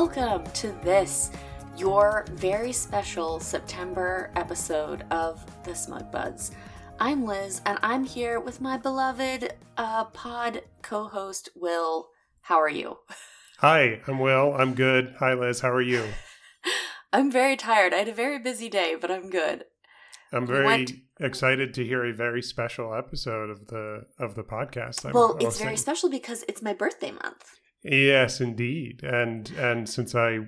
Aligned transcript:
Welcome 0.00 0.44
to 0.52 0.68
this, 0.84 1.32
your 1.76 2.24
very 2.34 2.70
special 2.70 3.40
September 3.40 4.30
episode 4.36 5.04
of 5.10 5.44
The 5.64 5.74
Smug 5.74 6.12
Buds. 6.12 6.52
I'm 7.00 7.24
Liz, 7.24 7.60
and 7.66 7.80
I'm 7.82 8.04
here 8.04 8.38
with 8.38 8.60
my 8.60 8.76
beloved 8.76 9.54
uh, 9.76 10.04
pod 10.04 10.62
co 10.82 11.08
host, 11.08 11.48
Will. 11.56 12.10
How 12.42 12.60
are 12.60 12.68
you? 12.68 12.98
Hi, 13.58 14.00
I'm 14.06 14.20
Will. 14.20 14.54
I'm 14.56 14.74
good. 14.74 15.16
Hi, 15.18 15.34
Liz. 15.34 15.62
How 15.62 15.70
are 15.72 15.82
you? 15.82 16.06
I'm 17.12 17.32
very 17.32 17.56
tired. 17.56 17.92
I 17.92 17.96
had 17.96 18.08
a 18.08 18.12
very 18.12 18.38
busy 18.38 18.68
day, 18.68 18.94
but 18.94 19.10
I'm 19.10 19.30
good. 19.30 19.64
I'm 20.32 20.46
very 20.46 20.64
went- 20.64 20.92
excited 21.18 21.74
to 21.74 21.84
hear 21.84 22.04
a 22.04 22.14
very 22.14 22.40
special 22.40 22.94
episode 22.94 23.50
of 23.50 23.66
the 23.66 24.02
of 24.20 24.36
the 24.36 24.44
podcast. 24.44 25.04
I'm 25.04 25.12
Well, 25.12 25.36
it's 25.40 25.58
very 25.60 25.76
special 25.76 26.08
because 26.08 26.44
it's 26.46 26.62
my 26.62 26.72
birthday 26.72 27.10
month. 27.10 27.57
Yes, 27.82 28.40
indeed. 28.40 29.02
And 29.02 29.50
and 29.58 29.88
since 29.88 30.14
I 30.14 30.40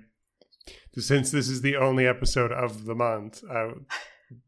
since 0.96 1.30
this 1.30 1.48
is 1.48 1.62
the 1.62 1.76
only 1.76 2.06
episode 2.06 2.52
of 2.52 2.84
the 2.84 2.94
month, 2.94 3.42
I 3.50 3.70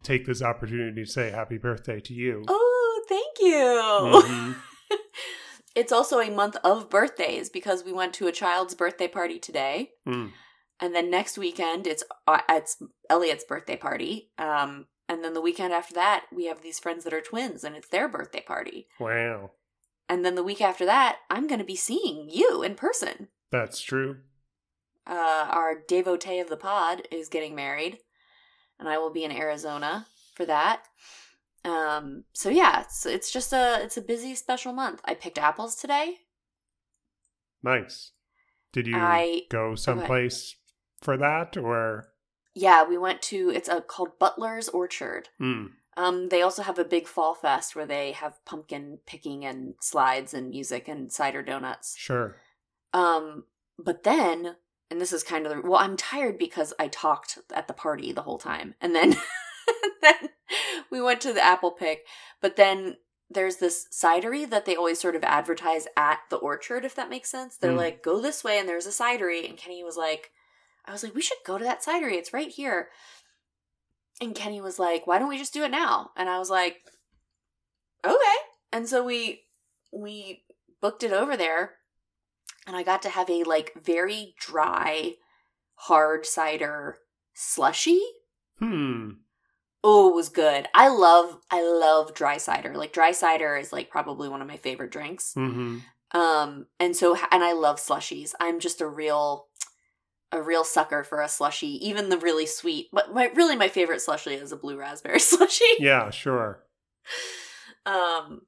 take 0.03 0.27
this 0.27 0.43
opportunity 0.43 1.05
to 1.05 1.11
say 1.11 1.31
happy 1.31 1.59
birthday 1.59 2.01
to 2.01 2.13
you. 2.15 2.45
Oh, 2.49 3.05
thank 3.09 3.39
you. 3.41 4.23
Mhm. 4.31 4.57
it's 5.75 5.93
also 5.93 6.21
a 6.21 6.31
month 6.31 6.57
of 6.65 6.91
birthdays 6.91 7.49
because 7.49 7.85
we 7.85 7.93
went 7.93 8.13
to 8.15 8.27
a 8.27 8.33
child's 8.33 8.75
birthday 8.75 9.09
party 9.09 9.39
today. 9.39 9.91
Mm. 10.07 10.33
and 10.81 10.95
then 10.95 11.11
next 11.11 11.39
weekend 11.39 11.87
it's 11.87 12.03
uh, 12.27 12.41
it's 12.49 12.83
Elliot's 13.09 13.45
birthday 13.45 13.77
party. 13.77 14.31
Um, 14.39 14.87
and 15.09 15.23
then 15.23 15.35
the 15.35 15.41
weekend 15.41 15.73
after 15.73 15.95
that, 15.95 16.25
we 16.35 16.47
have 16.47 16.63
these 16.63 16.79
friends 16.79 17.05
that 17.05 17.13
are 17.13 17.21
twins, 17.21 17.65
and 17.65 17.77
it's 17.77 17.89
their 17.89 18.09
birthday 18.09 18.41
party. 18.41 18.89
Wow, 18.99 19.51
And 20.13 20.27
then 20.27 20.35
the 20.35 20.45
week 20.45 20.61
after 20.61 20.85
that, 20.85 21.21
I'm 21.31 21.47
going 21.47 21.59
to 21.61 21.65
be 21.65 21.75
seeing 21.75 22.29
you 22.29 22.63
in 22.63 22.75
person. 22.75 23.29
that's 23.51 23.81
true. 23.81 24.19
Uh, 25.07 25.47
our 25.49 25.77
devotee 25.89 26.39
of 26.39 26.51
the 26.51 26.57
pod 26.59 27.09
is 27.11 27.31
getting 27.31 27.55
married, 27.55 27.97
and 28.79 28.91
I 28.91 28.99
will 28.99 29.11
be 29.11 29.25
in 29.25 29.33
Arizona 29.33 30.07
for 30.35 30.45
that. 30.45 30.83
Um, 31.65 32.25
so 32.35 32.51
yeah, 32.51 32.83
it's, 32.83 33.07
it's 33.07 33.33
just 33.33 33.55
a 33.55 33.81
it's 33.83 33.97
a 33.97 34.03
busy 34.03 34.35
special 34.35 34.75
month. 34.75 35.01
I 35.07 35.15
picked 35.15 35.39
apples 35.39 35.77
today. 35.77 36.19
Nice. 37.63 38.11
Did 38.75 38.89
you 38.89 38.97
I 38.97 39.45
go 39.49 39.75
someplace 39.75 40.57
for 41.01 41.17
that 41.17 41.57
or? 41.57 42.09
yeah, 42.55 42.85
we 42.87 42.99
went 42.99 43.23
to 43.23 43.51
it's 43.51 43.71
a 43.71 43.81
called 43.81 44.19
Butler's 44.19 44.69
Orchard. 44.69 45.31
Mm. 45.41 45.71
Um, 45.97 46.29
they 46.31 46.41
also 46.43 46.63
have 46.63 46.79
a 46.79 46.85
big 46.85 47.07
fall 47.07 47.35
fest 47.35 47.77
where 47.77 47.87
they 47.87 48.13
have 48.13 48.43
pumpkin 48.47 48.99
picking 49.07 49.45
and 49.45 49.75
slides 49.81 50.33
and 50.33 50.49
music 50.51 50.89
and 50.89 51.13
cider 51.13 51.43
donuts. 51.43 51.95
Sure. 51.99 52.37
Um, 52.95 53.45
but 53.79 54.03
then, 54.03 54.57
and 54.91 55.01
this 55.01 55.13
is 55.13 55.23
kind 55.23 55.47
of 55.47 55.55
the, 55.55 55.69
well, 55.69 55.81
I'm 55.81 55.97
tired 55.97 56.39
because 56.39 56.73
I 56.79 56.89
talked 56.89 57.39
at 57.55 57.69
the 57.69 57.75
party 57.75 58.13
the 58.13 58.23
whole 58.23 58.39
time, 58.39 58.75
and 58.81 58.95
then 58.95 59.17
then 60.03 60.31
we 60.91 61.01
went 61.01 61.21
to 61.23 61.33
the 61.33 61.45
apple 61.45 61.71
pick. 61.73 62.07
But 62.41 62.57
then 62.57 62.97
there's 63.31 63.57
this 63.57 63.87
cidery 63.91 64.49
that 64.51 64.67
they 64.67 64.77
always 64.77 65.01
sort 65.01 65.17
of 65.17 65.25
advertise 65.25 65.87
at 65.97 66.21
the 66.31 66.37
orchard, 66.37 66.85
if 66.85 66.95
that 66.95 67.09
makes 67.11 67.31
sense. 67.31 67.57
They're 67.57 67.73
Mm. 67.73 67.77
like, 67.79 68.03
go 68.03 68.21
this 68.21 68.45
way, 68.45 68.59
and 68.59 68.69
there's 68.69 68.87
a 68.87 68.91
cidery, 68.91 69.49
and 69.49 69.57
Kenny 69.59 69.83
was 69.83 69.97
like, 69.97 70.31
I 70.85 70.93
was 70.93 71.03
like, 71.03 71.15
we 71.15 71.23
should 71.23 71.39
go 71.47 71.57
to 71.59 71.65
that 71.65 71.83
cidery. 71.83 72.15
It's 72.15 72.33
right 72.35 72.51
here. 72.51 72.89
And 74.23 74.37
Kenny 74.37 74.61
was 74.61 74.79
like, 74.79 75.05
why 75.05 75.19
don't 75.19 75.29
we 75.29 75.37
just 75.37 75.53
do 75.53 75.65
it 75.65 75.73
now? 75.73 76.13
And 76.17 76.29
I 76.29 76.39
was 76.39 76.49
like, 76.49 76.77
okay. 78.05 78.17
And 78.73 78.89
so 78.89 79.05
we 79.05 79.43
we 79.93 80.45
booked 80.81 81.03
it 81.03 81.13
over 81.13 81.37
there 81.37 81.73
and 82.67 82.77
I 82.77 82.85
got 82.85 83.03
to 83.03 83.09
have 83.09 83.29
a 83.29 83.43
like 83.43 83.73
very 83.83 84.35
dry 84.39 85.15
hard 85.75 86.25
cider 86.25 86.99
slushy. 87.35 88.01
Hmm. 88.61 89.11
Oh, 89.83 90.11
it 90.11 90.15
was 90.15 90.29
good. 90.29 90.69
I 90.73 90.89
love 90.89 91.39
I 91.51 91.63
love 91.63 92.15
dry 92.15 92.37
cider. 92.37 92.77
Like 92.77 92.93
dry 92.93 93.11
cider 93.11 93.57
is 93.57 93.73
like 93.73 93.91
probably 93.91 94.29
one 94.29 94.41
of 94.41 94.47
my 94.47 94.57
favorite 94.57 94.93
drinks. 94.93 95.35
Mm-hmm. 95.37 95.79
Um 96.17 96.67
and 96.79 96.95
so 96.97 97.17
and 97.33 97.43
I 97.43 97.55
love 97.55 97.81
slushies. 97.81 98.35
I'm 98.39 98.61
just 98.61 98.81
a 98.81 98.87
real 98.87 99.49
a 100.33 100.43
real 100.43 100.65
sucker 100.65 101.05
for 101.05 101.21
a 101.21 101.29
slushy, 101.29 101.87
even 101.87 102.09
the 102.09 102.19
really 102.19 102.47
sweet. 102.47 102.89
But 102.93 103.13
my 103.15 103.31
really 103.35 103.57
my 103.57 103.69
favorite 103.69 104.01
slushy 104.01 104.35
is 104.35 104.51
a 104.53 104.57
blue 104.57 104.79
raspberry 104.79 105.21
slushy. 105.21 105.65
Yeah, 105.79 106.11
sure. 106.11 106.65
Um, 107.85 108.43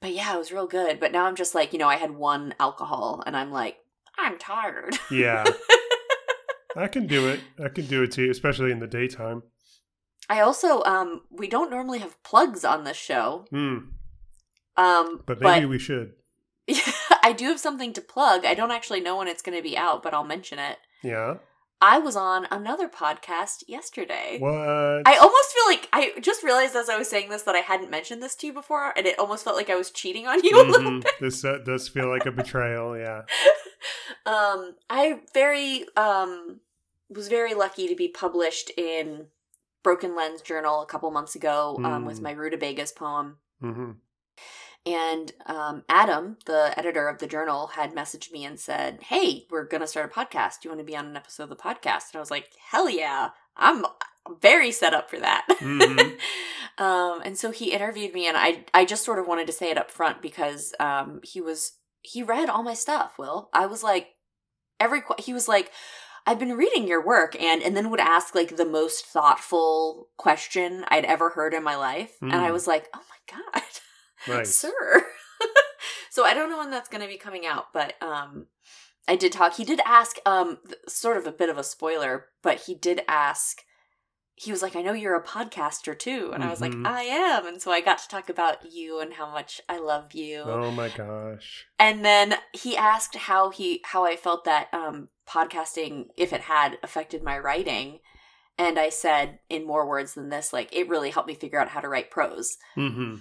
but 0.00 0.12
yeah, 0.12 0.34
it 0.34 0.38
was 0.38 0.52
real 0.52 0.66
good. 0.66 0.98
But 0.98 1.12
now 1.12 1.26
I'm 1.26 1.36
just 1.36 1.54
like, 1.54 1.72
you 1.72 1.78
know, 1.78 1.88
I 1.88 1.96
had 1.96 2.12
one 2.12 2.54
alcohol 2.58 3.22
and 3.26 3.36
I'm 3.36 3.50
like, 3.50 3.76
I'm 4.18 4.38
tired. 4.38 4.96
Yeah. 5.10 5.44
I 6.76 6.88
can 6.88 7.06
do 7.06 7.28
it. 7.28 7.40
I 7.62 7.68
can 7.68 7.86
do 7.86 8.02
it 8.02 8.12
too, 8.12 8.30
especially 8.30 8.70
in 8.70 8.80
the 8.80 8.86
daytime. 8.86 9.42
I 10.28 10.40
also, 10.40 10.82
um, 10.82 11.22
we 11.30 11.48
don't 11.48 11.70
normally 11.70 12.00
have 12.00 12.22
plugs 12.22 12.64
on 12.64 12.84
this 12.84 12.96
show. 12.96 13.46
Hmm. 13.50 13.78
Um, 14.76 15.22
But 15.26 15.40
but, 15.40 15.42
maybe 15.42 15.66
we 15.66 15.78
should. 15.78 16.12
I 17.22 17.32
do 17.36 17.46
have 17.46 17.60
something 17.60 17.92
to 17.94 18.00
plug. 18.00 18.44
I 18.44 18.54
don't 18.54 18.72
actually 18.72 19.00
know 19.00 19.16
when 19.16 19.28
it's 19.28 19.42
going 19.42 19.56
to 19.56 19.62
be 19.62 19.76
out, 19.76 20.02
but 20.02 20.12
I'll 20.12 20.24
mention 20.24 20.58
it. 20.58 20.78
Yeah. 21.02 21.34
I 21.80 21.98
was 21.98 22.16
on 22.16 22.46
another 22.50 22.88
podcast 22.88 23.62
yesterday. 23.68 24.38
What? 24.38 24.52
I 25.06 25.18
almost 25.20 25.52
feel 25.52 25.66
like 25.66 25.88
I 25.92 26.12
just 26.20 26.42
realized 26.42 26.74
as 26.74 26.88
I 26.88 26.96
was 26.96 27.08
saying 27.08 27.28
this 27.28 27.42
that 27.42 27.54
I 27.54 27.58
hadn't 27.58 27.90
mentioned 27.90 28.22
this 28.22 28.34
to 28.36 28.46
you 28.46 28.52
before, 28.54 28.94
and 28.96 29.06
it 29.06 29.18
almost 29.18 29.44
felt 29.44 29.56
like 29.56 29.68
I 29.68 29.74
was 29.76 29.90
cheating 29.90 30.26
on 30.26 30.42
you 30.42 30.56
a 30.56 30.64
little 30.70 30.90
Mhm. 30.92 31.04
This 31.20 31.44
uh, 31.44 31.58
does 31.64 31.88
feel 31.88 32.08
like 32.08 32.24
a 32.26 32.32
betrayal. 32.32 32.96
Yeah. 32.96 33.22
um 34.26 34.74
i 34.90 35.20
very 35.34 35.84
um 35.96 36.60
was 37.08 37.28
very 37.28 37.54
lucky 37.54 37.86
to 37.86 37.94
be 37.94 38.08
published 38.08 38.70
in 38.76 39.26
broken 39.84 40.16
lens 40.16 40.40
journal 40.40 40.82
a 40.82 40.86
couple 40.86 41.10
months 41.12 41.34
ago 41.36 41.78
um, 41.84 42.04
with 42.04 42.18
Mm. 42.18 42.22
my 42.22 42.30
rutabagas 42.32 42.92
poem 42.92 43.36
hmm 43.60 43.92
and 44.86 45.32
um, 45.46 45.82
adam 45.88 46.36
the 46.46 46.72
editor 46.78 47.08
of 47.08 47.18
the 47.18 47.26
journal 47.26 47.66
had 47.68 47.94
messaged 47.94 48.30
me 48.32 48.44
and 48.44 48.58
said 48.60 48.98
hey 49.02 49.44
we're 49.50 49.64
gonna 49.66 49.86
start 49.86 50.10
a 50.10 50.14
podcast. 50.14 50.60
Do 50.60 50.68
you 50.68 50.70
want 50.70 50.80
to 50.80 50.84
be 50.92 50.96
on 50.96 51.06
an 51.06 51.16
episode 51.16 51.44
of 51.44 51.48
the 51.50 51.56
podcast? 51.56 52.10
And 52.12 52.16
i 52.16 52.20
was 52.20 52.30
like 52.30 52.50
hell 52.70 52.88
yeah. 52.88 53.30
I'm 53.56 53.84
very 54.40 54.70
set 54.72 54.92
up 54.94 55.08
for 55.10 55.18
that. 55.20 55.46
Mhm. 55.60 56.18
um, 56.78 57.22
and 57.24 57.38
so 57.38 57.50
he 57.50 57.72
interviewed 57.72 58.12
me 58.14 58.26
and 58.26 58.36
i 58.36 58.64
i 58.74 58.84
just 58.84 59.04
sort 59.04 59.18
of 59.18 59.26
wanted 59.26 59.46
to 59.46 59.52
say 59.52 59.70
it 59.70 59.78
up 59.78 59.90
front 59.90 60.22
because 60.22 60.74
um, 60.80 61.20
he 61.22 61.40
was 61.40 61.72
he 62.02 62.22
read 62.22 62.48
all 62.48 62.62
my 62.62 62.74
stuff 62.74 63.18
will. 63.18 63.48
I 63.52 63.66
was 63.66 63.82
like 63.82 64.08
every 64.78 65.02
he 65.18 65.32
was 65.32 65.48
like 65.48 65.70
i've 66.26 66.38
been 66.38 66.52
reading 66.56 66.86
your 66.86 67.04
work 67.04 67.40
and 67.40 67.62
and 67.62 67.74
then 67.76 67.88
would 67.90 68.00
ask 68.00 68.34
like 68.34 68.56
the 68.56 68.64
most 68.66 69.06
thoughtful 69.06 70.08
question 70.18 70.84
i'd 70.88 71.04
ever 71.06 71.30
heard 71.30 71.54
in 71.54 71.62
my 71.64 71.76
life. 71.76 72.12
And 72.20 72.34
i 72.34 72.50
Mm. 72.50 72.52
was 72.52 72.66
like 72.66 72.88
oh 72.94 73.00
my 73.00 73.38
god 73.54 73.62
Nice. 74.28 74.54
sir 74.56 75.06
so 76.10 76.24
i 76.24 76.34
don't 76.34 76.50
know 76.50 76.58
when 76.58 76.70
that's 76.70 76.88
going 76.88 77.02
to 77.02 77.08
be 77.08 77.16
coming 77.18 77.44
out 77.46 77.72
but 77.72 77.94
um 78.02 78.46
i 79.08 79.16
did 79.16 79.32
talk 79.32 79.54
he 79.56 79.64
did 79.64 79.80
ask 79.84 80.18
um 80.26 80.58
th- 80.66 80.78
sort 80.88 81.16
of 81.16 81.26
a 81.26 81.32
bit 81.32 81.48
of 81.50 81.58
a 81.58 81.64
spoiler 81.64 82.26
but 82.42 82.60
he 82.62 82.74
did 82.74 83.02
ask 83.08 83.62
he 84.34 84.50
was 84.50 84.60
like 84.62 84.76
i 84.76 84.82
know 84.82 84.92
you're 84.92 85.16
a 85.16 85.22
podcaster 85.24 85.98
too 85.98 86.30
and 86.34 86.42
i 86.44 86.50
was 86.50 86.60
like 86.60 86.72
Mhm. 86.72 86.86
i 86.86 87.02
am 87.02 87.46
and 87.46 87.60
so 87.62 87.70
i 87.70 87.80
got 87.80 87.98
to 87.98 88.08
talk 88.08 88.28
about 88.28 88.70
you 88.70 89.00
and 89.00 89.14
how 89.14 89.30
much 89.30 89.60
i 89.68 89.78
love 89.78 90.12
you 90.14 90.42
Oh 90.44 90.70
my 90.70 90.88
gosh. 90.90 91.66
and 91.78 92.04
then 92.04 92.34
he 92.52 92.76
asked 92.76 93.14
how 93.16 93.50
he 93.50 93.80
how 93.84 94.04
I 94.04 94.16
felt 94.16 94.44
that 94.44 94.68
um 94.72 95.08
podcasting 95.28 96.06
if 96.16 96.32
it 96.32 96.42
had 96.42 96.78
affected 96.82 97.22
my 97.22 97.38
writing 97.38 98.00
and 98.58 98.78
I 98.78 98.88
said 98.90 99.40
in 99.50 99.66
more 99.66 99.86
words 99.88 100.14
than 100.14 100.28
this 100.28 100.52
like 100.52 100.68
it 100.72 100.88
really 100.88 101.10
helped 101.10 101.28
me 101.28 101.34
figure 101.34 101.58
out 101.60 101.68
how 101.70 101.80
to 101.80 101.88
write 101.88 102.10
prose. 102.10 102.56
hmm 102.74 103.16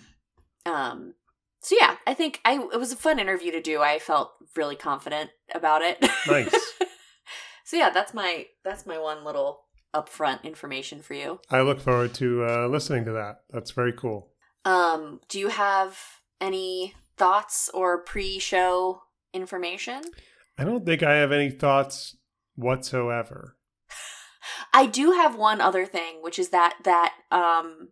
Um 0.66 1.14
so 1.62 1.76
yeah, 1.80 1.96
I 2.06 2.14
think 2.14 2.42
I 2.46 2.60
it 2.74 2.80
was 2.80 2.92
a 2.92 2.96
fun 2.98 3.18
interview 3.20 3.52
to 3.52 3.62
do. 3.62 3.82
I 3.82 3.98
felt 3.98 4.34
really 4.56 4.76
confident 4.76 5.32
about 5.54 5.82
it. 5.82 6.00
Nice. 6.28 6.56
so 7.66 7.76
yeah, 7.76 7.90
that's 7.90 8.14
my 8.14 8.46
that's 8.64 8.86
my 8.86 9.00
one 9.00 9.24
little 9.24 9.62
upfront 9.94 10.44
information 10.44 11.02
for 11.02 11.16
you. 11.16 11.40
I 11.50 11.62
look 11.62 11.80
forward 11.80 12.14
to 12.16 12.46
uh, 12.46 12.68
listening 12.68 13.06
to 13.06 13.14
that. 13.14 13.38
That's 13.50 13.72
very 13.72 13.94
cool. 13.94 14.32
Um 14.64 15.22
do 15.28 15.40
you 15.40 15.48
have 15.48 15.98
any 16.40 16.94
thoughts 17.18 17.70
or 17.74 18.04
pre-show 18.04 19.02
information? 19.34 20.02
I 20.58 20.64
don't 20.64 20.86
think 20.86 21.02
I 21.02 21.16
have 21.16 21.32
any 21.32 21.50
thoughts 21.50 22.16
whatsoever. 22.56 23.58
I 24.74 24.86
do 24.86 25.12
have 25.12 25.36
one 25.36 25.62
other 25.62 25.86
thing, 25.86 26.22
which 26.22 26.38
is 26.38 26.50
that 26.50 26.78
that 26.84 27.14
um 27.32 27.90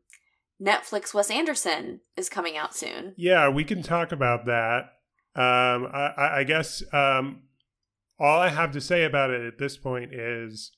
Netflix 0.63 1.13
Wes 1.13 1.29
Anderson 1.29 2.01
is 2.15 2.29
coming 2.29 2.55
out 2.55 2.75
soon. 2.75 3.13
Yeah, 3.17 3.49
we 3.49 3.63
can 3.63 3.83
talk 3.83 4.11
about 4.11 4.45
that. 4.45 4.93
Um, 5.35 5.87
I, 5.91 6.39
I 6.39 6.43
guess 6.43 6.83
um, 6.93 7.43
all 8.19 8.39
I 8.39 8.49
have 8.49 8.71
to 8.71 8.81
say 8.81 9.03
about 9.03 9.31
it 9.31 9.45
at 9.45 9.57
this 9.57 9.77
point 9.77 10.13
is 10.13 10.71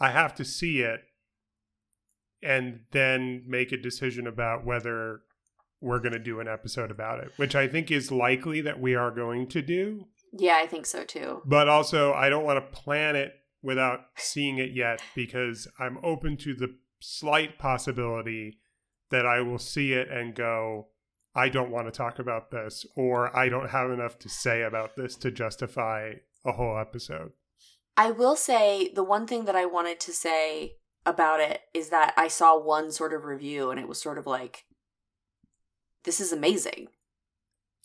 I 0.00 0.10
have 0.10 0.34
to 0.36 0.44
see 0.44 0.80
it 0.80 1.00
and 2.42 2.80
then 2.92 3.44
make 3.46 3.72
a 3.72 3.76
decision 3.76 4.26
about 4.26 4.64
whether 4.64 5.20
we're 5.80 6.00
going 6.00 6.12
to 6.12 6.18
do 6.18 6.40
an 6.40 6.48
episode 6.48 6.90
about 6.90 7.20
it, 7.20 7.32
which 7.36 7.54
I 7.54 7.68
think 7.68 7.90
is 7.90 8.10
likely 8.10 8.60
that 8.62 8.80
we 8.80 8.94
are 8.94 9.10
going 9.10 9.46
to 9.48 9.62
do. 9.62 10.06
Yeah, 10.32 10.58
I 10.62 10.66
think 10.66 10.86
so 10.86 11.04
too. 11.04 11.42
But 11.44 11.68
also, 11.68 12.12
I 12.12 12.28
don't 12.28 12.44
want 12.44 12.58
to 12.58 12.76
plan 12.76 13.14
it 13.14 13.34
without 13.62 14.00
seeing 14.16 14.58
it 14.58 14.72
yet 14.72 15.00
because 15.14 15.68
I'm 15.78 15.98
open 16.02 16.36
to 16.38 16.54
the 16.54 16.74
slight 17.00 17.58
possibility 17.58 18.58
that 19.10 19.26
I 19.26 19.40
will 19.40 19.58
see 19.58 19.92
it 19.92 20.08
and 20.10 20.34
go, 20.34 20.88
I 21.34 21.48
don't 21.48 21.70
want 21.70 21.86
to 21.86 21.92
talk 21.92 22.18
about 22.18 22.50
this, 22.50 22.86
or 22.96 23.34
I 23.36 23.48
don't 23.48 23.70
have 23.70 23.90
enough 23.90 24.18
to 24.20 24.28
say 24.28 24.62
about 24.62 24.96
this 24.96 25.16
to 25.16 25.30
justify 25.30 26.14
a 26.44 26.52
whole 26.52 26.78
episode. 26.78 27.32
I 27.96 28.10
will 28.10 28.36
say 28.36 28.90
the 28.94 29.04
one 29.04 29.26
thing 29.26 29.44
that 29.46 29.56
I 29.56 29.66
wanted 29.66 30.00
to 30.00 30.12
say 30.12 30.76
about 31.04 31.40
it 31.40 31.60
is 31.72 31.90
that 31.90 32.14
I 32.16 32.28
saw 32.28 32.58
one 32.58 32.90
sort 32.90 33.12
of 33.12 33.24
review 33.24 33.70
and 33.70 33.78
it 33.78 33.88
was 33.88 34.00
sort 34.00 34.18
of 34.18 34.26
like, 34.26 34.64
this 36.04 36.20
is 36.20 36.32
amazing. 36.32 36.88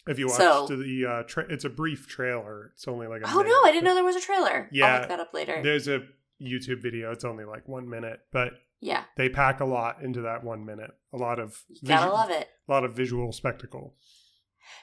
If 0.07 0.17
you 0.17 0.27
watched 0.27 0.37
So- 0.39 0.67
the, 0.67 1.05
uh, 1.05 1.23
tra- 1.27 1.45
it's 1.49 1.65
a 1.65 1.69
brief 1.69 2.07
trailer. 2.07 2.71
It's 2.73 2.87
only 2.87 3.07
like 3.07 3.21
a 3.21 3.25
Oh 3.27 3.37
minute, 3.37 3.49
no, 3.49 3.61
I 3.63 3.71
didn't 3.71 3.83
know 3.83 3.93
there 3.95 4.03
was 4.03 4.15
a 4.15 4.21
trailer. 4.21 4.67
Yeah, 4.71 4.85
I'll 4.95 4.99
look 5.01 5.09
that 5.09 5.19
up 5.19 5.33
later. 5.33 5.61
There's 5.61 5.87
a 5.87 6.01
YouTube 6.41 6.81
video. 6.81 7.11
It's 7.11 7.23
only 7.23 7.45
like 7.45 7.67
one 7.67 7.87
minute, 7.89 8.19
but 8.31 8.53
Yeah, 8.81 9.03
they 9.15 9.29
pack 9.29 9.59
a 9.59 9.65
lot 9.65 10.01
into 10.01 10.21
that 10.21 10.43
one 10.43 10.65
minute. 10.65 10.91
A 11.13 11.17
lot 11.17 11.39
of 11.39 11.63
you 11.69 11.87
gotta 11.87 12.05
visu- 12.09 12.15
love 12.15 12.29
it. 12.31 12.49
a 12.67 12.71
lot 12.71 12.83
of 12.83 12.93
visual 12.93 13.31
spectacle. 13.31 13.95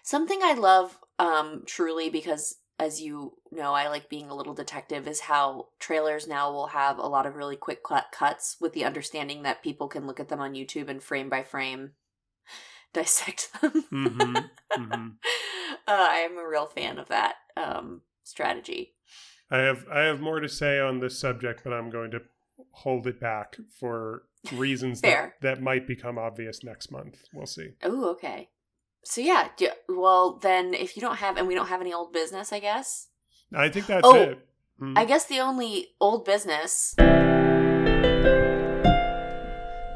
Something 0.02 0.40
I 0.42 0.54
love 0.54 0.98
um 1.18 1.64
truly 1.66 2.08
because 2.08 2.56
as 2.80 3.00
you 3.02 3.32
know, 3.50 3.74
I 3.74 3.88
like 3.88 4.08
being 4.08 4.30
a 4.30 4.36
little 4.36 4.54
detective 4.54 5.08
is 5.08 5.18
how 5.20 5.66
trailers 5.80 6.28
now 6.28 6.52
will 6.52 6.68
have 6.68 6.96
a 6.98 7.08
lot 7.08 7.26
of 7.26 7.34
really 7.34 7.56
quick 7.56 7.82
cut 7.82 8.06
cuts 8.12 8.56
with 8.60 8.72
the 8.72 8.84
understanding 8.84 9.42
that 9.42 9.64
people 9.64 9.88
can 9.88 10.06
look 10.06 10.20
at 10.20 10.28
them 10.28 10.38
on 10.40 10.54
YouTube 10.54 10.88
and 10.88 11.02
frame 11.02 11.28
by 11.28 11.42
frame 11.42 11.92
dissect 12.94 13.50
them. 13.60 13.84
Mhm, 13.92 14.48
mhm. 14.78 15.12
Uh, 15.88 16.06
I 16.10 16.16
am 16.18 16.36
a 16.36 16.46
real 16.46 16.66
fan 16.66 16.98
of 16.98 17.08
that 17.08 17.36
um 17.56 18.02
strategy. 18.22 18.94
I 19.50 19.58
have 19.58 19.86
I 19.90 20.00
have 20.00 20.20
more 20.20 20.38
to 20.38 20.48
say 20.48 20.78
on 20.78 21.00
this 21.00 21.18
subject, 21.18 21.62
but 21.64 21.72
I'm 21.72 21.88
going 21.90 22.10
to 22.12 22.20
hold 22.78 23.06
it 23.06 23.20
back 23.20 23.56
for 23.80 24.22
reasons 24.52 25.00
that, 25.00 25.32
that 25.42 25.60
might 25.60 25.86
become 25.86 26.16
obvious 26.18 26.62
next 26.62 26.90
month. 26.92 27.24
We'll 27.32 27.46
see. 27.46 27.70
Oh, 27.82 28.10
okay. 28.10 28.50
So 29.04 29.20
yeah, 29.20 29.48
do, 29.56 29.68
well 29.88 30.38
then 30.38 30.74
if 30.74 30.96
you 30.96 31.00
don't 31.00 31.16
have 31.16 31.36
and 31.36 31.46
we 31.48 31.54
don't 31.54 31.68
have 31.68 31.80
any 31.80 31.92
old 31.92 32.12
business, 32.12 32.52
I 32.52 32.60
guess. 32.60 33.08
I 33.54 33.68
think 33.68 33.86
that's 33.86 34.06
Oh, 34.06 34.14
it. 34.14 34.38
Mm. 34.80 34.96
I 34.96 35.04
guess 35.04 35.24
the 35.26 35.40
only 35.40 35.88
old 36.00 36.24
business 36.24 36.94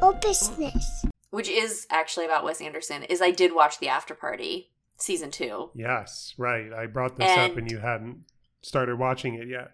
Oh, 0.04 0.18
business. 0.20 1.04
which 1.30 1.48
is 1.48 1.86
actually 1.90 2.24
about 2.26 2.44
Wes 2.44 2.60
Anderson, 2.60 3.04
is 3.04 3.22
I 3.22 3.30
did 3.30 3.54
watch 3.54 3.78
The 3.78 3.88
After 3.88 4.14
Party 4.14 4.70
season 4.98 5.30
two, 5.30 5.70
yes, 5.74 6.34
right. 6.38 6.72
I 6.72 6.86
brought 6.86 7.16
this 7.16 7.30
up 7.30 7.50
And- 7.50 7.58
and 7.58 7.70
you 7.70 7.78
hadn't 7.78 8.24
started 8.62 8.98
watching 8.98 9.34
it 9.34 9.48
yet. 9.48 9.72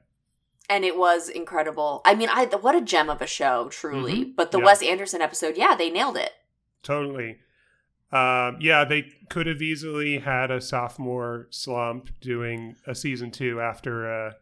And 0.69 0.85
it 0.85 0.97
was 0.99 1.29
incredible. 1.29 2.03
I 2.05 2.15
mean, 2.15 2.29
I 2.31 2.45
what 2.47 2.75
a 2.75 2.81
gem 2.81 3.09
of 3.11 3.21
a 3.23 3.27
show, 3.27 3.69
truly. 3.71 4.25
Mhm. 4.27 4.37
But 4.37 4.51
the 4.53 4.59
Yeah. 4.59 4.65
Wes 4.65 4.83
Anderson 4.83 5.21
episode, 5.23 5.57
yeah, 5.57 5.75
they 5.75 5.91
nailed 5.91 6.17
it. 6.17 6.33
Totally. 6.83 7.39
Um, 8.11 8.57
yeah, 8.61 8.85
they 8.85 9.03
could 9.29 9.47
have 9.47 9.61
easily 9.61 10.19
had 10.19 10.51
a 10.51 10.61
sophomore 10.61 11.47
slump 11.51 12.09
doing 12.21 12.77
a 12.87 12.95
season 12.95 13.31
two 13.31 13.61
after 13.61 14.07
a 14.11 14.37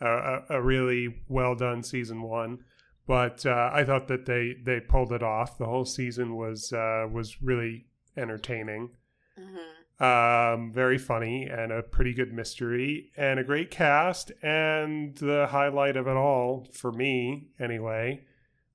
a, 0.00 0.42
a 0.50 0.62
really 0.62 1.22
well 1.28 1.54
done 1.56 1.82
season 1.82 2.22
one, 2.22 2.60
but 3.06 3.44
uh, 3.44 3.70
I 3.72 3.82
thought 3.84 4.06
that 4.08 4.26
they 4.26 4.54
they 4.62 4.78
pulled 4.80 5.12
it 5.12 5.22
off. 5.24 5.58
The 5.58 5.66
whole 5.66 5.84
season 5.84 6.36
was 6.36 6.72
uh, 6.72 7.06
was 7.10 7.42
really 7.42 7.86
entertaining, 8.16 8.90
hmm 9.36 9.56
um, 10.00 10.72
very 10.72 10.98
funny, 10.98 11.44
and 11.46 11.72
a 11.72 11.82
pretty 11.82 12.14
good 12.14 12.32
mystery, 12.32 13.10
and 13.16 13.40
a 13.40 13.44
great 13.44 13.70
cast. 13.70 14.30
And 14.42 15.16
the 15.16 15.48
highlight 15.50 15.96
of 15.96 16.06
it 16.06 16.16
all 16.16 16.66
for 16.72 16.92
me, 16.92 17.48
anyway. 17.58 18.24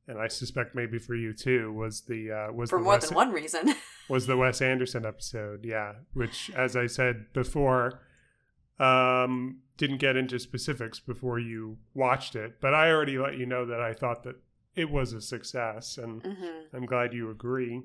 And 0.06 0.20
I 0.20 0.28
suspect 0.28 0.76
maybe 0.76 1.00
for 1.00 1.16
you 1.16 1.32
too 1.34 1.72
was 1.72 2.02
the 2.02 2.30
uh, 2.32 2.52
was 2.52 2.70
For 2.70 2.80
the 2.80 2.84
more 2.84 2.94
Wes- 2.96 3.08
than 3.08 3.16
one 3.16 3.32
reason. 3.32 3.74
was 4.10 4.28
the 4.28 4.36
Wes 4.36 4.62
Anderson 4.62 5.06
episode, 5.06 5.64
yeah, 5.64 5.94
which, 6.14 6.52
as 6.56 6.76
I 6.76 6.88
said 6.88 7.28
before, 7.32 8.02
um, 8.80 9.60
didn't 9.78 9.98
get 10.00 10.18
into 10.18 10.40
specifics 10.40 11.00
before 11.00 11.40
you 11.40 11.78
watched 11.94 12.36
it, 12.36 12.60
but 12.60 12.74
I 12.74 12.92
already 12.92 13.18
let 13.18 13.38
you 13.38 13.46
know 13.46 13.66
that 13.66 13.80
I 13.80 13.94
thought 13.94 14.24
that 14.24 14.36
it 14.76 14.90
was 14.92 15.14
a 15.14 15.22
success, 15.22 15.98
and 15.98 16.22
hmm 16.22 16.76
I'm 16.76 16.86
glad 16.86 17.14
you 17.14 17.30
agree. 17.30 17.84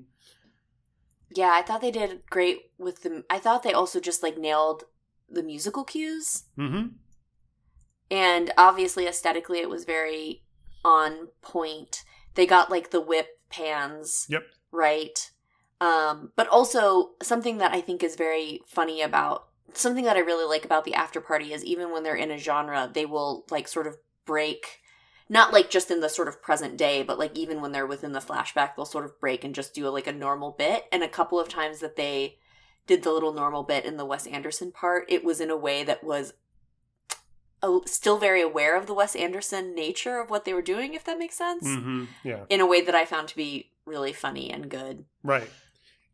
Yeah, 1.35 1.51
I 1.53 1.61
thought 1.61 1.81
they 1.81 1.91
did 1.91 2.21
great 2.29 2.71
with 2.77 3.03
the. 3.03 3.23
I 3.29 3.37
thought 3.39 3.63
they 3.63 3.73
also 3.73 3.99
just 3.99 4.23
like 4.23 4.37
nailed 4.37 4.83
the 5.29 5.43
musical 5.43 5.83
cues. 5.83 6.43
Mm-hmm. 6.57 6.87
and 8.11 8.51
obviously 8.57 9.05
aesthetically 9.07 9.59
it 9.59 9.69
was 9.69 9.85
very 9.85 10.41
on 10.83 11.27
point 11.41 12.03
they 12.35 12.45
got 12.45 12.71
like 12.71 12.89
the 12.91 13.01
whip 13.01 13.27
pans 13.49 14.25
Yep. 14.29 14.43
right 14.71 15.31
um 15.81 16.31
but 16.35 16.47
also 16.47 17.11
something 17.21 17.57
that 17.59 17.71
i 17.73 17.81
think 17.81 18.01
is 18.03 18.15
very 18.15 18.61
funny 18.67 19.01
about 19.01 19.47
something 19.73 20.05
that 20.05 20.15
i 20.17 20.21
really 20.21 20.45
like 20.47 20.65
about 20.65 20.83
the 20.85 20.95
after 20.95 21.21
party 21.21 21.53
is 21.53 21.63
even 21.63 21.91
when 21.91 22.01
they're 22.03 22.15
in 22.15 22.31
a 22.31 22.37
genre 22.37 22.89
they 22.91 23.05
will 23.05 23.45
like 23.51 23.67
sort 23.67 23.85
of 23.87 23.97
break 24.25 24.78
not 25.31 25.53
like 25.53 25.69
just 25.69 25.91
in 25.91 25.99
the 26.01 26.09
sort 26.09 26.27
of 26.27 26.41
present 26.41 26.75
day 26.77 27.03
but 27.03 27.19
like 27.19 27.37
even 27.37 27.61
when 27.61 27.71
they're 27.71 27.85
within 27.87 28.11
the 28.13 28.19
flashback 28.19 28.75
they'll 28.75 28.85
sort 28.85 29.05
of 29.05 29.19
break 29.19 29.43
and 29.43 29.53
just 29.55 29.73
do 29.73 29.87
like 29.89 30.07
a 30.07 30.11
normal 30.11 30.51
bit 30.51 30.85
and 30.91 31.03
a 31.03 31.07
couple 31.07 31.39
of 31.39 31.47
times 31.47 31.79
that 31.79 31.95
they 31.95 32.37
did 32.87 33.03
the 33.03 33.11
little 33.11 33.33
normal 33.33 33.63
bit 33.63 33.85
in 33.85 33.97
the 33.97 34.05
wes 34.05 34.25
anderson 34.27 34.71
part 34.71 35.05
it 35.07 35.23
was 35.23 35.39
in 35.39 35.49
a 35.49 35.57
way 35.57 35.83
that 35.83 36.03
was 36.03 36.33
uh, 37.61 37.79
still 37.85 38.17
very 38.17 38.41
aware 38.41 38.77
of 38.77 38.87
the 38.87 38.93
Wes 38.93 39.17
Anderson 39.17 39.75
nature 39.75 40.21
of 40.21 40.29
what 40.29 40.45
they 40.45 40.53
were 40.53 40.61
doing, 40.61 40.93
if 40.93 41.03
that 41.03 41.19
makes 41.19 41.35
sense, 41.35 41.67
Mm-hmm. 41.67 42.05
Yeah. 42.23 42.45
in 42.47 42.61
a 42.61 42.65
way 42.65 42.79
that 42.79 42.95
I 42.95 43.03
found 43.03 43.27
to 43.27 43.35
be 43.35 43.71
really 43.85 44.13
funny 44.13 44.49
and 44.49 44.69
good. 44.69 45.03
Right. 45.23 45.49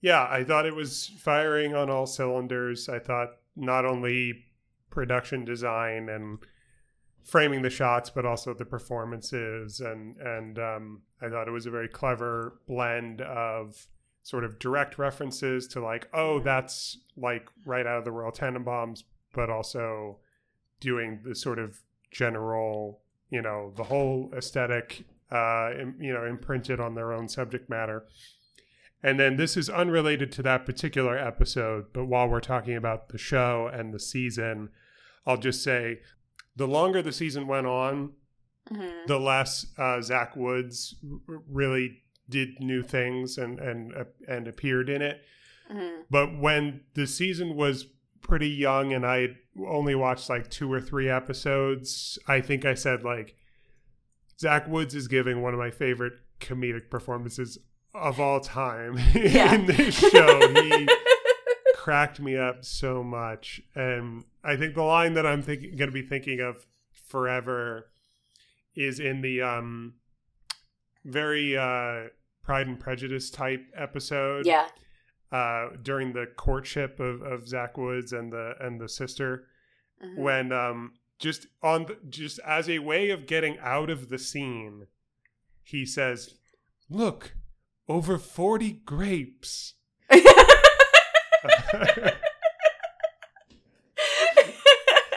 Yeah, 0.02 0.28
I 0.28 0.44
thought 0.44 0.66
it 0.66 0.74
was 0.76 1.12
firing 1.20 1.76
on 1.76 1.90
all 1.90 2.08
cylinders. 2.08 2.90
I 2.90 2.98
thought 2.98 3.30
not 3.56 3.86
only 3.86 4.46
production 4.90 5.46
design 5.46 6.10
and 6.10 6.40
framing 7.26 7.64
the 7.64 7.70
shots, 7.70 8.10
but 8.10 8.26
also 8.26 8.54
the 8.54 8.66
performances, 8.66 9.82
and 9.82 10.16
and 10.18 10.60
um, 10.60 11.02
I 11.22 11.28
thought 11.28 11.48
it 11.48 11.52
was 11.52 11.66
a 11.66 11.72
very 11.72 11.90
clever 11.90 12.60
blend 12.68 13.22
of 13.22 13.88
sort 14.22 14.44
of 14.44 14.58
direct 14.58 14.98
references 14.98 15.68
to 15.68 15.80
like, 15.80 16.08
oh, 16.14 16.40
that's 16.40 16.98
like 17.18 17.50
right 17.66 17.86
out 17.86 18.00
of 18.00 18.06
the 18.06 18.12
Royal 18.12 18.32
Tenenbaums, 18.32 19.04
but 19.34 19.50
also 19.50 20.18
doing 20.80 21.20
the 21.24 21.36
sort 21.36 21.60
of 21.60 21.80
general, 22.12 23.02
you 23.30 23.42
know, 23.42 23.72
the 23.76 23.84
whole 23.84 24.32
aesthetic, 24.36 25.06
uh, 25.32 25.70
you 26.00 26.12
know, 26.12 26.26
imprinted 26.26 26.80
on 26.80 26.96
their 26.96 27.14
own 27.14 27.28
subject 27.28 27.70
matter. 27.70 28.06
And 29.04 29.20
then 29.20 29.38
this 29.38 29.56
is 29.56 29.70
unrelated 29.70 30.32
to 30.34 30.44
that 30.44 30.66
particular 30.66 31.16
episode, 31.16 31.94
but 31.94 32.06
while 32.06 32.28
we're 32.28 32.40
talking 32.40 32.76
about 32.76 33.10
the 33.10 33.20
show 33.20 33.70
and 33.72 33.94
the 33.94 34.00
season, 34.00 34.70
I'll 35.28 35.38
just 35.38 35.64
say 35.64 36.00
the 36.56 36.68
longer 36.68 37.02
the 37.02 37.12
season 37.12 37.48
went 37.48 37.68
on, 37.68 38.14
Mm-hmm. 38.74 39.06
the 39.06 39.20
less 39.20 39.68
uh, 39.78 40.02
Zach 40.02 40.36
Woods 40.36 40.96
r- 41.30 41.38
really 41.48 42.02
did 42.28 42.60
new 42.60 42.82
things 42.82 43.38
and 43.38 43.60
and 43.60 43.94
uh, 43.96 44.06
and 44.28 44.48
appeared 44.48 44.90
in 44.90 45.04
it. 45.04 45.22
Mm-hmm. 45.72 46.02
But 46.10 46.40
when 46.40 46.82
the 46.96 47.06
season 47.06 47.56
was 47.56 47.86
pretty 48.22 48.50
young 48.50 48.92
and 48.92 49.06
I 49.06 49.28
only 49.68 49.94
watched 49.94 50.32
like 50.32 50.50
two 50.50 50.74
or 50.74 50.82
three 50.82 51.08
episodes, 51.08 52.18
I 52.28 52.42
think 52.42 52.66
I 52.66 52.74
said 52.74 53.04
like 53.04 53.36
Zach 54.40 54.68
Woods 54.68 54.96
is 54.96 55.08
giving 55.08 55.44
one 55.44 55.54
of 55.54 55.60
my 55.60 55.70
favorite 55.70 56.14
comedic 56.40 56.90
performances 56.90 57.60
of 57.94 58.20
all 58.20 58.40
time 58.40 58.98
Yeah. 59.14 59.54
in 59.54 59.68
this 59.68 59.94
show. 59.96 60.40
He 60.64 60.88
cracked 61.86 62.20
me 62.20 62.36
up 62.36 62.66
so 62.66 63.04
much, 63.04 63.62
and 63.76 64.24
I 64.44 64.56
think 64.56 64.74
the 64.74 64.82
line 64.82 65.14
that 65.14 65.24
I'm 65.24 65.44
thinking 65.44 65.78
going 65.78 65.88
to 65.88 65.94
be 65.94 66.02
thinking 66.02 66.40
of 66.40 66.66
forever 66.92 67.92
is 68.76 69.00
in 69.00 69.22
the 69.22 69.44
um 69.44 69.94
very 71.04 71.56
uh 71.56 72.06
Pride 72.42 72.66
and 72.66 72.80
Prejudice 72.80 73.30
type 73.30 73.68
episode 73.76 74.48
yeah. 74.48 74.68
uh, 75.32 75.70
during 75.84 76.14
the 76.14 76.26
courtship 76.36 77.00
of, 77.00 77.22
of 77.22 77.48
Zach 77.48 77.78
Woods 77.78 78.14
and 78.14 78.34
the 78.34 78.56
and 78.60 78.82
the 78.82 78.90
sister 78.90 79.46
Mhm. 80.04 80.18
when 80.18 80.52
um 80.52 80.94
just 81.20 81.46
on 81.62 81.86
the, 81.86 81.98
just 82.10 82.40
as 82.40 82.68
a 82.68 82.80
way 82.80 83.12
of 83.12 83.28
getting 83.28 83.60
out 83.60 83.92
of 83.92 84.10
the 84.10 84.18
scene, 84.18 84.88
he 85.62 85.86
says, 85.86 86.34
"Look, 86.90 87.36
over 87.88 88.18
forty 88.18 88.72
grapes." 88.72 89.76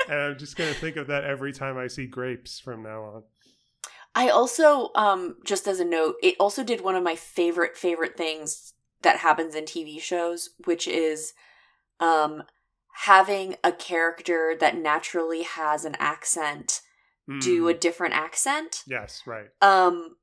and 0.08 0.20
I'm 0.20 0.38
just 0.38 0.56
gonna 0.56 0.72
think 0.74 0.96
of 0.96 1.06
that 1.08 1.24
every 1.24 1.52
time 1.52 1.76
I 1.76 1.86
see 1.86 2.06
grapes 2.06 2.58
from 2.60 2.82
now 2.82 3.02
on. 3.02 3.22
I 4.14 4.28
also, 4.30 4.90
um, 4.94 5.36
just 5.44 5.68
as 5.68 5.80
a 5.80 5.84
note, 5.84 6.16
it 6.22 6.34
also 6.40 6.64
did 6.64 6.80
one 6.80 6.94
of 6.96 7.02
my 7.04 7.14
favorite 7.14 7.76
favorite 7.76 8.16
things 8.16 8.72
that 9.02 9.18
happens 9.18 9.54
in 9.54 9.64
TV 9.64 10.00
shows, 10.00 10.50
which 10.64 10.88
is, 10.88 11.34
um, 12.00 12.42
having 13.04 13.54
a 13.62 13.70
character 13.70 14.56
that 14.58 14.76
naturally 14.76 15.42
has 15.42 15.84
an 15.84 15.94
accent 16.00 16.80
do 17.40 17.64
Mm. 17.66 17.70
a 17.70 17.74
different 17.74 18.14
accent. 18.14 18.82
yes, 18.86 19.22
right. 19.26 19.48
Um 19.60 20.16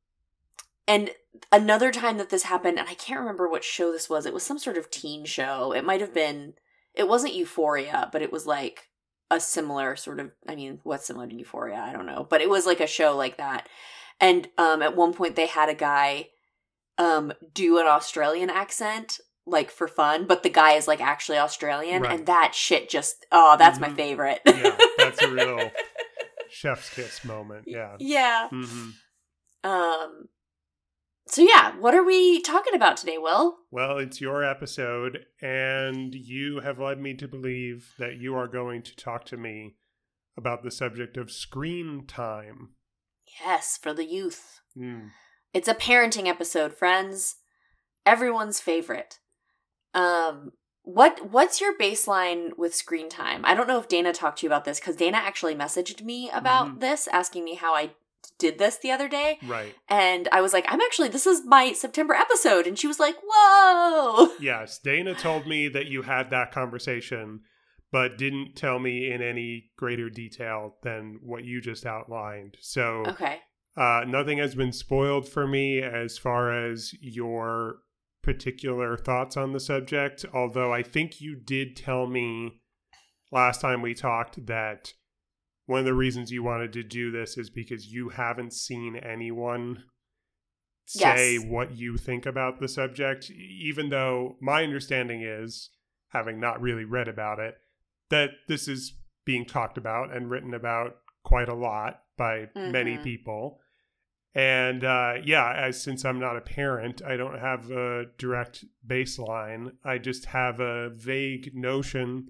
and 0.87 1.11
another 1.51 1.91
time 1.91 2.17
that 2.17 2.29
this 2.29 2.43
happened 2.43 2.79
and 2.79 2.87
I 2.87 2.93
can't 2.93 3.19
remember 3.19 3.49
what 3.49 3.63
show 3.63 3.91
this 3.91 4.09
was. 4.09 4.25
It 4.25 4.33
was 4.33 4.43
some 4.43 4.59
sort 4.59 4.77
of 4.77 4.89
teen 4.91 5.25
show. 5.25 5.71
It 5.73 5.83
might 5.85 6.01
have 6.01 6.13
been 6.13 6.53
it 6.93 7.07
wasn't 7.07 7.33
Euphoria, 7.35 8.09
but 8.11 8.21
it 8.21 8.31
was 8.31 8.45
like 8.45 8.89
a 9.31 9.39
similar 9.39 9.95
sort 9.95 10.19
of 10.19 10.31
I 10.47 10.55
mean, 10.55 10.79
what's 10.83 11.07
similar 11.07 11.27
to 11.27 11.35
Euphoria? 11.35 11.77
I 11.77 11.91
don't 11.91 12.05
know, 12.05 12.25
but 12.29 12.41
it 12.41 12.49
was 12.49 12.65
like 12.65 12.79
a 12.79 12.87
show 12.87 13.15
like 13.17 13.37
that. 13.37 13.67
And 14.19 14.47
um 14.57 14.81
at 14.81 14.95
one 14.95 15.13
point 15.13 15.35
they 15.35 15.47
had 15.47 15.69
a 15.69 15.73
guy 15.75 16.27
um 16.97 17.33
do 17.53 17.77
an 17.79 17.87
Australian 17.87 18.49
accent 18.49 19.19
like 19.47 19.69
for 19.69 19.87
fun, 19.87 20.25
but 20.25 20.41
the 20.43 20.49
guy 20.49 20.73
is 20.73 20.87
like 20.87 21.01
actually 21.01 21.37
Australian 21.37 22.01
Right. 22.03 22.17
and 22.17 22.25
that 22.27 22.53
shit 22.55 22.89
just 22.89 23.25
oh, 23.31 23.55
that's 23.59 23.79
my 23.79 23.89
Mhm. 23.89 23.95
favorite. 23.95 24.41
Yeah, 24.45 24.77
that's 24.97 25.21
a 25.21 25.29
real 25.29 25.71
chef's 26.49 26.89
kiss 26.89 27.23
moment. 27.25 27.65
Yeah. 27.67 27.95
yeah. 27.99 28.49
hmm 28.49 28.89
Um. 29.63 30.29
So 31.27 31.41
yeah, 31.41 31.75
what 31.79 31.95
are 31.95 32.03
we 32.03 32.39
talking 32.41 32.75
about 32.75 32.97
today, 32.97 33.17
Will? 33.17 33.57
Well, 33.71 33.97
it's 33.97 34.21
your 34.21 34.43
episode, 34.43 35.25
and 35.41 36.13
you 36.13 36.59
have 36.59 36.79
led 36.79 36.99
me 36.99 37.15
to 37.15 37.27
believe 37.27 37.93
that 37.97 38.17
you 38.17 38.35
are 38.35 38.47
going 38.47 38.83
to 38.83 38.95
talk 38.95 39.25
to 39.25 39.37
me 39.37 39.75
about 40.37 40.63
the 40.63 40.69
subject 40.71 41.17
of 41.17 41.31
screen 41.31 42.05
time. 42.07 42.69
Yes, 43.43 43.77
for 43.81 43.91
the 43.93 44.05
youth. 44.05 44.59
Hmm. 44.75 45.07
It's 45.53 45.67
a 45.67 45.73
parenting 45.73 46.27
episode, 46.27 46.73
friends. 46.73 47.37
Everyone's 48.05 48.59
favorite. 48.59 49.19
Um. 49.93 50.51
What 50.83 51.31
What's 51.31 51.59
your 51.59 51.75
baseline 51.75 52.55
with 52.59 52.75
screen 52.75 53.09
time? 53.09 53.41
I 53.43 53.55
don't 53.55 53.67
know 53.67 53.79
if 53.79 53.87
Dana 53.87 54.13
talked 54.13 54.39
to 54.39 54.45
you 54.45 54.49
about 54.49 54.65
this 54.65 54.79
because 54.79 54.95
Dana 54.95 55.17
actually 55.17 55.55
messaged 55.55 56.03
me 56.03 56.29
about 56.31 56.67
Mhm. 56.67 56.79
this, 56.81 57.07
asking 57.07 57.43
me 57.43 57.55
how 57.55 57.73
I 57.73 57.95
did 58.39 58.57
this 58.57 58.77
the 58.77 58.91
other 58.91 59.07
day, 59.07 59.39
Right. 59.43 59.75
and 59.89 60.27
I 60.31 60.41
was 60.41 60.53
like, 60.53 60.65
"I'm 60.67 60.81
actually 60.81 61.09
this 61.09 61.25
is 61.27 61.45
my 61.45 61.73
September 61.73 62.13
episode," 62.13 62.67
and 62.67 62.77
she 62.77 62.87
was 62.87 62.99
like, 62.99 63.15
"Whoa!" 63.23 64.29
Yes, 64.39 64.79
Dana 64.79 65.13
told 65.15 65.47
me 65.47 65.67
that 65.69 65.87
you 65.87 66.01
had 66.03 66.29
that 66.31 66.51
conversation, 66.51 67.41
but 67.91 68.17
didn't 68.17 68.55
tell 68.55 68.79
me 68.79 69.11
in 69.11 69.21
any 69.21 69.71
greater 69.77 70.09
detail 70.09 70.75
than 70.83 71.19
what 71.21 71.43
you 71.45 71.61
just 71.61 71.85
outlined. 71.85 72.57
So 72.59 73.03
Okay. 73.07 73.39
uh, 73.77 74.03
nothing 74.07 74.37
has 74.39 74.55
been 74.55 74.71
spoiled 74.73 75.27
for 75.29 75.47
me 75.47 75.81
as 75.81 76.17
far 76.17 76.51
as 76.69 76.93
your 77.01 77.77
particular 78.21 78.97
thoughts 78.97 79.37
on 79.37 79.53
the 79.53 79.59
subject. 79.59 80.25
Although 80.33 80.73
I 80.73 80.81
think 80.83 81.21
you 81.21 81.35
did 81.35 81.75
tell 81.75 82.07
me 82.07 82.61
last 83.31 83.61
time 83.61 83.81
we 83.81 83.93
talked 83.93 84.45
that 84.47 84.93
one 85.65 85.79
of 85.79 85.85
the 85.85 85.93
reasons 85.93 86.31
you 86.31 86.43
wanted 86.43 86.71
to 86.73 86.83
do 86.83 87.11
this 87.11 87.37
is 87.37 87.49
because 87.49 87.87
you 87.91 88.09
haven't 88.09 88.53
seen 88.53 88.95
anyone 88.95 89.83
say 90.85 91.33
Yes. 91.33 91.45
what 91.47 91.75
you 91.75 91.97
think 91.97 92.25
about 92.25 92.59
the 92.59 92.67
subject, 92.67 93.31
even 93.31 93.89
though 93.89 94.37
my 94.39 94.63
understanding 94.63 95.21
is, 95.23 95.71
having 96.09 96.39
not 96.39 96.61
really 96.61 96.85
read 96.85 97.07
about 97.07 97.39
it, 97.39 97.55
that 98.09 98.29
this 98.47 98.67
is 98.67 98.93
being 99.25 99.45
talked 99.45 99.77
about 99.77 100.15
and 100.15 100.29
written 100.29 100.53
about 100.53 100.97
quite 101.23 101.49
a 101.49 101.55
lot 101.55 102.03
by 102.17 102.49
many 102.55 102.97
Mhm. 102.97 103.03
people. 103.03 103.59
And 104.35 104.83
uh, 104.83 105.15
yeah, 105.23 105.51
as 105.53 105.81
since 105.81 106.05
I'm 106.05 106.19
not 106.19 106.37
a 106.37 106.41
parent, 106.41 107.01
I 107.01 107.17
don't 107.17 107.39
have 107.39 107.71
a 107.71 108.05
direct 108.17 108.63
baseline. 108.85 109.75
I 109.83 109.97
just 109.97 110.25
have 110.25 110.59
a 110.59 110.89
vague 110.89 111.55
notion 111.55 112.29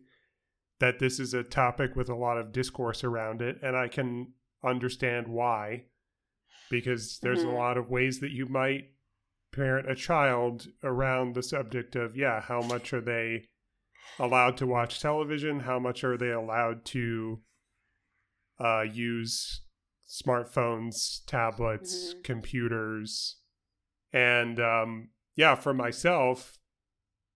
that 0.80 1.00
this 1.00 1.20
is 1.20 1.34
a 1.34 1.44
topic 1.44 1.96
with 1.96 2.10
a 2.10 2.16
lot 2.16 2.38
of 2.38 2.52
discourse 2.52 3.04
around 3.04 3.42
it, 3.42 3.58
and 3.62 3.76
I 3.76 3.88
can 3.88 4.34
understand 4.64 5.28
why 5.28 5.86
because 6.70 7.20
there's 7.20 7.44
Mhm. 7.44 7.50
a 7.54 7.56
lot 7.56 7.78
of 7.78 7.90
ways 7.90 8.20
that 8.20 8.32
you 8.32 8.48
might 8.48 8.92
parent 9.52 9.90
a 9.90 9.96
child 9.96 10.68
around 10.84 11.34
the 11.36 11.44
subject 11.44 11.96
of 11.96 12.18
yeah 12.18 12.42
how 12.42 12.62
much 12.62 12.92
are 12.92 13.02
they 13.02 13.48
allowed 14.20 14.58
to 14.58 14.66
watch 14.68 15.00
television 15.00 15.62
how 15.62 15.78
much 15.80 16.04
are 16.04 16.18
they 16.18 16.32
allowed 16.32 16.84
to 16.84 17.42
uh, 18.60 18.82
use 18.82 19.62
smartphones 20.10 21.24
tablets 21.26 22.16
Mhm. 22.18 22.24
computers 22.24 23.38
and 24.12 24.60
um, 24.60 25.10
yeah 25.36 25.56
for 25.56 25.74
myself 25.74 26.58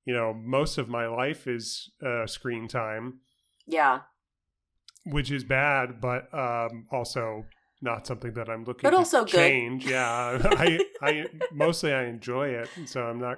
you 0.05 0.13
know 0.13 0.33
most 0.33 0.77
of 0.77 0.89
my 0.89 1.07
life 1.07 1.47
is 1.47 1.91
uh, 2.05 2.25
screen 2.25 2.67
time 2.67 3.21
Yeah. 3.69 4.01
which 5.05 5.31
is 5.31 5.43
bad, 5.43 6.01
but 6.01 6.31
um, 6.33 6.87
also 6.91 7.45
not 7.81 8.05
something 8.05 8.33
that 8.33 8.49
I'm 8.49 8.65
looking 8.65 8.83
But 8.83 8.91
to 8.91 8.97
also 8.97 9.23
good. 9.23 9.31
change. 9.31 9.85
Yeah, 9.85 10.37
I, 10.43 10.79
I 11.01 11.25
mostly 11.53 11.93
I 11.93 12.05
enjoy 12.05 12.49
it, 12.49 12.69
so 12.85 13.03
I'm 13.03 13.19
not, 13.19 13.37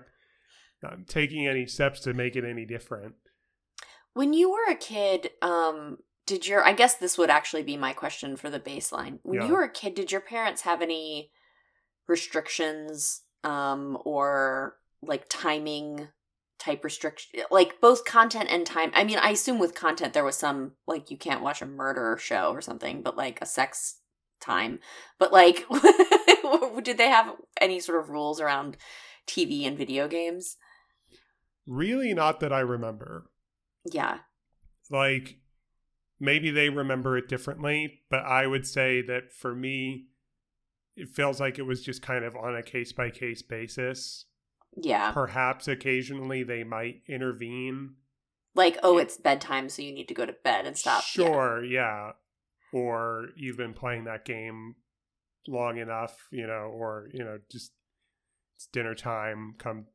not 0.82 1.08
taking 1.08 1.48
any 1.48 1.66
steps 1.68 2.00
to 2.02 2.14
make 2.14 2.36
it 2.36 2.44
any 2.44 2.66
different. 2.66 3.14
When 4.14 4.34
you 4.34 4.50
were 4.52 4.70
a 4.72 4.76
kid, 4.76 5.30
um, 5.42 6.00
did 6.26 6.48
your 6.48 6.64
I 6.66 6.74
guess 6.74 6.96
this 6.96 7.18
would 7.18 7.30
actually 7.30 7.64
be 7.64 7.78
my 7.78 7.94
question 7.94 8.36
for 8.36 8.50
the 8.50 8.60
baseline. 8.60 9.20
When 9.24 9.40
Yeah. 9.42 9.48
you 9.48 9.54
were 9.54 9.64
a 9.64 9.72
kid, 9.72 9.94
did 9.96 10.12
your 10.12 10.22
parents 10.22 10.62
have 10.64 10.82
any 10.82 11.32
restrictions 12.08 13.22
um 13.44 13.98
or 14.06 14.78
like 15.02 15.26
timing 15.30 16.08
type 16.62 16.84
restriction 16.84 17.42
like 17.50 17.82
both 17.82 18.06
content 18.06 18.48
and 18.52 18.66
time 18.68 18.92
i 18.94 19.04
mean 19.04 19.18
i 19.18 19.32
assume 19.32 19.58
with 19.58 19.74
content 19.74 20.14
there 20.14 20.24
was 20.24 20.38
some 20.38 20.74
like 20.86 21.10
you 21.10 21.18
can't 21.18 21.42
watch 21.42 21.62
a 21.62 21.66
murder 21.66 22.18
show 22.20 22.52
or 22.52 22.62
something 22.62 23.02
but 23.02 23.18
like 23.18 23.40
a 23.42 23.46
sex 23.46 23.98
time 24.40 24.80
but 25.18 25.34
like 25.34 25.66
did 26.84 26.98
they 26.98 27.10
have 27.10 27.34
any 27.60 27.80
sort 27.80 28.00
of 28.00 28.10
rules 28.10 28.40
around 28.40 28.78
tv 29.28 29.66
and 29.66 29.78
video 29.78 30.08
games 30.08 30.58
Really, 31.68 32.14
not 32.14 32.40
that 32.40 32.52
I 32.52 32.60
remember. 32.60 33.30
yeah 33.86 34.20
Like 34.90 35.38
maybe 36.20 36.52
they 36.52 36.70
remember 36.70 37.18
it 37.18 37.30
differently, 37.30 38.02
but 38.10 38.24
I 38.26 38.48
would 38.48 38.68
say 38.68 39.02
that 39.04 39.32
for 39.32 39.56
me, 39.56 40.08
it 40.96 41.10
feels 41.10 41.40
like 41.40 41.58
it 41.58 41.64
was 41.64 41.82
just 41.82 42.02
kind 42.02 42.26
of 42.26 42.36
on 42.36 42.56
a 42.56 42.64
case 42.64 42.92
by 42.92 43.10
case 43.10 43.42
basis. 43.42 44.26
Yeah 44.76 45.12
Perhaps 45.12 45.68
occasionally 45.68 46.44
they 46.44 46.64
might 46.64 47.02
intervene 47.08 47.96
like 48.56 48.78
oh 48.84 48.98
it's 48.98 49.18
bedtime 49.18 49.70
so 49.70 49.82
you 49.82 49.92
need 49.94 50.08
to 50.08 50.14
go 50.14 50.26
to 50.26 50.34
bed 50.44 50.66
and 50.66 50.78
stop 50.78 51.04
Sure, 51.04 51.64
yeah. 51.64 52.12
Or 52.74 53.30
you've 53.36 53.58
been 53.58 53.74
playing 53.74 54.06
that 54.06 54.24
game 54.24 54.76
long 55.48 55.78
enough, 55.78 56.28
you 56.32 56.48
know, 56.48 56.72
or 56.74 57.10
you 57.14 57.24
know, 57.24 57.40
just 57.52 57.74
it's 58.56 58.68
dinner 58.68 58.96
time. 58.96 59.56
Come 59.58 59.88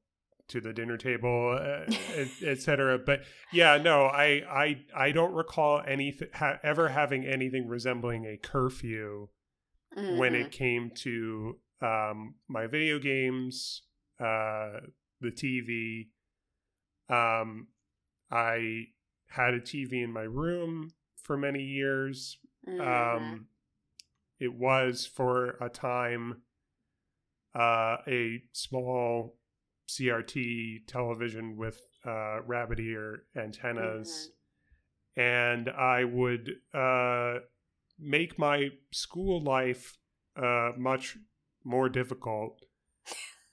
to 0.48 0.60
the 0.60 0.72
dinner 0.72 0.96
table, 0.96 1.58
uh, 1.58 1.90
et, 2.14 2.28
et. 2.68 3.06
But 3.06 3.22
yeah, 3.52 3.78
no, 3.78 4.04
I 4.04 4.42
I 4.48 4.76
I 4.94 5.12
don't 5.12 5.32
recall 5.32 5.82
anything 5.86 6.28
ha- 6.34 6.58
ever 6.62 6.88
having 6.88 7.24
anything 7.24 7.66
resembling 7.66 8.24
a 8.26 8.36
curfew 8.36 9.28
when 9.94 10.32
Mhm. 10.32 10.44
it 10.46 10.52
came 10.52 10.90
to 10.96 11.58
um, 11.80 12.34
my 12.48 12.66
video 12.66 12.98
games, 12.98 13.82
uh, 14.20 14.80
the 15.20 15.30
TV. 15.30 16.08
Um, 17.08 17.68
I 18.30 18.86
had 19.28 19.54
a 19.54 19.60
TV 19.60 20.02
in 20.02 20.12
my 20.12 20.22
room 20.22 20.90
for 21.16 21.36
many 21.36 21.62
years. 21.62 22.38
Mhm. 22.66 22.80
Um, 22.80 23.48
it 24.38 24.52
was 24.54 25.06
for 25.06 25.56
a 25.60 25.68
time 25.68 26.42
uh, 27.54 27.96
a 28.06 28.42
small 28.52 29.38
CRT 29.88 30.86
television 30.86 31.56
with 31.56 31.80
uh, 32.04 32.42
rabbit 32.42 32.80
ear 32.80 33.24
antennas, 33.36 34.30
and 35.16 35.68
I 35.70 36.04
would 36.04 36.50
uh, 36.74 37.38
make 37.98 38.38
my 38.38 38.70
school 38.92 39.42
life 39.42 39.96
uh, 40.36 40.72
much 40.76 41.16
more 41.64 41.88
difficult 41.88 42.60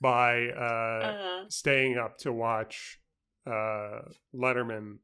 by 0.04 0.48
uh, 0.48 1.06
Uh-huh. 1.08 1.44
staying 1.48 1.96
up 1.96 2.18
to 2.18 2.30
watch 2.32 3.00
uh, 3.46 4.02
Letterman, 4.34 4.98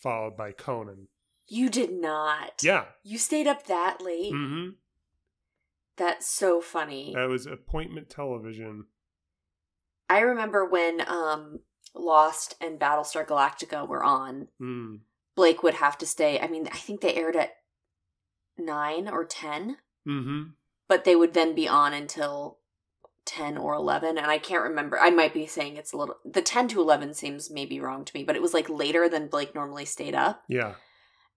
followed 0.00 0.36
by 0.36 0.52
Conan. 0.52 1.08
You 1.48 1.68
did 1.68 1.92
not. 1.92 2.62
Yeah. 2.62 2.84
You 3.02 3.18
stayed 3.18 3.46
up 3.48 3.66
that 3.66 4.00
late. 4.00 4.32
hmm 4.32 4.68
That's 5.96 6.28
so 6.28 6.60
funny. 6.60 7.12
That 7.14 7.28
was 7.28 7.46
appointment 7.46 8.08
television. 8.10 8.86
I 10.08 10.20
remember 10.20 10.64
when 10.64 11.00
um 11.08 11.60
Lost 11.94 12.54
and 12.60 12.78
Battlestar 12.78 13.26
Galactica 13.26 13.88
were 13.88 14.04
on, 14.04 14.48
Mm. 14.60 15.00
Blake 15.34 15.62
would 15.62 15.74
have 15.74 15.98
to 15.98 16.06
stay. 16.06 16.38
I 16.38 16.46
mean, 16.46 16.68
I 16.72 16.76
think 16.76 17.00
they 17.00 17.14
aired 17.14 17.36
at 17.36 17.56
9 18.58 19.08
or 19.08 19.24
10, 19.24 19.78
hmm 20.04 20.42
but 20.88 21.02
they 21.04 21.16
would 21.16 21.34
then 21.34 21.54
be 21.54 21.66
on 21.66 21.92
until 21.92 22.58
10 23.26 23.56
or 23.58 23.74
11 23.74 24.16
and 24.18 24.26
I 24.26 24.38
can't 24.38 24.62
remember. 24.62 24.98
I 24.98 25.10
might 25.10 25.34
be 25.34 25.46
saying 25.46 25.76
it's 25.76 25.92
a 25.92 25.96
little 25.96 26.16
the 26.24 26.40
10 26.42 26.68
to 26.68 26.80
11 26.80 27.14
seems 27.14 27.50
maybe 27.50 27.80
wrong 27.80 28.04
to 28.04 28.16
me, 28.16 28.24
but 28.24 28.36
it 28.36 28.42
was 28.42 28.54
like 28.54 28.68
later 28.70 29.08
than 29.08 29.28
Blake 29.28 29.54
normally 29.54 29.84
stayed 29.84 30.14
up 30.14 30.42
Yeah. 30.48 30.74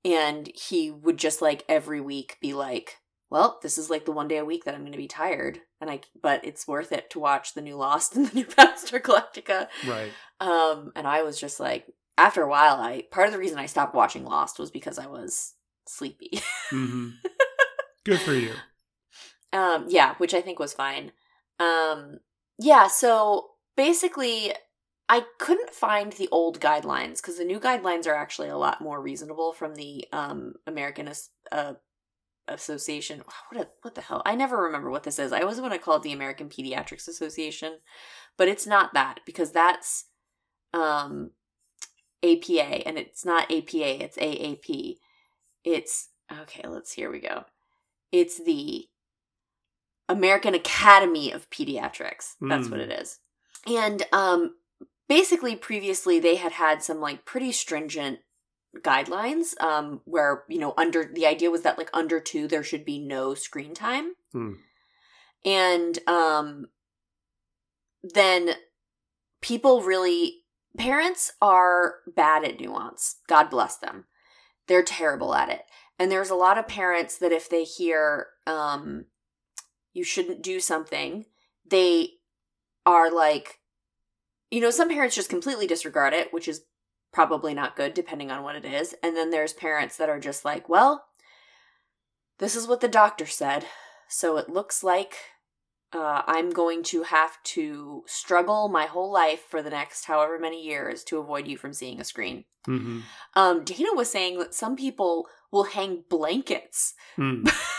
and 0.06 0.50
he 0.56 0.92
would 0.92 1.18
just 1.18 1.42
like 1.42 1.64
every 1.68 2.00
week 2.02 2.38
be 2.42 2.54
like, 2.54 2.98
"Well, 3.30 3.60
this 3.62 3.78
is 3.78 3.90
like 3.90 4.06
the 4.06 4.12
one 4.12 4.28
day 4.28 4.38
a 4.38 4.46
week 4.46 4.64
that 4.66 4.74
I'm 4.76 4.82
going 4.82 4.92
to 4.94 4.98
be 4.98 5.08
tired." 5.08 5.60
And 5.82 5.90
I 5.90 6.02
but 6.22 6.44
it's 6.46 6.68
worth 6.68 6.92
it 6.92 7.10
to 7.12 7.20
watch 7.20 7.54
the 7.54 7.62
new 7.62 7.76
Lost 7.76 8.16
and 8.16 8.28
the 8.28 8.36
new 8.36 8.46
Battlestar 8.46 9.02
Galactica. 9.02 9.68
Right. 9.88 10.12
Um 10.40 10.92
and 10.96 11.08
I 11.08 11.24
was 11.24 11.40
just 11.40 11.60
like 11.60 11.88
after 12.18 12.42
a 12.44 12.50
while 12.50 12.76
I 12.76 13.04
part 13.12 13.28
of 13.28 13.34
the 13.34 13.40
reason 13.40 13.58
I 13.58 13.66
stopped 13.66 13.96
watching 13.96 14.26
Lost 14.26 14.60
was 14.60 14.72
because 14.72 15.00
I 15.00 15.08
was 15.08 15.54
sleepy. 15.88 16.42
hmm 16.70 17.10
Good 18.06 18.20
for 18.22 18.34
you. 18.34 18.54
Um, 19.52 19.86
yeah, 19.90 20.14
which 20.20 20.34
I 20.34 20.42
think 20.42 20.60
was 20.60 20.74
fine. 20.74 21.12
Um, 21.60 22.20
yeah, 22.58 22.88
so 22.88 23.50
basically, 23.76 24.54
I 25.08 25.24
couldn't 25.40 25.72
find 25.72 26.14
the 26.14 26.30
old 26.32 26.60
guidelines 26.60 27.18
because 27.18 27.38
the 27.38 27.46
new 27.46 27.60
guidelines 27.60 28.08
are 28.08 28.16
actually 28.16 28.50
a 28.50 28.58
lot 28.58 28.82
more 28.82 29.02
reasonable 29.02 29.54
from 29.54 29.76
the 29.76 30.06
um, 30.12 30.54
American 30.68 31.08
As- 31.08 31.30
uh, 31.52 31.74
Association. 32.48 33.24
What 33.50 33.62
a, 33.62 33.70
what 33.82 33.96
the 33.96 34.02
hell? 34.02 34.22
I 34.26 34.36
never 34.36 34.62
remember 34.62 34.90
what 34.90 35.04
this 35.04 35.20
is. 35.20 35.32
I 35.32 35.42
always 35.42 35.62
want 35.62 35.74
to 35.74 35.80
call 35.80 35.98
it 35.98 36.04
the 36.04 36.14
American 36.14 36.50
Pediatrics 36.50 37.08
Association, 37.08 37.80
but 38.38 38.48
it's 38.48 38.68
not 38.68 38.94
that 38.94 39.20
because 39.26 39.52
that's 39.52 40.06
um, 40.74 41.32
APA 42.24 42.88
and 42.88 42.98
it's 42.98 43.26
not 43.26 43.52
APA. 43.52 44.04
It's 44.04 44.18
AAP. 44.18 44.98
It's 45.64 46.10
okay. 46.42 46.68
Let's 46.68 46.94
here 46.94 47.12
we 47.12 47.20
go. 47.20 47.46
It's 48.12 48.44
the 48.44 48.86
American 50.10 50.54
Academy 50.54 51.32
of 51.32 51.50
Pediatrics. 51.50 52.34
That's 52.42 52.68
Mm. 52.68 52.72
what 52.72 52.80
it 52.82 52.92
is. 52.92 53.20
And 53.66 54.06
um 54.12 54.56
basically 55.08 55.56
previously 55.56 56.20
they 56.20 56.36
had 56.36 56.52
had 56.54 56.84
some 56.84 57.00
like 57.00 57.24
pretty 57.26 57.52
stringent 57.52 58.20
guidelines 58.82 59.60
um 59.62 60.02
where 60.06 60.44
you 60.50 60.60
know 60.60 60.74
under 60.78 61.04
the 61.04 61.26
idea 61.26 61.50
was 61.50 61.62
that 61.64 61.78
like 61.78 61.90
under 61.94 62.20
2 62.20 62.48
there 62.48 62.64
should 62.64 62.84
be 62.86 63.00
no 63.00 63.34
screen 63.34 63.74
time. 63.74 64.14
Hmm. 64.34 64.54
And 65.46 66.00
um 66.08 66.68
then 68.04 68.52
people 69.42 69.82
really 69.82 70.44
parents 70.78 71.34
are 71.42 71.96
bad 72.16 72.44
at 72.46 72.60
nuance. 72.60 73.18
God 73.28 73.50
bless 73.50 73.78
them. 73.78 74.06
They're 74.68 74.84
terrible 74.84 75.34
at 75.34 75.50
it. 75.50 75.62
And 75.98 76.12
there's 76.12 76.30
a 76.30 76.36
lot 76.36 76.58
of 76.58 76.68
parents 76.68 77.18
that 77.18 77.32
if 77.32 77.50
they 77.50 77.64
hear 77.64 78.28
um 78.48 79.06
you 79.94 80.04
shouldn't 80.04 80.42
do 80.42 80.60
something, 80.60 81.26
they 81.66 82.12
are 82.86 83.12
like 83.12 83.60
you 84.52 84.62
know, 84.62 84.72
some 84.72 84.90
parents 84.90 85.16
just 85.16 85.30
completely 85.30 85.68
disregard 85.68 86.12
it, 86.14 86.34
which 86.34 86.48
is 86.48 86.64
probably 87.12 87.54
not 87.54 87.76
good 87.76 87.94
depending 87.94 88.32
on 88.32 88.44
what 88.44 88.56
it 88.56 88.66
is. 88.66 88.96
And 89.04 89.16
then 89.16 89.30
there's 89.30 89.54
parents 89.54 89.98
that 89.98 90.10
are 90.10 90.20
just 90.20 90.44
like, 90.44 90.68
well, 90.68 91.06
this 92.40 92.56
is 92.56 92.68
what 92.68 92.82
the 92.82 92.88
doctor 92.88 93.26
said. 93.26 93.66
So 94.08 94.38
it 94.38 94.50
looks 94.50 94.84
like 94.84 95.16
uh, 95.94 96.24
I'm 96.26 96.50
going 96.50 96.84
to 96.84 97.04
have 97.04 97.42
to 97.44 98.04
struggle 98.08 98.70
my 98.70 98.86
whole 98.86 99.12
life 99.12 99.42
for 99.42 99.62
the 99.62 99.70
next 99.70 100.06
however 100.06 100.40
many 100.40 100.64
years 100.64 101.04
to 101.06 101.20
avoid 101.20 101.48
you 101.48 101.58
from 101.58 101.74
seeing 101.74 102.00
a 102.00 102.04
screen. 102.04 102.46
hmm 102.66 103.02
Um, 103.36 103.64
Dana 103.64 103.90
was 103.94 104.12
saying 104.12 104.40
that 104.40 104.54
some 104.54 104.76
people 104.76 105.28
will 105.52 105.66
hang 105.66 106.04
blankets 106.10 106.94
Hmm. 107.16 107.44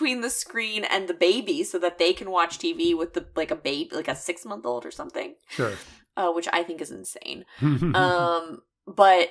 between 0.00 0.22
the 0.22 0.30
screen 0.30 0.82
and 0.84 1.08
the 1.08 1.14
baby 1.14 1.62
so 1.62 1.78
that 1.78 1.98
they 1.98 2.14
can 2.14 2.30
watch 2.30 2.58
TV 2.58 2.96
with 2.96 3.12
the 3.12 3.26
like 3.36 3.50
a 3.50 3.54
baby, 3.56 3.90
like 3.94 4.08
a 4.08 4.16
six 4.16 4.46
month 4.46 4.64
old 4.64 4.86
or 4.86 4.90
something, 4.90 5.34
Sure. 5.48 5.74
uh, 6.16 6.32
which 6.32 6.48
I 6.52 6.62
think 6.62 6.80
is 6.80 6.90
insane. 6.90 7.44
Um, 7.60 8.62
but 8.86 9.28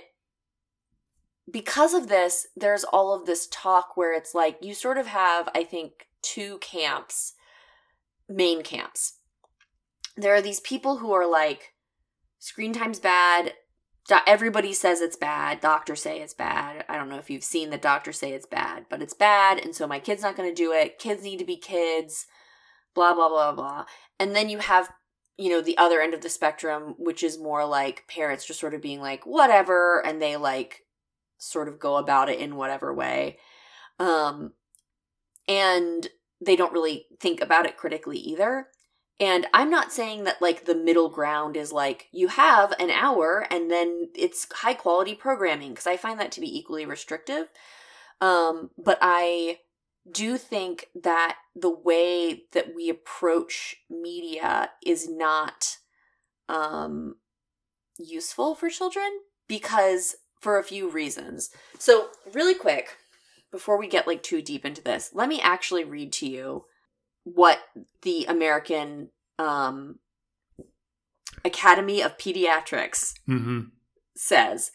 because 1.51 1.95
of 1.95 2.07
this, 2.07 2.45
there's 2.55 2.83
all 2.83 3.15
of 3.15 3.25
this 3.25 3.47
talk 3.51 3.97
where 3.97 4.13
it's 4.13 4.35
like 4.35 4.59
you 4.61 4.75
sort 4.75 4.99
of 4.99 5.07
have, 5.07 5.49
I 5.55 5.63
think, 5.63 6.07
two 6.21 6.59
camps, 6.59 7.33
main 8.27 8.61
camps. 8.61 9.13
There 10.15 10.35
are 10.35 10.41
these 10.41 10.59
people 10.59 10.97
who 10.97 11.11
are 11.13 11.27
like, 11.27 11.73
screen 12.37 12.73
time's 12.73 12.99
bad. 12.99 13.53
Everybody 14.25 14.73
says 14.73 15.01
it's 15.01 15.15
bad. 15.15 15.59
Doctors 15.59 16.01
say 16.01 16.19
it's 16.19 16.33
bad. 16.33 16.85
I 16.87 16.97
don't 16.97 17.09
know 17.09 17.17
if 17.17 17.29
you've 17.29 17.43
seen 17.43 17.69
the 17.69 17.77
doctors 17.77 18.19
say 18.19 18.31
it's 18.31 18.45
bad, 18.45 18.85
but 18.89 19.01
it's 19.01 19.13
bad. 19.13 19.59
And 19.59 19.75
so 19.75 19.87
my 19.87 19.99
kid's 19.99 20.23
not 20.23 20.35
going 20.35 20.49
to 20.49 20.55
do 20.55 20.71
it. 20.71 20.99
Kids 20.99 21.23
need 21.23 21.39
to 21.39 21.45
be 21.45 21.57
kids. 21.57 22.25
Blah, 22.95 23.13
blah, 23.13 23.29
blah, 23.29 23.53
blah. 23.53 23.85
And 24.19 24.35
then 24.35 24.49
you 24.49 24.59
have 24.59 24.89
you 25.39 25.49
know 25.49 25.61
the 25.61 25.77
other 25.77 26.01
end 26.01 26.13
of 26.13 26.19
the 26.19 26.29
spectrum 26.29 26.95
which 26.97 27.23
is 27.23 27.39
more 27.39 27.65
like 27.65 28.03
parents 28.09 28.45
just 28.45 28.59
sort 28.59 28.73
of 28.73 28.81
being 28.81 28.99
like 28.99 29.25
whatever 29.25 30.05
and 30.05 30.21
they 30.21 30.35
like 30.35 30.83
sort 31.37 31.69
of 31.69 31.79
go 31.79 31.95
about 31.95 32.27
it 32.27 32.39
in 32.39 32.57
whatever 32.57 32.93
way 32.93 33.37
um 33.99 34.51
and 35.47 36.09
they 36.45 36.57
don't 36.57 36.73
really 36.73 37.05
think 37.21 37.39
about 37.39 37.65
it 37.65 37.77
critically 37.77 38.17
either 38.17 38.67
and 39.19 39.47
i'm 39.53 39.69
not 39.69 39.91
saying 39.91 40.23
that 40.23 40.41
like 40.41 40.65
the 40.65 40.75
middle 40.75 41.09
ground 41.09 41.57
is 41.57 41.71
like 41.71 42.07
you 42.11 42.27
have 42.27 42.73
an 42.79 42.89
hour 42.89 43.45
and 43.51 43.69
then 43.69 44.09
it's 44.15 44.47
high 44.51 44.73
quality 44.73 45.15
programming 45.15 45.69
because 45.69 45.87
i 45.87 45.97
find 45.97 46.19
that 46.19 46.31
to 46.31 46.41
be 46.41 46.57
equally 46.57 46.85
restrictive 46.85 47.47
um 48.21 48.69
but 48.77 48.97
i 49.01 49.57
do 50.11 50.37
think 50.37 50.87
that 50.95 51.37
the 51.55 51.69
way 51.69 52.43
that 52.53 52.73
we 52.75 52.89
approach 52.89 53.75
media 53.89 54.71
is 54.83 55.09
not 55.09 55.77
um 56.47 57.15
useful 57.99 58.55
for 58.55 58.69
children 58.69 59.09
because 59.47 60.15
for 60.39 60.57
a 60.57 60.63
few 60.63 60.89
reasons. 60.89 61.49
So, 61.77 62.09
really 62.33 62.55
quick, 62.55 62.97
before 63.51 63.77
we 63.77 63.87
get 63.87 64.07
like 64.07 64.23
too 64.23 64.41
deep 64.41 64.65
into 64.65 64.81
this, 64.81 65.11
let 65.13 65.29
me 65.29 65.41
actually 65.41 65.83
read 65.83 66.13
to 66.13 66.27
you 66.27 66.65
what 67.23 67.59
the 68.01 68.25
American 68.25 69.09
um 69.37 69.99
Academy 71.45 72.01
of 72.01 72.17
Pediatrics 72.17 73.13
hmm 73.25 73.61
says. 74.15 74.71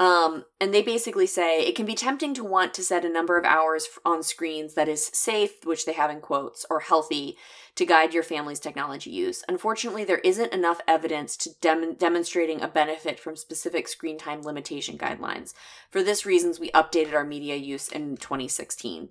Um, 0.00 0.44
and 0.60 0.74
they 0.74 0.82
basically 0.82 1.26
say 1.26 1.60
it 1.60 1.76
can 1.76 1.86
be 1.86 1.94
tempting 1.94 2.34
to 2.34 2.44
want 2.44 2.74
to 2.74 2.82
set 2.82 3.04
a 3.04 3.08
number 3.08 3.38
of 3.38 3.44
hours 3.44 3.86
on 4.04 4.24
screens 4.24 4.74
that 4.74 4.88
is 4.88 5.06
safe, 5.06 5.64
which 5.64 5.86
they 5.86 5.92
have 5.92 6.10
in 6.10 6.20
quotes, 6.20 6.66
or 6.68 6.80
healthy 6.80 7.36
to 7.76 7.86
guide 7.86 8.12
your 8.12 8.24
family's 8.24 8.58
technology 8.58 9.10
use. 9.10 9.44
Unfortunately, 9.48 10.04
there 10.04 10.18
isn't 10.18 10.52
enough 10.52 10.80
evidence 10.88 11.36
to 11.36 11.50
dem- 11.60 11.94
demonstrating 11.94 12.60
a 12.60 12.68
benefit 12.68 13.20
from 13.20 13.36
specific 13.36 13.86
screen 13.86 14.18
time 14.18 14.42
limitation 14.42 14.98
guidelines. 14.98 15.54
For 15.90 16.02
this 16.02 16.26
reasons, 16.26 16.58
we 16.58 16.72
updated 16.72 17.14
our 17.14 17.24
media 17.24 17.54
use 17.54 17.88
in 17.88 18.16
2016. 18.16 19.10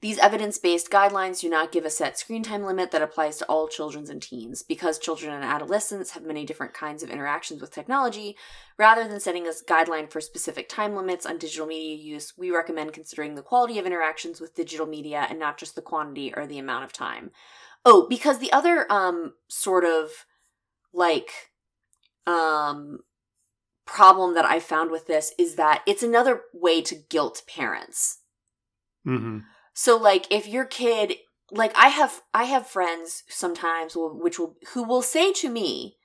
These 0.00 0.18
evidence 0.18 0.58
based 0.58 0.90
guidelines 0.90 1.40
do 1.40 1.48
not 1.48 1.72
give 1.72 1.84
a 1.84 1.90
set 1.90 2.18
screen 2.18 2.42
time 2.42 2.64
limit 2.64 2.90
that 2.90 3.02
applies 3.02 3.36
to 3.38 3.46
all 3.46 3.68
children 3.68 4.08
and 4.10 4.22
teens. 4.22 4.62
Because 4.62 4.98
children 4.98 5.32
and 5.32 5.44
adolescents 5.44 6.12
have 6.12 6.22
many 6.22 6.44
different 6.44 6.74
kinds 6.74 7.02
of 7.02 7.10
interactions 7.10 7.60
with 7.60 7.70
technology, 7.72 8.36
rather 8.78 9.06
than 9.06 9.20
setting 9.20 9.46
a 9.46 9.50
guideline 9.50 10.10
for 10.10 10.20
specific 10.20 10.68
time 10.68 10.94
limits 10.94 11.26
on 11.26 11.38
digital 11.38 11.66
media 11.66 11.96
use, 11.96 12.32
we 12.36 12.50
recommend 12.50 12.92
considering 12.92 13.34
the 13.34 13.42
quality 13.42 13.78
of 13.78 13.86
interactions 13.86 14.40
with 14.40 14.54
digital 14.54 14.86
media 14.86 15.26
and 15.28 15.38
not 15.38 15.58
just 15.58 15.74
the 15.74 15.82
quantity 15.82 16.32
or 16.34 16.46
the 16.46 16.58
amount 16.58 16.84
of 16.84 16.92
time. 16.92 17.30
Oh, 17.84 18.06
because 18.08 18.38
the 18.38 18.52
other 18.52 18.90
um 18.90 19.34
sort 19.48 19.84
of 19.84 20.10
like 20.92 21.50
um 22.26 23.00
problem 23.86 24.34
that 24.34 24.44
I 24.44 24.60
found 24.60 24.90
with 24.90 25.06
this 25.06 25.32
is 25.38 25.56
that 25.56 25.82
it's 25.86 26.02
another 26.02 26.42
way 26.52 26.80
to 26.82 26.94
guilt 26.94 27.42
parents. 27.46 28.18
hmm 29.04 29.38
So 29.74 29.96
like 29.96 30.26
if 30.30 30.46
your 30.46 30.64
kid 30.64 31.14
like 31.50 31.72
I 31.76 31.88
have 31.88 32.22
I 32.32 32.44
have 32.44 32.66
friends 32.66 33.24
sometimes 33.28 33.96
will, 33.96 34.16
which 34.18 34.38
will 34.38 34.56
who 34.72 34.82
will 34.82 35.02
say 35.02 35.32
to 35.34 35.48
me, 35.48 35.96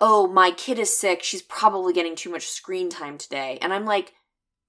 "Oh, 0.00 0.26
my 0.26 0.50
kid 0.50 0.78
is 0.78 0.98
sick. 0.98 1.22
She's 1.22 1.42
probably 1.42 1.92
getting 1.92 2.16
too 2.16 2.30
much 2.30 2.48
screen 2.48 2.90
time 2.90 3.18
today." 3.18 3.58
And 3.62 3.72
I'm 3.72 3.84
like, 3.84 4.14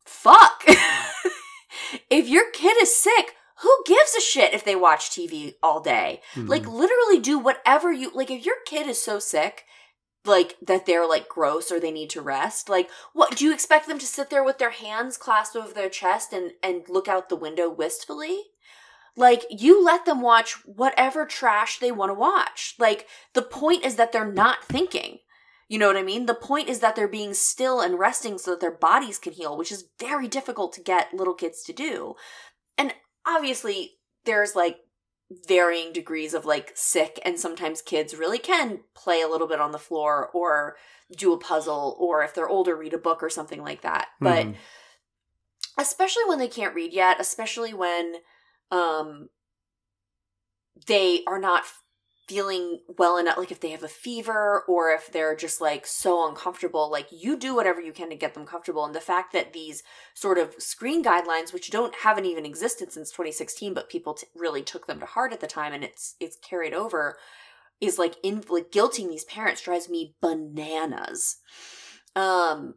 "Fuck." 0.06 0.64
if 2.10 2.28
your 2.28 2.52
kid 2.52 2.78
is 2.82 2.96
sick, 2.96 3.36
who 3.62 3.84
gives 3.86 4.16
a 4.16 4.22
shit 4.22 4.54
if 4.54 4.64
they 4.64 4.76
watch 4.76 5.10
TV 5.10 5.56
all 5.62 5.82
day? 5.82 6.22
Like 6.36 6.64
mm-hmm. 6.64 6.72
literally 6.72 7.20
do 7.20 7.40
whatever 7.40 7.92
you 7.92 8.12
like 8.14 8.32
if 8.32 8.46
your 8.46 8.56
kid 8.66 8.88
is 8.88 9.02
so 9.02 9.20
sick 9.20 9.66
like 10.26 10.56
that 10.62 10.86
they're 10.86 11.08
like 11.08 11.30
gross 11.30 11.72
or 11.72 11.80
they 11.80 11.92
need 11.92 12.10
to 12.12 12.22
rest? 12.22 12.70
Like 12.70 12.90
what 13.14 13.36
do 13.36 13.46
you 13.46 13.54
expect 13.54 13.88
them 13.88 14.00
to 14.00 14.06
sit 14.06 14.30
there 14.30 14.44
with 14.44 14.58
their 14.58 14.72
hands 14.72 15.18
clasped 15.18 15.56
over 15.56 15.74
their 15.74 15.90
chest 15.90 16.34
and 16.34 16.52
and 16.62 16.84
look 16.90 17.08
out 17.08 17.30
the 17.30 17.36
window 17.36 17.70
wistfully? 17.70 18.42
Like 19.16 19.46
you 19.50 19.84
let 19.84 20.06
them 20.06 20.22
watch 20.22 20.54
whatever 20.66 21.26
trash 21.26 21.80
they 21.80 21.92
want 21.92 22.10
to 22.10 22.14
watch. 22.14 22.76
Like 22.80 23.08
the 23.34 23.42
point 23.42 23.86
is 23.86 23.96
that 23.96 24.12
they're 24.12 24.32
not 24.32 24.64
thinking. 24.64 25.20
You 25.68 25.78
know 25.78 25.88
what 25.88 25.98
i 25.98 26.04
mean? 26.04 26.26
The 26.26 26.34
point 26.34 26.68
is 26.68 26.80
that 26.80 26.96
they're 26.96 27.08
being 27.08 27.34
still 27.34 27.80
and 27.80 28.00
resting 28.00 28.38
so 28.38 28.52
that 28.52 28.60
their 28.60 28.72
bodies 28.72 29.20
can 29.20 29.34
heal 29.34 29.58
which 29.58 29.72
is 29.72 29.90
very 30.00 30.28
difficult 30.28 30.74
to 30.74 30.82
get 30.82 31.14
little 31.14 31.34
kids 31.34 31.64
to 31.64 31.74
do. 31.74 32.16
And 32.78 32.94
obviously 33.26 33.98
there's 34.26 34.56
like 34.56 34.78
varying 35.48 35.94
degrees 35.94 36.34
of 36.34 36.46
like 36.46 36.72
sick 36.76 37.20
and 37.24 37.40
sometimes 37.40 37.82
kids 37.84 38.16
really 38.16 38.40
can 38.40 38.80
play 38.96 39.22
a 39.22 39.28
little 39.28 39.48
bit 39.48 39.60
on 39.62 39.72
the 39.72 39.78
floor 39.78 40.30
or 40.34 40.76
do 41.16 41.34
a 41.34 41.38
puzzle 41.38 41.96
or 42.00 42.24
if 42.24 42.34
they're 42.34 42.50
older 42.50 42.76
read 42.76 42.94
a 42.94 42.98
book 42.98 43.22
or 43.22 43.30
something 43.30 43.62
like 43.62 43.82
that 43.82 44.08
but 44.20 44.48
Mhm. 44.48 44.56
especially 45.78 46.24
when 46.26 46.40
they 46.40 46.48
can't 46.48 46.74
read 46.74 46.94
yet 46.94 47.20
especially 47.20 47.74
when 47.76 48.16
um 48.72 49.30
they 50.88 51.24
are 51.28 51.40
not 51.40 51.64
feeling 52.30 52.82
well 53.00 53.18
enough 53.18 53.38
like 53.38 53.52
if 53.52 53.60
they 53.60 53.72
have 53.72 53.82
a 53.82 53.88
fever 53.88 54.64
or 54.68 54.92
if 54.92 55.12
they're 55.12 55.36
just 55.36 55.60
like 55.60 55.88
so 55.88 56.30
uncomfortable 56.30 56.92
like 56.92 57.08
you 57.12 57.36
do 57.36 57.56
whatever 57.56 57.82
you 57.82 57.92
can 57.92 58.08
to 58.12 58.16
get 58.16 58.36
them 58.36 58.46
comfortable. 58.46 58.86
And 58.86 58.94
the 58.94 59.02
fact 59.02 59.34
that 59.34 59.52
these 59.52 59.82
sort 60.14 60.38
of 60.38 60.54
screen 60.60 61.04
guidelines 61.04 61.52
which 61.52 61.72
don't 61.72 61.96
haven't 61.96 62.28
even 62.28 62.46
existed 62.46 62.92
since 62.92 63.10
2016 63.10 63.74
but 63.74 63.90
people 63.90 64.14
t- 64.14 64.28
really 64.36 64.62
took 64.62 64.86
them 64.86 65.00
to 65.00 65.08
heart 65.08 65.34
at 65.34 65.40
the 65.40 65.48
time 65.48 65.74
and 65.74 65.84
it's 65.84 66.16
it's 66.20 66.38
carried 66.38 66.76
over 66.76 67.18
is 67.82 67.98
like 67.98 68.18
in 68.22 68.44
like 68.48 68.72
guilting 68.72 69.10
these 69.10 69.26
parents 69.26 69.64
drives 69.64 69.90
me 69.90 70.14
bananas. 70.22 71.38
Um 72.16 72.76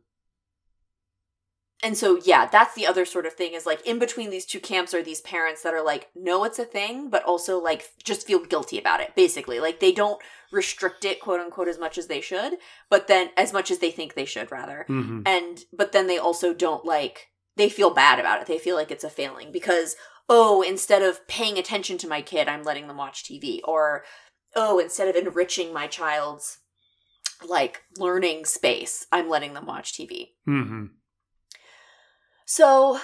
and 1.83 1.97
so 1.97 2.21
yeah 2.25 2.47
that's 2.47 2.75
the 2.75 2.87
other 2.87 3.05
sort 3.05 3.27
of 3.27 3.33
thing 3.33 3.53
is 3.55 3.67
like 3.67 3.85
in 3.87 3.99
between 3.99 4.31
these 4.31 4.47
two 4.47 4.61
camps 4.61 4.95
are 4.95 5.03
these 5.03 5.21
parents 5.21 5.63
that 5.63 5.75
are 5.75 5.85
like 5.85 6.09
no 6.15 6.45
it's 6.45 6.59
a 6.59 6.65
thing 6.65 7.11
but 7.11 7.23
also 7.25 7.59
like 7.59 7.91
just 8.05 8.27
feel 8.27 8.45
guilty 8.45 8.79
about 8.79 9.01
it 9.01 9.15
basically 9.17 9.59
like 9.61 9.81
they 9.81 9.93
don't 9.93 10.21
restrict 10.53 11.05
it 11.05 11.21
quote 11.21 11.41
unquote 11.41 11.69
as 11.69 11.79
much 11.79 11.97
as 11.99 12.07
they 12.07 12.21
should 12.21 12.55
but 12.91 13.07
then 13.09 13.31
as 13.37 13.53
much 13.53 13.71
as 13.71 13.79
they 13.79 13.91
think 13.91 14.15
they 14.15 14.25
should 14.25 14.51
rather 14.53 14.85
Mhm. 14.89 15.23
and 15.27 15.65
but 15.73 15.93
then 15.93 16.07
they 16.07 16.19
also 16.19 16.53
don't 16.55 16.85
like 16.85 17.29
they 17.57 17.69
feel 17.69 17.91
bad 17.91 18.19
about 18.19 18.41
it 18.41 18.47
they 18.47 18.59
feel 18.59 18.77
like 18.77 18.91
it's 18.91 19.05
a 19.05 19.11
failing 19.11 19.51
because 19.53 19.97
oh 20.29 20.63
instead 20.63 21.03
of 21.03 21.27
paying 21.27 21.59
attention 21.59 21.99
to 21.99 22.09
my 22.09 22.23
kid 22.23 22.49
i'm 22.49 22.63
letting 22.63 22.87
them 22.87 22.97
watch 22.97 23.25
tv 23.25 23.61
or 23.65 24.05
oh 24.55 24.79
instead 24.79 25.09
of 25.09 25.17
enriching 25.17 25.73
my 25.73 25.87
child's 25.87 26.59
like 27.49 27.83
learning 27.99 28.45
space 28.45 29.07
i'm 29.11 29.29
letting 29.29 29.55
them 29.55 29.67
watch 29.67 29.93
tv 29.95 30.29
Mhm. 30.47 30.91
So 32.53 33.01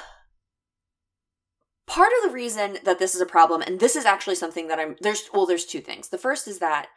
part 1.87 2.11
of 2.19 2.29
the 2.29 2.35
reason 2.35 2.77
that 2.85 2.99
this 2.99 3.15
is 3.15 3.21
a 3.23 3.27
problem 3.27 3.63
and 3.63 3.81
this 3.81 3.97
is 3.97 4.05
actually 4.05 4.35
something 4.35 4.69
that 4.69 4.79
i'm 4.79 4.95
there's 5.01 5.31
well 5.33 5.47
there's 5.47 5.65
two 5.65 5.81
things. 5.81 6.11
The 6.11 6.19
first 6.19 6.47
is 6.47 6.59
that 6.59 6.89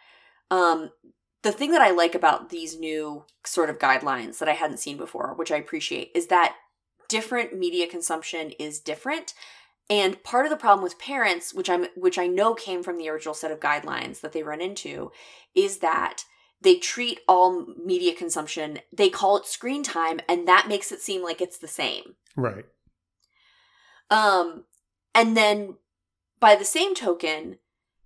um 0.50 0.90
the 1.44 1.54
thing 1.54 1.72
that 1.72 1.82
i 1.82 1.92
like 1.92 2.14
about 2.14 2.50
these 2.50 2.78
new 2.78 3.24
sort 3.46 3.70
of 3.70 3.80
guidelines 3.80 4.40
that 4.40 4.50
i 4.50 4.54
hadn't 4.54 4.82
seen 4.82 4.98
before 4.98 5.34
which 5.38 5.50
i 5.50 5.56
appreciate 5.56 6.12
is 6.14 6.28
that 6.28 6.58
different 7.08 7.58
media 7.58 7.88
consumption 7.88 8.52
is 8.60 8.82
different. 8.82 9.34
And 9.90 10.22
part 10.24 10.46
of 10.46 10.50
the 10.50 10.58
problem 10.58 10.84
with 10.84 11.00
parents 11.00 11.54
which 11.54 11.70
i'm 11.70 11.86
which 11.96 12.20
i 12.20 12.28
know 12.28 12.54
came 12.54 12.84
from 12.84 12.98
the 12.98 13.08
original 13.08 13.34
set 13.34 13.52
of 13.52 13.62
guidelines 13.62 14.20
that 14.20 14.34
they 14.34 14.44
run 14.44 14.60
into 14.60 15.10
is 15.56 15.78
that 15.78 16.26
they 16.62 16.76
treat 16.78 17.20
all 17.28 17.66
media 17.84 18.14
consumption 18.14 18.80
they 18.92 19.10
call 19.10 19.38
it 19.38 19.46
screen 19.46 19.84
time 19.84 20.20
and 20.30 20.48
that 20.48 20.68
makes 20.68 20.92
it 20.92 21.02
seem 21.02 21.24
like 21.24 21.42
it's 21.42 21.58
the 21.58 21.68
same 21.68 22.16
Right. 22.36 22.66
um, 24.10 24.66
and 25.14 25.36
then 25.36 25.76
by 26.40 26.56
the 26.56 26.66
same 26.66 26.96
token, 26.96 27.58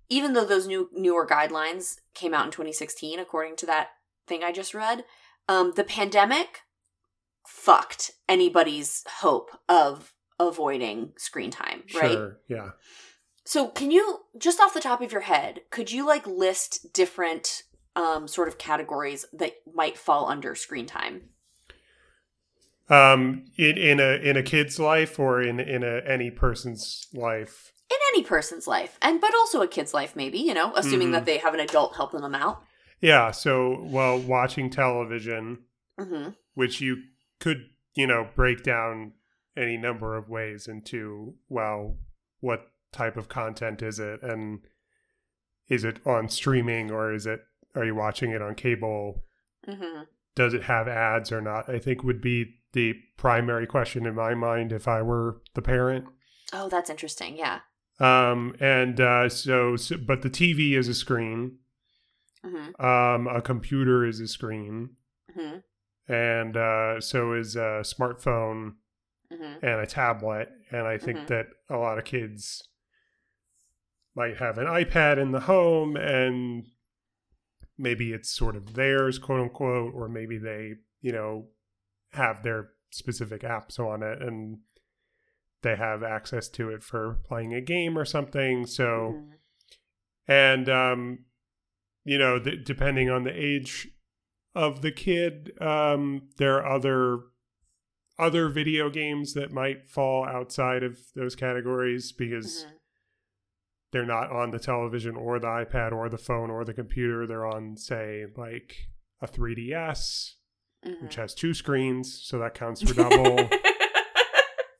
even 0.10 0.34
though 0.34 0.46
those 0.46 0.68
new 0.68 0.90
newer 0.94 1.26
guidelines 1.26 1.98
came 2.14 2.34
out 2.34 2.46
in 2.46 2.52
2016, 2.52 3.18
according 3.20 3.56
to 3.58 3.66
that 3.66 3.90
thing 4.28 4.44
I 4.44 4.52
just 4.52 4.74
read, 4.74 5.06
um, 5.48 5.74
the 5.76 5.84
pandemic 5.84 6.62
fucked 7.48 8.12
anybody's 8.28 9.04
hope 9.20 9.52
of 9.70 10.14
avoiding 10.40 11.14
screen 11.18 11.50
time, 11.50 11.84
right? 11.96 12.12
Sure. 12.12 12.38
Yeah. 12.48 12.70
So, 13.46 13.68
can 13.70 13.92
you 13.92 14.22
just 14.38 14.60
off 14.60 14.74
the 14.74 14.82
top 14.82 15.02
of 15.02 15.12
your 15.12 15.22
head, 15.22 15.62
could 15.70 15.92
you 15.92 16.06
like 16.06 16.26
list 16.28 16.92
different 16.94 17.64
um 17.96 18.28
sort 18.28 18.48
of 18.48 18.58
categories 18.58 19.26
that 19.34 19.54
might 19.74 19.98
fall 19.98 20.28
under 20.28 20.56
screen 20.56 20.86
time? 20.86 21.30
Um, 22.88 23.46
in 23.58 23.78
in 23.78 24.00
a 24.00 24.18
in 24.22 24.38
a 24.38 24.44
kid's 24.44 24.78
life 24.80 25.18
or 25.20 25.42
in 25.42 25.60
in 25.60 25.84
a 25.84 26.02
any 26.06 26.30
person's 26.30 27.08
life. 27.14 27.72
In 27.90 27.98
any 28.14 28.24
person's 28.24 28.68
life, 28.68 28.98
and 29.02 29.20
but 29.20 29.34
also 29.34 29.62
a 29.62 29.68
kid's 29.68 29.94
life, 29.94 30.16
maybe, 30.16 30.38
you 30.38 30.54
know, 30.54 30.72
assuming 30.76 31.10
Mhm. 31.10 31.14
that 31.14 31.26
they 31.26 31.38
have 31.40 31.54
an 31.56 31.60
adult 31.60 31.96
helping 31.96 32.22
them 32.22 32.36
out. 32.36 32.64
Yeah. 33.02 33.32
So, 33.32 33.82
well, 33.84 34.20
watching 34.20 34.70
television, 34.70 35.64
Mm-hmm. 36.00 36.32
which 36.54 36.80
you 36.82 36.98
could 37.40 37.70
you 37.96 38.06
know 38.06 38.28
break 38.36 38.62
down 38.64 39.14
any 39.58 39.78
number 39.78 40.16
of 40.16 40.30
ways 40.30 40.68
into 40.68 41.36
well, 41.50 41.98
what 42.42 42.68
type 42.92 43.18
of 43.18 43.30
content 43.30 43.82
is 43.82 43.98
it, 44.00 44.22
and 44.22 44.60
is 45.70 45.84
it 45.84 46.06
on 46.06 46.30
streaming 46.30 46.92
or 46.92 47.12
is 47.14 47.26
it 47.26 47.42
are 47.76 47.86
you 47.86 47.96
watching 47.96 48.32
it 48.32 48.42
on 48.42 48.56
cable? 48.56 49.24
Mm-hmm. 49.68 50.04
does 50.36 50.54
it 50.54 50.64
have 50.64 50.88
ads 50.88 51.32
or 51.32 51.42
not? 51.42 51.68
I 51.70 51.80
think 51.80 52.04
would 52.04 52.22
be 52.22 52.56
the 52.74 52.94
primary 53.18 53.66
question 53.66 54.06
in 54.06 54.14
my 54.16 54.36
mind 54.36 54.72
if 54.72 54.88
I 54.88 55.02
were 55.02 55.42
the 55.56 55.62
parent. 55.62 56.06
Oh, 56.54 56.70
that's 56.70 56.90
interesting. 56.90 57.36
Yeah. 57.38 57.60
Um, 58.00 58.56
and 58.60 59.00
uh, 59.02 59.30
so, 59.30 59.76
so, 59.78 59.96
but 59.98 60.22
the 60.22 60.30
TV 60.30 60.74
is 60.78 60.88
a 60.88 60.94
screen. 60.94 61.58
Mm-hmm. 62.46 62.86
Um, 62.86 63.28
a 63.28 63.42
computer 63.42 64.06
is 64.06 64.20
a 64.20 64.28
screen, 64.28 64.92
Mm-hmm. 65.36 66.14
and 66.14 66.56
uh, 66.58 67.02
so 67.02 67.34
is 67.34 67.56
a 67.56 67.82
smartphone 67.84 68.74
Mm-hmm. 69.34 69.66
and 69.66 69.82
a 69.82 69.88
tablet. 69.88 70.50
And 70.70 70.86
I 70.86 71.00
think 71.00 71.18
Mhm. 71.20 71.28
that 71.28 71.48
a 71.70 71.78
lot 71.78 71.98
of 71.98 72.04
kids 72.06 72.62
might 74.16 74.38
have 74.38 74.58
an 74.60 74.68
iPad 74.68 75.18
in 75.18 75.32
the 75.32 75.40
home, 75.42 75.96
and 75.98 76.66
maybe 77.78 78.12
it's 78.14 78.30
sort 78.30 78.56
of 78.56 78.74
theirs, 78.76 79.18
quote 79.20 79.42
unquote, 79.42 79.94
or 79.94 80.08
maybe 80.08 80.38
they, 80.38 80.74
you 81.02 81.12
know, 81.12 81.48
have 82.14 82.44
their 82.44 82.70
specific 82.92 83.42
apps 83.42 83.80
on 83.80 84.02
it 84.04 84.22
and 84.22 84.60
they 85.62 85.76
have 85.76 86.04
access 86.04 86.48
to 86.50 86.70
it 86.70 86.84
for 86.84 87.20
playing 87.26 87.54
a 87.54 87.62
game 87.62 87.98
or 87.98 88.06
something. 88.06 88.66
So, 88.66 89.16
Mm-hmm. 89.16 89.32
and 90.32 90.70
um, 90.70 91.20
you 92.04 92.18
know, 92.18 92.40
th- 92.40 92.64
depending 92.64 93.10
on 93.10 93.24
the 93.24 93.32
age 93.34 93.88
of 94.54 94.82
the 94.82 94.92
kid, 94.92 95.52
um, 95.60 96.30
there 96.38 96.56
are 96.58 96.76
other 96.76 97.20
other 98.18 98.48
video 98.48 98.90
games 98.90 99.34
that 99.34 99.52
might 99.52 99.90
fall 99.90 100.26
outside 100.26 100.84
of 100.84 100.98
those 101.16 101.36
categories 101.36 102.12
because 102.14 102.64
Mm-hmm. 102.64 102.76
They're 103.92 104.06
not 104.06 104.32
on 104.32 104.52
the 104.52 104.60
television 104.60 105.16
or 105.16 105.40
the 105.40 105.48
iPad 105.48 105.92
or 105.92 106.10
the 106.10 106.18
phone 106.18 106.50
or 106.50 106.66
the 106.66 106.74
computer. 106.74 107.26
They're 107.28 107.46
on, 107.46 107.78
say, 107.78 108.26
like 108.36 108.76
a 109.22 109.28
3DS, 109.28 110.32
Mm-hmm. 110.86 111.04
which 111.06 111.16
has 111.16 111.34
two 111.34 111.56
screens, 111.56 112.22
so 112.24 112.38
that 112.38 112.54
counts 112.54 112.82
for 112.84 112.94
double. 112.94 113.50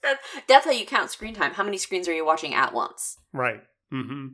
That- 0.04 0.20
That's 0.48 0.66
how 0.66 0.72
you 0.72 0.86
count 0.86 1.10
screen 1.10 1.34
time. 1.34 1.54
How 1.54 1.64
many 1.64 1.78
screens 1.78 2.08
are 2.08 2.14
you 2.14 2.24
watching 2.26 2.54
at 2.54 2.74
once? 2.74 3.18
right. 3.34 3.62
hmm 3.92 4.28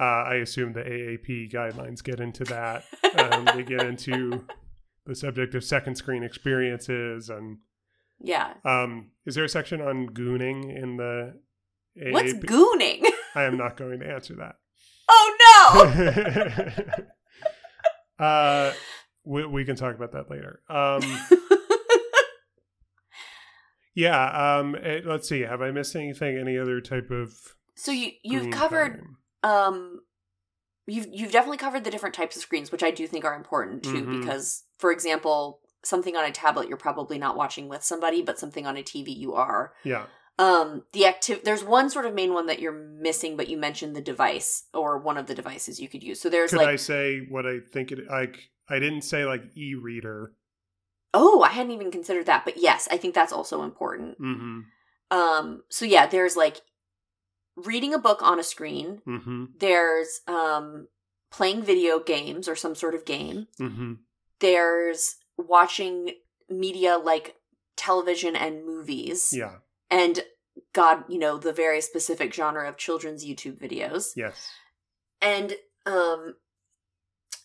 Uh, 0.00 0.02
I 0.02 0.34
assume 0.36 0.72
the 0.72 0.80
AAP 0.80 1.52
guidelines 1.52 2.02
get 2.02 2.18
into 2.18 2.42
that. 2.44 2.82
Um, 3.16 3.44
they 3.54 3.62
get 3.62 3.82
into 3.86 4.44
the 5.06 5.14
subject 5.14 5.54
of 5.54 5.62
second 5.62 5.94
screen 5.94 6.24
experiences 6.24 7.28
and 7.30 7.58
Yeah. 8.20 8.54
um, 8.64 9.10
is 9.24 9.36
there 9.36 9.44
a 9.44 9.48
section 9.48 9.80
on 9.80 10.08
gooning 10.08 10.76
in 10.76 10.96
the 10.96 11.38
AAP? 11.96 12.12
What's 12.12 12.32
gooning? 12.32 13.04
I 13.34 13.44
am 13.44 13.56
not 13.56 13.76
going 13.76 14.00
to 14.00 14.06
answer 14.06 14.34
that. 14.36 14.56
Oh 15.08 16.92
no! 18.18 18.24
uh, 18.24 18.72
we, 19.24 19.46
we 19.46 19.64
can 19.64 19.76
talk 19.76 19.94
about 19.94 20.12
that 20.12 20.30
later. 20.30 20.60
Um, 20.68 21.02
yeah. 23.94 24.56
Um, 24.58 24.76
eh, 24.82 25.00
let's 25.04 25.28
see. 25.28 25.40
Have 25.42 25.62
I 25.62 25.70
missed 25.70 25.94
anything? 25.96 26.38
Any 26.38 26.58
other 26.58 26.80
type 26.80 27.10
of 27.10 27.32
so 27.74 27.90
you 27.90 28.10
you've 28.22 28.50
covered 28.50 29.02
um 29.42 30.00
you've 30.86 31.06
you've 31.10 31.32
definitely 31.32 31.56
covered 31.56 31.84
the 31.84 31.90
different 31.90 32.14
types 32.14 32.36
of 32.36 32.42
screens 32.42 32.70
which 32.70 32.82
i 32.82 32.90
do 32.90 33.06
think 33.06 33.24
are 33.24 33.34
important 33.34 33.82
too 33.82 34.04
Mhm. 34.04 34.20
because 34.20 34.64
for 34.78 34.92
example 34.92 35.60
something 35.82 36.14
on 36.14 36.24
a 36.24 36.30
tablet 36.30 36.68
you're 36.68 36.76
probably 36.76 37.18
not 37.18 37.34
watching 37.34 37.68
with 37.68 37.82
somebody 37.82 38.20
but 38.22 38.38
something 38.38 38.66
on 38.66 38.76
a 38.76 38.82
tv 38.82 39.16
you 39.16 39.32
are 39.34 39.72
Yeah. 39.84 40.04
Um 40.38 40.82
the 40.92 41.04
active 41.04 41.40
there's 41.44 41.62
one 41.62 41.90
sort 41.90 42.06
of 42.06 42.14
main 42.14 42.32
one 42.32 42.46
that 42.46 42.58
you're 42.58 42.72
missing 42.72 43.36
but 43.36 43.48
you 43.48 43.56
mentioned 43.56 43.94
the 43.94 44.00
device 44.00 44.64
or 44.72 44.98
one 44.98 45.18
of 45.18 45.26
the 45.26 45.34
devices 45.34 45.78
you 45.80 45.88
could 45.88 46.02
use 46.02 46.20
so 46.20 46.28
there's 46.30 46.50
Could 46.50 46.58
like 46.58 46.68
I 46.68 46.76
say 46.76 47.20
what 47.28 47.46
I 47.46 47.58
think 47.60 47.92
it 47.92 47.98
like? 48.08 48.50
I 48.68 48.78
didn't 48.78 49.02
say 49.02 49.24
like 49.26 49.42
e-reader. 49.56 50.32
oh 51.12 51.42
i 51.42 51.50
hadn't 51.50 51.72
even 51.72 51.90
considered 51.90 52.26
that 52.26 52.44
but 52.46 52.56
yes 52.56 52.88
i 52.90 52.96
think 52.96 53.14
that's 53.14 53.32
also 53.32 53.62
important 53.62 54.18
Mm-hmm. 54.18 54.60
um 55.10 55.62
so 55.68 55.84
yeah 55.84 56.06
there's 56.06 56.36
like 56.36 56.62
reading 57.56 57.92
a 57.92 57.98
book 57.98 58.22
on 58.22 58.38
a 58.38 58.42
screen 58.42 59.02
Mm-hmm. 59.06 59.44
there's 59.58 60.20
um 60.26 60.88
playing 61.30 61.62
video 61.62 61.98
games 62.00 62.48
or 62.48 62.56
some 62.56 62.74
sort 62.74 62.94
of 62.94 63.04
game 63.04 63.48
Mm-hmm. 63.60 63.92
there's 64.40 65.16
watching 65.36 66.12
media 66.48 66.96
like 66.96 67.36
television 67.76 68.34
and 68.36 68.64
movies 68.64 69.30
Yeah. 69.36 69.56
And 69.92 70.20
God, 70.72 71.04
you 71.08 71.18
know, 71.18 71.38
the 71.38 71.52
very 71.52 71.80
specific 71.80 72.34
genre 72.34 72.68
of 72.68 72.76
children's 72.76 73.24
YouTube 73.24 73.60
videos. 73.60 74.08
Yes. 74.16 74.48
And 75.20 75.54
um 75.86 76.34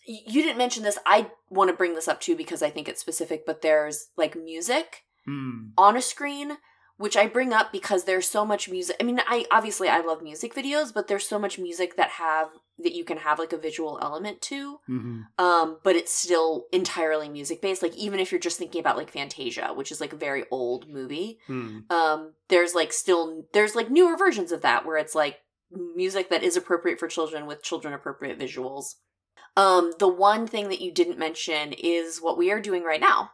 you 0.09 0.41
didn't 0.41 0.57
mention 0.57 0.83
this. 0.83 0.97
I 1.05 1.29
want 1.49 1.69
to 1.69 1.75
bring 1.75 1.93
this 1.93 2.07
up 2.07 2.21
too 2.21 2.35
because 2.35 2.63
I 2.63 2.69
think 2.69 2.87
it's 2.87 3.01
specific, 3.01 3.45
but 3.45 3.61
there's 3.61 4.07
like 4.17 4.35
music 4.35 5.03
Mm. 5.27 5.71
on 5.77 5.97
a 5.97 6.01
screen 6.01 6.57
which 6.97 7.15
I 7.17 7.27
bring 7.27 7.53
up 7.53 7.71
because 7.71 8.03
there's 8.03 8.27
so 8.29 8.43
much 8.45 8.69
music. 8.69 8.95
I 8.99 9.03
mean, 9.03 9.19
I 9.27 9.45
obviously 9.51 9.87
I 9.87 9.99
love 10.01 10.21
music 10.21 10.53
videos, 10.55 10.93
but 10.93 11.07
there's 11.07 11.27
so 11.27 11.39
much 11.39 11.57
music 11.59 11.95
that 11.97 12.09
have 12.11 12.49
that 12.79 12.93
you 12.93 13.03
can 13.03 13.17
have 13.17 13.39
like 13.39 13.53
a 13.53 13.57
visual 13.57 13.97
element 14.01 14.39
to. 14.43 14.79
hmm 14.85 15.21
Um, 15.39 15.79
but 15.83 15.95
it's 15.95 16.11
still 16.13 16.65
entirely 16.71 17.27
music 17.29 17.61
based. 17.61 17.81
Like 17.81 17.95
even 17.95 18.19
if 18.19 18.31
you're 18.31 18.39
just 18.39 18.59
thinking 18.59 18.79
about 18.81 18.97
like 18.97 19.11
Fantasia, 19.11 19.69
which 19.75 19.91
is 19.91 19.99
like 20.01 20.13
a 20.13 20.17
very 20.17 20.45
old 20.51 20.87
movie, 20.87 21.39
Mm. 21.49 21.89
um, 21.91 22.33
there's 22.49 22.75
like 22.75 22.93
still 22.93 23.45
there's 23.53 23.75
like 23.75 23.89
newer 23.89 24.15
versions 24.17 24.51
of 24.51 24.61
that 24.61 24.85
where 24.85 24.97
it's 24.97 25.15
like 25.15 25.37
music 25.95 26.29
that 26.29 26.43
is 26.43 26.55
appropriate 26.55 26.99
for 26.99 27.07
children 27.07 27.45
with 27.45 27.63
children 27.63 27.93
appropriate 27.93 28.39
visuals. 28.39 28.95
Um, 29.55 29.91
the 29.97 30.07
one 30.07 30.45
thing 30.47 30.69
that 30.69 30.81
you 30.81 30.91
didn't 30.93 31.17
mention 31.17 31.73
is 31.73 32.19
what 32.21 32.37
we 32.37 32.51
are 32.51 32.61
doing 32.61 32.83
right 32.83 33.01
now. 33.01 33.31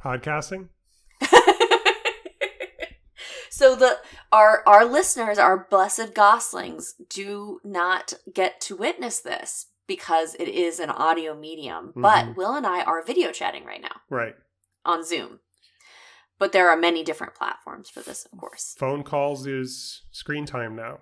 Podcasting. 0.00 0.68
so 3.58 3.74
the 3.74 3.98
our 4.32 4.62
our 4.66 4.84
listeners, 4.84 5.36
our 5.38 5.66
blessed 5.68 6.14
goslings, 6.14 6.94
do 7.08 7.60
not 7.64 8.14
get 8.32 8.60
to 8.62 8.76
witness 8.76 9.18
this 9.20 9.66
because 9.88 10.34
it 10.36 10.48
is 10.48 10.78
an 10.78 10.90
audio 10.90 11.34
medium. 11.34 11.92
But 11.96 12.26
Mhm. 12.26 12.36
Will 12.36 12.54
and 12.54 12.66
I 12.66 12.82
are 12.82 13.02
video 13.02 13.32
chatting 13.32 13.64
right 13.64 13.80
now 13.80 14.00
Right. 14.10 14.36
on 14.84 15.02
Zoom. 15.02 15.40
But 16.38 16.52
there 16.52 16.68
are 16.70 16.76
many 16.76 17.02
different 17.02 17.34
platforms 17.34 17.90
for 17.90 18.00
this, 18.00 18.26
of 18.32 18.38
course. 18.38 18.76
Phone 18.78 19.02
calls 19.02 19.44
is 19.46 20.02
screen 20.12 20.46
time 20.46 20.76
now. 20.76 21.00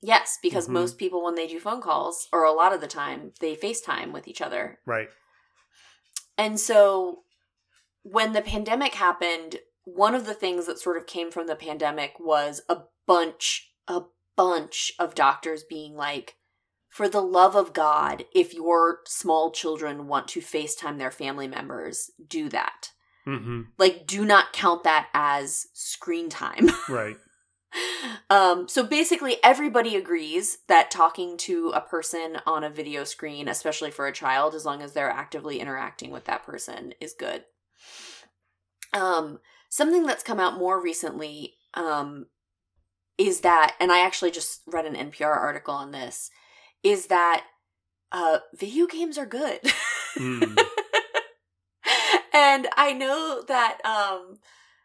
Yes, 0.00 0.38
because 0.40 0.66
Mhm. 0.66 0.72
most 0.72 0.98
people, 0.98 1.22
when 1.22 1.34
they 1.34 1.46
do 1.46 1.60
phone 1.60 1.82
calls, 1.82 2.26
or 2.32 2.42
a 2.44 2.52
lot 2.52 2.72
of 2.72 2.80
the 2.80 2.88
time, 2.88 3.34
they 3.40 3.54
FaceTime 3.54 4.12
with 4.12 4.26
each 4.26 4.40
other. 4.40 4.80
Right. 4.86 5.10
And 6.38 6.58
so 6.58 7.24
when 8.02 8.32
the 8.32 8.42
pandemic 8.42 8.94
happened, 8.94 9.60
one 9.84 10.14
of 10.14 10.26
the 10.26 10.34
things 10.34 10.66
that 10.66 10.78
sort 10.78 10.96
of 10.96 11.06
came 11.06 11.30
from 11.30 11.46
the 11.46 11.56
pandemic 11.56 12.14
was 12.18 12.62
a 12.68 12.78
bunch, 13.06 13.72
a 13.88 14.02
bunch 14.36 14.92
of 14.98 15.14
doctors 15.14 15.64
being 15.64 15.94
like, 15.94 16.36
for 16.88 17.08
the 17.08 17.22
love 17.22 17.56
of 17.56 17.72
God, 17.72 18.26
if 18.34 18.52
your 18.52 18.98
small 19.06 19.50
children 19.50 20.06
want 20.06 20.28
to 20.28 20.40
FaceTime 20.40 20.98
their 20.98 21.10
family 21.10 21.48
members, 21.48 22.10
do 22.28 22.50
that. 22.50 22.90
hmm 23.24 23.62
Like, 23.78 24.06
do 24.06 24.26
not 24.26 24.52
count 24.52 24.84
that 24.84 25.08
as 25.14 25.66
screen 25.72 26.28
time. 26.28 26.68
Right. 26.88 27.16
um, 28.28 28.68
so 28.68 28.84
basically, 28.84 29.36
everybody 29.42 29.96
agrees 29.96 30.58
that 30.68 30.90
talking 30.90 31.38
to 31.38 31.70
a 31.70 31.80
person 31.80 32.36
on 32.46 32.62
a 32.62 32.68
video 32.68 33.04
screen, 33.04 33.48
especially 33.48 33.90
for 33.90 34.06
a 34.06 34.12
child, 34.12 34.54
as 34.54 34.66
long 34.66 34.82
as 34.82 34.92
they're 34.92 35.08
actively 35.08 35.58
interacting 35.58 36.10
with 36.10 36.24
that 36.24 36.44
person, 36.44 36.92
is 37.00 37.14
good. 37.18 37.44
Um, 38.92 39.38
something 39.72 40.04
that's 40.04 40.22
come 40.22 40.38
out 40.38 40.58
more 40.58 40.78
recently 40.78 41.54
um, 41.72 42.26
is 43.16 43.40
that, 43.40 43.74
and 43.80 43.90
I 43.90 44.00
actually 44.00 44.30
just 44.30 44.60
read 44.66 44.84
an 44.84 44.94
NPR 45.10 45.34
article 45.34 45.72
on 45.72 45.92
this, 45.92 46.30
is 46.82 47.06
that 47.06 47.44
uh, 48.12 48.40
video 48.54 48.86
games 48.86 49.16
are 49.16 49.24
good. 49.24 49.60
Mm. 50.18 50.60
and 52.34 52.68
I 52.76 52.92
know 52.92 53.42
that, 53.48 53.78
um, 53.82 54.40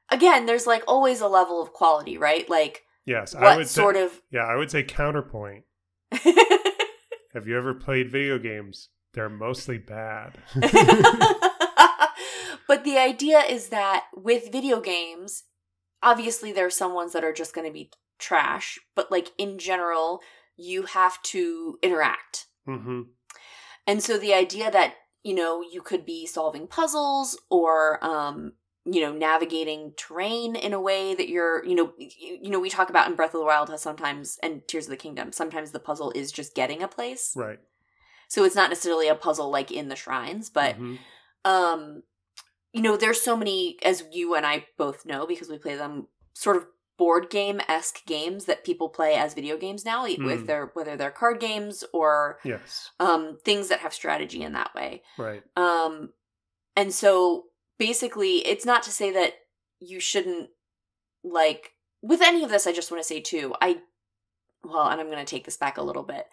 again, 0.09 0.45
there's 0.45 0.65
like 0.65 0.85
always 0.87 1.19
a 1.19 1.27
level 1.27 1.61
of 1.61 1.73
quality, 1.73 2.17
right? 2.17 2.49
Like, 2.49 2.83
Yes. 3.05 3.35
I 3.35 3.41
what 3.41 3.57
would 3.57 3.67
sort 3.67 3.95
say, 3.97 4.03
of. 4.03 4.21
Yeah, 4.31 4.45
I 4.45 4.55
would 4.55 4.71
say 4.71 4.83
counterpoint. 4.83 5.65
Have 6.11 7.45
you 7.45 7.57
ever 7.57 7.73
played 7.73 8.09
video 8.09 8.39
games? 8.39 8.87
They're 9.13 9.29
mostly 9.29 9.79
bad. 9.79 10.37
but 12.67 12.83
the 12.83 12.97
idea 12.97 13.39
is 13.39 13.69
that 13.69 14.05
with 14.15 14.51
video 14.51 14.79
games, 14.81 15.43
obviously 16.01 16.51
there 16.51 16.65
are 16.65 16.69
some 16.69 16.93
ones 16.93 17.13
that 17.13 17.23
are 17.23 17.33
just 17.33 17.53
going 17.53 17.67
to 17.67 17.73
be 17.73 17.91
trash, 18.19 18.79
but 18.95 19.11
like 19.11 19.31
in 19.37 19.57
general, 19.57 20.21
you 20.55 20.83
have 20.83 21.21
to 21.23 21.77
interact. 21.81 22.47
hmm 22.65 23.01
And 23.85 24.01
so 24.03 24.17
the 24.17 24.33
idea 24.33 24.69
that, 24.71 24.95
you 25.23 25.33
know, 25.35 25.61
you 25.61 25.81
could 25.81 26.05
be 26.05 26.25
solving 26.25 26.67
puzzles 26.67 27.37
or 27.49 28.03
um 28.05 28.53
you 28.89 29.01
know 29.01 29.11
navigating 29.11 29.91
terrain 29.97 30.55
in 30.55 30.73
a 30.73 30.79
way 30.79 31.13
that 31.13 31.27
you're 31.27 31.63
you 31.65 31.75
know 31.75 31.91
you, 31.97 32.39
you 32.41 32.49
know 32.49 32.59
we 32.59 32.69
talk 32.69 32.89
about 32.89 33.09
in 33.09 33.15
breath 33.17 33.33
of 33.33 33.41
the 33.41 33.45
wild 33.45 33.67
how 33.67 33.75
sometimes 33.75 34.39
and 34.41 34.65
tears 34.65 34.85
of 34.85 34.91
the 34.91 34.95
kingdom 34.95 35.33
sometimes 35.33 35.71
the 35.71 35.79
puzzle 35.79 36.09
is 36.15 36.31
just 36.31 36.55
getting 36.55 36.81
a 36.81 36.87
place 36.87 37.33
Right. 37.35 37.59
so 38.29 38.45
it's 38.45 38.55
not 38.55 38.69
necessarily 38.69 39.09
a 39.09 39.15
puzzle 39.15 39.49
like 39.49 39.71
in 39.73 39.89
the 39.89 39.97
shrines 39.97 40.49
but 40.49 40.77
Mhm. 40.77 40.99
um 41.43 42.03
you 42.73 42.81
know 42.81 42.97
there's 42.97 43.21
so 43.21 43.35
many 43.37 43.77
as 43.83 44.03
you 44.11 44.35
and 44.35 44.45
i 44.45 44.65
both 44.77 45.05
know 45.05 45.25
because 45.25 45.49
we 45.49 45.57
play 45.57 45.75
them 45.75 46.07
sort 46.33 46.57
of 46.57 46.65
board 46.97 47.29
game 47.29 47.61
esque 47.67 48.05
games 48.05 48.45
that 48.45 48.63
people 48.65 48.89
play 48.89 49.13
as 49.13 49.33
video 49.35 49.55
games 49.57 49.85
now 49.85 50.05
Mm. 50.07 50.25
with 50.25 50.47
their 50.47 50.71
whether 50.73 50.95
they're 50.97 51.11
card 51.11 51.39
games 51.39 51.83
or 51.93 52.39
Yes. 52.43 52.89
um 52.99 53.37
things 53.45 53.69
that 53.69 53.79
have 53.79 53.93
strategy 53.93 54.41
in 54.43 54.53
that 54.53 54.73
way 54.75 55.03
Right. 55.17 55.43
um 55.55 56.09
and 56.75 56.93
so 56.93 57.45
basically 57.77 58.37
it's 58.47 58.65
not 58.65 58.83
to 58.83 58.91
say 58.91 59.11
that 59.11 59.33
you 59.79 59.99
shouldn't 59.99 60.49
like 61.23 61.73
with 62.01 62.21
any 62.21 62.43
of 62.43 62.49
this 62.49 62.65
i 62.67 62.71
just 62.73 62.89
want 62.91 63.01
to 63.01 63.07
say 63.07 63.19
too 63.19 63.53
i 63.61 63.77
well 64.63 64.87
and 64.87 64.99
i'm 64.99 65.11
going 65.11 65.23
to 65.23 65.29
take 65.29 65.45
this 65.45 65.57
back 65.57 65.77
a 65.77 65.83
little 65.83 66.03
bit 66.03 66.25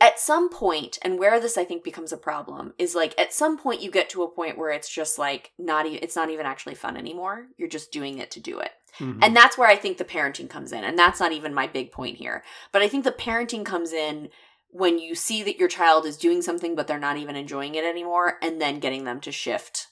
at 0.00 0.18
some 0.18 0.48
point 0.50 0.98
and 1.02 1.18
where 1.18 1.38
this 1.40 1.56
i 1.56 1.64
think 1.64 1.82
becomes 1.84 2.12
a 2.12 2.16
problem 2.16 2.74
is 2.78 2.94
like 2.94 3.14
at 3.18 3.32
some 3.32 3.56
point 3.56 3.80
you 3.80 3.90
get 3.90 4.08
to 4.10 4.22
a 4.22 4.28
point 4.30 4.58
where 4.58 4.70
it's 4.70 4.88
just 4.92 5.18
like 5.18 5.52
not 5.58 5.86
even 5.86 5.98
it's 6.02 6.16
not 6.16 6.30
even 6.30 6.44
actually 6.46 6.74
fun 6.74 6.96
anymore 6.96 7.46
you're 7.56 7.68
just 7.68 7.92
doing 7.92 8.18
it 8.18 8.30
to 8.30 8.40
do 8.40 8.58
it 8.58 8.72
Mhm. 9.00 9.18
and 9.24 9.34
that's 9.34 9.58
where 9.58 9.68
I 9.68 9.74
think 9.74 9.98
the 9.98 10.04
parenting 10.04 10.48
comes 10.48 10.70
in. 10.70 10.84
And 10.84 10.96
that's 10.96 11.18
not 11.18 11.32
even 11.32 11.52
my 11.52 11.66
big 11.66 11.90
point 11.90 12.16
here. 12.16 12.44
But 12.70 12.80
I 12.80 12.86
think 12.86 13.02
the 13.02 13.10
parenting 13.10 13.64
comes 13.64 13.92
in 13.92 14.28
when 14.68 15.00
you 15.00 15.16
see 15.16 15.42
that 15.42 15.58
your 15.58 15.66
child 15.66 16.06
is 16.06 16.16
doing 16.16 16.42
something, 16.42 16.76
but 16.76 16.86
they're 16.86 17.00
not 17.00 17.16
even 17.16 17.34
enjoying 17.34 17.74
it 17.74 17.82
anymore, 17.82 18.38
and 18.40 18.60
then 18.60 18.78
getting 18.78 19.02
them 19.02 19.20
to 19.22 19.32
shift, 19.32 19.88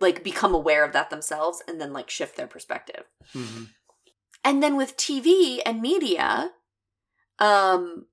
like 0.00 0.24
become 0.24 0.54
aware 0.54 0.82
of 0.82 0.94
that 0.94 1.10
themselves, 1.10 1.62
and 1.68 1.78
then 1.78 1.92
like 1.92 2.08
shift 2.08 2.36
their 2.36 2.46
perspective. 2.46 3.04
Mhm. 3.34 3.68
And 4.42 4.62
then 4.62 4.76
with 4.76 4.96
TV 4.96 5.60
and 5.66 5.82
media, 5.82 6.52
um, 7.38 8.06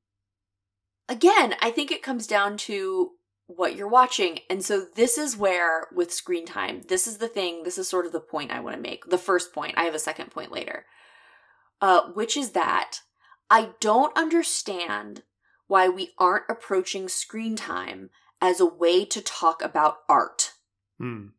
again, 1.08 1.56
I 1.62 1.72
think 1.72 1.92
it 1.92 2.04
comes 2.04 2.28
down 2.28 2.58
to 2.58 3.12
what 3.48 3.76
you're 3.76 3.88
watching. 3.88 4.40
And 4.50 4.64
so 4.64 4.86
this 4.96 5.18
is 5.18 5.38
where 5.38 5.88
with 5.94 6.14
screen 6.14 6.46
time, 6.46 6.82
this 6.88 7.06
is 7.08 7.18
the 7.18 7.28
thing, 7.28 7.64
this 7.64 7.78
is 7.78 7.88
sort 7.88 8.06
of 8.06 8.12
the 8.12 8.20
point 8.20 8.52
I 8.52 8.60
want 8.60 8.76
to 8.76 8.82
make. 8.82 9.06
The 9.06 9.18
first 9.18 9.54
point. 9.54 9.76
I 9.78 9.84
have 9.84 9.96
a 9.96 10.00
second 10.00 10.32
point 10.32 10.52
later. 10.52 10.86
Uh, 11.82 12.12
which 12.14 12.38
is 12.38 12.52
that 12.52 13.00
I 13.50 13.72
don't 13.80 14.18
understand 14.18 15.24
why 15.68 15.90
we 15.90 16.12
aren't 16.18 16.46
approaching 16.50 17.08
screen 17.10 17.56
time 17.56 18.10
as 18.42 18.60
a 18.60 18.66
way 18.66 19.06
to 19.06 19.22
talk 19.22 19.64
about 19.64 19.98
art. 20.08 20.54
Mm. 21.02 21.32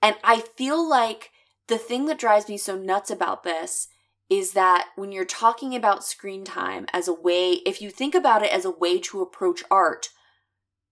And 0.00 0.16
I 0.22 0.44
feel 0.56 0.88
like 0.88 1.30
the 1.66 1.78
thing 1.78 2.06
that 2.06 2.18
drives 2.18 2.48
me 2.48 2.56
so 2.56 2.76
nuts 2.76 3.10
about 3.10 3.42
this 3.42 3.88
is 4.28 4.52
that 4.52 4.88
when 4.96 5.12
you're 5.12 5.24
talking 5.24 5.74
about 5.74 6.04
screen 6.04 6.44
time 6.44 6.86
as 6.92 7.06
a 7.06 7.14
way, 7.14 7.60
if 7.64 7.80
you 7.80 7.90
think 7.90 8.14
about 8.14 8.42
it 8.42 8.52
as 8.52 8.64
a 8.64 8.70
way 8.70 8.98
to 8.98 9.22
approach 9.22 9.62
art, 9.70 10.10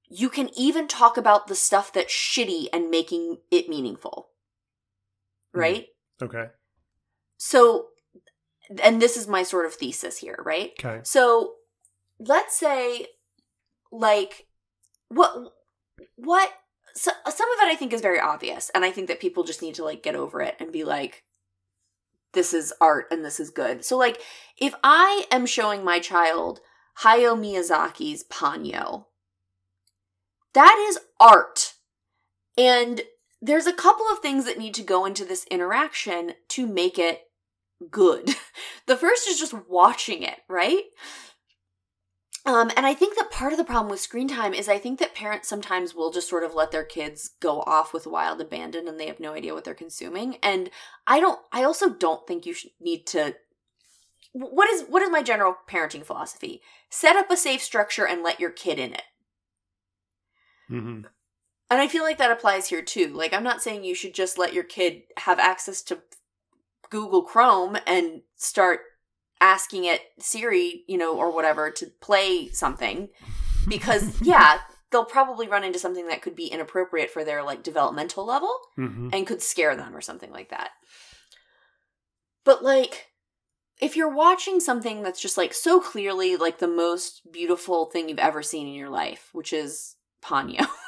you 0.09 0.29
can 0.29 0.51
even 0.57 0.87
talk 0.87 1.17
about 1.17 1.49
the 1.49 1.55
stuff 1.55 1.93
that's 1.93 2.13
shitty 2.13 2.69
and 2.73 2.91
making 2.91 3.39
it 3.51 3.69
meaningful. 3.69 4.29
Hmm. 5.53 5.61
Right? 5.61 5.87
Okay. 6.23 6.47
So, 7.37 7.89
and 8.83 9.03
this 9.03 9.17
is 9.17 9.27
my 9.27 9.43
sort 9.43 9.67
of 9.67 9.75
thesis 9.75 10.19
here, 10.19 10.39
right? 10.45 10.73
Okay. 10.79 11.01
So, 11.03 11.55
let's 12.21 12.57
say, 12.57 13.07
like, 13.91 14.47
what, 15.09 15.53
what, 16.15 16.53
so, 16.95 17.11
some 17.29 17.51
of 17.51 17.59
it 17.63 17.73
I 17.73 17.75
think 17.75 17.93
is 17.93 18.01
very 18.01 18.21
obvious, 18.21 18.71
and 18.75 18.85
I 18.85 18.93
think 18.93 19.09
that 19.09 19.21
people 19.21 19.43
just 19.43 19.63
need 19.63 19.75
to 19.75 19.85
like 19.85 20.03
get 20.05 20.15
over 20.15 20.41
it 20.41 20.55
and 20.61 20.71
be 20.71 20.85
like, 20.85 21.25
this 22.35 22.53
is 22.53 22.73
art 22.81 23.07
and 23.11 23.25
this 23.25 23.41
is 23.41 23.51
good. 23.51 23.85
So, 23.85 23.97
like, 23.97 24.21
if 24.59 24.75
I 24.83 25.27
am 25.31 25.47
showing 25.47 25.85
my 25.85 25.99
child 25.99 26.61
Hayao 27.01 27.39
Miyazaki's 27.39 28.25
Ponyo, 28.25 29.07
that 30.53 30.77
is 30.89 30.99
art. 31.19 31.75
And 32.57 33.03
there's 33.43 33.67
a 33.67 33.73
couple 33.73 34.07
of 34.13 34.21
things 34.21 34.45
that 34.47 34.59
need 34.59 34.75
to 34.75 34.83
go 34.83 35.05
into 35.05 35.25
this 35.25 35.45
interaction 35.51 36.35
to 36.51 36.67
make 36.67 36.99
it 36.99 37.23
good. 37.91 38.31
The 38.87 38.97
first 38.97 39.27
is 39.27 39.39
just 39.39 39.55
watching 39.67 40.23
it, 40.23 40.41
right? 40.47 40.83
Um, 42.47 42.71
and 42.77 42.85
I 42.85 42.93
think 42.93 43.17
that 43.17 43.31
part 43.31 43.53
of 43.53 43.59
the 43.59 43.65
problem 43.65 43.91
with 43.91 44.01
screen 44.01 44.29
time 44.29 44.53
is 44.53 44.69
I 44.69 44.79
think 44.79 44.99
that 44.99 45.15
parents 45.15 45.49
sometimes 45.49 45.95
will 45.95 46.11
just 46.11 46.29
sort 46.29 46.45
of 46.45 46.55
let 46.55 46.73
their 46.73 46.85
kids 46.85 47.31
go 47.41 47.63
off 47.63 47.95
with 47.95 48.07
wild 48.07 48.41
abandon 48.41 48.87
and 48.87 49.01
they 49.01 49.07
have 49.07 49.19
no 49.21 49.33
idea 49.33 49.55
what 49.55 49.65
they're 49.65 49.75
consuming. 49.75 50.37
And 50.43 50.71
I 51.07 51.21
don't, 51.21 51.41
I 51.53 51.65
also 51.65 51.89
don't 51.89 52.27
think 52.27 52.45
you 52.45 52.53
should 52.53 52.73
need 52.81 53.07
to. 53.09 53.35
What 54.33 54.69
is 54.69 54.83
what 54.89 55.03
is 55.03 55.11
my 55.11 55.23
general 55.23 55.57
parenting 55.69 56.05
philosophy? 56.05 56.61
Set 56.91 57.17
up 57.17 57.31
a 57.31 57.37
safe 57.37 57.63
structure 57.63 58.07
and 58.07 58.23
let 58.23 58.41
your 58.41 58.51
kid 58.51 58.79
in 58.79 58.93
it. 58.93 59.03
hmm 60.69 61.03
And 61.71 61.81
I 61.81 61.89
feel 61.89 62.03
like 62.05 62.19
that 62.19 62.31
applies 62.31 62.69
here 62.69 62.83
too. 62.83 63.09
Like, 63.09 63.33
I'm 63.33 63.43
not 63.43 63.63
saying 63.63 63.85
you 63.85 63.95
should 63.95 64.15
just 64.15 64.39
let 64.39 64.53
your 64.55 64.65
kid 64.65 65.03
have 65.19 65.39
access 65.39 65.83
to 65.85 66.03
Google 66.91 67.23
Chrome 67.23 67.77
and 67.87 68.23
start 68.37 68.81
asking 69.45 69.85
it 69.85 70.01
Siri, 70.19 70.85
you 70.89 70.97
know, 70.97 71.17
or 71.17 71.31
whatever 71.31 71.71
to 71.71 71.87
play 72.01 72.49
something 72.49 73.11
because, 73.69 74.21
yeah, 74.23 74.59
they'll 74.91 75.05
probably 75.05 75.47
run 75.47 75.63
into 75.63 75.79
something 75.79 76.09
that 76.09 76.23
could 76.23 76.35
be 76.35 76.47
inappropriate 76.47 77.11
for 77.11 77.25
their 77.25 77.43
like 77.43 77.63
developmental 77.63 78.25
level 78.25 78.57
hmm 78.77 79.11
and 79.13 79.27
could 79.27 79.43
scare 79.43 79.77
them 79.77 79.95
or 79.95 80.01
something 80.01 80.31
like 80.31 80.49
that. 80.49 80.71
But 82.45 82.65
like, 82.65 83.09
if 83.81 83.97
you're 83.97 84.15
watching 84.15 84.61
something 84.61 85.03
that's 85.03 85.21
just 85.21 85.37
like 85.37 85.53
so 85.53 85.81
clearly 85.81 86.37
like 86.37 86.59
the 86.59 86.69
most 86.69 87.31
beautiful 87.31 87.87
thing 87.87 88.09
you've 88.09 88.19
ever 88.19 88.43
seen 88.43 88.67
in 88.67 88.75
your 88.75 88.91
life, 88.91 89.29
which 89.33 89.53
is 89.53 89.97
Ponyo. 90.23 90.67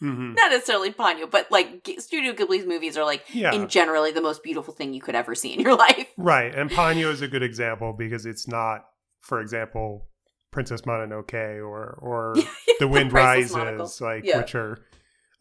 hmm 0.00 0.34
not 0.34 0.50
necessarily 0.50 0.92
Ponyo, 0.92 1.30
but 1.30 1.50
like 1.50 1.88
Studio 1.98 2.32
Ghibli's 2.32 2.66
movies 2.66 2.96
are 2.96 3.04
like 3.04 3.24
Yeah. 3.32 3.52
in 3.54 3.68
generally 3.68 4.12
the 4.12 4.20
most 4.20 4.42
beautiful 4.42 4.74
thing 4.74 4.92
you 4.94 5.00
could 5.00 5.14
ever 5.14 5.34
see 5.34 5.52
in 5.54 5.60
your 5.60 5.74
life. 5.86 6.08
Right. 6.16 6.54
And 6.54 6.70
Ponyo 6.70 7.10
is 7.12 7.22
a 7.22 7.28
good 7.28 7.42
example 7.42 7.92
because 7.96 8.26
it's 8.26 8.46
not, 8.46 8.84
for 9.20 9.40
example, 9.40 10.08
Princess 10.52 10.82
Mononoke 10.82 11.34
or 11.62 11.98
or 12.02 12.34
The 12.78 12.88
Wind 12.88 13.10
Priceless 13.10 13.54
Rises, 13.54 14.00
like 14.00 14.24
Yeah. 14.24 14.38
which 14.38 14.54
are 14.54 14.78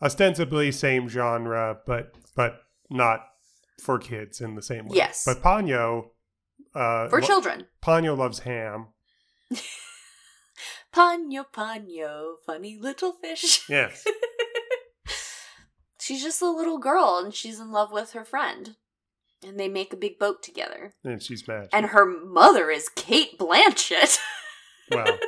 ostensibly 0.01 0.71
same 0.71 1.07
genre, 1.09 1.77
but 1.85 2.13
but 2.35 2.61
not 2.89 3.21
for 3.81 3.97
kids 3.99 4.39
in 4.41 4.55
the 4.55 4.61
same 4.61 4.85
way. 4.85 4.97
Yes. 4.97 5.23
But 5.25 5.41
Ponyo 5.43 6.11
uh 6.73 7.07
For 7.09 7.19
children. 7.21 7.67
Ponyo 7.83 8.17
loves 8.17 8.39
ham. 8.39 8.87
Ponyo, 10.93 11.45
Ponyo, 11.53 12.35
funny 12.45 12.77
little 12.79 13.13
fish. 13.13 13.67
Yes. 13.69 14.05
She's 16.05 16.21
just 16.21 16.39
a 16.39 16.51
little 16.51 16.77
girl 16.77 17.19
and 17.23 17.33
she's 17.33 17.59
in 17.59 17.71
love 17.71 17.91
with 17.91 18.11
her 18.11 18.23
friend. 18.23 18.75
And 19.43 19.59
they 19.59 19.67
make 19.67 19.91
a 19.91 19.97
big 19.97 20.19
boat 20.19 20.43
together. 20.43 20.93
and 21.03 21.19
she's 21.19 21.47
magic. 21.47 21.71
And 21.73 21.87
her 21.87 22.05
mother 22.05 22.69
is 22.69 22.89
Cate 22.89 23.39
Blanchett. 23.39 24.19
well, 24.91 25.17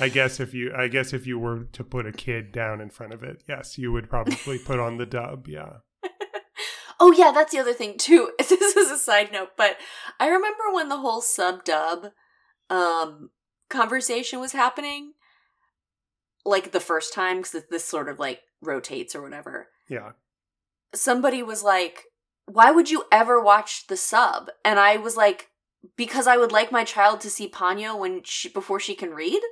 I 0.00 0.08
guess 0.08 0.40
if 0.40 0.54
you 0.54 0.72
I 0.74 0.88
guess 0.88 1.12
if 1.12 1.26
you 1.26 1.38
were 1.38 1.64
to 1.72 1.84
put 1.84 2.06
a 2.06 2.12
kid 2.12 2.52
down 2.52 2.80
in 2.80 2.88
front 2.88 3.12
of 3.12 3.22
it, 3.22 3.44
yes, 3.46 3.76
you 3.76 3.92
would 3.92 4.08
probably 4.08 4.58
put 4.58 4.80
on 4.80 4.96
the 4.96 5.06
dub, 5.06 5.46
yeah. 5.46 5.80
Oh 7.00 7.12
yeah, 7.12 7.32
that's 7.34 7.52
the 7.52 7.58
other 7.58 7.74
thing 7.74 7.98
too. 7.98 8.30
This 8.38 8.50
is 8.50 8.90
a 8.90 8.96
side 8.96 9.30
note, 9.30 9.50
but 9.58 9.76
I 10.18 10.28
remember 10.28 10.72
when 10.72 10.88
the 10.88 10.98
whole 10.98 11.20
sub 11.20 11.64
dub 11.64 12.06
um 12.70 13.28
conversation 13.68 14.40
was 14.40 14.52
happening 14.52 15.12
like 16.44 16.72
the 16.72 16.80
first 16.80 17.12
time 17.12 17.42
cuz 17.42 17.64
this 17.70 17.84
sort 17.84 18.08
of 18.08 18.18
like 18.18 18.42
rotates 18.60 19.14
or 19.14 19.22
whatever. 19.22 19.68
Yeah. 19.88 20.12
Somebody 20.94 21.42
was 21.42 21.62
like, 21.62 22.04
"Why 22.46 22.70
would 22.70 22.90
you 22.90 23.04
ever 23.10 23.40
watch 23.40 23.86
the 23.88 23.96
sub?" 23.96 24.50
And 24.64 24.78
I 24.78 24.96
was 24.96 25.16
like, 25.16 25.50
"Because 25.96 26.26
I 26.26 26.36
would 26.36 26.52
like 26.52 26.70
my 26.70 26.84
child 26.84 27.20
to 27.22 27.30
see 27.30 27.48
Ponyo 27.48 27.98
when 27.98 28.22
she 28.24 28.48
before 28.48 28.78
she 28.80 28.94
can 28.94 29.10
read." 29.14 29.42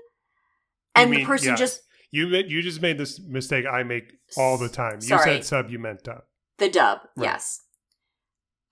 And 0.95 1.11
mean- 1.11 1.21
the 1.21 1.27
person 1.27 1.49
yeah. 1.51 1.57
just 1.57 1.83
You 2.11 2.27
you 2.29 2.61
just 2.63 2.83
made 2.83 2.99
this 2.99 3.19
mistake 3.21 3.65
I 3.67 3.83
make 3.83 4.13
all 4.37 4.59
the 4.59 4.69
time. 4.69 4.97
You 5.01 5.09
Sorry. 5.09 5.25
said 5.25 5.45
sub, 5.47 5.71
you 5.71 5.79
meant 5.79 6.05
dub. 6.05 6.25
The 6.59 6.69
dub, 6.69 7.01
Right. 7.17 7.25
yes. 7.25 7.61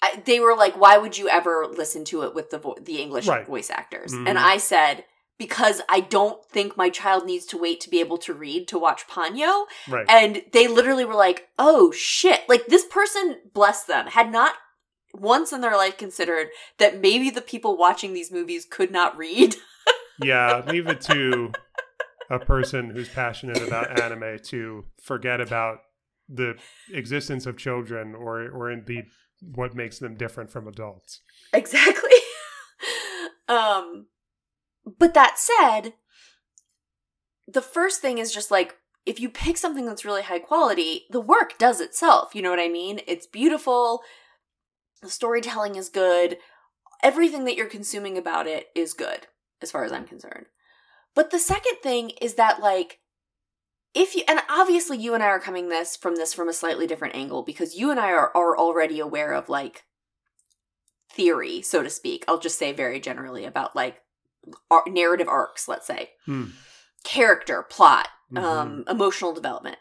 I, 0.02 0.16
they 0.24 0.40
were 0.40 0.54
like, 0.54 0.76
"Why 0.76 0.96
would 0.98 1.16
you 1.18 1.28
ever 1.28 1.66
listen 1.66 2.04
to 2.06 2.22
it 2.22 2.34
with 2.34 2.50
the 2.50 2.58
vo- 2.58 2.76
the 2.80 3.00
English 3.00 3.26
Right. 3.26 3.46
voice 3.46 3.70
actors?" 3.70 4.12
Mhm. 4.12 4.28
And 4.28 4.38
I 4.38 4.58
said, 4.58 5.04
"Because 5.40 5.80
I 5.88 6.00
don't 6.00 6.44
think 6.44 6.76
my 6.76 6.90
child 6.90 7.24
needs 7.24 7.46
to 7.46 7.58
wait 7.58 7.80
to 7.80 7.90
be 7.90 7.98
able 7.98 8.18
to 8.18 8.34
read 8.34 8.68
to 8.68 8.78
watch 8.78 9.08
Ponyo." 9.08 9.64
Right. 9.88 10.06
And 10.08 10.42
they 10.52 10.68
literally 10.68 11.04
were 11.04 11.14
like, 11.14 11.48
"Oh 11.58 11.90
shit!" 11.90 12.48
Like 12.48 12.66
this 12.66 12.84
person, 12.84 13.38
bless 13.52 13.84
them, 13.84 14.06
had 14.06 14.30
not 14.30 14.54
once 15.14 15.52
in 15.52 15.60
their 15.60 15.76
life 15.76 15.96
considered 15.96 16.48
that 16.78 17.00
maybe 17.00 17.30
the 17.30 17.40
people 17.40 17.76
watching 17.76 18.12
these 18.12 18.30
movies 18.30 18.66
could 18.68 18.90
not 18.90 19.16
read. 19.16 19.56
yeah, 20.22 20.62
leave 20.66 20.86
it 20.86 21.00
to 21.00 21.52
a 22.30 22.38
person 22.38 22.90
who's 22.90 23.08
passionate 23.08 23.62
about 23.62 24.00
anime 24.00 24.38
to 24.44 24.84
forget 25.02 25.40
about 25.40 25.78
the 26.28 26.54
existence 26.92 27.44
of 27.46 27.56
children 27.56 28.14
or 28.14 28.48
or 28.50 28.70
indeed 28.70 29.06
what 29.40 29.74
makes 29.74 29.98
them 29.98 30.14
different 30.14 30.50
from 30.50 30.68
adults. 30.68 31.22
Exactly. 31.52 32.10
um 33.48 34.06
but 34.84 35.14
that 35.14 35.38
said, 35.38 35.94
the 37.46 37.62
first 37.62 38.00
thing 38.00 38.18
is 38.18 38.32
just 38.32 38.50
like 38.50 38.76
if 39.06 39.18
you 39.18 39.28
pick 39.28 39.56
something 39.56 39.86
that's 39.86 40.04
really 40.04 40.22
high 40.22 40.38
quality, 40.38 41.06
the 41.10 41.20
work 41.20 41.58
does 41.58 41.80
itself. 41.80 42.34
You 42.34 42.42
know 42.42 42.50
what 42.50 42.60
I 42.60 42.68
mean? 42.68 43.00
It's 43.06 43.26
beautiful. 43.26 44.02
The 45.02 45.08
storytelling 45.08 45.74
is 45.74 45.88
good. 45.88 46.36
Everything 47.02 47.44
that 47.46 47.56
you're 47.56 47.66
consuming 47.66 48.18
about 48.18 48.46
it 48.46 48.66
is 48.74 48.92
good 48.92 49.26
as 49.62 49.70
far 49.70 49.84
as 49.84 49.92
I'm 49.92 50.04
concerned. 50.04 50.46
But 51.14 51.30
the 51.30 51.38
second 51.38 51.76
thing 51.82 52.10
is 52.20 52.34
that 52.34 52.60
like 52.60 53.00
if 53.94 54.14
you 54.14 54.22
and 54.28 54.40
obviously 54.48 54.98
you 54.98 55.14
and 55.14 55.22
I 55.22 55.26
are 55.26 55.40
coming 55.40 55.68
this 55.68 55.96
from 55.96 56.16
this 56.16 56.32
from 56.32 56.48
a 56.48 56.52
slightly 56.52 56.86
different 56.86 57.16
angle 57.16 57.42
because 57.42 57.74
you 57.74 57.90
and 57.90 57.98
I 57.98 58.12
are, 58.12 58.30
are 58.36 58.56
already 58.56 59.00
aware 59.00 59.32
of 59.32 59.48
like 59.48 59.84
theory, 61.10 61.62
so 61.62 61.82
to 61.82 61.90
speak. 61.90 62.24
I'll 62.28 62.38
just 62.38 62.58
say 62.58 62.72
very 62.72 63.00
generally 63.00 63.44
about 63.44 63.74
like 63.74 64.02
ar- 64.70 64.84
narrative 64.86 65.28
arcs, 65.28 65.68
let's 65.68 65.86
say, 65.86 66.10
Hmm. 66.24 66.46
character, 67.04 67.62
plot, 67.62 68.08
Mhm. 68.32 68.42
um, 68.42 68.84
emotional 68.88 69.32
development. 69.32 69.78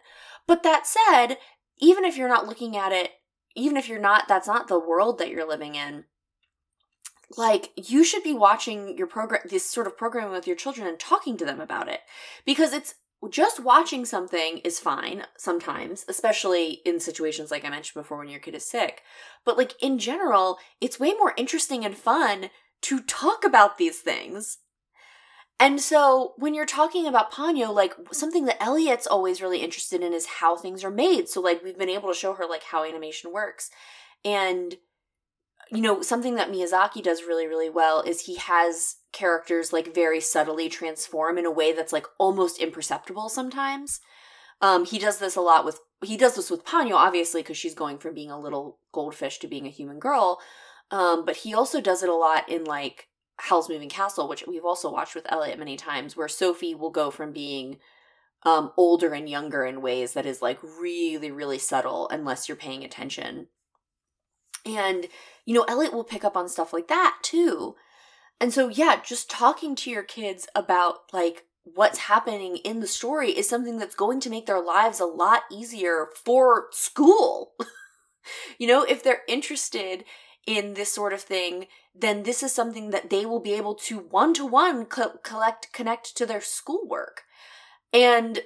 But 0.48 0.64
that 0.64 0.88
said, 0.88 1.38
even 1.78 2.04
if 2.06 2.18
you're 2.18 2.28
not 2.30 2.48
looking 2.48 2.76
at 2.76 2.92
it, 2.92 3.12
even 3.56 3.78
if 3.78 3.88
you're 3.88 4.00
not, 4.00 4.28
that's 4.28 4.48
not 4.48 4.68
the 4.68 4.80
world 4.80 5.18
that 5.20 5.30
you're 5.30 5.48
living 5.48 5.76
in. 5.76 6.06
Like 7.38 7.72
you 7.76 8.04
should 8.04 8.24
be 8.24 8.34
watching 8.34 8.98
your 8.98 9.08
program, 9.08 9.42
this 9.46 9.70
sort 9.70 9.86
of 9.88 9.98
programming 9.98 10.32
with 10.32 10.48
your 10.48 10.56
children 10.56 10.88
and 10.88 11.00
talking 11.00 11.38
to 11.38 11.46
them 11.46 11.62
about 11.62 11.88
it, 11.88 12.02
because 12.46 12.74
it's 12.74 12.96
just 13.30 13.60
watching 13.60 14.06
something 14.06 14.60
is 14.60 14.80
fine 14.80 15.26
sometimes, 15.38 16.06
especially 16.08 16.82
in 16.86 17.00
situations 17.00 17.52
like 17.52 17.66
I 17.66 17.70
mentioned 17.70 18.02
before 18.02 18.18
when 18.18 18.30
your 18.30 18.40
kid 18.40 18.56
is 18.56 18.66
sick. 18.66 19.04
But 19.46 19.58
like 19.58 19.74
in 19.82 20.00
general, 20.00 20.58
it's 20.82 21.00
way 21.00 21.14
more 21.14 21.34
interesting 21.38 21.86
and 21.86 21.96
fun 21.98 22.50
to 22.82 23.02
talk 23.02 23.44
about 23.46 23.78
these 23.78 24.00
things. 24.00 24.60
And 25.60 25.82
so 25.82 26.34
when 26.38 26.54
you're 26.54 26.66
talking 26.66 27.06
about 27.06 27.34
Ponyo, 27.34 27.74
like 27.74 27.94
something 28.14 28.46
that 28.46 28.64
Elliot's 28.64 29.08
always 29.08 29.42
really 29.42 29.60
interested 29.62 30.02
in 30.02 30.14
is 30.14 30.26
how 30.26 30.56
things 30.56 30.84
are 30.86 30.92
made. 30.92 31.28
So 31.28 31.42
like 31.42 31.62
we've 31.64 31.78
been 31.78 31.90
able 31.90 32.08
to 32.10 32.18
show 32.18 32.34
her 32.34 32.46
like 32.46 32.64
how 32.64 32.86
animation 32.86 33.34
works. 33.34 33.70
And 34.24 34.76
you 35.72 35.82
know, 35.82 36.02
something 36.02 36.36
that 36.36 36.50
Miyazaki 36.50 37.04
does 37.04 37.24
really, 37.24 37.46
really 37.46 37.70
well 37.70 38.02
is 38.02 38.22
he 38.22 38.36
has 38.38 38.96
characters 39.12 39.72
like 39.72 39.94
very 39.94 40.20
subtly 40.20 40.68
transform 40.68 41.38
in 41.38 41.46
a 41.46 41.52
way 41.52 41.74
that's 41.74 41.94
like 41.94 42.08
almost 42.18 42.60
imperceptible 42.60 43.30
sometimes. 43.30 44.00
Um, 44.62 44.86
he 44.86 44.98
does 44.98 45.20
this 45.20 45.36
a 45.36 45.42
lot 45.42 45.66
with 45.66 45.80
he 46.04 46.18
does 46.18 46.36
this 46.36 46.50
with 46.50 46.66
Ponyo, 46.66 46.94
obviously, 46.94 47.42
because 47.42 47.58
she's 47.58 47.76
going 47.76 47.98
from 47.98 48.14
being 48.14 48.32
a 48.32 48.40
little 48.40 48.80
goldfish 48.94 49.40
to 49.40 49.48
being 49.48 49.68
a 49.68 49.72
human 49.72 50.00
girl. 50.00 50.40
Um, 50.92 51.26
but 51.26 51.38
he 51.38 51.54
also 51.54 51.82
does 51.82 52.04
it 52.04 52.10
a 52.10 52.16
lot 52.16 52.50
in 52.50 52.64
like 52.64 53.08
Howl's 53.38 53.70
Moving 53.70 53.90
Castle, 53.90 54.28
which 54.28 54.44
we've 54.48 54.66
also 54.66 54.92
watched 54.92 55.16
with 55.16 55.32
Elliot 55.32 55.60
many 55.60 55.78
times, 55.78 56.18
where 56.18 56.28
Sophie 56.28 56.76
will 56.76 56.90
go 56.90 57.12
from 57.12 57.32
being 57.32 57.78
um, 58.44 58.72
older 58.78 59.14
and 59.14 59.30
younger 59.30 59.66
in 59.66 59.82
ways 59.82 60.14
that 60.14 60.26
is 60.26 60.42
like 60.42 60.60
really, 60.64 61.32
really 61.32 61.60
subtle 61.60 62.08
unless 62.10 62.48
you're 62.48 62.56
paying 62.58 62.84
attention. 62.84 63.48
And, 64.66 65.08
you 65.46 65.54
know, 65.54 65.64
Elliot 65.64 65.94
will 65.94 66.04
pick 66.04 66.24
up 66.24 66.36
on 66.36 66.50
stuff 66.50 66.74
like 66.74 66.88
that 66.88 67.18
too. 67.22 67.76
And 68.42 68.54
so, 68.54 68.68
yeah, 68.68 69.02
just 69.04 69.30
talking 69.30 69.76
to 69.76 69.90
your 69.90 70.04
kids 70.04 70.48
about 70.56 71.14
like 71.14 71.46
what's 71.64 72.00
happening 72.00 72.58
in 72.58 72.80
the 72.80 72.88
story 72.88 73.32
is 73.32 73.48
something 73.48 73.78
that's 73.78 73.96
going 73.96 74.20
to 74.22 74.30
make 74.30 74.46
their 74.46 74.62
lives 74.62 75.00
a 75.00 75.06
lot 75.06 75.44
easier 75.52 76.08
for 76.26 76.68
school. 76.72 77.54
you 78.58 78.68
know, 78.68 78.84
if 78.84 79.04
they're 79.04 79.22
interested 79.28 80.04
in 80.50 80.74
this 80.74 80.92
sort 80.92 81.14
of 81.14 81.22
thing, 81.22 81.68
then 81.94 82.24
this 82.24 82.42
is 82.42 82.52
something 82.52 82.90
that 82.90 83.12
they 83.12 83.24
will 83.24 83.40
be 83.40 83.54
able 83.54 83.76
to 83.76 84.00
one 84.00 84.34
to 84.34 84.44
one 84.48 84.88
collect 84.88 85.72
connect 85.72 86.18
to 86.18 86.26
their 86.26 86.42
schoolwork. 86.42 87.22
And 87.94 88.40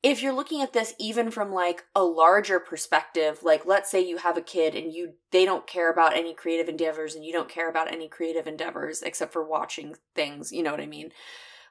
if 0.00 0.22
you're 0.22 0.32
looking 0.32 0.62
at 0.62 0.72
this 0.72 0.94
even 1.00 1.32
from 1.32 1.52
like 1.52 1.82
a 1.96 2.04
larger 2.04 2.60
perspective, 2.60 3.42
like 3.42 3.66
let's 3.66 3.90
say 3.90 4.00
you 4.00 4.18
have 4.18 4.36
a 4.36 4.40
kid 4.40 4.76
and 4.76 4.92
you 4.92 5.14
they 5.32 5.44
don't 5.44 5.66
care 5.66 5.90
about 5.90 6.16
any 6.16 6.32
creative 6.32 6.68
endeavors 6.68 7.16
and 7.16 7.24
you 7.24 7.32
don't 7.32 7.48
care 7.48 7.68
about 7.68 7.92
any 7.92 8.06
creative 8.06 8.46
endeavors 8.46 9.02
except 9.02 9.32
for 9.32 9.44
watching 9.44 9.96
things, 10.14 10.52
you 10.52 10.62
know 10.62 10.70
what 10.70 10.80
I 10.80 10.86
mean? 10.86 11.10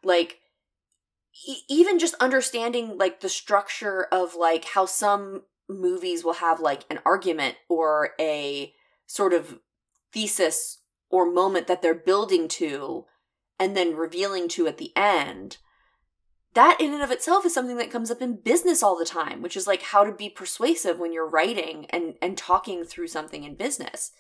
Like 0.03 0.41
even 1.69 1.97
just 1.97 2.15
understanding 2.15 2.97
like 2.97 3.21
the 3.21 3.29
structure 3.29 4.05
of 4.11 4.35
like 4.35 4.65
how 4.65 4.85
some 4.85 5.43
movies 5.69 6.25
will 6.25 6.33
have 6.33 6.59
like 6.59 6.83
an 6.89 6.99
argument 7.05 7.55
or 7.69 8.09
a 8.19 8.73
sort 9.05 9.33
of 9.33 9.59
thesis 10.13 10.79
or 11.09 11.31
moment 11.31 11.67
that 11.67 11.81
they're 11.81 11.95
building 11.95 12.47
to 12.47 13.05
and 13.59 13.75
then 13.75 13.95
revealing 13.95 14.47
to 14.47 14.67
at 14.67 14.77
the 14.77 14.91
end 14.95 15.57
that 16.57 16.81
in 16.81 16.91
and 16.91 17.03
of 17.03 17.11
itself 17.11 17.45
is 17.45 17.53
something 17.53 17.77
that 17.77 17.91
comes 17.91 18.09
up 18.09 18.19
in 18.19 18.35
business 18.35 18.81
all 18.81 18.97
the 18.97 19.05
time 19.05 19.43
which 19.43 19.55
is 19.55 19.67
like 19.67 19.83
how 19.83 20.03
to 20.03 20.11
be 20.11 20.27
persuasive 20.27 20.97
when 20.97 21.13
you're 21.13 21.29
writing 21.29 21.85
and 21.91 22.15
and 22.19 22.35
talking 22.35 22.83
through 22.83 23.07
something 23.07 23.43
in 23.43 23.53
business. 23.53 24.11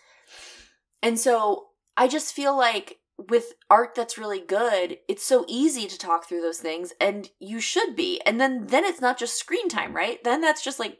And 1.01 1.19
so 1.19 1.69
i 1.95 2.07
just 2.07 2.35
feel 2.35 2.55
like 2.55 2.99
with 3.17 3.53
art 3.71 3.95
that's 3.95 4.19
really 4.19 4.39
good 4.39 4.99
it's 5.07 5.23
so 5.25 5.45
easy 5.47 5.87
to 5.87 5.97
talk 5.97 6.27
through 6.27 6.41
those 6.41 6.59
things 6.59 6.93
and 7.01 7.31
you 7.39 7.59
should 7.59 7.95
be. 7.95 8.21
And 8.23 8.39
then 8.39 8.67
then 8.67 8.85
it's 8.85 9.01
not 9.01 9.17
just 9.17 9.39
screen 9.39 9.67
time 9.67 9.95
right? 9.95 10.23
Then 10.23 10.39
that's 10.41 10.63
just 10.63 10.79
like 10.79 10.99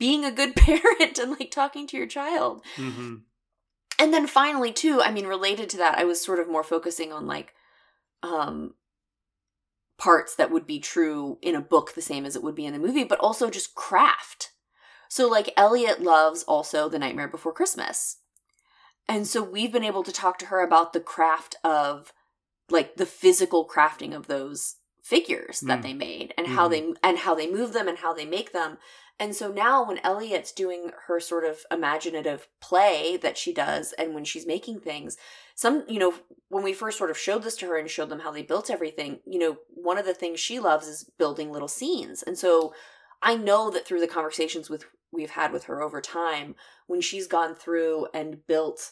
being 0.00 0.24
a 0.24 0.32
good 0.32 0.56
parent 0.56 1.20
and 1.20 1.30
like 1.38 1.52
talking 1.52 1.86
to 1.86 1.96
your 1.96 2.08
child. 2.08 2.64
Mm-hmm. 2.76 3.16
And 3.98 4.12
then 4.12 4.26
finally 4.26 4.72
too 4.72 5.00
i 5.02 5.10
mean 5.10 5.26
related 5.26 5.68
to 5.68 5.76
that 5.76 5.98
i 5.98 6.04
was 6.04 6.20
sort 6.20 6.38
of 6.38 6.48
more 6.48 6.64
focusing 6.64 7.12
on 7.12 7.26
like 7.26 7.54
um 8.22 8.74
parts 9.96 10.34
that 10.34 10.50
would 10.50 10.66
be 10.66 10.80
true 10.80 11.38
in 11.40 11.54
a 11.54 11.60
book 11.60 11.94
the 11.94 12.02
same 12.02 12.24
as 12.26 12.34
it 12.34 12.42
would 12.42 12.54
be 12.54 12.66
in 12.66 12.72
the 12.72 12.78
movie 12.78 13.04
but 13.04 13.20
also 13.20 13.48
just 13.48 13.74
craft 13.74 14.50
so 15.08 15.28
like 15.28 15.52
elliot 15.56 16.02
loves 16.02 16.42
also 16.44 16.88
the 16.88 16.98
nightmare 16.98 17.28
before 17.28 17.52
christmas 17.52 18.18
and 19.08 19.26
so 19.26 19.42
we've 19.42 19.72
been 19.72 19.84
able 19.84 20.02
to 20.02 20.12
talk 20.12 20.38
to 20.38 20.46
her 20.46 20.62
about 20.62 20.92
the 20.92 21.00
craft 21.00 21.54
of 21.62 22.12
like 22.70 22.96
the 22.96 23.06
physical 23.06 23.68
crafting 23.68 24.14
of 24.14 24.26
those 24.26 24.76
figures 25.02 25.60
that 25.60 25.80
Mm. 25.80 25.82
they 25.82 25.92
made 25.92 26.34
and 26.38 26.46
how 26.48 26.66
Mhm. 26.66 26.70
they 26.70 26.94
and 27.02 27.18
how 27.18 27.34
they 27.34 27.46
move 27.50 27.72
them 27.74 27.86
and 27.88 27.98
how 27.98 28.14
they 28.14 28.24
make 28.24 28.52
them 28.52 28.78
and 29.18 29.34
so 29.34 29.52
now 29.52 29.86
when 29.86 29.98
Elliot's 29.98 30.50
doing 30.50 30.90
her 31.06 31.20
sort 31.20 31.44
of 31.44 31.60
imaginative 31.70 32.48
play 32.60 33.16
that 33.18 33.38
she 33.38 33.52
does 33.52 33.92
and 33.92 34.12
when 34.12 34.24
she's 34.24 34.46
making 34.46 34.80
things, 34.80 35.16
some, 35.54 35.84
you 35.88 36.00
know, 36.00 36.14
when 36.48 36.64
we 36.64 36.72
first 36.72 36.98
sort 36.98 37.10
of 37.10 37.18
showed 37.18 37.44
this 37.44 37.56
to 37.58 37.66
her 37.66 37.78
and 37.78 37.88
showed 37.88 38.08
them 38.08 38.20
how 38.20 38.32
they 38.32 38.42
built 38.42 38.70
everything, 38.70 39.20
you 39.24 39.38
know, 39.38 39.58
one 39.68 39.98
of 39.98 40.04
the 40.04 40.14
things 40.14 40.40
she 40.40 40.58
loves 40.58 40.88
is 40.88 41.08
building 41.16 41.52
little 41.52 41.68
scenes. 41.68 42.22
And 42.22 42.36
so 42.36 42.74
I 43.22 43.36
know 43.36 43.70
that 43.70 43.86
through 43.86 44.00
the 44.00 44.08
conversations 44.08 44.68
with 44.68 44.86
we've 45.12 45.30
had 45.30 45.52
with 45.52 45.64
her 45.64 45.80
over 45.80 46.00
time, 46.00 46.56
when 46.88 47.00
she's 47.00 47.28
gone 47.28 47.54
through 47.54 48.08
and 48.12 48.44
built 48.48 48.90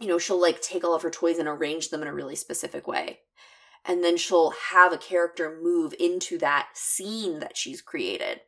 you 0.00 0.06
know, 0.06 0.18
she'll 0.18 0.40
like 0.40 0.60
take 0.60 0.84
all 0.84 0.94
of 0.94 1.02
her 1.02 1.10
toys 1.10 1.38
and 1.38 1.48
arrange 1.48 1.90
them 1.90 2.02
in 2.02 2.08
a 2.08 2.14
really 2.14 2.36
specific 2.36 2.86
way. 2.86 3.18
And 3.84 4.04
then 4.04 4.16
she'll 4.16 4.50
have 4.50 4.92
a 4.92 4.98
character 4.98 5.58
move 5.60 5.94
into 5.98 6.38
that 6.38 6.68
scene 6.74 7.40
that 7.40 7.56
she's 7.56 7.80
created. 7.80 8.40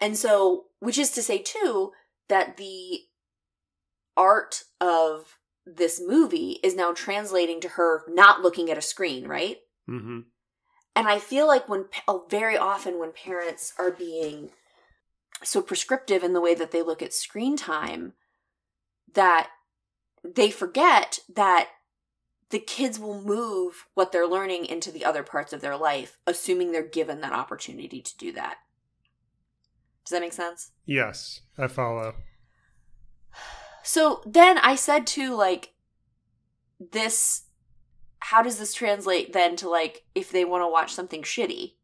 And 0.00 0.16
so, 0.16 0.64
which 0.80 0.98
is 0.98 1.10
to 1.12 1.22
say, 1.22 1.38
too, 1.38 1.92
that 2.28 2.56
the 2.56 3.00
art 4.16 4.64
of 4.80 5.38
this 5.64 6.00
movie 6.04 6.58
is 6.62 6.76
now 6.76 6.92
translating 6.92 7.60
to 7.60 7.70
her 7.70 8.04
not 8.08 8.40
looking 8.40 8.70
at 8.70 8.78
a 8.78 8.82
screen, 8.82 9.26
right? 9.26 9.58
Mm-hmm. 9.88 10.20
And 10.94 11.08
I 11.08 11.18
feel 11.18 11.46
like 11.46 11.68
when 11.68 11.86
uh, 12.08 12.18
very 12.30 12.56
often 12.56 12.98
when 12.98 13.12
parents 13.12 13.72
are 13.78 13.90
being 13.90 14.50
so 15.42 15.60
prescriptive 15.60 16.22
in 16.22 16.32
the 16.32 16.40
way 16.40 16.54
that 16.54 16.70
they 16.70 16.82
look 16.82 17.02
at 17.02 17.12
screen 17.12 17.56
time, 17.56 18.14
that 19.12 19.50
they 20.24 20.50
forget 20.50 21.18
that 21.34 21.68
the 22.50 22.58
kids 22.58 22.98
will 22.98 23.20
move 23.20 23.86
what 23.94 24.12
they're 24.12 24.26
learning 24.26 24.66
into 24.66 24.90
the 24.90 25.04
other 25.04 25.22
parts 25.22 25.52
of 25.52 25.60
their 25.60 25.76
life, 25.76 26.18
assuming 26.26 26.72
they're 26.72 26.82
given 26.82 27.20
that 27.20 27.32
opportunity 27.32 28.00
to 28.00 28.16
do 28.16 28.32
that. 28.32 28.56
Does 30.06 30.12
that 30.12 30.20
make 30.20 30.32
sense? 30.32 30.70
Yes, 30.86 31.40
I 31.58 31.66
follow. 31.66 32.14
So 33.82 34.22
then 34.24 34.58
I 34.58 34.76
said 34.76 35.06
to 35.08 35.34
like 35.34 35.74
this 36.78 37.42
how 38.20 38.42
does 38.42 38.58
this 38.58 38.74
translate 38.74 39.32
then 39.32 39.56
to 39.56 39.68
like 39.68 40.04
if 40.14 40.32
they 40.32 40.44
want 40.44 40.62
to 40.62 40.68
watch 40.68 40.92
something 40.92 41.22
shitty, 41.22 41.74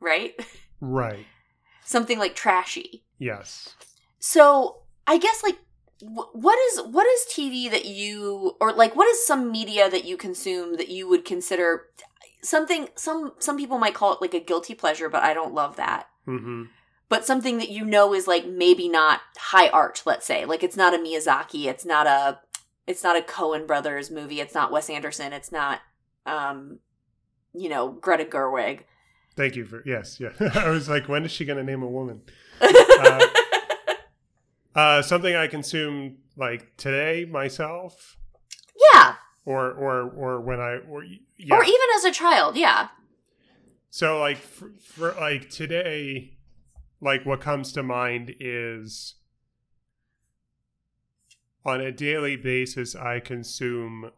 right? 0.00 0.34
Right. 0.80 1.26
something 1.84 2.18
like 2.18 2.34
trashy. 2.36 3.04
Yes. 3.18 3.74
So, 4.18 4.82
I 5.06 5.18
guess 5.18 5.42
like 5.42 5.58
wh- 6.00 6.34
what 6.34 6.58
is 6.70 6.82
what 6.82 7.06
is 7.06 7.26
TV 7.32 7.70
that 7.70 7.86
you 7.86 8.56
or 8.60 8.72
like 8.72 8.94
what 8.94 9.08
is 9.08 9.26
some 9.26 9.50
media 9.50 9.90
that 9.90 10.04
you 10.04 10.16
consume 10.16 10.76
that 10.76 10.88
you 10.88 11.08
would 11.08 11.24
consider 11.24 11.86
something 12.42 12.88
some 12.94 13.32
some 13.38 13.56
people 13.56 13.78
might 13.78 13.94
call 13.94 14.12
it 14.12 14.20
like 14.20 14.34
a 14.34 14.40
guilty 14.40 14.74
pleasure, 14.74 15.08
but 15.08 15.22
I 15.22 15.34
don't 15.34 15.54
love 15.54 15.76
that. 15.76 16.08
Mm-hmm. 16.26 16.64
But 17.08 17.24
something 17.24 17.58
that 17.58 17.70
you 17.70 17.84
know 17.84 18.12
is 18.12 18.26
like 18.26 18.46
maybe 18.46 18.88
not 18.88 19.20
high 19.36 19.68
art, 19.68 20.02
let's 20.04 20.26
say. 20.26 20.44
Like 20.44 20.62
it's 20.62 20.76
not 20.76 20.94
a 20.94 20.98
Miyazaki, 20.98 21.66
it's 21.66 21.84
not 21.84 22.06
a 22.06 22.40
it's 22.86 23.02
not 23.02 23.16
a 23.16 23.22
Coen 23.22 23.66
brothers 23.66 24.10
movie, 24.10 24.40
it's 24.40 24.54
not 24.54 24.72
Wes 24.72 24.90
Anderson, 24.90 25.32
it's 25.32 25.52
not 25.52 25.80
um 26.26 26.80
you 27.54 27.68
know, 27.68 27.92
Greta 27.92 28.24
Gerwig. 28.24 28.80
Thank 29.36 29.56
you 29.56 29.64
for 29.64 29.82
yes, 29.86 30.20
yeah. 30.20 30.30
I 30.54 30.68
was 30.68 30.88
like, 30.88 31.08
when 31.08 31.24
is 31.24 31.30
she 31.30 31.44
going 31.44 31.58
to 31.58 31.64
name 31.64 31.82
a 31.82 31.88
woman? 31.88 32.22
Uh, 34.78 35.02
something 35.02 35.34
I 35.34 35.48
consume 35.48 36.18
like 36.36 36.76
today 36.76 37.24
myself, 37.28 38.16
yeah. 38.94 39.14
or 39.44 39.72
or 39.72 40.08
or 40.10 40.40
when 40.40 40.60
I 40.60 40.76
or 40.88 41.02
yeah. 41.02 41.56
Or 41.56 41.64
even 41.64 41.86
as 41.96 42.04
a 42.04 42.12
child, 42.12 42.56
yeah. 42.56 42.86
So 43.90 44.20
like 44.20 44.36
for, 44.36 44.70
for 44.80 45.14
like 45.18 45.50
today, 45.50 46.37
like 47.00 47.24
what 47.26 47.40
comes 47.40 47.72
to 47.72 47.82
mind 47.82 48.34
is 48.40 49.14
on 51.64 51.80
a 51.80 51.92
daily 51.92 52.36
basis 52.36 52.94
I 52.96 53.20
consume 53.20 54.10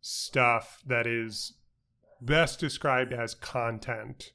stuff 0.00 0.82
that 0.86 1.06
is 1.06 1.54
best 2.20 2.58
described 2.60 3.12
as 3.12 3.34
content 3.34 4.32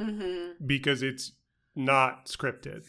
Mm-hmm. 0.00 0.64
because 0.66 1.02
it's 1.02 1.32
not 1.76 2.26
scripted, 2.26 2.86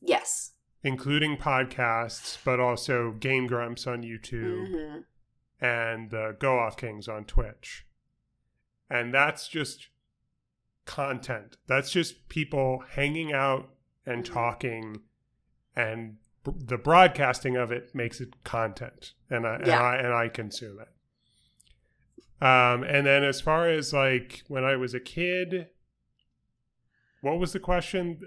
Yes. 0.00 0.52
including 0.82 1.36
podcasts, 1.36 2.38
but 2.44 2.58
also 2.58 3.12
Game 3.12 3.46
Grumps 3.46 3.86
on 3.86 4.02
YouTube 4.02 4.66
Mm-hmm. 4.68 5.64
and 5.64 6.10
the 6.10 6.36
Go 6.40 6.58
Off 6.58 6.76
Kings 6.78 7.08
on 7.08 7.24
Twitch. 7.24 7.86
And 8.88 9.12
that's 9.14 9.46
just 9.48 9.88
content. 10.86 11.58
That's 11.68 11.92
just 11.92 12.28
people 12.28 12.82
hanging 12.94 13.32
out 13.32 13.68
and 14.06 14.24
talking 14.24 15.00
and 15.76 16.16
b- 16.44 16.52
the 16.56 16.78
broadcasting 16.78 17.56
of 17.56 17.70
it 17.72 17.94
makes 17.94 18.20
it 18.20 18.42
content 18.44 19.12
and 19.28 19.46
I, 19.46 19.54
and 19.56 19.70
I 19.70 19.96
and 19.96 20.12
I 20.14 20.28
consume 20.28 20.78
it. 20.80 20.88
Um 22.42 22.82
and 22.82 23.06
then 23.06 23.22
as 23.24 23.40
far 23.40 23.68
as 23.68 23.92
like 23.92 24.42
when 24.48 24.64
I 24.64 24.76
was 24.76 24.94
a 24.94 25.00
kid 25.00 25.68
what 27.22 27.38
was 27.38 27.52
the 27.52 27.60
question? 27.60 28.18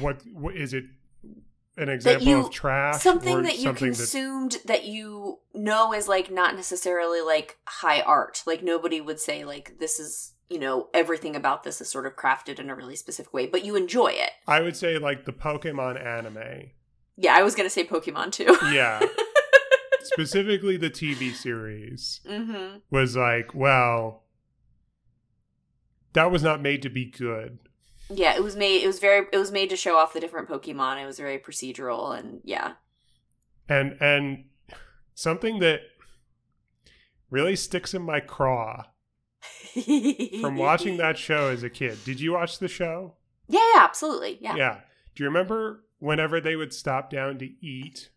What, 0.00 0.20
what 0.34 0.54
is 0.54 0.74
it 0.74 0.84
an 1.78 1.88
example 1.88 2.26
you- 2.28 2.40
of 2.40 2.50
trash 2.50 3.00
Something 3.00 3.42
that 3.44 3.56
you 3.56 3.62
something 3.62 3.90
that- 3.92 3.96
consumed 3.96 4.58
that 4.66 4.84
you 4.84 5.38
know 5.54 5.94
is 5.94 6.08
like 6.08 6.30
not 6.30 6.54
necessarily 6.54 7.22
like 7.22 7.56
high 7.66 8.02
art. 8.02 8.42
Like 8.46 8.62
nobody 8.62 9.00
would 9.00 9.18
say 9.18 9.46
like 9.46 9.78
this 9.80 9.98
is 9.98 10.33
you 10.48 10.58
know 10.58 10.88
everything 10.94 11.34
about 11.36 11.62
this 11.64 11.80
is 11.80 11.88
sort 11.88 12.06
of 12.06 12.16
crafted 12.16 12.58
in 12.58 12.70
a 12.70 12.74
really 12.74 12.96
specific 12.96 13.32
way, 13.32 13.46
but 13.46 13.64
you 13.64 13.76
enjoy 13.76 14.08
it. 14.08 14.30
I 14.46 14.60
would 14.60 14.76
say 14.76 14.98
like 14.98 15.24
the 15.24 15.32
Pokemon 15.32 16.04
anime. 16.04 16.70
Yeah, 17.16 17.34
I 17.36 17.42
was 17.42 17.54
gonna 17.54 17.70
say 17.70 17.84
Pokemon 17.84 18.32
too. 18.32 18.56
Yeah. 18.72 19.00
Specifically 20.02 20.76
the 20.76 20.90
TV 20.90 21.34
series 21.34 22.20
mm-hmm. 22.28 22.78
was 22.90 23.16
like, 23.16 23.54
well, 23.54 24.24
that 26.12 26.30
was 26.30 26.42
not 26.42 26.60
made 26.60 26.82
to 26.82 26.90
be 26.90 27.06
good. 27.06 27.58
Yeah, 28.10 28.34
it 28.34 28.42
was 28.42 28.54
made. 28.54 28.82
It 28.82 28.86
was 28.86 28.98
very. 28.98 29.26
It 29.32 29.38
was 29.38 29.50
made 29.50 29.70
to 29.70 29.76
show 29.76 29.96
off 29.96 30.12
the 30.12 30.20
different 30.20 30.48
Pokemon. 30.48 31.02
It 31.02 31.06
was 31.06 31.18
very 31.18 31.38
procedural 31.38 32.16
and 32.16 32.40
yeah. 32.44 32.72
And 33.68 33.96
and 34.00 34.44
something 35.14 35.58
that 35.60 35.80
really 37.30 37.56
sticks 37.56 37.94
in 37.94 38.02
my 38.02 38.20
craw 38.20 38.84
from 40.40 40.56
watching 40.56 40.96
that 40.98 41.18
show 41.18 41.48
as 41.48 41.62
a 41.62 41.70
kid. 41.70 41.98
Did 42.04 42.20
you 42.20 42.32
watch 42.32 42.58
the 42.58 42.68
show? 42.68 43.14
Yeah, 43.48 43.60
yeah, 43.74 43.80
absolutely. 43.82 44.38
Yeah. 44.40 44.56
Yeah. 44.56 44.80
Do 45.14 45.22
you 45.24 45.28
remember 45.28 45.84
whenever 45.98 46.40
they 46.40 46.56
would 46.56 46.72
stop 46.72 47.10
down 47.10 47.38
to 47.38 47.46
eat? 47.64 48.10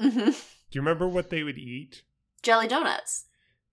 hmm 0.00 0.08
Do 0.10 0.32
you 0.72 0.80
remember 0.80 1.08
what 1.08 1.30
they 1.30 1.42
would 1.42 1.58
eat? 1.58 2.02
Jelly 2.42 2.68
donuts. 2.68 3.26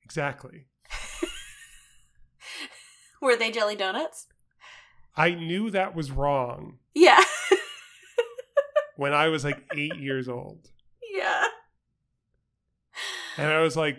Exactly. 0.03 0.65
Were 3.21 3.35
they 3.35 3.51
jelly 3.51 3.75
donuts? 3.75 4.27
I 5.15 5.31
knew 5.31 5.69
that 5.71 5.95
was 5.95 6.11
wrong 6.11 6.79
Yeah. 6.93 7.23
when 8.95 9.13
I 9.13 9.27
was 9.29 9.43
like 9.45 9.63
eight 9.75 9.95
years 9.97 10.27
old. 10.27 10.69
yeah. 11.13 11.45
And 13.37 13.49
I 13.51 13.61
was 13.61 13.75
like, 13.77 13.97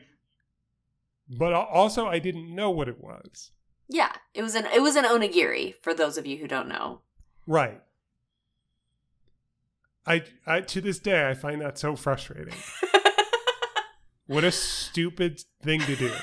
but 1.29 1.53
also 1.53 2.07
I 2.07 2.19
didn't 2.19 2.55
know 2.55 2.71
what 2.71 2.89
it 2.89 3.03
was. 3.03 3.51
Yeah. 3.89 4.13
It 4.35 4.43
was 4.43 4.55
an 4.55 4.67
it 4.75 4.83
was 4.83 4.97
an 4.97 5.05
onigiri 5.05 5.75
for 5.83 5.95
those 5.95 6.19
of 6.19 6.27
you 6.27 6.39
who 6.39 6.49
don't 6.49 6.69
know. 6.69 7.01
Right. 7.47 7.81
I, 10.07 10.23
I 10.47 10.61
to 10.61 10.81
this 10.81 10.99
day 10.99 11.29
I 11.29 11.35
find 11.35 11.61
that 11.61 11.79
so 11.79 11.97
frustrating. 11.97 12.55
What 14.27 14.45
a 14.45 14.53
stupid 14.53 15.43
thing 15.63 15.81
to 15.81 15.97
do. 15.97 16.11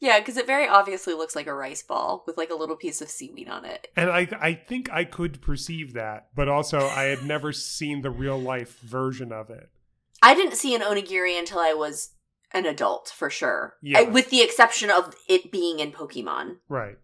yeah, 0.00 0.18
because 0.18 0.38
it 0.38 0.46
very 0.46 0.66
obviously 0.66 1.12
looks 1.12 1.36
like 1.36 1.46
a 1.46 1.54
rice 1.54 1.82
ball 1.82 2.24
with 2.26 2.38
like 2.38 2.48
a 2.48 2.54
little 2.54 2.76
piece 2.76 3.02
of 3.02 3.10
seaweed 3.10 3.48
on 3.48 3.66
it. 3.66 3.88
And 3.94 4.10
I 4.10 4.26
I 4.40 4.54
think 4.54 4.90
I 4.90 5.04
could 5.04 5.42
perceive 5.42 5.92
that, 5.92 6.28
but 6.34 6.48
also 6.48 6.80
I 6.80 7.04
had 7.04 7.24
never 7.24 7.52
seen 7.52 8.00
the 8.00 8.10
real 8.10 8.40
life 8.40 8.80
version 8.80 9.32
of 9.32 9.50
it. 9.50 9.68
I 10.22 10.34
didn't 10.34 10.56
see 10.56 10.74
an 10.74 10.80
onigiri 10.82 11.38
until 11.38 11.58
I 11.58 11.72
was 11.74 12.10
an 12.52 12.66
adult 12.66 13.12
for 13.14 13.28
sure. 13.30 13.74
Yeah. 13.82 14.00
I- 14.00 14.02
with 14.04 14.30
the 14.30 14.42
exception 14.42 14.90
of 14.90 15.14
it 15.28 15.50
being 15.50 15.80
in 15.80 15.92
Pokemon. 15.92 16.58
Right. 16.68 16.96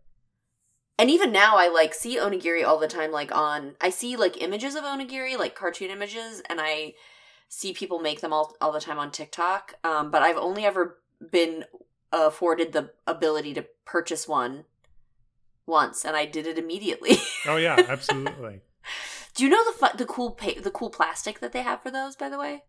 And 0.99 1.11
even 1.11 1.31
now 1.33 1.57
I 1.57 1.69
like 1.69 1.95
see 1.95 2.17
onigiri 2.19 2.65
all 2.67 2.79
the 2.79 2.89
time 2.89 3.13
like 3.13 3.35
on 3.35 3.77
I 3.81 3.91
see 3.91 4.17
like 4.17 4.43
images 4.43 4.75
of 4.75 4.83
onigiri, 4.85 5.39
like 5.39 5.55
cartoon 5.55 5.91
images, 5.91 6.43
and 6.51 6.61
I 6.61 6.95
see 7.49 7.73
people 7.73 8.01
make 8.01 8.21
them 8.21 8.33
all 8.33 8.57
all 8.61 8.73
the 8.73 8.81
time 8.81 8.99
on 8.99 9.11
TikTok. 9.13 9.75
Um, 9.85 10.11
but 10.11 10.23
I've 10.23 10.37
only 10.37 10.65
ever 10.65 10.99
been 11.31 11.65
afforded 12.13 12.73
the 12.73 12.91
ability 13.07 13.55
to 13.55 13.67
purchase 13.85 14.27
one 14.27 14.65
once 15.67 16.05
and 16.05 16.17
I 16.17 16.25
did 16.25 16.47
it 16.47 16.59
immediately. 16.59 17.17
Oh 17.47 17.57
yeah, 17.57 17.77
absolutely. 17.89 18.63
Do 19.35 19.45
you 19.45 19.51
know 19.51 19.65
the 19.65 19.87
fu- 19.87 19.97
the 19.99 20.07
cool 20.07 20.33
pa- 20.33 20.61
the 20.61 20.71
cool 20.71 20.91
plastic 20.91 21.39
that 21.41 21.53
they 21.53 21.63
have 21.63 21.81
for 21.83 21.91
those 21.93 22.17
by 22.17 22.29
the 22.29 22.39
way? 22.39 22.65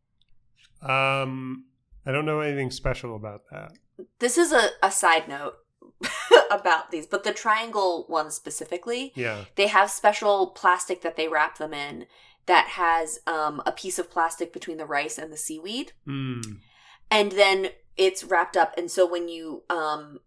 Um 0.82 1.66
I 2.06 2.12
don't 2.12 2.26
know 2.26 2.40
anything 2.40 2.72
special 2.72 3.16
about 3.16 3.42
that. 3.52 3.74
This 4.20 4.38
is 4.38 4.52
a, 4.52 4.70
a 4.82 4.90
side 4.92 5.28
note 5.28 5.56
about 6.52 6.92
these, 6.92 7.06
but 7.06 7.24
the 7.24 7.34
triangle 7.34 8.06
ones 8.10 8.34
specifically, 8.34 9.12
Yeah. 9.16 9.46
they 9.56 9.68
have 9.68 9.92
special 9.92 10.48
plastic 10.48 11.02
that 11.02 11.18
they 11.18 11.28
wrap 11.28 11.58
them 11.58 11.74
in 11.74 12.06
that 12.46 12.68
has 12.70 13.20
um, 13.28 13.62
a 13.66 13.72
piece 13.72 14.00
of 14.00 14.10
plastic 14.10 14.52
between 14.54 14.78
the 14.78 14.86
rice 14.86 15.18
and 15.18 15.32
the 15.32 15.38
seaweed. 15.38 15.92
Mm. 16.08 16.42
And 17.12 17.34
then 17.34 17.70
it's 17.98 18.24
wrapped 18.24 18.56
up. 18.58 18.74
And 18.78 18.90
so 18.90 19.06
when 19.06 19.28
you 19.28 19.64
um, 19.70 20.20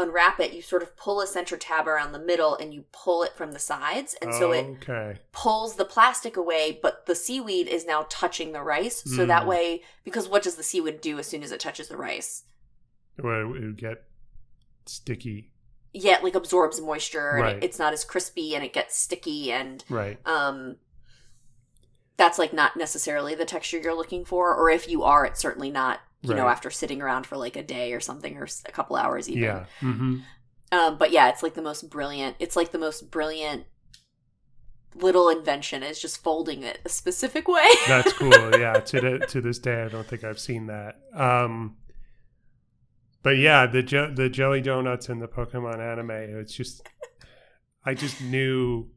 unwrap 0.00 0.40
it, 0.40 0.52
you 0.52 0.62
sort 0.62 0.82
of 0.82 0.96
pull 0.96 1.20
a 1.20 1.26
center 1.26 1.56
tab 1.56 1.86
around 1.86 2.12
the 2.12 2.18
middle 2.18 2.56
and 2.56 2.72
you 2.74 2.84
pull 2.92 3.22
it 3.22 3.34
from 3.36 3.52
the 3.52 3.58
sides. 3.58 4.14
And 4.20 4.34
so 4.34 4.52
it 4.52 4.64
okay. 4.82 5.18
pulls 5.32 5.76
the 5.76 5.84
plastic 5.84 6.36
away, 6.36 6.78
but 6.82 7.06
the 7.06 7.14
seaweed 7.14 7.68
is 7.68 7.86
now 7.86 8.06
touching 8.08 8.52
the 8.52 8.62
rice. 8.62 9.02
So 9.16 9.24
that 9.26 9.44
Mm. 9.44 9.46
way, 9.46 9.82
because 10.04 10.28
what 10.28 10.42
does 10.42 10.56
the 10.56 10.62
seaweed 10.62 11.00
do 11.00 11.18
as 11.18 11.26
soon 11.26 11.42
as 11.42 11.52
it 11.52 11.60
touches 11.60 11.88
the 11.88 11.96
rice? 11.96 12.44
Well, 13.22 13.40
it 13.40 13.44
would 13.46 13.76
get 13.76 14.04
sticky. 14.86 15.52
yeah, 15.92 16.16
it 16.18 16.24
like 16.24 16.34
absorbs 16.34 16.80
moisture 16.80 17.36
and 17.36 17.56
it, 17.58 17.64
it's 17.64 17.78
not 17.78 17.92
as 17.92 18.04
crispy 18.04 18.54
and 18.54 18.64
it 18.64 18.72
gets 18.72 18.96
sticky 18.98 19.50
and 19.52 19.84
Right. 19.88 20.18
um 20.24 20.76
that's 22.16 22.38
like 22.38 22.52
not 22.52 22.76
necessarily 22.76 23.34
the 23.34 23.44
texture 23.44 23.78
you're 23.78 23.94
looking 23.94 24.24
for 24.24 24.54
or 24.54 24.70
if 24.70 24.88
you 24.88 25.02
are 25.02 25.24
it's 25.24 25.40
certainly 25.40 25.70
not 25.70 26.00
you 26.22 26.34
know 26.34 26.48
after 26.48 26.70
sitting 26.70 27.00
around 27.00 27.26
for 27.26 27.36
like 27.36 27.56
a 27.56 27.62
day 27.62 27.92
or 27.92 28.00
something 28.00 28.36
or 28.36 28.46
a 28.66 28.72
couple 28.72 28.96
hours 28.96 29.28
even 29.28 29.42
Yeah. 29.42 29.64
hmm 29.80 30.18
um 30.72 30.98
but 30.98 31.10
yeah 31.10 31.28
it's 31.30 31.42
like 31.42 31.54
the 31.54 31.62
most 31.62 31.88
brilliant 31.90 32.36
it's 32.38 32.56
like 32.56 32.72
the 32.72 32.78
most 32.78 33.10
brilliant 33.10 33.64
little 34.94 35.28
invention 35.28 35.82
is 35.82 36.00
just 36.00 36.22
folding 36.22 36.62
it 36.62 36.80
a 36.84 36.88
specific 36.88 37.46
way 37.48 37.68
That's 37.88 38.12
cool. 38.12 38.32
yeah. 38.58 38.80
To 38.80 39.00
the, 39.00 39.18
to 39.28 39.40
this 39.40 39.58
day, 39.60 39.84
I 39.84 39.88
don't 39.88 40.06
think 40.06 40.24
I've 40.24 40.38
seen 40.40 40.66
that. 40.66 40.96
Um, 41.14 41.76
but 43.22 43.38
yeah, 43.38 43.66
the 43.66 43.82
je- 43.84 44.12
the 44.14 44.28
jelly 44.28 44.60
donuts 44.60 45.08
in 45.08 45.20
the 45.20 45.28
Pokemon 45.28 45.78
anime, 45.78 46.10
it's 46.10 46.52
just, 46.52 46.82
I 47.84 47.94
just 47.94 48.20
knew 48.20 48.90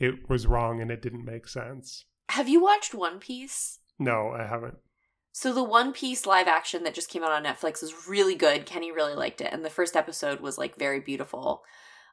it 0.00 0.28
was 0.28 0.46
wrong 0.48 0.80
and 0.80 0.90
it 0.90 1.00
didn't 1.00 1.24
make 1.24 1.46
sense. 1.46 2.06
have 2.30 2.48
you 2.48 2.60
watched 2.60 2.92
one 2.94 3.18
piece 3.20 3.78
No, 4.00 4.30
I 4.36 4.46
haven't. 4.46 4.78
So 5.38 5.52
the 5.52 5.62
One 5.62 5.92
Piece 5.92 6.24
live 6.24 6.48
action 6.48 6.82
that 6.84 6.94
just 6.94 7.10
came 7.10 7.22
out 7.22 7.30
on 7.30 7.44
Netflix 7.44 7.82
is 7.82 8.08
really 8.08 8.34
good. 8.34 8.64
Kenny 8.64 8.90
really 8.90 9.14
liked 9.14 9.42
it, 9.42 9.52
and 9.52 9.62
the 9.62 9.68
first 9.68 9.94
episode 9.94 10.40
was 10.40 10.56
like 10.56 10.78
very 10.78 10.98
beautiful. 10.98 11.62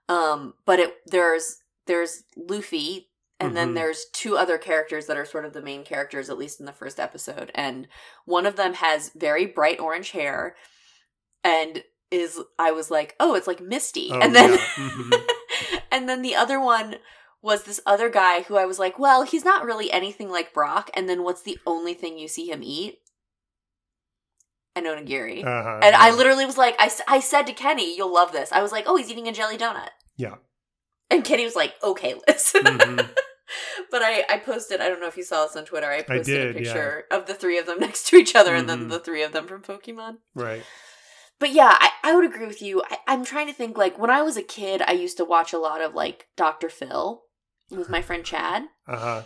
Um, 0.10 0.56
but 0.66 0.78
it 0.82 0.96
there's 1.06 1.60
there's 1.88 2.24
Luffy, 2.36 3.08
and 3.40 3.56
then 3.56 3.72
Mhm. 3.72 3.76
there's 3.76 4.08
two 4.12 4.36
other 4.38 4.58
characters 4.58 5.06
that 5.06 5.16
are 5.16 5.24
sort 5.24 5.46
of 5.46 5.54
the 5.54 5.62
main 5.62 5.86
characters, 5.86 6.30
at 6.30 6.38
least 6.38 6.60
in 6.60 6.66
the 6.66 6.74
first 6.74 7.00
episode. 7.00 7.50
And 7.56 7.88
one 8.26 8.46
of 8.46 8.58
them 8.58 8.74
has 8.74 9.12
very 9.16 9.46
bright 9.46 9.80
orange 9.80 10.12
hair, 10.12 10.58
and 11.46 11.82
is 12.12 12.42
I 12.60 12.72
was 12.72 12.92
like, 12.92 13.16
oh, 13.22 13.36
it's 13.36 13.48
like 13.48 13.62
Misty, 13.62 14.10
Oh, 14.12 14.20
and 14.20 14.36
then 14.36 14.50
yeah. 14.52 14.58
Mhm. 14.76 15.30
and 15.94 16.10
then 16.10 16.24
the 16.24 16.36
other 16.36 16.60
one 16.60 16.98
was 17.42 17.64
this 17.64 17.80
other 17.86 18.10
guy 18.10 18.42
who 18.42 18.58
I 18.58 18.66
was 18.66 18.80
like, 18.80 19.00
well, 19.00 19.24
he's 19.24 19.46
not 19.46 19.64
really 19.64 19.90
anything 19.94 20.30
like 20.30 20.54
Brock. 20.54 20.90
And 20.94 21.08
then 21.08 21.24
what's 21.24 21.42
the 21.42 21.58
only 21.66 21.94
thing 21.94 22.18
you 22.18 22.28
see 22.28 22.50
him 22.50 22.62
eat? 22.64 23.00
An 24.76 24.86
onigiri. 24.86 25.44
Uh-huh, 25.46 25.80
and 25.84 25.96
I 25.96 26.12
literally 26.12 26.46
was 26.46 26.58
like, 26.58 26.76
I, 26.80 26.90
I 27.08 27.20
said 27.20 27.44
to 27.44 27.54
Kenny, 27.54 27.96
you'll 27.96 28.14
love 28.14 28.32
this. 28.32 28.52
I 28.52 28.62
was 28.64 28.72
like, 28.72 28.86
oh, 28.88 28.96
he's 28.98 29.10
eating 29.12 29.28
a 29.28 29.32
jelly 29.32 29.58
donut. 29.58 29.90
Yeah. 30.18 30.36
And 31.12 31.24
Kenny 31.24 31.44
was 31.46 31.56
like, 31.56 31.76
okay, 31.84 32.16
Liz. 32.28 32.54
Mhm. 32.64 33.08
but 33.92 34.02
I, 34.02 34.24
I 34.30 34.38
posted, 34.40 34.82
I 34.82 34.90
don't 34.90 35.00
know 35.00 35.08
if 35.08 35.18
you 35.18 35.22
saw 35.24 35.46
this 35.46 35.56
on 35.56 35.66
Twitter, 35.66 35.92
I 35.92 36.02
posted 36.02 36.26
did, 36.26 36.56
a 36.56 36.60
yeah. 36.60 36.74
picture 36.74 37.04
of 37.12 37.28
the 37.28 37.36
three 37.36 37.60
of 37.60 37.68
them 37.68 37.80
next 37.86 38.08
to 38.08 38.16
each 38.16 38.36
other 38.36 38.56
and 38.56 38.68
then 38.68 38.86
Mhm. 38.86 38.90
the 38.90 39.00
three 39.00 39.22
of 39.22 39.32
them 39.32 39.46
from 39.48 39.62
Pokemon. 39.62 40.18
Right. 40.34 40.64
But 41.40 41.52
yeah, 41.52 41.78
I, 41.80 41.90
I 42.04 42.16
would 42.16 42.26
agree 42.26 42.48
with 42.48 42.62
you. 42.62 42.82
I, 42.90 42.98
I'm 43.08 43.24
trying 43.26 43.48
to 43.48 43.54
think 43.54 43.78
like 43.78 44.00
when 44.00 44.10
I 44.10 44.22
was 44.24 44.38
a 44.38 44.42
kid, 44.44 44.82
I 44.88 44.94
used 44.94 45.18
to 45.18 45.26
watch 45.26 45.54
a 45.54 45.60
lot 45.60 45.82
of 45.82 45.94
like 45.94 46.28
Dr. 46.38 46.70
Phil 46.70 47.24
with 47.70 47.90
my 47.90 48.02
friend 48.02 48.24
Chad. 48.24 48.64
Uh 48.88 48.98
huh. 48.98 49.24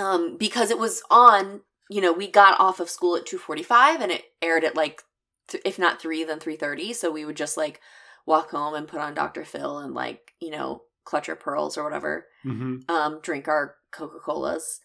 Um, 0.00 0.36
because 0.38 0.70
it 0.70 0.78
was 0.78 1.02
on, 1.10 1.62
you 1.92 2.00
know, 2.00 2.12
we 2.12 2.28
got 2.30 2.58
off 2.60 2.80
of 2.80 2.90
school 2.90 3.16
at 3.16 3.26
2:45 3.26 4.00
and 4.00 4.12
it 4.12 4.24
aired 4.40 4.64
at 4.64 4.76
like 4.76 5.02
th- 5.48 5.62
if 5.66 5.78
not 5.78 6.00
3 6.00 6.24
then 6.24 6.40
3:30, 6.40 6.92
so 6.92 7.10
we 7.10 7.24
would 7.24 7.36
just 7.36 7.56
like 7.56 7.80
walk 8.26 8.50
home 8.50 8.74
and 8.74 8.88
put 8.88 9.00
on 9.00 9.14
Dr. 9.14 9.44
Phil 9.44 9.78
and 9.78 9.94
like, 9.94 10.32
you 10.40 10.50
know, 10.50 10.82
clutch 11.04 11.28
our 11.28 11.36
pearls 11.36 11.76
or 11.76 11.84
whatever. 11.84 12.26
hmm 12.42 12.76
Um, 12.88 13.20
drink 13.22 13.48
our 13.48 13.76
Coca-Colas. 13.92 14.80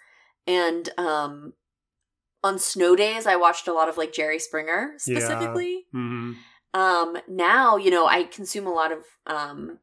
And 0.47 0.89
um 0.97 1.53
on 2.43 2.60
snow 2.60 2.95
days 2.95 3.26
I 3.26 3.36
watched 3.36 3.68
a 3.68 3.74
lot 3.74 3.89
of 3.89 3.97
like 3.97 4.14
Jerry 4.14 4.39
Springer 4.39 4.93
specifically. 4.97 5.86
hmm 5.91 6.34
Um, 6.74 7.18
now, 7.28 7.78
you 7.78 7.89
know, 7.91 8.05
I 8.08 8.24
consume 8.24 8.68
a 8.68 8.74
lot 8.74 8.91
of 8.91 8.99
um 9.26 9.80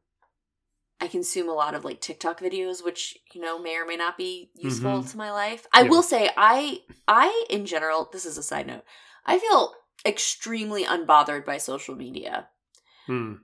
I 1.01 1.07
consume 1.07 1.49
a 1.49 1.53
lot 1.53 1.73
of 1.75 1.83
like 1.85 1.99
TikTok 2.01 2.39
videos, 2.39 2.83
which, 2.83 3.17
you 3.33 3.41
know, 3.41 3.59
may 3.59 3.75
or 3.77 3.85
may 3.85 3.95
not 3.97 4.17
be 4.17 4.49
useful 4.55 5.01
Mhm. 5.03 5.11
to 5.11 5.17
my 5.17 5.31
life. 5.31 5.67
I 5.73 5.81
Yeah. 5.83 5.89
will 5.89 6.03
say 6.03 6.31
I 6.37 6.81
I 7.07 7.45
in 7.49 7.65
general, 7.65 8.09
this 8.11 8.25
is 8.25 8.37
a 8.37 8.43
side 8.43 8.67
note, 8.67 8.83
I 9.25 9.37
feel 9.39 9.75
extremely 10.05 10.83
unbothered 10.85 11.45
by 11.45 11.57
social 11.57 11.95
media. 11.95 12.49
Mm. 13.07 13.39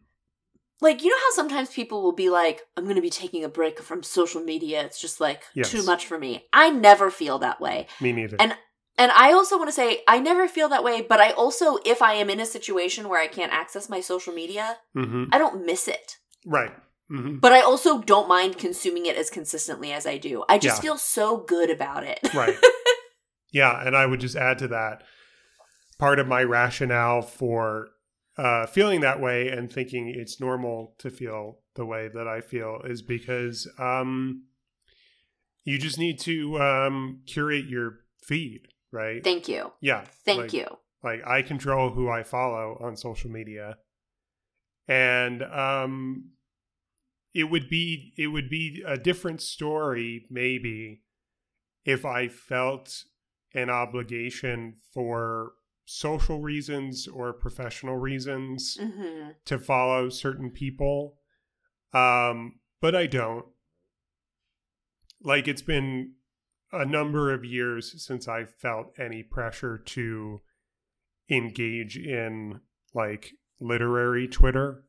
Like, 0.80 1.04
you 1.04 1.10
know 1.12 1.18
how 1.18 1.32
sometimes 1.36 1.70
people 1.70 2.02
will 2.02 2.12
be 2.14 2.30
like, 2.30 2.64
I'm 2.76 2.88
gonna 2.88 3.02
be 3.02 3.10
taking 3.12 3.44
a 3.44 3.50
break 3.50 3.80
from 3.80 4.02
social 4.02 4.42
media. 4.42 4.84
It's 4.84 5.00
just 5.00 5.20
like 5.20 5.44
Yes. 5.54 5.70
too 5.70 5.84
much 5.84 6.06
for 6.08 6.18
me. 6.18 6.48
I 6.54 6.70
never 6.70 7.12
feel 7.12 7.38
that 7.40 7.60
way. 7.62 7.88
Me 8.00 8.12
neither. 8.12 8.38
And- 8.40 8.58
And 8.98 9.12
I 9.14 9.32
also 9.32 9.58
want 9.58 9.70
to 9.70 9.74
say, 9.74 10.04
I 10.08 10.20
never 10.20 10.48
feel 10.50 10.68
that 10.70 10.84
way, 10.84 11.02
but 11.02 11.20
I 11.22 11.32
also, 11.32 11.78
if 11.86 12.02
I 12.02 12.14
am 12.16 12.30
in 12.30 12.40
a 12.42 12.46
situation 12.46 13.08
where 13.10 13.22
I 13.22 13.28
can't 13.28 13.52
access 13.52 13.90
my 13.90 14.02
social 14.02 14.34
media, 14.34 14.80
hmm 14.94 15.26
I 15.32 15.38
don't 15.38 15.66
miss 15.66 15.88
it. 15.88 16.18
Right. 16.46 16.74
Hmm 17.12 17.38
But 17.40 17.52
I 17.52 17.62
also 17.62 18.02
don't 18.02 18.28
mind 18.30 18.58
consuming 18.58 19.06
it 19.06 19.18
as 19.18 19.30
consistently 19.30 19.92
as 19.92 20.06
I 20.08 20.18
do. 20.18 20.44
I 20.50 20.58
just 20.58 20.78
Yeah. 20.78 20.82
feel 20.82 20.98
so 20.98 21.38
good 21.38 21.70
about 21.70 22.04
it. 22.04 22.20
Right. 22.34 22.56
yeah, 23.52 23.86
and 23.86 23.96
I 23.96 24.06
would 24.06 24.20
just 24.22 24.36
add 24.36 24.58
to 24.60 24.68
that 24.70 25.04
part 26.00 26.20
of 26.20 26.28
my 26.28 26.42
rationale 26.44 27.22
for 27.22 27.90
uh, 28.38 28.66
feeling 28.66 29.02
that 29.02 29.20
way 29.20 29.50
and 29.50 29.72
thinking 29.72 30.08
it's 30.08 30.40
normal 30.40 30.96
to 31.00 31.10
feel 31.10 31.60
the 31.76 31.86
way 31.86 32.08
that 32.14 32.28
I 32.28 32.42
feel 32.42 32.82
is 32.86 33.02
because 33.02 33.68
um, 33.78 34.46
you 35.66 35.78
just 35.78 36.00
need 36.00 36.20
to 36.22 36.60
um, 36.62 37.22
curate 37.28 37.66
your 37.66 38.00
feed, 38.24 38.62
right? 38.92 39.24
Thank 39.24 39.48
you. 39.50 39.72
yeah. 39.82 40.06
Thank 40.26 40.40
like- 40.44 40.54
you. 40.54 40.66
Like 41.04 41.22
I 41.26 41.42
control 41.42 41.90
who 41.90 42.10
I 42.10 42.22
follow 42.24 42.78
on 42.80 42.96
social 42.96 43.32
media, 43.32 43.78
and 44.88 45.42
um, 45.42 46.30
it 47.34 47.46
would 47.46 47.70
be 47.70 48.14
it 48.18 48.28
would 48.28 48.50
be 48.50 48.84
a 48.86 48.98
different 48.98 49.42
story 49.42 50.26
maybe 50.30 51.02
if 51.86 52.06
I 52.06 52.28
felt 52.28 53.04
an 53.54 53.70
obligation 53.70 54.76
for 54.94 55.54
social 55.86 56.40
reasons 56.40 57.08
or 57.08 57.34
professional 57.34 57.98
reasons 57.98 58.78
hmm 58.80 59.30
to 59.46 59.58
follow 59.58 60.10
certain 60.10 60.50
people. 60.52 61.18
Um, 61.94 62.60
but 62.80 62.96
I 62.96 63.08
don't. 63.08 63.46
Like 65.22 65.48
it's 65.48 65.62
been 65.62 66.14
a 66.72 66.86
number 66.86 67.34
of 67.34 67.44
years 67.44 68.04
since 68.06 68.28
I 68.28 68.46
felt 68.46 68.94
any 69.00 69.24
pressure 69.24 69.78
to 69.78 70.42
engage 71.30 71.98
in 71.98 72.62
like 72.94 73.32
literary 73.60 74.28
Twitter. 74.28 74.84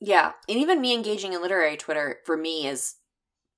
Yeah. 0.00 0.32
And 0.48 0.58
even 0.58 0.80
me 0.80 0.94
engaging 0.94 1.32
in 1.32 1.40
literary 1.42 1.76
Twitter 1.76 2.18
for 2.24 2.36
me 2.36 2.66
is 2.66 2.96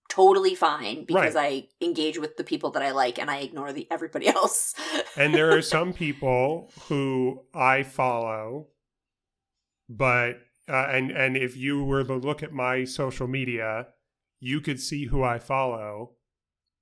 totally 0.09 0.55
fine 0.55 1.05
because 1.05 1.36
I 1.36 1.68
engage 1.82 2.18
with 2.18 2.36
the 2.36 2.45
people 2.45 2.70
that 2.70 2.82
I 2.82 2.93
like 2.93 3.18
and 3.18 3.30
I 3.30 3.39
ignore 3.39 3.72
the 3.72 3.86
everybody 3.91 4.26
else. 4.39 4.74
and 5.16 5.34
there 5.34 5.55
are 5.57 5.62
some 5.76 5.93
people 5.93 6.70
who 6.89 7.43
I 7.55 7.82
follow, 7.82 8.68
but 9.89 10.39
uh, 10.68 10.86
and 10.91 11.11
and 11.11 11.36
if 11.36 11.57
you 11.57 11.84
were 11.84 12.05
to 12.05 12.14
look 12.16 12.43
at 12.43 12.53
my 12.53 12.84
social 12.84 13.26
media, 13.26 13.89
you 14.41 14.61
could 14.61 14.80
see 14.80 15.07
who 15.07 15.22
I 15.22 15.39
follow, 15.39 16.12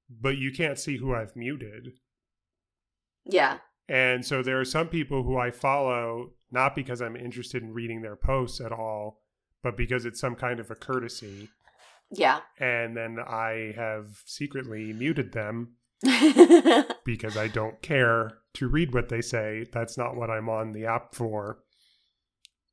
but 0.09 0.37
you 0.39 0.53
can't 0.53 0.79
see 0.79 0.99
who 0.99 1.15
I've 1.15 1.35
muted. 1.37 1.95
yeah. 3.25 3.59
And 3.89 4.27
so 4.27 4.43
there 4.43 4.59
are 4.61 4.65
some 4.65 4.89
people 4.89 5.23
who 5.23 5.39
I 5.39 5.53
follow 5.53 6.33
not 6.51 6.75
because 6.75 7.01
I'm 7.01 7.15
interested 7.17 7.63
in 7.63 7.73
reading 7.73 8.03
their 8.03 8.17
posts 8.17 8.61
at 8.61 8.73
all, 8.73 9.21
but 9.67 9.77
because 9.77 10.05
it's 10.05 10.21
some 10.21 10.37
kind 10.37 10.61
of 10.61 10.71
a 10.71 10.77
courtesy. 10.77 11.49
Yeah. 12.12 12.39
And 12.61 12.97
then 12.97 13.19
I 13.19 13.73
have 13.75 14.23
secretly 14.25 14.93
muted 14.93 15.33
them 15.33 15.73
because 17.05 17.37
I 17.37 17.49
don't 17.49 17.83
care 17.83 18.39
to 18.55 18.69
read 18.69 18.95
what 18.95 19.09
they 19.09 19.21
say. 19.21 19.67
That's 19.73 19.99
not 19.99 20.14
what 20.14 20.31
I'm 20.31 20.49
on 20.49 20.71
the 20.71 20.87
app 20.87 21.17
for. 21.17 21.59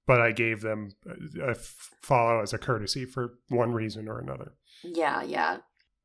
But 0.05 0.21
I 0.21 0.33
gave 0.33 0.61
them 0.61 0.91
a 1.41 1.55
follow 2.03 2.43
as 2.43 2.53
a 2.53 2.59
courtesy 2.59 3.05
for 3.05 3.39
one 3.49 3.71
reason 3.71 4.07
or 4.07 4.19
another. 4.19 4.53
Yeah, 4.83 5.23
yeah. 5.23 5.57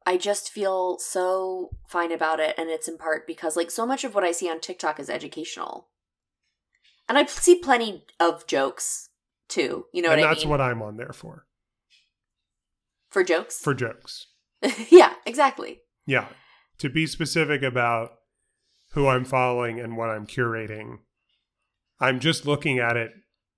I 0.07 0.16
just 0.16 0.49
feel 0.49 0.99
so 1.01 1.68
fine 1.86 2.12
about 2.12 2.41
it. 2.41 2.55
And 2.57 2.70
it's 2.70 2.89
in 2.89 2.97
part 2.97 3.26
because, 3.26 3.57
like, 3.57 3.70
so 3.70 3.84
much 3.84 4.05
of 4.05 4.14
what 4.14 4.24
I 4.24 4.32
see 4.32 4.49
on 4.49 4.61
TikTok 4.61 4.99
is 4.99 5.11
educational. 5.11 5.89
And 7.11 7.18
I 7.18 7.26
see 7.26 7.57
plenty 7.57 8.07
of 8.18 8.47
jokes 8.47 9.07
too. 9.49 9.86
You 9.92 10.03
know 10.03 10.11
and 10.11 10.20
what 10.20 10.26
I 10.26 10.28
mean? 10.28 10.34
that's 10.36 10.46
what 10.46 10.61
I'm 10.61 10.82
on 10.82 10.96
there 10.96 11.12
for. 11.12 11.46
For 13.11 13.24
jokes? 13.24 13.59
For 13.59 13.74
jokes. 13.74 14.26
yeah, 14.90 15.14
exactly. 15.24 15.80
Yeah. 16.07 16.28
To 16.78 16.88
be 16.88 17.07
specific 17.07 17.62
about 17.62 18.12
who 18.92 19.07
I'm 19.09 19.24
following 19.24 19.80
and 19.80 19.96
what 19.96 20.11
I'm 20.11 20.26
curating. 20.26 20.99
I'm 22.01 22.20
just 22.20 22.46
looking 22.46 22.78
at 22.78 22.96
it 22.96 23.11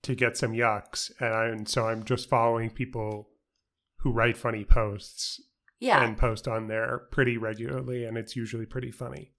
to 0.03 0.14
get 0.14 0.36
some 0.36 0.53
yucks. 0.53 1.11
And, 1.20 1.34
I, 1.34 1.47
and 1.47 1.68
so 1.68 1.86
I'm 1.86 2.05
just 2.05 2.28
following 2.28 2.70
people 2.70 3.28
who 3.99 4.12
write 4.12 4.36
funny 4.38 4.64
posts 4.64 5.41
Yeah. 5.78 6.03
and 6.03 6.16
post 6.16 6.49
on 6.49 6.68
there 6.68 7.03
pretty 7.11 7.36
regularly. 7.36 8.05
And 8.05 8.16
it's 8.16 8.34
usually 8.36 8.66
pretty 8.66 8.91
funny. 8.91 9.32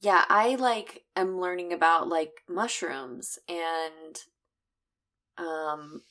Yeah, 0.00 0.24
I 0.28 0.54
like 0.54 1.02
am 1.16 1.40
learning 1.40 1.72
about 1.72 2.08
like 2.08 2.30
mushrooms 2.48 3.38
and 3.48 4.16
um 5.38 6.02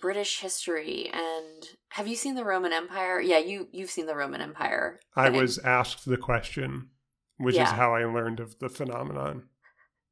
British 0.00 0.40
history 0.40 1.08
and 1.12 1.68
have 1.90 2.06
you 2.06 2.16
seen 2.16 2.34
the 2.34 2.44
Roman 2.44 2.72
Empire? 2.72 3.20
Yeah, 3.20 3.38
you 3.38 3.68
you've 3.72 3.90
seen 3.90 4.06
the 4.06 4.16
Roman 4.16 4.40
Empire. 4.40 5.00
I 5.14 5.30
thing. 5.30 5.40
was 5.40 5.58
asked 5.58 6.04
the 6.04 6.16
question, 6.18 6.90
which 7.38 7.56
is 7.56 7.68
how 7.70 7.94
I 7.94 8.04
learned 8.04 8.40
of 8.40 8.58
the 8.58 8.68
phenomenon. 8.68 9.44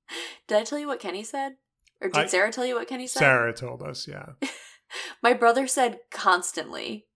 Did 0.48 0.58
I 0.58 0.64
tell 0.64 0.78
you 0.78 0.86
what 0.86 1.00
Kenny 1.00 1.24
said? 1.24 1.56
Or 2.00 2.08
did 2.08 2.16
I- 2.24 2.26
Sarah 2.26 2.52
tell 2.52 2.66
you 2.66 2.74
what 2.74 2.88
Kenny 2.88 3.06
said? 3.06 3.20
Sarah 3.20 3.52
told 3.52 3.82
us, 3.82 4.06
yeah. 4.08 4.32
My 5.22 5.32
brother 5.32 5.66
said 5.66 6.00
constantly. 6.10 7.06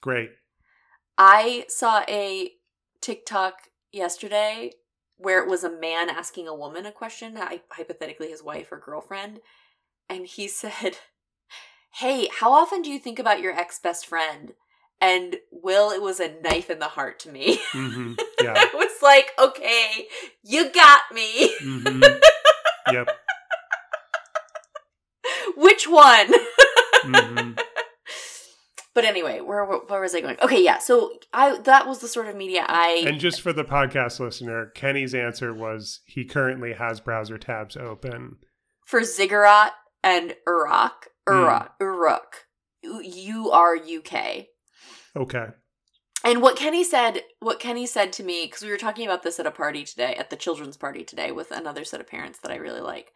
Great. 0.00 0.30
I 1.18 1.66
saw 1.68 2.02
a 2.08 2.52
TikTok 3.02 3.54
yesterday 3.92 4.72
where 5.18 5.42
it 5.42 5.48
was 5.50 5.62
a 5.64 5.70
man 5.70 6.08
asking 6.08 6.48
a 6.48 6.54
woman 6.54 6.86
a 6.86 6.92
question, 6.92 7.36
hy- 7.36 7.60
hypothetically 7.70 8.28
his 8.30 8.42
wife 8.42 8.72
or 8.72 8.78
girlfriend, 8.78 9.40
and 10.10 10.26
he 10.26 10.48
said, 10.62 10.98
"Hey, 11.94 12.28
how 12.40 12.52
often 12.52 12.82
do 12.82 12.90
you 12.90 12.98
think 12.98 13.18
about 13.18 13.40
your 13.40 13.52
ex-best 13.58 14.06
friend?" 14.06 14.52
And 15.00 15.36
Will, 15.50 15.90
it 15.90 16.02
was 16.02 16.20
a 16.20 16.34
knife 16.42 16.68
in 16.68 16.78
the 16.78 16.88
heart 16.88 17.18
to 17.20 17.30
me. 17.30 17.58
hmm 17.72 18.12
Yeah. 18.42 18.54
I 18.56 18.70
was 18.74 19.02
like, 19.02 19.30
"Okay, 19.38 20.08
you 20.42 20.70
got 20.72 21.02
me. 21.14 21.54
hmm 21.60 22.02
Yep. 22.92 23.08
Which 25.56 25.86
one?" 25.88 26.28
hmm 27.02 27.52
But 28.94 29.04
anyway, 29.04 29.40
where 29.40 29.64
where 29.64 30.00
was 30.00 30.14
I 30.14 30.20
going? 30.20 30.36
Okay, 30.42 30.62
yeah. 30.64 30.78
So 30.78 31.12
I 31.32 31.58
that 31.60 31.86
was 31.86 31.98
the 32.00 32.08
sort 32.08 32.28
of 32.28 32.36
media 32.36 32.64
I 32.66 33.04
And 33.06 33.20
just 33.20 33.40
for 33.40 33.52
the 33.52 33.64
podcast 33.64 34.20
listener, 34.20 34.66
Kenny's 34.74 35.14
answer 35.14 35.54
was 35.54 36.00
he 36.06 36.24
currently 36.24 36.72
has 36.74 37.00
browser 37.00 37.38
tabs 37.38 37.76
open. 37.76 38.36
for 38.84 39.04
Ziggurat 39.04 39.72
and 40.02 40.34
Uruk. 40.46 41.08
Hmm. 41.28 41.34
Uruk. 41.34 41.72
Uruk. 41.80 42.46
U 42.82 43.50
R 43.50 43.76
U 43.76 44.00
K. 44.00 44.48
Okay. 45.16 45.46
And 46.22 46.42
what 46.42 46.56
Kenny 46.56 46.84
said, 46.84 47.22
what 47.40 47.60
Kenny 47.60 47.86
said 47.86 48.12
to 48.14 48.22
me, 48.22 48.44
because 48.44 48.62
we 48.62 48.70
were 48.70 48.76
talking 48.76 49.06
about 49.06 49.22
this 49.22 49.40
at 49.40 49.46
a 49.46 49.50
party 49.50 49.84
today, 49.84 50.14
at 50.14 50.28
the 50.28 50.36
children's 50.36 50.76
party 50.76 51.02
today 51.02 51.32
with 51.32 51.50
another 51.50 51.84
set 51.84 52.00
of 52.00 52.06
parents 52.06 52.38
that 52.40 52.52
I 52.52 52.56
really 52.56 52.82
like. 52.82 53.12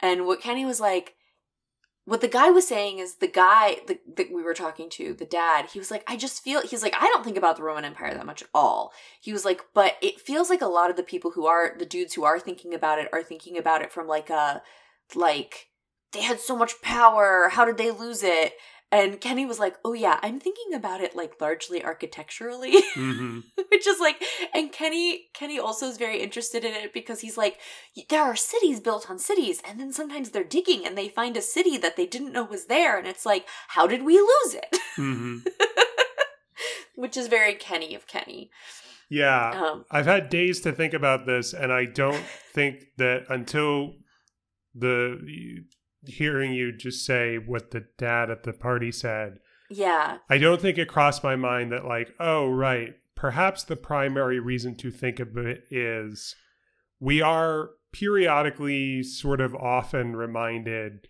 And 0.00 0.26
what 0.26 0.40
Kenny 0.40 0.64
was 0.64 0.80
like, 0.80 1.14
what 2.06 2.20
the 2.20 2.28
guy 2.28 2.50
was 2.50 2.66
saying 2.66 2.98
is 2.98 3.16
the 3.16 3.28
guy 3.28 3.76
the, 3.86 3.98
that 4.16 4.32
we 4.32 4.42
were 4.42 4.52
talking 4.52 4.90
to, 4.90 5.14
the 5.14 5.24
dad, 5.24 5.66
he 5.72 5.78
was 5.78 5.90
like, 5.90 6.02
I 6.08 6.16
just 6.16 6.42
feel, 6.42 6.60
he's 6.60 6.82
like, 6.82 6.94
I 6.98 7.06
don't 7.06 7.24
think 7.24 7.38
about 7.38 7.56
the 7.56 7.62
Roman 7.62 7.84
Empire 7.84 8.12
that 8.12 8.26
much 8.26 8.42
at 8.42 8.48
all. 8.52 8.92
He 9.20 9.32
was 9.32 9.44
like, 9.44 9.62
but 9.72 9.94
it 10.02 10.20
feels 10.20 10.50
like 10.50 10.60
a 10.60 10.66
lot 10.66 10.90
of 10.90 10.96
the 10.96 11.02
people 11.02 11.30
who 11.30 11.46
are, 11.46 11.74
the 11.78 11.86
dudes 11.86 12.14
who 12.14 12.24
are 12.24 12.40
thinking 12.40 12.74
about 12.74 12.98
it 12.98 13.08
are 13.12 13.22
thinking 13.22 13.56
about 13.56 13.80
it 13.80 13.92
from 13.92 14.06
like 14.08 14.28
a, 14.28 14.60
like, 15.14 15.68
they 16.14 16.22
had 16.22 16.40
so 16.40 16.56
much 16.56 16.80
power. 16.82 17.48
How 17.50 17.64
did 17.64 17.76
they 17.76 17.90
lose 17.90 18.22
it? 18.22 18.54
And 18.92 19.20
Kenny 19.20 19.44
was 19.44 19.58
like, 19.58 19.76
"Oh 19.84 19.92
yeah, 19.92 20.20
I'm 20.22 20.38
thinking 20.38 20.72
about 20.72 21.00
it 21.00 21.16
like 21.16 21.40
largely 21.40 21.82
architecturally." 21.82 22.80
hmm 22.94 23.40
Which 23.70 23.86
is 23.88 23.98
like 23.98 24.22
and 24.54 24.70
Kenny 24.72 25.30
Kenny 25.34 25.58
also 25.58 25.86
is 25.86 25.98
very 25.98 26.20
interested 26.22 26.64
in 26.64 26.72
it 26.74 26.92
because 26.92 27.20
he's 27.20 27.36
like 27.36 27.58
there 28.08 28.22
are 28.22 28.36
cities 28.36 28.78
built 28.78 29.10
on 29.10 29.18
cities 29.18 29.60
and 29.68 29.80
then 29.80 29.92
sometimes 29.92 30.30
they're 30.30 30.44
digging 30.44 30.86
and 30.86 30.96
they 30.96 31.08
find 31.08 31.36
a 31.36 31.42
city 31.42 31.76
that 31.78 31.96
they 31.96 32.06
didn't 32.06 32.32
know 32.32 32.44
was 32.44 32.66
there 32.66 32.96
and 32.96 33.06
it's 33.08 33.26
like 33.26 33.46
how 33.68 33.86
did 33.88 34.04
we 34.04 34.16
lose 34.16 34.54
it? 34.54 34.78
hmm 34.94 35.38
Which 36.94 37.16
is 37.16 37.26
very 37.26 37.54
Kenny 37.54 37.96
of 37.96 38.06
Kenny. 38.06 38.50
Yeah. 39.10 39.50
Um 39.50 39.84
I've 39.90 40.06
had 40.06 40.28
days 40.28 40.60
to 40.60 40.70
think 40.72 40.94
about 40.94 41.26
this, 41.26 41.52
and 41.52 41.72
I 41.72 41.84
don't 41.86 42.24
think 42.52 42.84
that 42.98 43.24
until 43.28 43.94
the 44.74 45.18
hearing 46.06 46.52
you 46.52 46.72
just 46.72 47.04
say 47.04 47.36
what 47.38 47.70
the 47.70 47.86
dad 47.98 48.30
at 48.30 48.42
the 48.44 48.52
party 48.52 48.90
said, 48.92 49.38
yeah. 49.70 50.18
I 50.28 50.38
don't 50.38 50.60
think 50.60 50.78
it 50.78 50.88
crossed 50.88 51.24
my 51.24 51.36
mind 51.36 51.72
that, 51.72 51.84
like, 51.84 52.14
oh, 52.20 52.48
right, 52.50 52.94
perhaps 53.14 53.64
the 53.64 53.76
primary 53.76 54.38
reason 54.38 54.74
to 54.76 54.90
think 54.90 55.18
of 55.20 55.36
it 55.38 55.64
is 55.70 56.36
we 57.00 57.20
are 57.22 57.70
periodically 57.92 59.02
sort 59.02 59.40
of 59.40 59.54
often 59.54 60.16
reminded 60.16 61.08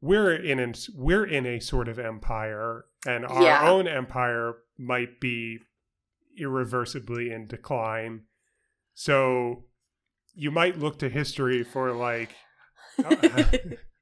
we're 0.00 0.32
in 0.34 0.58
an, 0.60 0.74
we're 0.94 1.24
in 1.24 1.46
a 1.46 1.60
sort 1.60 1.88
of 1.88 1.98
empire 1.98 2.84
and 3.06 3.24
our 3.26 3.42
Yeah. 3.42 3.68
own 3.70 3.86
empire 3.88 4.54
might 4.76 5.20
be 5.20 5.58
irreversibly 6.38 7.30
in 7.32 7.46
decline 7.46 8.22
so 8.94 9.64
you 10.34 10.50
might 10.52 10.78
look 10.78 10.98
to 11.00 11.08
history 11.08 11.64
for 11.64 11.92
like 11.92 12.30
uh, 13.04 13.44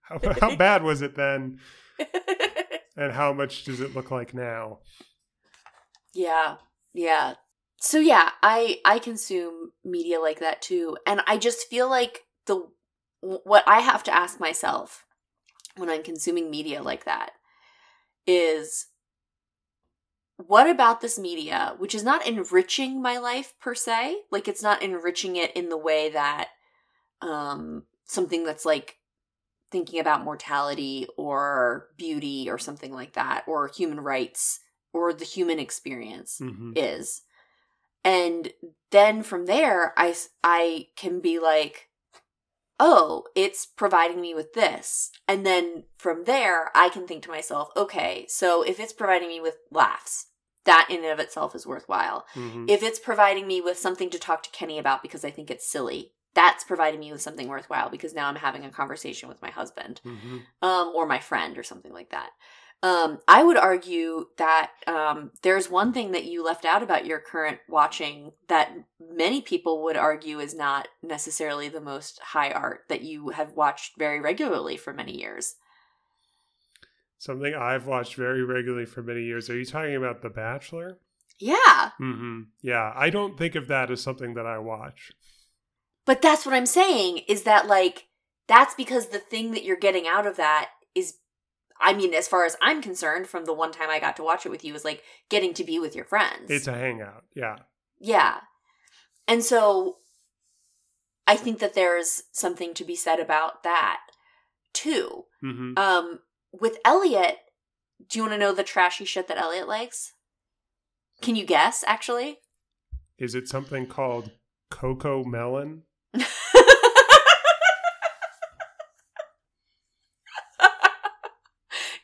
how, 0.08 0.18
how 0.40 0.56
bad 0.66 0.82
was 0.82 1.02
it 1.02 1.16
then 1.16 1.58
and 2.96 3.12
how 3.12 3.32
much 3.32 3.64
does 3.64 3.80
it 3.80 3.94
look 3.94 4.10
like 4.10 4.34
now 4.34 4.78
Yeah. 6.14 6.56
Yeah. 6.94 7.34
So 7.78 7.98
yeah, 7.98 8.30
I 8.42 8.80
I 8.84 8.98
consume 8.98 9.72
media 9.84 10.18
like 10.18 10.40
that 10.40 10.62
too. 10.62 10.96
And 11.06 11.20
I 11.26 11.36
just 11.36 11.68
feel 11.68 11.90
like 11.90 12.22
the 12.46 12.66
what 13.20 13.64
I 13.66 13.80
have 13.80 14.02
to 14.04 14.14
ask 14.14 14.40
myself 14.40 15.04
when 15.76 15.90
I'm 15.90 16.02
consuming 16.02 16.50
media 16.50 16.82
like 16.82 17.04
that 17.04 17.32
is 18.26 18.86
what 20.38 20.68
about 20.68 21.00
this 21.00 21.18
media 21.18 21.74
which 21.78 21.94
is 21.94 22.02
not 22.02 22.26
enriching 22.26 23.02
my 23.02 23.18
life 23.18 23.52
per 23.60 23.74
se, 23.74 24.22
like 24.30 24.48
it's 24.48 24.62
not 24.62 24.82
enriching 24.82 25.36
it 25.36 25.54
in 25.54 25.68
the 25.68 25.78
way 25.78 26.08
that 26.10 26.48
um 27.20 27.84
something 28.06 28.44
that's 28.44 28.64
like 28.64 28.96
thinking 29.70 29.98
about 30.00 30.24
mortality 30.24 31.06
or 31.16 31.88
beauty 31.96 32.48
or 32.48 32.58
something 32.58 32.92
like 32.92 33.14
that 33.14 33.44
or 33.46 33.68
human 33.68 34.00
rights 34.00 34.60
or 34.92 35.12
the 35.12 35.24
human 35.24 35.58
experience 35.58 36.38
hmm 36.38 36.72
is 36.76 37.22
and 38.04 38.52
then 38.90 39.22
from 39.22 39.46
there 39.46 39.92
i 39.96 40.14
i 40.44 40.86
can 40.96 41.20
be 41.20 41.38
like 41.38 41.88
oh, 42.78 43.24
it's 43.34 43.64
providing 43.66 44.20
me 44.20 44.34
with 44.34 44.52
this. 44.52 45.10
And 45.26 45.46
then 45.46 45.84
from 45.98 46.24
there, 46.24 46.70
I 46.74 46.88
can 46.88 47.06
think 47.06 47.22
to 47.24 47.30
myself, 47.30 47.70
okay, 47.76 48.26
so 48.28 48.62
if 48.62 48.78
it's 48.78 48.92
providing 48.92 49.28
me 49.28 49.40
with 49.40 49.56
laughs, 49.70 50.26
that 50.64 50.88
in 50.90 50.98
and 50.98 51.06
of 51.06 51.20
itself 51.20 51.54
is 51.54 51.66
worthwhile. 51.66 52.26
Mhm. 52.34 52.68
If 52.68 52.82
it's 52.82 52.98
providing 52.98 53.46
me 53.46 53.60
with 53.60 53.78
something 53.78 54.10
to 54.10 54.18
talk 54.18 54.42
to 54.42 54.50
Kenny 54.50 54.78
about 54.78 55.02
because 55.02 55.24
I 55.24 55.30
think 55.30 55.50
it's 55.50 55.70
silly, 55.70 56.12
that's 56.36 56.62
providing 56.64 57.00
me 57.00 57.10
with 57.10 57.22
something 57.22 57.48
worthwhile 57.48 57.88
because 57.88 58.14
now 58.14 58.28
I'm 58.28 58.36
having 58.36 58.64
a 58.64 58.70
conversation 58.70 59.28
with 59.28 59.40
my 59.42 59.50
husband 59.50 60.00
Mhm. 60.04 60.42
um, 60.62 60.92
or 60.94 61.06
my 61.06 61.18
friend 61.18 61.56
or 61.58 61.62
something 61.64 61.92
like 61.92 62.10
that. 62.10 62.30
Um, 62.82 63.20
I 63.26 63.42
would 63.42 63.56
argue 63.56 64.28
that 64.36 64.72
um, 64.86 65.30
there's 65.42 65.70
one 65.70 65.94
thing 65.94 66.12
that 66.12 66.26
you 66.26 66.44
left 66.44 66.66
out 66.66 66.82
about 66.82 67.06
your 67.06 67.18
current 67.18 67.58
watching 67.68 68.32
that 68.48 68.70
many 69.00 69.40
people 69.40 69.82
would 69.84 69.96
argue 69.96 70.38
is 70.40 70.54
not 70.54 70.88
necessarily 71.02 71.70
the 71.70 71.80
most 71.80 72.20
high 72.20 72.50
art 72.50 72.84
that 72.88 73.00
you 73.00 73.30
have 73.30 73.52
watched 73.52 73.96
very 73.98 74.20
regularly 74.20 74.76
for 74.76 74.92
many 74.92 75.18
years. 75.18 75.56
Something 77.18 77.54
I've 77.54 77.86
watched 77.86 78.14
very 78.16 78.44
regularly 78.44 78.84
for 78.84 79.02
many 79.02 79.22
years. 79.22 79.48
Are 79.48 79.56
you 79.58 79.64
talking 79.64 79.96
about 79.96 80.20
The 80.20 80.28
Bachelor? 80.28 80.98
Yeah, 81.38 81.90
hmm 81.98 82.42
Yeah, 82.60 82.92
I 82.94 83.08
don't 83.08 83.38
think 83.38 83.54
of 83.54 83.68
that 83.68 83.90
as 83.90 84.02
something 84.02 84.34
that 84.34 84.46
I 84.46 84.58
watch. 84.58 85.12
But 86.06 86.22
that's 86.22 86.46
what 86.46 86.54
I'm 86.54 86.66
saying 86.66 87.18
is 87.28 87.42
that 87.42 87.66
like 87.66 88.06
that's 88.48 88.74
because 88.74 89.08
the 89.08 89.18
thing 89.18 89.50
that 89.50 89.64
you're 89.64 89.76
getting 89.76 90.06
out 90.06 90.26
of 90.26 90.36
that 90.36 90.70
is 90.94 91.14
I 91.78 91.92
mean, 91.92 92.14
as 92.14 92.26
far 92.26 92.46
as 92.46 92.56
I'm 92.62 92.80
concerned, 92.80 93.26
from 93.26 93.44
the 93.44 93.52
one 93.52 93.70
time 93.72 93.90
I 93.90 94.00
got 94.00 94.16
to 94.16 94.22
watch 94.22 94.46
it 94.46 94.48
with 94.48 94.64
you, 94.64 94.74
is 94.74 94.84
like 94.84 95.02
getting 95.28 95.52
to 95.54 95.64
be 95.64 95.78
with 95.78 95.94
your 95.94 96.06
friends. 96.06 96.48
It's 96.48 96.68
a 96.68 96.72
hangout. 96.72 97.24
Yeah. 97.34 97.56
Yeah. 97.98 98.38
And 99.28 99.44
so 99.44 99.98
I 101.26 101.36
think 101.36 101.58
that 101.58 101.74
there's 101.74 102.22
something 102.32 102.72
to 102.74 102.84
be 102.84 102.96
said 102.96 103.20
about 103.20 103.62
that 103.64 103.98
too. 104.72 105.24
hmm 105.40 105.74
Um 105.76 106.20
with 106.52 106.78
Elliot, 106.84 107.36
do 108.08 108.18
you 108.18 108.22
want 108.22 108.32
to 108.32 108.38
know 108.38 108.52
the 108.52 108.62
trashy 108.62 109.04
shit 109.04 109.28
that 109.28 109.38
Elliot 109.38 109.68
likes? 109.68 110.12
Can 111.20 111.36
you 111.36 111.44
guess 111.44 111.84
actually? 111.86 112.38
Is 113.18 113.34
it 113.34 113.48
something 113.48 113.86
called 113.86 114.30
Cocomelon? 114.70 115.82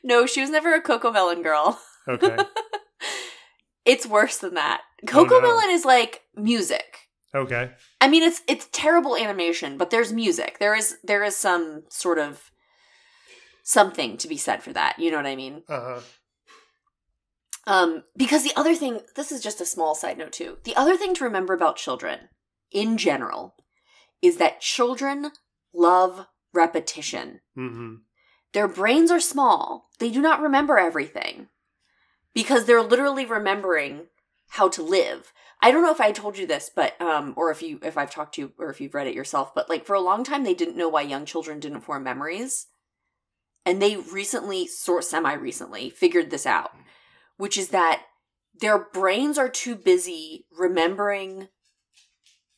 no, 0.03 0.25
she 0.25 0.41
was 0.41 0.49
never 0.49 0.73
a 0.73 0.81
Cocomelon 0.81 1.43
girl. 1.43 1.79
Okay. 2.07 2.37
It's 3.85 4.07
worse 4.07 4.37
than 4.37 4.53
that. 4.53 4.79
Coco 5.05 5.35
Oh, 5.35 5.39
no. 5.39 5.41
Melon 5.57 5.69
is 5.69 5.83
like 5.83 6.21
music. 6.37 6.99
okay. 7.35 7.71
I 7.99 8.07
mean, 8.07 8.23
it's 8.23 8.41
it's 8.47 8.69
terrible 8.71 9.17
animation, 9.17 9.77
but 9.77 9.89
there's 9.89 10.13
music. 10.13 10.57
There 10.59 10.73
is 10.73 10.95
there 11.03 11.21
is 11.21 11.35
some 11.35 11.83
sort 11.89 12.17
of 12.17 12.49
something 13.65 14.15
to 14.19 14.29
be 14.29 14.37
said 14.37 14.63
for 14.63 14.71
that. 14.71 14.99
You 14.99 15.11
know 15.11 15.17
what 15.17 15.25
I 15.25 15.35
mean? 15.35 15.63
Uh 15.67 15.81
huh. 15.81 15.99
Um, 17.67 18.03
because 18.15 18.45
the 18.45 18.53
other 18.55 18.73
thing, 18.73 19.01
this 19.17 19.33
is 19.33 19.43
just 19.43 19.59
a 19.59 19.65
small 19.65 19.95
side 19.95 20.17
note 20.17 20.31
too. 20.31 20.59
The 20.63 20.77
other 20.77 20.95
thing 20.95 21.13
to 21.15 21.25
remember 21.25 21.53
about 21.53 21.75
children 21.75 22.29
in 22.71 22.95
general 22.97 23.53
is 24.23 24.37
that 24.37 24.61
children 24.61 25.31
love 25.73 26.25
repetition. 26.53 27.41
hmm 27.53 27.95
Their 28.53 28.67
brains 28.67 29.11
are 29.11 29.19
small. 29.19 29.89
They 29.99 30.09
do 30.09 30.21
not 30.21 30.41
remember 30.41 30.79
everything 30.79 31.49
because 32.33 32.65
they're 32.65 32.81
literally 32.81 33.25
remembering 33.25 34.07
how 34.49 34.69
to 34.69 34.81
live. 34.81 35.33
I 35.61 35.71
don't 35.71 35.83
know 35.83 35.91
if 35.91 36.01
I 36.01 36.11
told 36.11 36.37
you 36.37 36.47
this, 36.47 36.71
but 36.73 36.99
um 37.01 37.33
or 37.35 37.51
if 37.51 37.61
you 37.61 37.79
if 37.83 37.97
I've 37.97 38.11
talked 38.11 38.35
to 38.35 38.41
you 38.41 38.53
or 38.57 38.69
if 38.69 38.79
you've 38.79 38.93
read 38.95 39.07
it 39.07 39.15
yourself, 39.15 39.53
but 39.53 39.69
like 39.69 39.85
for 39.85 39.93
a 39.95 40.01
long 40.01 40.23
time 40.23 40.43
they 40.43 40.53
didn't 40.53 40.77
know 40.77 40.89
why 40.89 41.01
young 41.01 41.25
children 41.25 41.59
didn't 41.59 41.81
form 41.81 42.03
memories. 42.03 42.67
And 43.65 43.81
they 43.81 43.95
recently 43.97 44.67
sort 44.67 45.03
semi 45.03 45.33
recently 45.33 45.89
figured 45.89 46.29
this 46.29 46.45
out, 46.45 46.71
which 47.37 47.57
is 47.57 47.69
that 47.69 48.03
their 48.59 48.77
brains 48.77 49.37
are 49.37 49.49
too 49.49 49.75
busy 49.75 50.45
remembering 50.51 51.49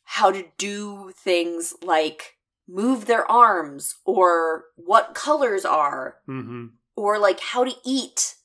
how 0.06 0.30
to 0.30 0.44
do 0.56 1.12
things 1.16 1.74
like 1.82 2.36
move 2.68 3.06
their 3.06 3.30
arms 3.30 3.96
or 4.04 4.64
what 4.76 5.14
colors 5.14 5.64
are 5.64 6.16
hmm 6.26 6.66
or 6.96 7.18
like 7.18 7.40
how 7.40 7.62
to 7.62 7.74
eat 7.84 8.36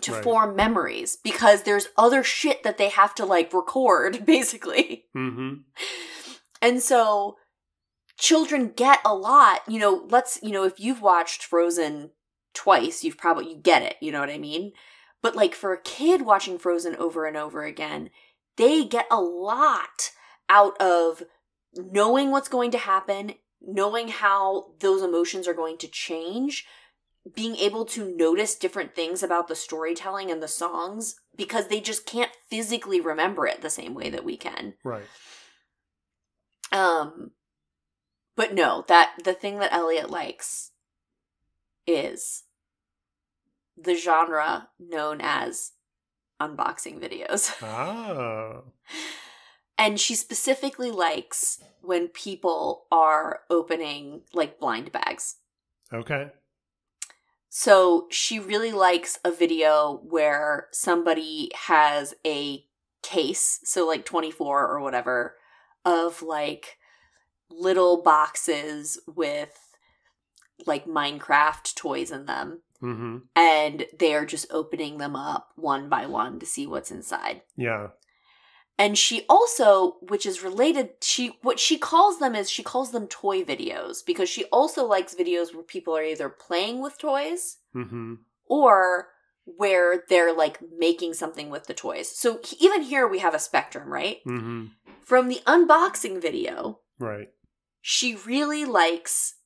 to 0.00 0.12
Right. 0.12 0.22
form 0.22 0.54
memories 0.54 1.16
because 1.16 1.62
there's 1.62 1.88
other 1.96 2.22
shit 2.22 2.62
that 2.62 2.78
they 2.78 2.90
have 2.90 3.14
to 3.16 3.24
like 3.24 3.52
record 3.52 4.24
basically. 4.26 5.06
hmm 5.12 5.54
And 6.62 6.82
so 6.82 7.36
children 8.18 8.72
get 8.74 9.00
a 9.04 9.14
lot, 9.14 9.60
you 9.68 9.78
know, 9.78 10.06
let's, 10.08 10.38
you 10.42 10.50
know, 10.50 10.64
if 10.64 10.78
you've 10.78 11.02
watched 11.02 11.44
Frozen 11.44 12.10
twice, 12.54 13.04
you've 13.04 13.18
probably 13.18 13.50
you 13.50 13.56
get 13.56 13.82
it, 13.82 13.96
you 14.00 14.12
know 14.12 14.20
what 14.20 14.30
I 14.30 14.38
mean? 14.38 14.72
But 15.22 15.34
like 15.36 15.54
for 15.54 15.72
a 15.72 15.80
kid 15.80 16.22
watching 16.22 16.58
Frozen 16.58 16.96
over 16.96 17.26
and 17.26 17.36
over 17.36 17.64
again, 17.64 18.10
they 18.56 18.84
get 18.84 19.06
a 19.10 19.20
lot 19.20 20.10
out 20.48 20.80
of 20.80 21.22
knowing 21.74 22.30
what's 22.30 22.48
going 22.48 22.70
to 22.70 22.78
happen, 22.78 23.34
knowing 23.60 24.08
how 24.08 24.66
those 24.80 25.02
emotions 25.02 25.46
are 25.46 25.54
going 25.54 25.78
to 25.78 25.88
change, 25.88 26.66
being 27.34 27.56
able 27.56 27.84
to 27.84 28.16
notice 28.16 28.54
different 28.54 28.94
things 28.94 29.22
about 29.22 29.48
the 29.48 29.56
storytelling 29.56 30.30
and 30.30 30.42
the 30.42 30.48
songs 30.48 31.16
because 31.36 31.68
they 31.68 31.80
just 31.80 32.06
can't 32.06 32.30
physically 32.48 33.00
remember 33.00 33.46
it 33.46 33.62
the 33.62 33.70
same 33.70 33.94
way 33.94 34.10
that 34.10 34.24
we 34.24 34.36
can. 34.36 34.74
Right. 34.84 35.04
Um 36.72 37.32
but 38.36 38.54
no, 38.54 38.84
that 38.88 39.14
the 39.24 39.32
thing 39.32 39.58
that 39.58 39.72
Elliot 39.72 40.10
likes 40.10 40.72
is 41.86 42.44
the 43.76 43.94
genre 43.94 44.68
known 44.78 45.20
as 45.20 45.72
unboxing 46.40 47.00
videos. 47.00 47.50
Oh. 47.62 48.64
And 49.78 50.00
she 50.00 50.14
specifically 50.14 50.90
likes 50.90 51.62
when 51.82 52.08
people 52.08 52.86
are 52.90 53.40
opening 53.50 54.22
like 54.32 54.58
blind 54.58 54.90
bags. 54.92 55.36
Okay. 55.92 56.30
So 57.48 58.06
she 58.10 58.38
really 58.38 58.72
likes 58.72 59.18
a 59.24 59.30
video 59.30 60.00
where 60.02 60.68
somebody 60.72 61.50
has 61.66 62.14
a 62.26 62.64
case, 63.02 63.60
so 63.64 63.86
like 63.86 64.04
24 64.04 64.66
or 64.66 64.80
whatever, 64.80 65.36
of 65.84 66.22
like 66.22 66.78
little 67.48 68.02
boxes 68.02 68.98
with 69.06 69.58
like 70.66 70.86
Minecraft 70.86 71.74
toys 71.74 72.10
in 72.10 72.26
them. 72.26 72.62
Hmm 72.80 73.18
And 73.34 73.86
they 73.98 74.14
are 74.14 74.26
just 74.26 74.46
opening 74.50 74.98
them 74.98 75.16
up 75.16 75.48
one 75.56 75.88
by 75.88 76.06
one 76.06 76.38
to 76.40 76.46
see 76.46 76.66
what's 76.66 76.90
inside. 76.90 77.42
Yeah. 77.56 77.88
And 78.78 78.98
she 78.98 79.24
also, 79.28 79.96
which 80.02 80.26
is 80.26 80.42
related, 80.42 80.90
she 81.00 81.38
what 81.42 81.58
she 81.58 81.78
calls 81.78 82.18
them 82.18 82.34
is 82.34 82.50
she 82.50 82.62
calls 82.62 82.92
them 82.92 83.06
toy 83.06 83.42
videos 83.42 84.04
because 84.04 84.28
she 84.28 84.44
also 84.46 84.84
likes 84.84 85.14
videos 85.14 85.54
where 85.54 85.62
people 85.62 85.96
are 85.96 86.02
either 86.04 86.28
playing 86.28 86.82
with 86.82 86.98
toys 86.98 87.58
hmm 87.72 88.14
or 88.44 89.08
where 89.44 90.02
they're 90.08 90.34
like 90.34 90.58
making 90.76 91.14
something 91.14 91.48
with 91.50 91.66
the 91.68 91.74
toys. 91.74 92.08
So 92.08 92.40
even 92.60 92.82
here 92.82 93.06
we 93.08 93.20
have 93.20 93.34
a 93.34 93.38
spectrum, 93.38 93.90
right? 93.92 94.18
hmm 94.24 94.66
From 95.04 95.28
the 95.28 95.40
unboxing 95.46 96.20
video, 96.20 96.80
Right. 96.98 97.28
she 97.80 98.14
really 98.14 98.64
likes 98.64 99.36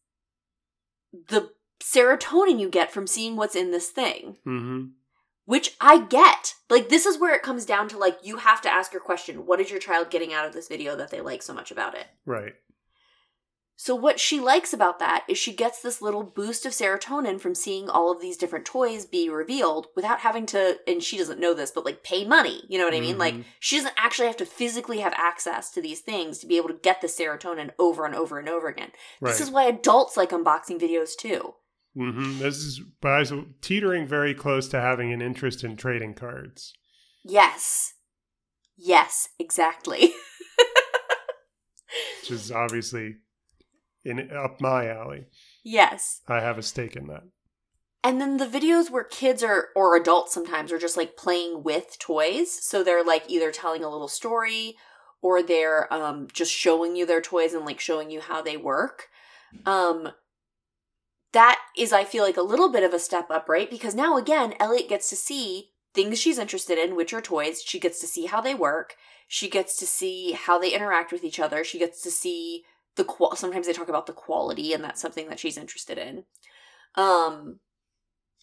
the 1.13 1.51
serotonin 1.81 2.61
you 2.61 2.69
get 2.69 2.93
from 2.93 3.07
seeing 3.07 3.37
what's 3.37 3.57
in 3.57 3.71
this 3.71 3.89
thing, 3.91 4.37
hmm 4.45 4.87
which 5.47 5.75
I 5.81 6.05
get. 6.05 6.55
Like 6.69 6.91
this 6.91 7.07
is 7.07 7.19
where 7.19 7.35
it 7.35 7.43
comes 7.43 7.65
down 7.65 7.89
to 7.89 7.99
like 7.99 8.19
you 8.23 8.37
have 8.37 8.61
to 8.63 8.73
ask 8.73 8.93
your 8.93 9.03
question, 9.03 9.47
what 9.47 9.61
is 9.61 9.69
your 9.69 9.81
child 9.81 10.09
getting 10.09 10.33
out 10.33 10.47
of 10.47 10.53
this 10.53 10.69
video 10.69 10.95
that 10.95 11.11
they 11.11 11.21
like 11.21 11.43
so 11.43 11.53
much 11.53 11.73
about 11.73 11.97
it? 11.97 12.07
Right. 12.25 12.53
So 13.75 13.95
what 13.97 14.21
she 14.21 14.39
likes 14.39 14.73
about 14.75 14.99
that 14.99 15.25
is 15.27 15.39
she 15.39 15.55
gets 15.55 15.81
this 15.81 16.03
little 16.03 16.23
boost 16.23 16.67
of 16.67 16.73
serotonin 16.73 17.41
from 17.41 17.55
seeing 17.55 17.89
all 17.89 18.13
of 18.13 18.21
these 18.21 18.37
different 18.37 18.67
toys 18.67 19.07
be 19.07 19.31
revealed 19.31 19.87
without 19.97 20.21
having 20.21 20.45
to 20.47 20.79
and 20.87 21.03
she 21.03 21.17
doesn't 21.17 21.41
know 21.41 21.55
this 21.55 21.71
but 21.73 21.87
like 21.87 22.05
pay 22.05 22.25
money. 22.25 22.63
You 22.69 22.79
know 22.79 22.85
what 22.85 22.95
I 22.95 23.01
mean? 23.01 23.19
Like 23.19 23.35
Mhm. 23.35 23.45
she 23.59 23.77
doesn't 23.79 23.95
actually 23.97 24.27
have 24.29 24.37
to 24.37 24.47
physically 24.47 25.01
have 25.01 25.15
access 25.17 25.71
to 25.73 25.81
these 25.83 26.01
things 26.01 26.39
to 26.39 26.47
be 26.47 26.59
able 26.59 26.69
to 26.69 26.75
get 26.75 27.01
the 27.01 27.09
serotonin 27.09 27.71
over 27.79 28.05
and 28.05 28.15
over 28.15 28.39
and 28.39 28.49
over 28.49 28.69
again. 28.69 28.93
Right. 29.21 29.31
This 29.31 29.41
is 29.41 29.51
why 29.51 29.65
adults 29.65 30.17
like 30.17 30.31
unboxing 30.31 30.79
videos 30.79 31.17
too. 31.17 31.55
Hmm 31.95 32.39
This 32.39 32.57
is 32.57 32.81
but 33.01 33.13
I 33.13 33.19
was 33.21 33.33
teetering 33.61 34.07
very 34.07 34.35
close 34.35 34.69
to 34.69 34.81
having 34.81 35.13
an 35.13 35.23
interest 35.23 35.65
in 35.65 35.77
trading 35.77 36.15
cards. 36.15 36.73
Yes. 37.25 37.95
Yes, 38.77 39.29
exactly. 39.39 40.01
which 42.23 42.31
is 42.31 42.53
obviously 42.53 43.17
in 44.05 44.31
up 44.31 44.61
my 44.61 44.89
alley. 44.89 45.27
yes. 45.65 46.21
I 46.29 46.41
have 46.41 46.59
a 46.59 46.63
stake 46.63 46.97
in 46.97 47.07
that. 47.09 47.25
And 48.03 48.19
then 48.19 48.39
the 48.39 48.47
videos 48.47 48.91
where 48.91 49.05
kids 49.05 49.43
are 49.43 49.69
or 49.77 49.95
adults 49.97 50.33
sometimes 50.33 50.73
are 50.73 50.79
just 50.79 50.97
like 50.97 51.17
playing 51.17 51.63
with 51.63 51.99
toys. 51.99 52.51
So 52.65 52.83
they're 52.83 53.05
like 53.05 53.25
either 53.29 53.53
telling 53.53 53.85
a 53.85 53.91
little 53.91 54.09
story 54.09 54.77
or 55.21 55.43
they're 55.43 55.93
um 55.93 56.29
just 56.33 56.53
showing 56.53 56.97
you 56.97 57.05
their 57.05 57.21
toys 57.21 57.53
and 57.53 57.67
like 57.67 57.81
showing 57.81 58.11
you 58.11 58.21
how 58.23 58.41
they 58.41 58.57
work 58.57 59.09
um 59.67 60.09
that 61.33 61.59
is 61.77 61.93
i 61.93 62.05
feel 62.05 62.25
like 62.25 62.37
a 62.37 62.43
little 62.43 62.71
bit 62.71 62.83
of 62.83 62.93
a 62.93 62.99
step 62.99 63.31
up 63.31 63.49
right 63.49 63.71
because 63.71 63.95
now 63.95 64.17
again 64.17 64.55
elliot 64.59 64.89
gets 64.89 65.09
to 65.09 65.17
see 65.17 65.71
things 65.95 66.19
she's 66.19 66.39
interested 66.39 66.79
in 66.79 66.97
which 66.97 67.13
are 67.13 67.21
toys 67.21 67.63
she 67.63 67.79
gets 67.79 68.01
to 68.01 68.07
see 68.07 68.27
how 68.27 68.41
they 68.41 68.55
work 68.55 68.95
she 69.29 69.49
gets 69.49 69.77
to 69.77 69.87
see 69.87 70.33
how 70.33 70.59
they 70.59 70.75
interact 70.75 71.13
with 71.13 71.25
each 71.25 71.41
other 71.41 71.65
she 71.65 71.79
gets 71.79 72.03
to 72.03 72.11
see 72.11 72.65
the 72.97 73.05
qual 73.05 73.37
sometimes 73.37 73.67
they 73.67 73.73
talk 73.73 73.89
about 73.89 74.07
the 74.07 74.13
quality 74.13 74.73
and 74.73 74.83
that's 74.83 75.01
something 75.01 75.29
that 75.29 75.39
she's 75.39 75.57
interested 75.57 75.99
in 75.99 76.25
um 76.97 77.61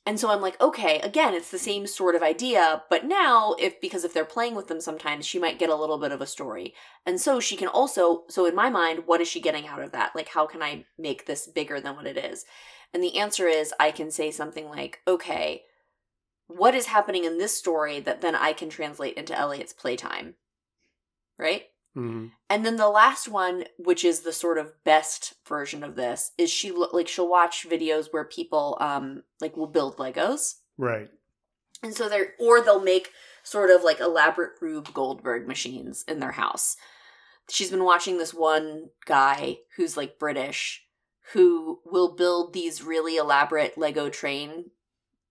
and 0.07 0.17
so 0.17 0.29
I'm 0.29 0.39
like, 0.39 0.59
okay, 0.61 1.01
again, 1.01 1.33
it's 1.33 1.51
the 1.51 1.59
same 1.59 1.85
sort 1.85 2.15
of 2.15 2.23
idea, 2.23 2.81
but 2.89 3.03
now 3.03 3.57
if 3.59 3.81
because 3.81 4.05
if 4.05 4.13
they're 4.13 4.23
playing 4.23 4.55
with 4.55 4.67
them 4.67 4.79
sometimes, 4.79 5.25
she 5.25 5.37
might 5.37 5.59
get 5.59 5.69
a 5.69 5.75
little 5.75 5.97
bit 5.97 6.13
of 6.13 6.21
a 6.21 6.25
story. 6.25 6.73
And 7.05 7.19
so 7.19 7.41
she 7.41 7.57
can 7.57 7.67
also 7.67 8.23
so 8.29 8.45
in 8.45 8.55
my 8.55 8.69
mind, 8.69 9.03
what 9.05 9.19
is 9.19 9.27
she 9.27 9.41
getting 9.41 9.67
out 9.67 9.81
of 9.81 9.91
that? 9.91 10.15
Like 10.15 10.29
how 10.29 10.47
can 10.47 10.63
I 10.63 10.85
make 10.97 11.25
this 11.25 11.45
bigger 11.45 11.81
than 11.81 11.97
what 11.97 12.07
it 12.07 12.17
is? 12.17 12.45
And 12.93 13.03
the 13.03 13.17
answer 13.17 13.47
is 13.47 13.73
I 13.79 13.91
can 13.91 14.11
say 14.11 14.31
something 14.31 14.69
like, 14.69 15.01
okay, 15.07 15.63
what 16.47 16.75
is 16.75 16.87
happening 16.87 17.25
in 17.25 17.37
this 17.37 17.55
story 17.57 17.99
that 17.99 18.21
then 18.21 18.35
I 18.35 18.53
can 18.53 18.69
translate 18.69 19.15
into 19.15 19.37
Elliot's 19.37 19.73
playtime? 19.73 20.35
Right? 21.37 21.65
hmm 21.93 22.27
And 22.49 22.65
then 22.65 22.77
the 22.77 22.89
last 22.89 23.27
one, 23.27 23.65
which 23.77 24.05
is 24.05 24.21
the 24.21 24.33
sort 24.33 24.57
of 24.57 24.83
best 24.83 25.33
version 25.47 25.83
of 25.83 25.95
this, 25.95 26.31
is 26.37 26.49
she 26.49 26.71
like 26.71 27.07
she'll 27.07 27.29
watch 27.29 27.67
videos 27.69 28.07
where 28.11 28.23
people 28.23 28.77
um 28.79 29.23
like 29.41 29.57
will 29.57 29.67
build 29.67 29.97
Legos. 29.97 30.55
Right. 30.77 31.09
And 31.83 31.93
so 31.93 32.07
they're 32.09 32.33
or 32.39 32.61
they'll 32.61 32.81
make 32.81 33.11
sort 33.43 33.69
of 33.69 33.83
like 33.83 33.99
elaborate 33.99 34.53
Rube 34.61 34.93
Goldberg 34.93 35.47
machines 35.47 36.03
in 36.07 36.19
their 36.19 36.33
house. 36.33 36.75
She's 37.49 37.71
been 37.71 37.83
watching 37.83 38.17
this 38.17 38.33
one 38.33 38.89
guy 39.05 39.59
who's 39.75 39.95
like 39.95 40.19
British 40.19 40.86
who 41.33 41.79
will 41.85 42.15
build 42.15 42.53
these 42.53 42.83
really 42.83 43.17
elaborate 43.17 43.77
Lego 43.77 44.09
train 44.09 44.71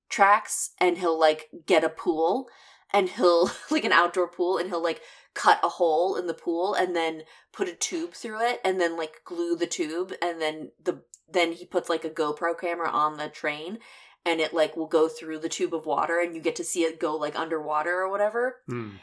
tracks 0.09 0.71
and 0.81 0.99
he'll 0.99 1.19
like 1.19 1.49
get 1.67 1.85
a 1.85 1.89
pool 1.89 2.49
and 2.93 3.09
he'll 3.11 3.51
like 3.71 3.85
an 3.85 3.93
outdoor 3.93 4.29
pool 4.29 4.59
and 4.59 4.69
he'll 4.69 4.83
like 4.83 5.01
cut 5.35 5.61
a 5.63 5.69
hole 5.69 6.17
in 6.17 6.27
the 6.27 6.35
pool 6.35 6.75
and 6.75 6.95
then 6.97 7.23
put 7.53 7.69
a 7.69 7.75
tube 7.75 8.13
through 8.15 8.41
it 8.41 8.61
and 8.65 8.81
then 8.81 8.97
like 8.97 9.23
glue 9.25 9.57
the 9.57 9.67
tube 9.67 10.13
and 10.23 10.41
then 10.41 10.71
the 10.83 11.03
then 11.29 11.53
he 11.53 11.65
puts 11.67 11.89
like 11.89 12.05
a 12.05 12.11
GoPro 12.11 12.59
camera 12.59 12.89
on 12.89 13.17
the 13.17 13.29
train 13.29 13.79
and 14.25 14.41
it 14.41 14.55
like 14.55 14.77
will 14.77 14.87
go 14.87 15.09
through 15.09 15.39
the 15.39 15.49
tube 15.49 15.75
of 15.75 15.87
water 15.87 16.21
and 16.21 16.35
you 16.35 16.41
get 16.41 16.57
to 16.57 16.65
see 16.65 16.85
it 16.85 17.01
go 17.01 17.17
like 17.17 17.39
underwater 17.39 18.01
or 18.01 18.11
whatever. 18.11 18.57
Mm. 18.71 18.99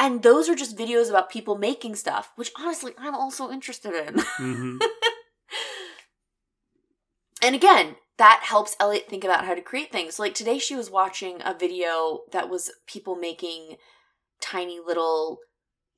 And 0.00 0.22
those 0.22 0.48
are 0.48 0.54
just 0.54 0.78
videos 0.78 1.10
about 1.10 1.30
people 1.30 1.58
making 1.58 1.96
stuff, 1.96 2.30
which 2.36 2.52
honestly 2.56 2.92
I'm 2.98 3.14
also 3.14 3.50
interested 3.50 3.94
in. 3.94 4.20
hmm 4.36 4.78
and 7.42 7.54
again, 7.54 7.96
that 8.18 8.40
helps 8.44 8.76
Elliot 8.80 9.08
think 9.08 9.24
about 9.24 9.44
how 9.44 9.54
to 9.54 9.60
create 9.60 9.92
things. 9.92 10.18
Like 10.18 10.34
today 10.34 10.58
she 10.58 10.74
was 10.74 10.90
watching 10.90 11.40
a 11.44 11.56
video 11.56 12.22
that 12.32 12.48
was 12.48 12.70
people 12.86 13.14
making 13.16 13.76
tiny 14.40 14.78
little 14.84 15.38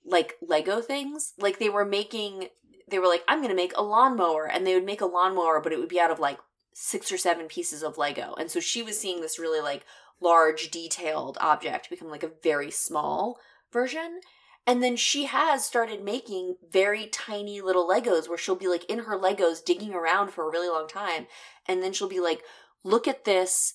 like 0.04 0.34
Lego 0.42 0.80
things. 0.80 1.32
Like 1.38 1.58
they 1.58 1.68
were 1.68 1.84
making 1.84 2.48
they 2.90 2.98
were 2.98 3.06
like, 3.06 3.24
I'm 3.28 3.40
gonna 3.40 3.54
make 3.54 3.76
a 3.76 3.82
lawnmower, 3.82 4.46
and 4.46 4.66
they 4.66 4.74
would 4.74 4.84
make 4.84 5.00
a 5.00 5.06
lawnmower, 5.06 5.60
but 5.60 5.72
it 5.72 5.78
would 5.78 5.88
be 5.88 6.00
out 6.00 6.10
of 6.10 6.18
like 6.18 6.38
six 6.74 7.10
or 7.12 7.18
seven 7.18 7.46
pieces 7.46 7.82
of 7.82 7.98
Lego. 7.98 8.34
And 8.38 8.50
so 8.50 8.60
she 8.60 8.82
was 8.82 8.98
seeing 8.98 9.20
this 9.20 9.38
really 9.38 9.60
like 9.60 9.84
large, 10.20 10.70
detailed 10.70 11.38
object 11.40 11.90
become 11.90 12.08
like 12.08 12.22
a 12.22 12.32
very 12.42 12.70
small 12.70 13.38
version. 13.72 14.20
And 14.66 14.82
then 14.82 14.96
she 14.96 15.24
has 15.24 15.64
started 15.64 16.04
making 16.04 16.56
very 16.70 17.06
tiny 17.06 17.60
little 17.60 17.88
Legos 17.88 18.28
where 18.28 18.38
she'll 18.38 18.54
be 18.54 18.68
like 18.68 18.84
in 18.84 19.00
her 19.00 19.18
Legos 19.18 19.64
digging 19.64 19.94
around 19.94 20.30
for 20.30 20.46
a 20.46 20.50
really 20.50 20.68
long 20.68 20.86
time. 20.86 21.26
And 21.66 21.82
then 21.82 21.92
she'll 21.92 22.08
be 22.08 22.20
like, 22.20 22.42
look 22.84 23.08
at 23.08 23.24
this 23.24 23.74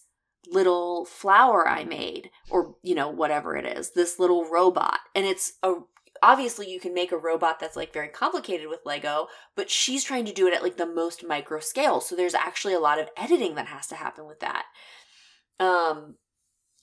little 0.51 1.05
flower 1.05 1.67
I 1.67 1.83
made, 1.83 2.29
or, 2.49 2.75
you 2.83 2.95
know, 2.95 3.09
whatever 3.09 3.57
it 3.57 3.65
is, 3.65 3.91
this 3.91 4.19
little 4.19 4.49
robot. 4.49 4.99
And 5.15 5.25
it's 5.25 5.53
a, 5.63 5.73
obviously 6.21 6.69
you 6.69 6.79
can 6.79 6.93
make 6.93 7.11
a 7.11 7.17
robot 7.17 7.59
that's 7.59 7.75
like 7.75 7.91
very 7.91 8.07
complicated 8.07 8.67
with 8.69 8.85
Lego, 8.85 9.27
but 9.55 9.69
she's 9.69 10.03
trying 10.03 10.25
to 10.25 10.33
do 10.33 10.47
it 10.47 10.53
at 10.53 10.63
like 10.63 10.77
the 10.77 10.85
most 10.85 11.25
micro 11.27 11.59
scale. 11.59 11.99
So 11.99 12.15
there's 12.15 12.35
actually 12.35 12.73
a 12.73 12.79
lot 12.79 12.99
of 12.99 13.09
editing 13.17 13.55
that 13.55 13.67
has 13.67 13.87
to 13.87 13.95
happen 13.95 14.27
with 14.27 14.39
that. 14.39 14.65
Um, 15.59 16.15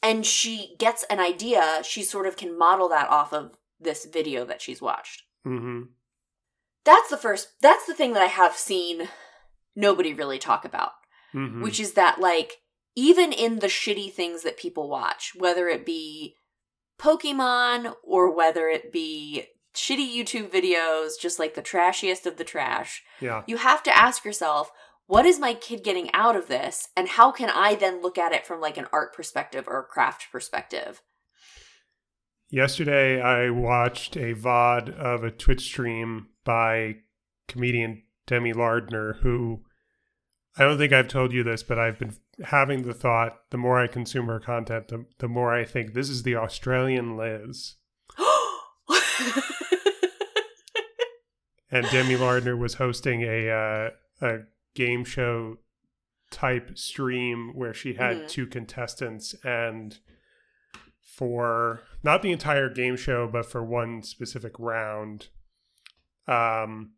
and 0.02 0.26
she 0.26 0.74
gets 0.78 1.04
an 1.04 1.20
idea, 1.20 1.82
she 1.84 2.02
sort 2.02 2.26
of 2.26 2.36
can 2.36 2.58
model 2.58 2.88
that 2.88 3.08
off 3.08 3.32
of 3.32 3.52
this 3.82 4.04
video 4.04 4.44
that 4.44 4.60
she's 4.62 4.80
watched. 4.80 5.22
hmm 5.44 5.82
That's 6.84 7.10
the 7.10 7.16
first, 7.16 7.48
that's 7.60 7.86
the 7.86 7.94
thing 7.94 8.12
that 8.14 8.22
I 8.22 8.26
have 8.26 8.54
seen 8.56 9.08
nobody 9.74 10.12
really 10.12 10.38
talk 10.38 10.64
about 10.66 10.92
hmm 11.32 11.62
which 11.62 11.80
is 11.80 11.94
that 11.94 12.20
like 12.20 12.58
even 12.94 13.32
in 13.32 13.60
the 13.60 13.68
shitty 13.68 14.12
things 14.12 14.42
that 14.42 14.58
people 14.58 14.88
watch, 14.88 15.32
whether 15.36 15.68
it 15.68 15.86
be 15.86 16.36
Pokemon 16.98 17.94
or 18.02 18.34
whether 18.34 18.68
it 18.68 18.92
be 18.92 19.46
shitty 19.74 20.14
YouTube 20.14 20.50
videos, 20.50 21.12
just 21.18 21.38
like 21.38 21.54
the 21.54 21.62
trashiest 21.62 22.26
of 22.26 22.36
the 22.36 22.44
trash, 22.44 23.02
yeah. 23.20 23.42
you 23.46 23.56
have 23.56 23.82
to 23.84 23.96
ask 23.96 24.24
yourself, 24.24 24.70
what 25.06 25.24
is 25.24 25.38
my 25.38 25.54
kid 25.54 25.82
getting 25.82 26.12
out 26.12 26.36
of 26.36 26.48
this? 26.48 26.88
And 26.94 27.08
how 27.08 27.32
can 27.32 27.50
I 27.50 27.74
then 27.74 28.02
look 28.02 28.18
at 28.18 28.32
it 28.32 28.46
from 28.46 28.60
like 28.60 28.76
an 28.76 28.88
art 28.92 29.14
perspective 29.14 29.64
or 29.66 29.80
a 29.80 29.84
craft 29.84 30.26
perspective? 30.30 31.00
Yesterday, 32.54 33.18
I 33.18 33.48
watched 33.48 34.14
a 34.14 34.34
VOD 34.34 34.90
of 34.94 35.24
a 35.24 35.30
Twitch 35.30 35.62
stream 35.62 36.26
by 36.44 36.96
comedian 37.48 38.02
Demi 38.26 38.52
Lardner, 38.52 39.14
who 39.22 39.64
I 40.58 40.64
don't 40.64 40.76
think 40.76 40.92
I've 40.92 41.08
told 41.08 41.32
you 41.32 41.42
this, 41.42 41.62
but 41.62 41.78
I've 41.78 41.98
been 41.98 42.12
having 42.44 42.82
the 42.82 42.92
thought 42.92 43.38
the 43.48 43.56
more 43.56 43.80
I 43.80 43.86
consume 43.86 44.26
her 44.26 44.38
content, 44.38 44.88
the, 44.88 45.06
the 45.18 45.28
more 45.28 45.54
I 45.54 45.64
think 45.64 45.94
this 45.94 46.10
is 46.10 46.24
the 46.24 46.36
Australian 46.36 47.16
Liz. 47.16 47.76
And 51.74 51.86
Demi 51.86 52.16
Lardner 52.16 52.54
was 52.54 52.74
hosting 52.74 53.22
a 53.22 53.48
uh, 53.48 53.90
a 54.20 54.40
game 54.74 55.06
show 55.06 55.56
type 56.30 56.76
stream 56.76 57.52
where 57.54 57.72
she 57.72 57.94
had 57.94 58.18
Mhm. 58.24 58.28
two 58.28 58.46
contestants 58.46 59.34
and 59.42 59.98
for 61.16 61.82
not 62.02 62.22
the 62.22 62.32
entire 62.32 62.68
game 62.68 62.96
show 62.96 63.28
but 63.30 63.44
for 63.46 63.62
one 63.62 64.02
specific 64.02 64.52
round 64.58 65.28
um 66.26 66.92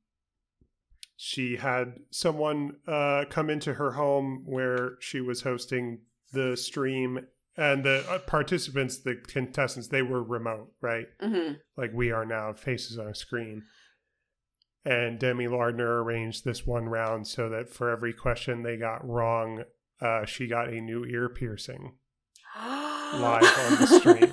she 1.16 1.56
had 1.56 1.94
someone 2.10 2.76
uh 2.86 3.24
come 3.30 3.50
into 3.50 3.74
her 3.74 3.92
home 3.92 4.42
where 4.46 4.92
she 5.00 5.20
was 5.20 5.42
hosting 5.42 6.00
the 6.32 6.56
stream 6.56 7.18
and 7.56 7.84
the 7.84 8.04
uh, 8.08 8.18
participants 8.20 8.98
the 8.98 9.14
contestants 9.26 9.88
they 9.88 10.02
were 10.02 10.22
remote 10.22 10.72
right 10.80 11.06
hmm 11.20 11.52
like 11.76 11.90
we 11.92 12.10
are 12.10 12.24
now, 12.24 12.52
faces 12.52 12.98
on 12.98 13.08
a 13.08 13.14
screen. 13.14 13.64
And 14.84 15.18
Demi 15.18 15.48
Lardner 15.48 16.02
arranged 16.02 16.44
this 16.44 16.66
one 16.66 16.84
round 16.84 17.26
so 17.26 17.48
that 17.48 17.70
for 17.70 17.90
every 17.90 18.12
question 18.12 18.62
they 18.62 18.76
got 18.76 19.06
wrong, 19.08 19.64
uh, 20.00 20.26
she 20.26 20.46
got 20.46 20.68
a 20.68 20.80
new 20.80 21.04
ear 21.04 21.28
piercing. 21.28 21.94
Live 23.12 23.44
on 23.44 23.78
the 23.78 23.86
stream. 23.86 24.32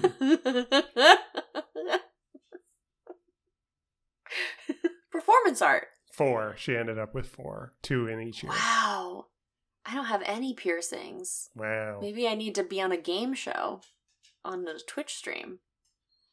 Performance 5.12 5.62
art. 5.62 5.88
Four. 6.12 6.56
She 6.58 6.76
ended 6.76 6.98
up 6.98 7.14
with 7.14 7.28
four, 7.28 7.74
two 7.82 8.08
in 8.08 8.22
each 8.22 8.44
ear. 8.44 8.50
Wow. 8.50 9.28
I 9.86 9.96
don't 9.96 10.06
have 10.06 10.24
any 10.26 10.54
piercings. 10.54 11.50
Wow. 11.56 12.00
Maybe 12.02 12.28
I 12.28 12.36
need 12.36 12.56
to 12.56 12.64
be 12.64 12.82
on 12.82 12.92
a 12.92 12.98
game 12.98 13.34
show 13.34 13.82
on 14.44 14.68
a 14.68 14.80
Twitch 14.80 15.16
stream 15.16 15.60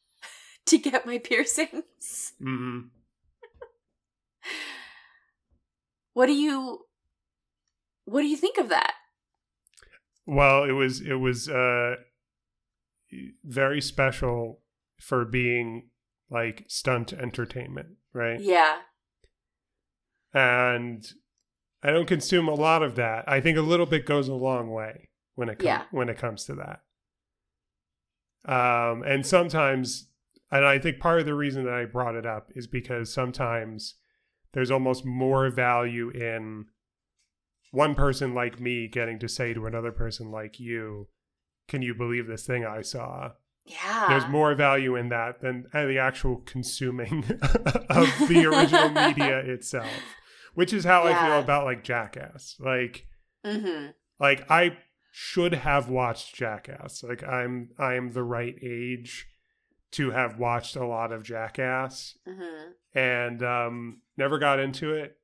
to 0.65 0.77
get 0.77 1.05
my 1.05 1.17
piercings. 1.17 2.33
Mm-hmm. 2.41 2.79
What 6.13 6.25
do 6.25 6.33
you 6.33 6.81
what 8.03 8.21
do 8.21 8.27
you 8.27 8.35
think 8.35 8.57
of 8.57 8.69
that? 8.69 8.93
Well, 10.25 10.63
it 10.63 10.71
was 10.71 10.99
it 10.99 11.13
was 11.13 11.47
uh, 11.47 11.95
very 13.43 13.81
special 13.81 14.61
for 14.99 15.25
being 15.25 15.89
like 16.29 16.65
stunt 16.67 17.13
entertainment, 17.13 17.95
right? 18.13 18.39
Yeah. 18.39 18.77
and 20.33 21.07
I 21.81 21.91
don't 21.91 22.07
consume 22.07 22.47
a 22.47 22.53
lot 22.53 22.83
of 22.83 22.95
that. 22.95 23.23
I 23.27 23.39
think 23.41 23.57
a 23.57 23.61
little 23.61 23.85
bit 23.85 24.05
goes 24.05 24.27
a 24.27 24.33
long 24.35 24.69
way 24.69 25.09
when 25.35 25.49
it 25.49 25.59
com- 25.59 25.65
Yeah. 25.65 25.83
when 25.91 26.09
it 26.09 26.17
comes 26.17 26.43
to 26.45 26.55
that. 26.55 26.81
Um, 28.45 29.03
and 29.03 29.25
sometimes, 29.25 30.09
and 30.51 30.65
I 30.65 30.77
think 30.79 30.99
part 30.99 31.19
of 31.19 31.25
the 31.25 31.33
reason 31.33 31.63
that 31.65 31.73
I 31.73 31.85
brought 31.85 32.15
it 32.15 32.25
up 32.25 32.51
is 32.55 32.67
because 32.67 33.11
sometimes 33.13 33.95
there's 34.53 34.71
almost 34.71 35.05
more 35.05 35.49
value 35.49 36.09
in 36.09 36.65
one 37.71 37.95
person 37.95 38.33
like 38.33 38.59
me 38.59 38.87
getting 38.87 39.19
to 39.19 39.27
say 39.29 39.53
to 39.53 39.65
another 39.65 39.91
person 39.91 40.31
like 40.31 40.59
you, 40.59 41.07
"Can 41.69 41.81
you 41.81 41.93
believe 41.95 42.27
this 42.27 42.45
thing 42.45 42.65
I 42.65 42.81
saw?" 42.81 43.31
Yeah. 43.65 44.07
There's 44.09 44.27
more 44.27 44.53
value 44.55 44.95
in 44.95 45.09
that 45.09 45.39
than 45.41 45.67
uh, 45.73 45.85
the 45.85 45.99
actual 45.99 46.37
consuming 46.37 47.23
of 47.89 48.07
the 48.27 48.45
original 48.51 48.89
media 49.07 49.37
itself, 49.39 49.87
which 50.55 50.73
is 50.73 50.83
how 50.85 51.03
I 51.03 51.13
feel 51.13 51.39
about 51.39 51.65
like 51.65 51.83
Jackass. 51.83 52.55
Like, 52.59 53.05
Mm-hmm. 53.45 53.91
like 54.19 54.49
I 54.51 54.77
should 55.11 55.53
have 55.53 55.87
watched 55.87 56.35
Jackass. 56.35 57.03
Like 57.03 57.23
I'm 57.23 57.69
I'm 57.77 58.11
the 58.11 58.23
right 58.23 58.55
age 58.61 59.27
to 59.91 60.11
have 60.11 60.37
watched 60.39 60.75
a 60.75 60.85
lot 60.85 61.11
of 61.11 61.23
Jackass 61.23 62.17
Mm-hmm. 62.27 62.71
and 62.99 63.43
um 63.43 64.01
never 64.17 64.39
got 64.39 64.59
into 64.59 64.93
it. 64.93 65.15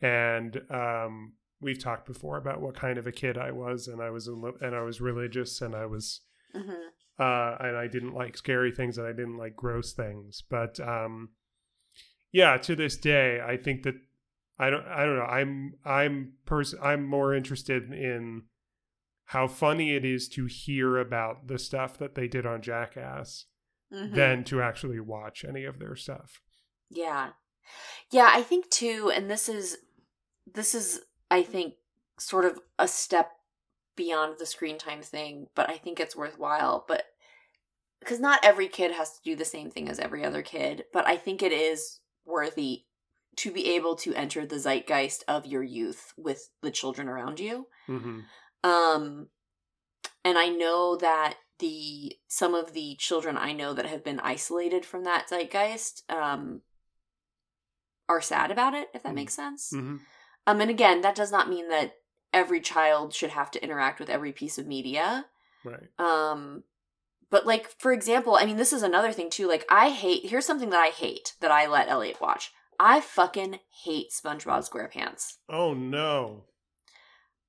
And 0.00 0.60
um 0.68 1.32
we've 1.62 1.78
talked 1.82 2.06
before 2.06 2.36
about 2.36 2.60
what 2.60 2.74
kind 2.74 2.98
of 2.98 3.06
a 3.06 3.12
kid 3.12 3.38
I 3.38 3.52
was 3.52 3.88
and 3.88 4.02
I 4.02 4.10
was 4.10 4.26
in, 4.28 4.52
and 4.60 4.74
I 4.74 4.82
was 4.82 5.00
religious 5.00 5.60
and 5.62 5.74
I 5.74 5.86
was 5.86 6.20
Mm-hmm. 6.54 6.70
uh, 7.18 7.56
and 7.66 7.76
I 7.78 7.86
didn't 7.86 8.12
like 8.12 8.36
scary 8.36 8.72
things 8.72 8.98
and 8.98 9.06
I 9.06 9.12
didn't 9.12 9.38
like 9.38 9.56
gross 9.56 9.94
things. 9.94 10.42
But 10.50 10.78
um, 10.80 11.30
yeah, 12.30 12.58
to 12.58 12.76
this 12.76 12.98
day, 12.98 13.40
I 13.40 13.56
think 13.56 13.84
that 13.84 13.94
I 14.58 14.68
don't 14.68 14.86
I 14.86 15.04
don't 15.06 15.16
know. 15.16 15.24
I'm 15.24 15.74
I'm 15.84 16.32
pers- 16.44 16.74
I'm 16.82 17.06
more 17.06 17.34
interested 17.34 17.90
in 17.90 18.42
how 19.24 19.48
funny 19.48 19.94
it 19.94 20.04
is 20.04 20.28
to 20.30 20.44
hear 20.44 20.98
about 20.98 21.46
the 21.48 21.58
stuff 21.58 21.96
that 21.98 22.14
they 22.14 22.28
did 22.28 22.44
on 22.44 22.60
Jackass 22.60 23.46
Mm-hmm. 23.94 24.14
than 24.14 24.44
to 24.44 24.62
actually 24.62 25.00
watch 25.00 25.44
any 25.46 25.64
of 25.64 25.78
their 25.78 25.94
stuff. 25.96 26.40
Yeah. 26.88 27.32
Yeah, 28.10 28.30
I 28.32 28.42
think 28.42 28.70
too, 28.70 29.12
and 29.14 29.30
this 29.30 29.50
is 29.50 29.76
this 30.50 30.74
is 30.74 31.00
I 31.32 31.42
think 31.42 31.74
sort 32.18 32.44
of 32.44 32.60
a 32.78 32.86
step 32.86 33.32
beyond 33.96 34.36
the 34.38 34.44
screen 34.46 34.76
time 34.76 35.00
thing, 35.00 35.46
but 35.54 35.70
I 35.70 35.78
think 35.78 35.98
it's 35.98 36.14
worthwhile. 36.14 36.84
But 36.86 37.04
because 38.00 38.20
not 38.20 38.40
every 38.44 38.68
kid 38.68 38.92
has 38.92 39.12
to 39.12 39.22
do 39.24 39.34
the 39.34 39.44
same 39.46 39.70
thing 39.70 39.88
as 39.88 39.98
every 39.98 40.24
other 40.24 40.42
kid, 40.42 40.84
but 40.92 41.06
I 41.06 41.16
think 41.16 41.42
it 41.42 41.52
is 41.52 42.00
worthy 42.26 42.82
to 43.36 43.50
be 43.50 43.74
able 43.74 43.96
to 43.96 44.14
enter 44.14 44.44
the 44.44 44.58
zeitgeist 44.58 45.24
of 45.26 45.46
your 45.46 45.62
youth 45.62 46.12
with 46.18 46.50
the 46.60 46.70
children 46.70 47.08
around 47.08 47.40
you. 47.40 47.66
hmm 47.86 48.20
Um 48.62 49.28
and 50.24 50.36
I 50.38 50.48
know 50.48 50.96
that 50.96 51.36
the 51.58 52.16
some 52.28 52.54
of 52.54 52.74
the 52.74 52.96
children 52.98 53.38
I 53.38 53.52
know 53.52 53.72
that 53.72 53.86
have 53.86 54.04
been 54.04 54.20
isolated 54.20 54.84
from 54.84 55.04
that 55.04 55.28
zeitgeist 55.30 56.02
um 56.10 56.60
are 58.08 58.20
sad 58.20 58.50
about 58.50 58.74
it, 58.74 58.88
if 58.92 59.02
that 59.04 59.12
Mm. 59.12 59.22
makes 59.22 59.34
sense. 59.34 59.70
hmm 59.70 59.96
Um 60.46 60.60
and 60.60 60.70
again, 60.70 61.00
that 61.02 61.14
does 61.14 61.32
not 61.32 61.48
mean 61.48 61.68
that 61.68 61.94
every 62.32 62.60
child 62.60 63.14
should 63.14 63.30
have 63.30 63.50
to 63.52 63.62
interact 63.62 64.00
with 64.00 64.10
every 64.10 64.32
piece 64.32 64.58
of 64.58 64.66
media. 64.66 65.26
Right. 65.64 65.88
Um 65.98 66.64
but 67.30 67.46
like 67.46 67.70
for 67.78 67.92
example, 67.92 68.36
I 68.36 68.44
mean 68.44 68.56
this 68.56 68.72
is 68.72 68.82
another 68.82 69.12
thing 69.12 69.30
too. 69.30 69.48
Like 69.48 69.64
I 69.68 69.90
hate 69.90 70.26
here's 70.26 70.46
something 70.46 70.70
that 70.70 70.80
I 70.80 70.88
hate 70.88 71.34
that 71.40 71.50
I 71.50 71.66
let 71.66 71.88
Elliot 71.88 72.20
watch. 72.20 72.52
I 72.78 73.00
fucking 73.00 73.60
hate 73.84 74.10
SpongeBob 74.10 74.68
SquarePants. 74.68 75.34
Oh 75.48 75.74
no. 75.74 76.44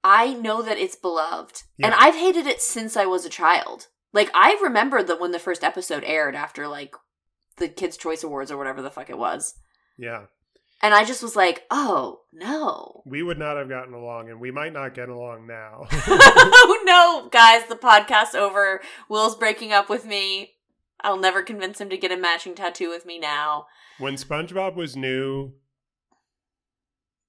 I 0.04 0.34
know 0.34 0.62
that 0.62 0.78
it's 0.78 0.98
beloved. 0.98 1.64
And 1.82 1.94
I've 1.94 2.16
hated 2.16 2.46
it 2.46 2.62
since 2.62 2.98
I 2.98 3.06
was 3.06 3.26
a 3.26 3.30
child. 3.30 3.88
Like 4.12 4.30
I 4.34 4.60
remember 4.62 5.02
that 5.02 5.20
when 5.20 5.32
the 5.32 5.40
first 5.40 5.64
episode 5.64 6.04
aired 6.06 6.36
after 6.36 6.68
like 6.68 6.96
the 7.58 7.68
Kids 7.68 7.98
Choice 7.98 8.24
Awards 8.24 8.52
or 8.52 8.58
whatever 8.58 8.82
the 8.82 8.92
fuck 8.92 9.10
it 9.10 9.18
was. 9.18 9.56
Yeah. 9.98 10.26
And 10.82 10.94
I 10.94 11.06
just 11.06 11.24
was 11.24 11.36
like, 11.36 11.64
"Oh, 11.72 12.22
no." 12.34 13.04
We 13.06 13.24
would 13.24 13.40
not 13.40 13.56
have 13.58 13.70
gotten 13.70 13.94
along, 13.94 14.30
and 14.30 14.42
we 14.42 14.52
might 14.52 14.74
not 14.74 14.94
get 14.94 15.08
along 15.10 15.48
now. 15.48 15.88
oh 15.92 16.82
no, 16.86 17.30
guys, 17.30 17.68
the 17.70 17.76
podcast's 17.76 18.36
over. 18.36 18.82
Will's 19.08 19.36
breaking 19.36 19.72
up 19.72 19.90
with 19.90 20.06
me. 20.06 20.52
I'll 21.02 21.18
never 21.20 21.42
convince 21.42 21.80
him 21.80 21.90
to 21.90 21.98
get 21.98 22.12
a 22.12 22.18
matching 22.18 22.56
tattoo 22.56 22.90
with 22.90 23.06
me 23.06 23.20
now. 23.20 23.68
when 23.98 24.16
SpongeBob 24.16 24.76
was 24.76 24.96
new, 24.96 25.54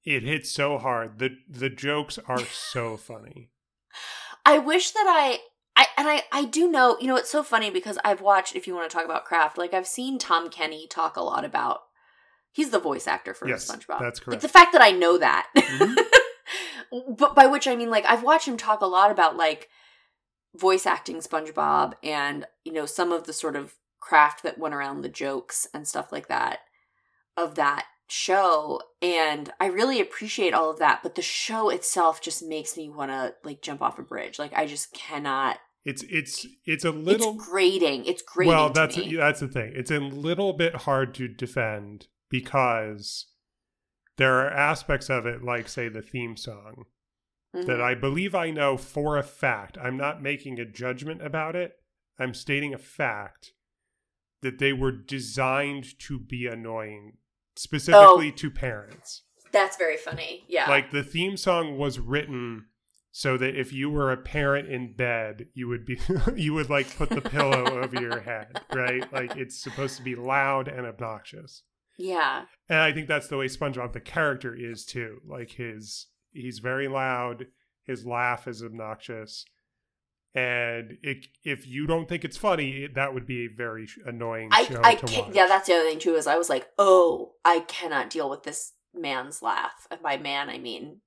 it 0.05 0.23
hit 0.23 0.47
so 0.47 0.79
hard. 0.79 1.19
the 1.19 1.31
The 1.49 1.71
jokes 1.71 2.19
are 2.27 2.45
so 2.47 2.97
funny. 2.97 3.51
I 4.45 4.59
wish 4.59 4.91
that 4.93 5.07
I 5.09 5.39
I 5.77 5.87
and 5.97 6.09
I 6.09 6.23
I 6.33 6.45
do 6.45 6.71
know, 6.71 6.97
you 7.01 7.07
know, 7.07 7.17
it's 7.17 7.31
so 7.31 7.43
funny 7.43 7.71
because 7.71 7.99
I've 8.05 8.21
watched 8.21 8.55
if 8.55 8.67
you 8.67 8.75
want 8.75 8.91
to 8.91 8.95
talk 8.95 9.05
about 9.05 9.25
craft, 9.25 9.59
like 9.59 9.73
I've 9.75 9.87
seen 9.87 10.19
Tom 10.19 10.51
Kenny 10.51 10.87
talk 10.87 11.17
a 11.17 11.23
lot 11.23 11.45
about 11.45 11.81
he's 12.55 12.71
the 12.71 12.79
voice 12.79 13.07
actor 13.07 13.35
for 13.35 13.47
Yes, 13.49 13.71
SpongeBob. 13.71 13.99
that's 14.01 14.21
correct. 14.21 14.29
Like 14.29 14.41
the 14.41 14.49
fact 14.49 14.73
that 14.73 14.81
I 14.83 14.91
know 14.93 15.19
that. 15.19 15.49
Mhm. 15.55 15.97
but 17.19 17.35
by 17.35 17.47
which 17.47 17.67
I 17.67 17.77
mean 17.77 17.91
like 17.91 18.05
I've 18.07 18.23
watched 18.23 18.49
him 18.49 18.57
talk 18.57 18.81
a 18.81 18.87
lot 18.87 19.11
about 19.11 19.37
like 19.37 19.69
voice 20.57 20.87
acting 20.87 21.17
SpongeBob 21.17 21.95
and 22.03 22.47
you 22.65 22.73
know 22.73 22.87
some 22.87 23.11
of 23.13 23.25
the 23.25 23.33
sort 23.33 23.57
of 23.57 23.75
craft 24.01 24.43
that 24.45 24.59
went 24.59 24.75
around 24.75 25.01
the 25.01 25.09
jokes 25.09 25.67
and 25.75 25.89
stuff 25.89 26.13
like 26.13 26.29
that 26.29 26.61
of 27.37 27.57
that 27.57 27.87
show 28.07 28.81
and 29.03 29.51
I 29.59 29.67
really 29.67 30.01
appreciate 30.01 30.53
all 30.55 30.71
of 30.71 30.79
that 30.79 31.01
but 31.03 31.15
the 31.17 31.23
show 31.23 31.71
itself 31.71 32.21
just 32.21 32.43
makes 32.43 32.77
me 32.77 32.89
want 32.91 33.11
to 33.11 33.35
like 33.43 33.63
jump 33.63 33.81
off 33.83 33.99
a 33.99 34.03
bridge 34.03 34.39
like 34.39 34.53
I 34.55 34.67
just 34.67 34.93
cannot 34.93 35.59
It's 35.87 36.05
it's 36.09 36.47
it's 36.67 36.85
a 36.85 36.91
little 36.93 37.35
it's 37.37 37.49
grating 37.49 38.05
it's 38.05 38.23
grating 38.23 38.55
well. 38.55 38.71
That's 38.71 38.95
that's 38.97 39.41
the 39.41 39.49
thing. 39.49 39.73
It's 39.75 39.91
a 39.91 39.99
little 39.99 40.53
bit 40.53 40.77
hard 40.77 41.15
to 41.15 41.27
defend 41.27 42.07
because 42.35 43.27
there 44.17 44.41
are 44.41 44.51
aspects 44.51 45.09
of 45.09 45.25
it, 45.25 45.45
like 45.45 45.69
say 45.69 45.89
the 45.89 46.03
theme 46.03 46.37
song, 46.37 46.87
that 47.53 47.79
Mhm. 47.79 47.81
I 47.81 47.95
believe 47.95 48.35
I 48.35 48.51
know 48.51 48.77
for 48.77 49.17
a 49.17 49.23
fact. 49.23 49.79
I'm 49.79 49.97
not 49.97 50.21
making 50.21 50.59
a 50.59 50.65
judgment 50.65 51.23
about 51.25 51.55
it. 51.55 51.77
I'm 52.19 52.35
stating 52.35 52.75
a 52.75 52.79
fact 52.79 53.53
that 54.41 54.59
they 54.59 54.73
were 54.73 54.91
designed 54.91 55.97
to 56.01 56.19
be 56.19 56.49
annoying, 56.49 57.19
specifically 57.55 58.33
to 58.33 58.51
parents. 58.51 59.23
that's 59.53 59.77
very 59.77 59.97
funny 59.97 60.45
yeah 60.49 60.69
Like 60.69 60.91
the 60.91 61.05
theme 61.05 61.37
song 61.37 61.79
was 61.79 62.01
written 62.01 62.67
so 63.13 63.37
that 63.37 63.55
if 63.55 63.73
you 63.73 63.89
were 63.89 64.11
a 64.11 64.17
parent 64.17 64.69
in 64.69 64.93
bed, 64.95 65.47
you 65.55 65.69
would 65.69 65.85
be 65.87 65.97
you 66.35 66.53
would 66.55 66.69
like 66.69 66.97
put 66.97 67.11
the 67.11 67.21
pillow 67.21 67.81
over 67.81 67.95
your 67.95 68.19
head, 68.19 68.61
right? 68.73 69.05
Like 69.19 69.37
it's 69.37 69.63
supposed 69.63 69.97
to 69.99 70.03
be 70.03 70.17
loud 70.17 70.67
and 70.67 70.85
obnoxious. 70.85 71.63
Yeah 71.99 72.45
And 72.69 72.79
I 72.79 72.93
think 72.93 73.09
that's 73.09 73.29
the 73.29 73.37
way 73.37 73.47
SpongeBob 73.47 73.93
the 73.93 74.01
character 74.01 74.55
is 74.55 74.85
too. 74.85 75.19
Like 75.27 75.53
his 75.53 76.07
he's 76.33 76.59
very 76.59 76.89
loud, 76.89 77.47
his 77.85 78.05
laugh 78.05 78.49
is 78.49 78.63
obnoxious. 78.63 79.45
And 80.37 80.99
it, 81.03 81.29
if 81.45 81.65
you 81.65 81.87
don't 81.87 82.09
think 82.09 82.25
it's 82.25 82.37
funny, 82.37 82.89
that 82.93 83.15
would 83.15 83.25
be 83.25 83.45
a 83.45 83.57
very 83.57 83.87
annoying 84.05 84.49
I, 84.51 84.65
show 84.65 84.81
I 84.83 84.97
to 84.97 85.07
can't, 85.07 85.27
watch. 85.29 85.37
yeah, 85.37 85.47
that's 85.47 85.69
the 85.69 85.75
other 85.75 85.89
thing 85.89 86.01
too. 86.01 86.17
Is 86.17 86.27
I 86.27 86.37
was 86.37 86.51
like, 86.51 86.67
oh, 86.77 87.35
I 87.45 87.61
cannot 87.61 88.11
deal 88.11 88.29
with 88.29 88.43
this 88.43 88.73
man's 88.93 89.43
laugh. 89.43 89.87
And 89.93 90.03
by 90.03 90.17
man, 90.17 90.49
I 90.51 90.59
mean 90.59 91.03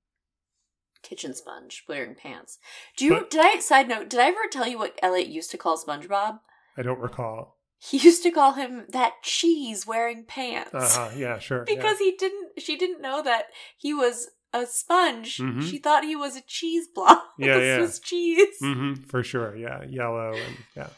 kitchen 1.04 1.34
sponge 1.34 1.84
wearing 1.90 2.16
pants. 2.16 2.58
Do 2.96 3.04
you? 3.04 3.14
But- 3.16 3.30
did 3.30 3.42
I? 3.42 3.60
Side 3.60 3.90
note: 3.90 4.10
Did 4.10 4.22
I 4.22 4.28
ever 4.30 4.40
tell 4.50 4.66
you 4.68 4.78
what 4.78 4.98
Elliot 5.04 5.28
used 5.28 5.52
to 5.52 5.58
call 5.58 5.78
SpongeBob? 5.78 6.40
I 6.78 6.82
don't 6.82 7.00
recall. 7.00 7.57
He 7.80 7.98
used 7.98 8.24
to 8.24 8.32
call 8.32 8.54
him 8.54 8.86
that 8.90 9.14
cheese 9.24 9.86
wearing 9.86 10.26
pants 10.26 10.72
Uh-huh, 10.74 11.12
yeah, 11.16 11.38
sure. 11.40 11.64
yeah. 11.68 11.76
because 11.76 12.00
he 12.00 12.16
didn't. 12.18 12.60
She 12.60 12.76
didn't 12.78 13.02
know 13.02 13.22
that 13.24 13.46
he 13.78 13.94
was 13.94 14.30
a 14.54 14.66
sponge. 14.66 15.38
Mhm. 15.38 15.62
She 15.62 15.78
thought 15.78 16.04
he 16.04 16.16
was 16.16 16.36
a 16.36 16.42
cheese 16.42 16.88
block. 16.94 17.24
Yeah, 17.38 17.58
yeah. 17.60 17.78
Swiss 17.86 18.00
cheese. 18.00 18.58
hmm 18.60 18.94
for 18.96 19.24
sure. 19.24 19.56
Yeah, 19.56 19.84
yellow 19.88 20.34
and 20.34 20.58
yeah. 20.76 20.90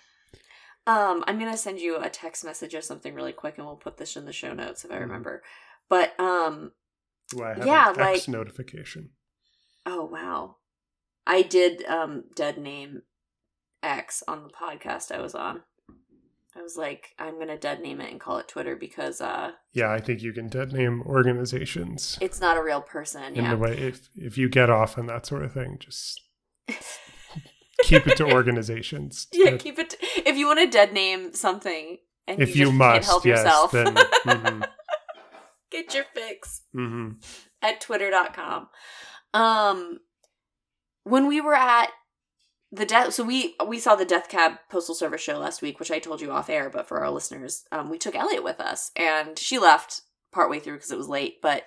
Um, 0.88 1.24
I'm 1.28 1.38
gonna 1.38 1.58
send 1.58 1.80
you 1.80 1.98
a 1.98 2.10
text 2.10 2.46
message 2.46 2.74
or 2.74 2.82
something 2.82 3.14
really 3.14 3.34
quick, 3.34 3.58
and 3.58 3.68
we'll 3.68 3.76
put 3.76 3.98
this 3.98 4.16
in 4.16 4.26
the 4.26 4.34
show 4.34 4.54
notes 4.54 4.86
if 4.86 4.92
I 4.92 4.96
Mhm. 4.96 5.02
remember. 5.02 5.44
But 5.90 6.18
um, 6.20 6.72
have 7.38 7.66
Yeah, 7.66 7.90
X 7.90 7.98
like- 7.98 8.28
notification. 8.30 9.12
oh 9.86 10.06
wow, 10.06 10.58
I 11.28 11.42
did 11.42 11.84
um 11.88 12.24
dead 12.36 12.58
name 12.58 13.02
X 13.84 14.24
on 14.28 14.44
the 14.44 14.50
podcast 14.50 15.12
I 15.14 15.20
was 15.22 15.36
on. 15.36 15.64
I 16.56 16.62
was 16.62 16.76
like, 16.78 17.14
I'm 17.20 17.38
gonna 17.40 17.58
dead 17.58 17.80
name 17.82 18.02
it 18.02 18.12
and 18.12 18.20
call 18.20 18.38
it 18.40 18.48
Twitter 18.48 18.76
because 18.76 19.22
uh, 19.22 19.52
Yeah, 19.74 19.92
I 19.92 20.00
think 20.00 20.22
you 20.22 20.34
can 20.34 20.50
dead 20.50 20.74
name 20.74 21.02
organizations 21.06 22.18
it's 22.22 22.42
not 22.42 22.58
a 22.58 22.64
real 22.64 22.82
person. 22.82 23.36
in 23.36 23.44
Yeah, 23.44 23.52
the 23.52 23.58
way 23.58 23.78
if 23.78 24.10
if 24.16 24.38
you 24.38 24.50
get 24.50 24.70
off 24.70 24.98
on 24.98 25.06
that 25.08 25.26
sort 25.26 25.44
of 25.44 25.54
thing, 25.54 25.78
just 25.80 26.22
keep 27.84 28.08
it 28.08 28.18
to 28.18 28.26
organizations. 28.32 29.28
yeah. 29.34 29.52
That- 29.52 29.60
Keep 29.62 29.80
it. 29.80 29.96
if 30.02 30.38
you 30.38 30.48
want 30.48 30.60
to 30.60 30.68
dead 30.68 30.92
name 30.94 31.34
something, 31.34 31.98
and 32.28 32.42
if 32.42 32.56
you, 32.56 32.62
you, 32.62 32.66
just 32.68 32.78
must, 32.78 32.94
can't 32.94 33.06
help 33.06 33.26
yes, 33.26 33.40
yourself, 33.44 33.72
then 33.72 33.98
hmm 34.24 34.62
get 35.72 35.94
your 35.94 36.06
fix. 36.14 36.62
hmm 36.74 37.10
at 37.62 37.80
twitter.com. 37.82 38.70
Um 39.34 40.00
when 41.04 41.28
we 41.28 41.42
were 41.42 41.56
at 41.56 41.90
the 42.72 42.86
death 42.86 43.14
so 43.14 43.24
we 43.24 43.56
we 43.68 43.80
saw 43.80 43.96
the 43.96 44.06
death 44.06 44.30
cab 44.30 44.54
postal 44.70 44.94
service 44.96 45.22
show 45.22 45.38
last 45.40 45.62
week 45.62 45.80
which 45.80 45.92
i 45.92 46.00
told 46.00 46.22
you 46.22 46.32
off 46.32 46.50
air 46.50 46.70
but 46.70 46.88
for 46.88 47.00
our 47.00 47.10
listeners 47.10 47.64
um, 47.72 47.90
we 47.90 47.98
took 47.98 48.16
elliot 48.16 48.44
with 48.44 48.60
us 48.60 48.92
and 48.96 49.40
she 49.40 49.58
left 49.58 50.02
partway 50.32 50.60
through 50.60 50.76
because 50.76 50.92
it 50.92 50.98
was 50.98 51.08
late 51.10 51.42
but 51.42 51.64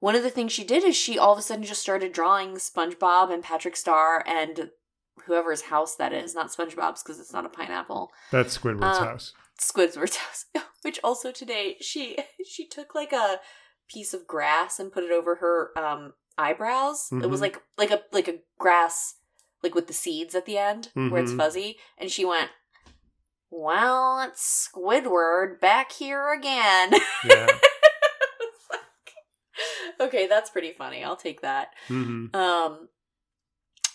one 0.00 0.14
of 0.14 0.22
the 0.22 0.30
things 0.30 0.52
she 0.52 0.64
did 0.64 0.84
is 0.84 0.96
she 0.96 1.18
all 1.18 1.32
of 1.32 1.38
a 1.38 1.42
sudden 1.42 1.64
just 1.64 1.82
started 1.82 2.12
drawing 2.12 2.54
spongebob 2.54 3.32
and 3.32 3.42
patrick 3.42 3.76
star 3.76 4.22
and 4.26 4.70
whoever's 5.26 5.62
house 5.62 5.96
that 5.96 6.12
is, 6.12 6.32
not 6.34 6.48
SpongeBob's 6.50 7.02
because 7.02 7.18
it's 7.20 7.32
not 7.32 7.44
a 7.44 7.48
pineapple. 7.50 8.12
That's 8.30 8.56
Squidward's 8.56 8.98
Um, 8.98 9.04
house. 9.08 9.32
Squidward's 9.60 10.16
house. 10.16 10.44
Which 10.82 11.00
also 11.02 11.32
today 11.32 11.76
she 11.80 12.16
she 12.46 12.66
took 12.68 12.94
like 12.94 13.12
a 13.12 13.40
piece 13.90 14.14
of 14.14 14.26
grass 14.28 14.78
and 14.78 14.92
put 14.92 15.02
it 15.02 15.10
over 15.10 15.34
her 15.34 15.72
um 15.76 16.12
eyebrows. 16.38 17.08
It 17.10 17.28
was 17.28 17.40
Mhm. 17.40 17.42
like 17.42 17.62
like 17.76 17.90
a 17.90 18.02
like 18.12 18.28
a 18.28 18.36
grass 18.58 19.16
like 19.62 19.74
with 19.74 19.86
the 19.86 19.92
seeds 19.92 20.34
at 20.34 20.46
the 20.46 20.58
end 20.58 20.90
where 20.94 21.20
it's 21.22 21.32
Mhm. 21.32 21.36
fuzzy, 21.36 21.78
and 21.98 22.10
she 22.10 22.24
went. 22.24 22.50
Well, 23.50 24.20
it's 24.20 24.68
Squidward 24.74 25.58
back 25.60 25.92
here 25.92 26.32
again. 26.32 26.94
Yeah. 27.24 27.46
Like, 28.70 30.08
okay, 30.08 30.26
that's 30.28 30.50
pretty 30.50 30.72
funny. 30.72 31.02
I'll 31.02 31.16
take 31.16 31.40
that. 31.40 31.68
hmm 31.88 32.26
Um, 32.34 32.88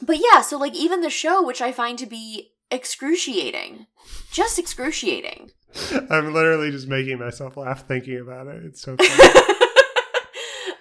but 0.02 0.18
yeah, 0.18 0.42
so 0.42 0.58
like 0.58 0.74
even 0.76 1.02
the 1.02 1.10
show, 1.10 1.42
which 1.46 1.62
I 1.62 1.72
find 1.72 1.98
to 2.00 2.06
be 2.06 2.52
excruciating, 2.72 3.86
just 4.32 4.58
excruciating. 4.60 5.52
I'm 6.10 6.34
literally 6.34 6.72
just 6.72 6.88
making 6.88 7.20
myself 7.20 7.56
laugh 7.56 7.88
thinking 7.88 8.20
about 8.20 8.48
it. 8.48 8.64
It's 8.66 8.82
so 8.82 8.98
funny. 9.00 9.34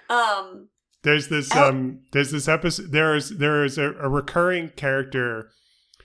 um, 0.08 0.68
there's 1.02 1.28
this 1.28 1.50
Oh. 1.54 1.68
um 1.68 2.00
there's 2.12 2.30
this 2.30 2.48
episode 2.48 2.92
there's 2.92 3.30
there 3.30 3.64
is 3.64 3.78
a, 3.78 3.92
a 3.94 4.08
recurring 4.08 4.70
character. 4.70 5.50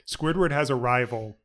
Squidward 0.07 0.51
has 0.51 0.69
a 0.69 0.75
rival. 0.75 1.37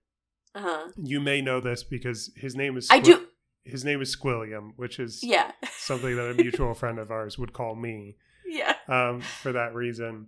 uh-huh. 0.54 0.88
You 0.96 1.20
may 1.20 1.40
know 1.40 1.60
this 1.60 1.82
because 1.82 2.30
his 2.36 2.54
name 2.54 2.76
is 2.76 2.88
I 2.90 3.00
do. 3.00 3.26
his 3.64 3.84
name 3.84 4.00
is 4.00 4.14
Squilliam, 4.14 4.70
which 4.76 4.98
is 5.00 5.20
Yeah, 5.22 5.52
something 5.76 6.14
that 6.16 6.30
a 6.30 6.34
mutual 6.34 6.74
friend 6.74 6.98
of 6.98 7.10
ours 7.10 7.38
would 7.38 7.52
call 7.52 7.74
me. 7.74 8.16
yeah. 8.46 8.74
um, 8.88 9.20
for 9.20 9.50
that 9.52 9.74
reason. 9.74 10.26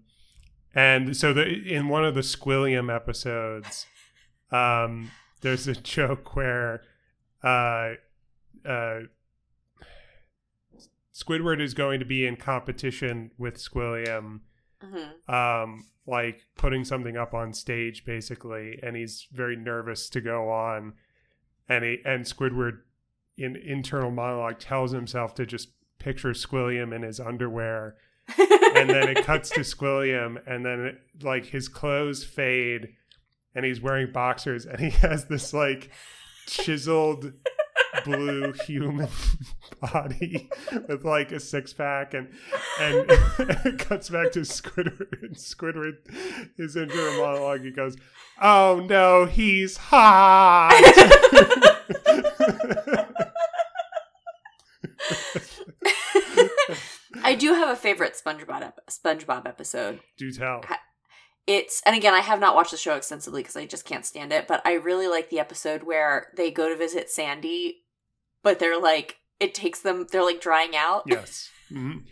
And 0.75 1.17
so 1.17 1.33
the, 1.33 1.45
in 1.47 1.89
one 1.89 2.05
of 2.05 2.15
the 2.17 2.23
Squilliam 2.23 2.93
episodes, 2.95 3.87
um, 4.51 5.11
there's 5.43 5.69
a 5.69 5.75
joke 5.97 6.35
where 6.35 6.81
uh, 7.45 7.93
uh, 8.69 9.01
Squidward 11.15 11.61
is 11.61 11.75
going 11.75 12.01
to 12.01 12.07
be 12.07 12.27
in 12.27 12.37
competition 12.37 13.31
with 13.39 13.57
Squilliam, 13.57 14.41
hmm 14.83 15.33
um, 15.33 15.87
like 16.07 16.43
putting 16.57 16.85
something 16.85 17.17
up 17.17 17.33
on 17.33 17.55
stage, 17.55 18.05
basically, 18.05 18.79
and 18.83 18.97
he's 18.97 19.27
very 19.33 19.57
nervous 19.57 20.11
to 20.11 20.21
go 20.21 20.51
on. 20.51 20.95
And 21.69 21.85
he 21.85 21.99
and 22.05 22.25
Squidward, 22.25 22.81
in 23.39 23.57
internal 23.57 24.11
monologue, 24.11 24.59
tells 24.59 24.93
himself 24.93 25.35
to 25.37 25.47
just 25.47 25.69
picture 25.99 26.33
Squilliam 26.33 26.95
in 26.95 27.03
his 27.03 27.21
underwear 27.21 27.97
and 28.39 28.91
then 28.91 29.09
it 29.09 29.25
cuts 29.25 29.51
to 29.51 29.61
Squilliam, 29.65 30.39
and 30.47 30.65
then 30.65 30.81
it, 30.81 31.01
like 31.23 31.47
his 31.47 31.69
clothes 31.69 32.25
fade, 32.25 32.89
and 33.55 33.65
he's 33.65 33.81
wearing 33.81 34.13
boxers, 34.13 34.67
and 34.67 34.81
he 34.81 34.91
has 35.07 35.27
this 35.27 35.53
like 35.53 35.91
chiseled 36.47 37.33
blue 38.05 38.53
human 38.67 39.09
body 39.81 40.49
with 40.89 41.05
like 41.05 41.33
a 41.33 41.41
six 41.41 41.73
pack, 41.73 42.15
and 42.15 42.29
and 42.81 43.07
it 43.09 43.79
cuts 43.79 44.11
back 44.11 44.33
to 44.33 44.41
Squidward, 44.41 45.23
and 45.23 45.37
Squidward 45.37 45.97
is 46.59 46.77
into 46.77 46.99
a 46.99 47.19
monologue. 47.19 47.63
He 47.63 47.71
goes, 47.71 47.97
"Oh 48.41 48.85
no, 48.89 49.27
he's 49.27 49.77
hot." 49.77 50.73
I 57.23 57.35
do 57.35 57.55
have 57.55 57.71
a 57.71 57.77
favorite 57.77 58.21
SpongeBob 58.23 58.63
ep- 58.63 58.87
SpongeBob 58.89 59.47
episode. 59.47 60.01
Do 60.19 60.31
tell. 60.31 60.63
It's 61.47 61.83
and 61.85 61.95
again, 61.95 62.15
I 62.15 62.21
have 62.21 62.41
not 62.41 62.55
watched 62.55 62.71
the 62.71 62.77
show 62.77 62.97
extensively 62.97 63.43
because 63.43 63.57
I 63.57 63.67
just 63.67 63.85
can't 63.85 64.07
stand 64.07 64.33
it. 64.33 64.47
But 64.47 64.63
I 64.65 64.75
really 64.75 65.09
like 65.09 65.31
the 65.31 65.41
episode 65.41 65.83
where 65.83 66.29
they 66.37 66.51
go 66.51 66.69
to 66.69 66.77
visit 66.77 67.11
Sandy, 67.11 67.83
but 68.45 68.61
they're 68.61 68.79
like, 68.81 69.17
it 69.41 69.53
takes 69.55 69.81
them. 69.81 70.07
They're 70.13 70.23
like 70.25 70.41
drying 70.41 70.77
out. 70.77 71.03
Yes. 71.07 71.51
Mhm. 71.73 72.03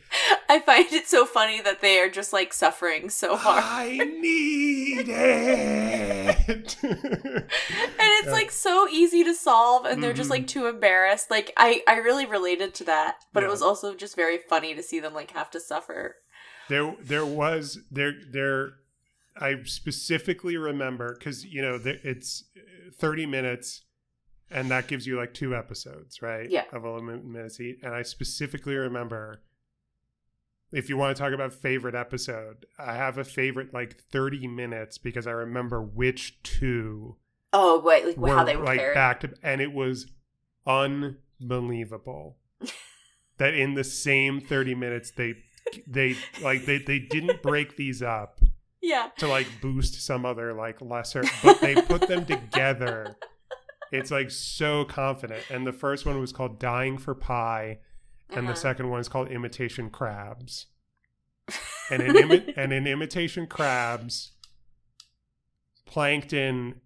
I 0.48 0.60
find 0.60 0.90
it 0.92 1.06
so 1.06 1.26
funny 1.26 1.60
that 1.60 1.82
they 1.82 1.98
are 2.00 2.08
just 2.08 2.32
like 2.32 2.54
suffering 2.54 3.10
so 3.10 3.36
hard. 3.36 3.62
I 3.62 3.98
need 3.98 5.06
it. 5.08 6.76
and 6.82 7.46
it's 8.00 8.32
like 8.32 8.50
so 8.50 8.88
easy 8.90 9.22
to 9.24 9.34
solve 9.34 9.84
and 9.84 10.02
they're 10.02 10.14
just 10.14 10.28
Mhm. 10.28 10.32
like 10.32 10.46
too 10.46 10.66
embarrassed 10.66 11.30
like 11.30 11.52
i 11.58 11.82
i 11.86 11.96
really 11.96 12.24
related 12.26 12.74
to 12.74 12.84
that 12.84 13.16
but 13.32 13.42
it 13.44 13.48
was 13.50 13.62
also 13.62 13.94
just 13.94 14.16
very 14.16 14.38
funny 14.38 14.74
to 14.74 14.82
see 14.82 15.00
them 15.00 15.12
like 15.14 15.32
have 15.32 15.50
to 15.50 15.60
suffer 15.60 16.16
there, 16.68 16.96
there 17.00 17.26
was 17.26 17.78
there, 17.90 18.14
there. 18.30 18.70
I 19.36 19.62
specifically 19.64 20.56
remember 20.56 21.14
because 21.18 21.44
you 21.44 21.60
know 21.60 21.76
there, 21.76 21.98
it's 22.02 22.44
thirty 22.98 23.26
minutes, 23.26 23.82
and 24.53 24.70
that 24.70 24.88
gives 24.88 25.07
you 25.07 25.16
like 25.16 25.34
two 25.34 25.55
episodes, 25.55 26.22
right? 26.22 26.50
Yeah. 26.50 26.64
of 26.72 26.84
eleven 26.84 27.32
minutes 27.32 27.61
each. 27.61 27.78
And 27.82 27.94
I 27.94 28.03
specifically 28.03 28.74
remember. 28.74 29.42
If 30.72 30.88
you 30.88 30.96
want 30.96 31.14
to 31.14 31.22
talk 31.22 31.34
about 31.34 31.53
favorite 31.53 31.94
episode, 31.94 32.64
I 32.78 32.94
have 32.94 33.18
a 33.18 33.24
favorite 33.24 33.74
like 33.74 34.00
30 34.11 34.46
minutes 34.46 34.96
because 34.96 35.26
I 35.26 35.32
remember 35.32 35.82
which 35.82 36.42
two 36.42 37.16
oh 37.53 37.80
wait 37.80 38.07
like 38.07 38.16
were 38.16 38.28
how 38.34 38.44
they 38.44 38.57
were 38.57 38.64
like 38.64 38.78
paired 38.78 38.94
back 38.94 39.20
to 39.20 39.32
and 39.42 39.61
it 39.61 39.72
was 39.72 40.07
unbelievable 40.66 42.36
that 43.38 43.55
in 43.55 43.74
the 43.74 43.84
same 43.84 44.40
30 44.40 44.74
minutes 44.74 45.11
they 45.11 45.34
they 45.86 46.16
like 46.42 46.64
they, 46.66 46.78
they 46.78 46.98
didn't 46.98 47.42
break 47.42 47.76
these 47.76 48.03
up 48.03 48.40
yeah 48.82 49.09
to 49.18 49.26
like 49.26 49.46
boost 49.61 50.00
some 50.03 50.24
other 50.24 50.53
like 50.53 50.80
lesser 50.80 51.22
but 51.42 51.61
they 51.61 51.74
put 51.74 52.09
them 52.09 52.24
together 52.26 53.16
it's 53.93 54.11
like 54.11 54.30
so 54.30 54.84
confident 54.84 55.45
and 55.51 55.66
the 55.66 55.72
first 55.72 56.05
one 56.07 56.18
was 56.18 56.32
called 56.32 56.59
dying 56.59 56.99
for 56.99 57.14
pie 57.14 57.78
and 58.30 58.47
the 58.49 58.53
Uh-huh. 58.53 58.61
second 58.61 58.88
one 58.90 58.99
is 59.01 59.09
called 59.09 59.28
imitation 59.28 59.90
crabs 59.90 60.66
and 61.90 62.03
in 62.03 62.12
imi- 62.14 62.55
and 62.57 62.72
in 62.72 62.86
imitation 62.86 63.47
crabs 63.47 64.32
plankton 65.86 66.80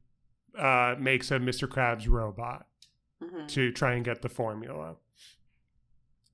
uh, 0.59 0.95
makes 0.99 1.31
a 1.31 1.39
mr 1.39 1.69
krabs 1.69 2.09
robot 2.09 2.67
Mhm. 3.23 3.49
to 3.49 3.73
try 3.73 3.95
and 3.95 4.05
get 4.05 4.21
the 4.21 4.29
formula 4.29 4.97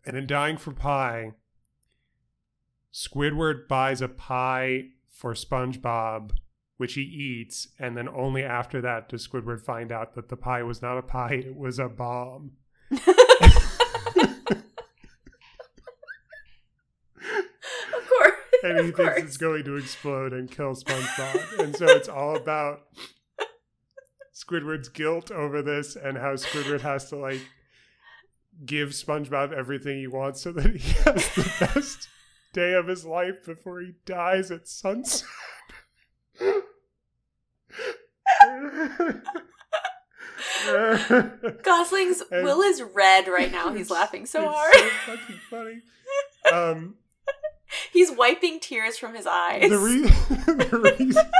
and 0.04 0.16
in 0.16 0.26
dying 0.26 0.56
for 0.56 0.72
pie 0.72 1.32
squidward 2.92 3.68
buys 3.68 4.00
a 4.00 4.08
pie 4.08 4.86
for 5.08 5.32
spongebob 5.34 6.32
which 6.82 6.94
he 6.94 7.02
eats 7.02 7.68
and 7.78 7.96
then 7.96 8.08
only 8.08 8.42
after 8.42 8.80
that 8.80 9.08
does 9.08 9.28
squidward 9.28 9.60
find 9.60 9.92
out 9.92 10.16
that 10.16 10.28
the 10.28 10.36
pie 10.36 10.64
was 10.64 10.82
not 10.82 10.98
a 10.98 11.02
pie 11.02 11.34
it 11.34 11.54
was 11.54 11.78
a 11.78 11.88
bomb 11.88 12.50
of 12.90 12.98
course 18.08 18.32
and 18.64 18.84
he 18.84 18.90
thinks 18.90 19.16
it's 19.18 19.36
going 19.36 19.62
to 19.62 19.76
explode 19.76 20.32
and 20.32 20.50
kill 20.50 20.74
SpongeBob. 20.74 21.60
and 21.60 21.76
so 21.76 21.86
it's 21.86 22.08
all 22.08 22.34
about 22.34 22.80
Squidward's 24.34 24.88
guilt 24.88 25.30
over 25.30 25.62
this 25.62 25.94
and 25.94 26.18
how 26.18 26.32
Squidward 26.32 26.80
has 26.80 27.08
to 27.10 27.16
like 27.16 27.46
give 28.66 28.88
SpongeBob 28.88 29.52
everything 29.52 29.98
he 29.98 30.08
wants 30.08 30.40
so 30.42 30.50
that 30.50 30.74
he 30.74 30.94
has 31.04 31.32
the 31.36 31.48
best 31.60 32.08
day 32.52 32.72
of 32.72 32.88
his 32.88 33.04
life 33.04 33.46
before 33.46 33.78
he 33.78 33.92
dies 34.04 34.50
at 34.50 34.66
sunset. 34.66 35.28
gosling's 41.62 42.22
And- 42.30 42.44
will 42.44 42.60
is 42.62 42.82
red 42.82 43.28
right 43.28 43.50
now. 43.50 43.72
He's 43.72 43.90
laughing 43.90 44.26
so 44.26 44.42
it's 44.42 44.52
hard. 44.54 44.74
so 44.74 45.16
fucking 45.16 45.40
funny. 45.50 45.82
Um, 46.52 46.94
he's 47.92 48.10
wiping 48.10 48.60
tears 48.60 48.98
from 48.98 49.14
his 49.14 49.26
eyes. 49.26 49.70
The, 49.70 49.78
re- 49.78 50.02
the 50.64 50.78
reason 50.98 51.30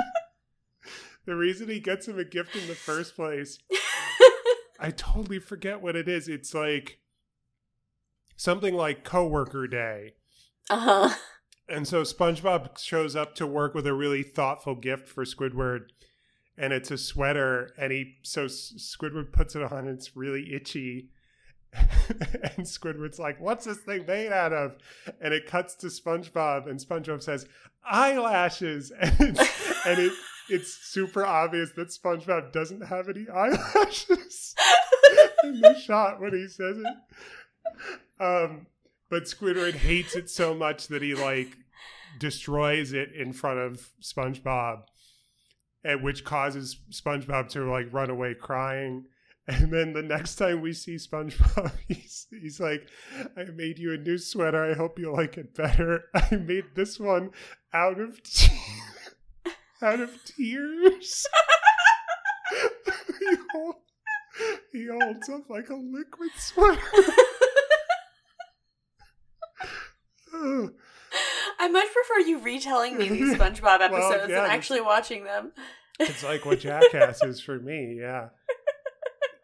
the 1.24 1.35
reason 1.37 1.69
he 1.69 1.79
gets 1.81 2.09
him 2.09 2.19
a 2.19 2.24
gift 2.24 2.57
in 2.57 2.66
the 2.66 2.74
first 2.74 3.15
place 3.15 3.57
i 4.81 4.91
totally 4.91 5.39
forget 5.39 5.81
what 5.81 5.95
it 5.95 6.09
is. 6.09 6.27
It's 6.27 6.53
like 6.53 6.99
something 8.37 8.74
like 8.74 9.05
coworker 9.05 9.69
day. 9.69 10.15
Uh-huh. 10.69 11.15
And 11.69 11.87
so 11.87 12.03
spongebob 12.03 12.77
shows 12.79 13.15
up 13.15 13.37
to 13.37 13.47
work 13.47 13.73
with 13.74 13.87
a 13.87 13.95
really 13.95 14.24
thoughtful 14.24 14.74
gift 14.74 15.09
for 15.09 15.24
squidward 15.24 15.91
and 16.57 16.73
it's 16.73 16.91
a 16.91 16.99
sweater 16.99 17.73
and 17.79 17.93
he 17.93 18.16
so 18.23 18.47
squidward 18.47 19.33
puts 19.33 19.55
it 19.57 19.62
on 19.62 19.89
it's 19.89 20.16
really 20.16 20.55
itchy 20.55 21.09
and 21.74 22.66
Squidward's 22.66 23.19
like, 23.19 23.41
"What's 23.41 23.65
this 23.65 23.79
thing 23.79 24.05
made 24.07 24.31
out 24.31 24.53
of?" 24.53 24.77
And 25.20 25.33
it 25.33 25.47
cuts 25.47 25.74
to 25.77 25.87
SpongeBob, 25.87 26.69
and 26.69 26.79
SpongeBob 26.79 27.23
says, 27.23 27.47
"Eyelashes," 27.85 28.91
and 29.01 29.15
it's, 29.19 29.87
and 29.87 29.99
it 29.99 30.12
it's 30.51 30.73
super 30.73 31.24
obvious 31.24 31.73
that 31.77 31.89
SpongeBob 31.89 32.53
doesn't 32.53 32.83
have 32.83 33.09
any 33.09 33.27
eyelashes 33.29 34.55
in 35.45 35.61
the 35.61 35.79
shot 35.79 36.20
when 36.20 36.33
he 36.33 36.47
says 36.47 36.77
it. 36.79 38.23
Um, 38.23 38.66
but 39.09 39.24
Squidward 39.24 39.74
hates 39.74 40.15
it 40.15 40.29
so 40.29 40.55
much 40.55 40.89
that 40.89 41.01
he 41.01 41.15
like 41.15 41.57
destroys 42.19 42.93
it 42.93 43.12
in 43.15 43.33
front 43.33 43.61
of 43.61 43.89
SpongeBob. 44.03 44.83
And 45.85 46.03
which 46.03 46.25
causes 46.25 46.79
SpongeBob 46.91 47.49
to 47.51 47.71
like 47.71 47.93
run 47.93 48.11
away 48.11 48.35
crying. 48.35 49.07
And 49.49 49.73
then 49.73 49.93
the 49.93 50.03
next 50.05 50.37
time 50.37 50.61
we 50.61 50.73
see 50.73 50.95
SpongeBob, 50.95 51.73
he's 51.89 52.29
he's 52.31 52.61
like, 52.61 52.87
"I 53.37 53.43
made 53.43 53.77
you 53.77 53.93
a 53.93 53.97
new 53.97 54.17
sweater. 54.17 54.71
I 54.71 54.75
hope 54.75 55.01
you 55.01 55.13
like 55.13 55.37
it 55.37 55.53
better. 55.53 56.05
I 56.15 56.37
made 56.37 56.77
this 56.77 57.01
one 57.01 57.33
out 57.75 57.99
of 57.99 58.23
te- 58.23 58.53
out 59.83 59.99
of 59.99 60.11
tears." 60.25 61.27
he, 63.19 63.37
hold, 63.53 63.75
he 64.71 64.87
holds 64.87 65.29
up 65.29 65.51
like 65.51 65.71
a 65.71 65.75
liquid 65.75 66.31
sweater. 66.39 66.81
Ugh. 70.35 70.73
I 71.63 71.69
much 71.69 71.87
prefer 71.93 72.27
you 72.29 72.39
retelling 72.41 72.99
me 72.99 73.09
these 73.09 73.35
SpongeBob 73.39 73.81
episodes 73.81 73.93
Well, 73.93 74.29
yeah, 74.31 74.41
than 74.43 74.51
actually 74.51 74.81
watching 74.81 75.25
them. 75.25 75.53
It's 76.01 76.25
like 76.25 76.45
what 76.45 76.59
Jackass 76.67 77.23
is 77.23 77.41
for 77.41 77.59
me. 77.59 77.99
Yeah. 78.01 78.29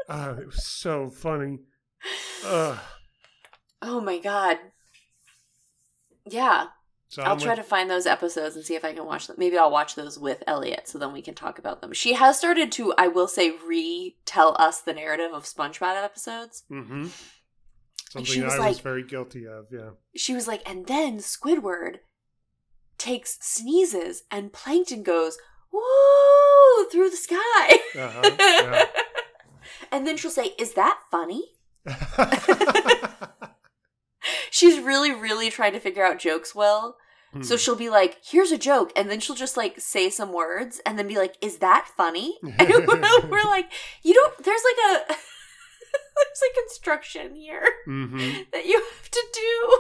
Oh, 0.09 0.33
it 0.33 0.47
was 0.47 0.67
so 0.67 1.11
funny. 1.11 1.59
Ugh. 2.45 2.79
Oh 3.83 4.01
my 4.01 4.19
god. 4.19 4.57
Yeah, 6.31 6.67
So 7.09 7.23
I'll 7.23 7.37
try 7.39 7.55
to 7.55 7.63
find 7.63 7.89
those 7.89 8.07
episodes 8.07 8.55
and 8.57 8.65
see 8.65 8.75
if 8.75 8.85
I 8.85 8.93
can 8.93 9.07
watch 9.07 9.27
them. 9.29 9.37
Maybe 9.39 9.57
I'll 9.57 9.71
watch 9.71 9.95
those 9.95 10.19
with 10.19 10.43
Elliot 10.47 10.89
so 10.89 10.99
then 10.99 11.13
we 11.13 11.23
can 11.23 11.35
talk 11.35 11.59
about 11.59 11.81
them. 11.81 11.93
She 11.95 12.15
has 12.15 12.37
started 12.39 12.71
to, 12.73 12.93
I 12.99 13.09
will 13.09 13.29
say, 13.29 13.53
retell 13.67 14.57
us 14.59 14.81
the 14.83 14.93
narrative 14.93 15.33
of 15.33 15.45
SpongeBob 15.45 16.03
episodes. 16.05 16.65
Mhm. 16.71 16.91
And 16.91 17.13
Something 18.11 18.25
she 18.35 18.43
was 18.43 18.55
I 18.55 18.59
was 18.59 18.77
like- 18.77 18.83
very 18.83 19.03
guilty 19.05 19.47
of. 19.47 19.67
Yeah. 19.71 19.91
She 20.17 20.35
was 20.35 20.47
like, 20.49 20.69
and 20.69 20.87
then 20.87 21.19
Squidward 21.19 21.99
takes 22.99 23.39
sneezes 23.41 24.25
and 24.31 24.53
Plankton 24.53 25.03
goes, 25.03 25.39
woo, 25.73 26.85
through 26.91 27.11
the 27.11 27.17
sky. 27.17 27.79
Uh-huh. 27.97 28.31
Yeah. 28.39 28.85
and 29.93 30.07
then 30.07 30.17
she'll 30.17 30.31
say, 30.31 30.53
is 30.59 30.75
that 30.75 30.99
funny? 31.11 31.45
She's 34.51 34.79
really, 34.81 35.13
really 35.13 35.49
trying 35.51 35.73
to 35.73 35.81
figure 35.81 36.05
out 36.05 36.19
jokes 36.19 36.55
well. 36.55 36.97
So 37.43 37.55
Hmm. 37.55 37.59
she'll 37.59 37.77
be 37.77 37.91
like, 37.91 38.19
here's 38.25 38.51
a 38.53 38.59
joke. 38.59 38.91
And 38.97 39.11
then 39.11 39.21
she'll 39.21 39.37
just 39.37 39.57
like 39.57 39.79
say 39.79 40.09
some 40.11 40.33
words 40.33 40.81
and 40.87 40.99
then 40.99 41.07
be 41.07 41.17
like, 41.19 41.37
is 41.43 41.59
that 41.59 41.89
funny? 41.97 42.39
And 42.43 42.69
we're, 42.87 43.29
we're 43.29 43.45
like, 43.45 43.71
you 44.03 44.15
don't, 44.15 44.37
there's 44.43 44.63
like 44.65 44.79
a, 45.03 45.07
there's 45.09 46.43
a 46.51 46.61
construction 46.63 47.35
here 47.37 47.69
Mhm. 47.87 48.51
that 48.53 48.65
you 48.67 48.75
have 48.81 49.11
to 49.11 49.25
do. 49.33 49.79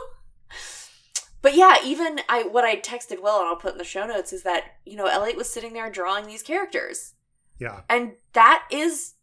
But 1.41 1.55
yeah, 1.55 1.77
even 1.85 2.21
I, 2.29 2.43
what 2.43 2.65
I 2.65 2.77
texted 2.81 3.23
Will 3.23 3.39
and 3.39 3.47
I'll 3.47 3.57
put 3.57 3.73
in 3.73 3.79
the 3.79 3.85
show 3.85 4.07
notes 4.07 4.33
is 4.33 4.43
that, 4.43 4.65
you 4.85 4.97
know, 4.97 5.07
Elliot 5.07 5.37
was 5.37 5.49
sitting 5.49 5.73
there 5.73 5.89
drawing 5.91 6.27
these 6.27 6.43
characters. 6.43 7.15
Yeah. 7.59 7.83
And 7.89 8.13
that 8.33 8.67
is 8.73 9.15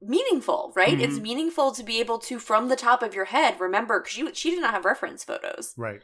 meaningful, 0.00 0.72
right? 0.76 1.00
It's 1.00 1.18
Mhm. 1.18 1.22
meaningful 1.22 1.72
to 1.72 1.82
be 1.82 2.00
able 2.00 2.18
to, 2.18 2.38
from 2.38 2.68
the 2.68 2.76
top 2.76 3.02
of 3.02 3.14
your 3.14 3.26
head, 3.26 3.58
remember, 3.60 4.00
because 4.00 4.12
she, 4.12 4.34
she 4.34 4.50
did 4.50 4.60
not 4.60 4.74
have 4.74 4.84
reference 4.84 5.22
photos 5.24 5.74
Right. 5.76 6.02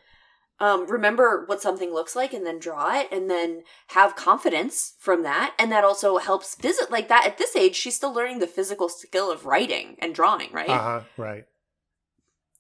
um, 0.61 0.87
remember 0.87 1.45
what 1.47 1.61
something 1.63 1.93
looks 1.93 2.17
like 2.17 2.33
and 2.33 2.47
then 2.47 2.59
draw 2.59 2.99
it 2.99 3.09
and 3.13 3.31
then 3.31 3.63
have 3.89 4.17
confidence 4.17 4.95
from 4.99 5.23
that. 5.25 5.55
And 5.59 5.71
that 5.71 5.85
also 5.85 6.19
helps 6.19 6.55
visit 6.57 6.91
like 6.91 7.09
that 7.09 7.27
at 7.27 7.39
this 7.39 7.55
age, 7.57 7.77
she's 7.77 7.97
still 7.97 8.13
learning 8.13 8.39
the 8.39 8.47
physical 8.47 8.89
skill 8.89 9.31
of 9.31 9.45
writing 9.47 9.97
and 10.01 10.15
drawing, 10.15 10.51
right? 10.53 10.69
Uh 10.71 10.79
huh. 10.79 11.01
Right. 11.17 11.45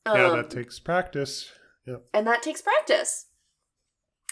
yeah, 0.06 0.26
Um, 0.26 0.36
that 0.36 0.50
takes 0.50 0.78
practice. 0.78 1.50
Yep. 1.88 2.04
and 2.14 2.26
that 2.26 2.42
takes 2.42 2.60
practice. 2.62 3.26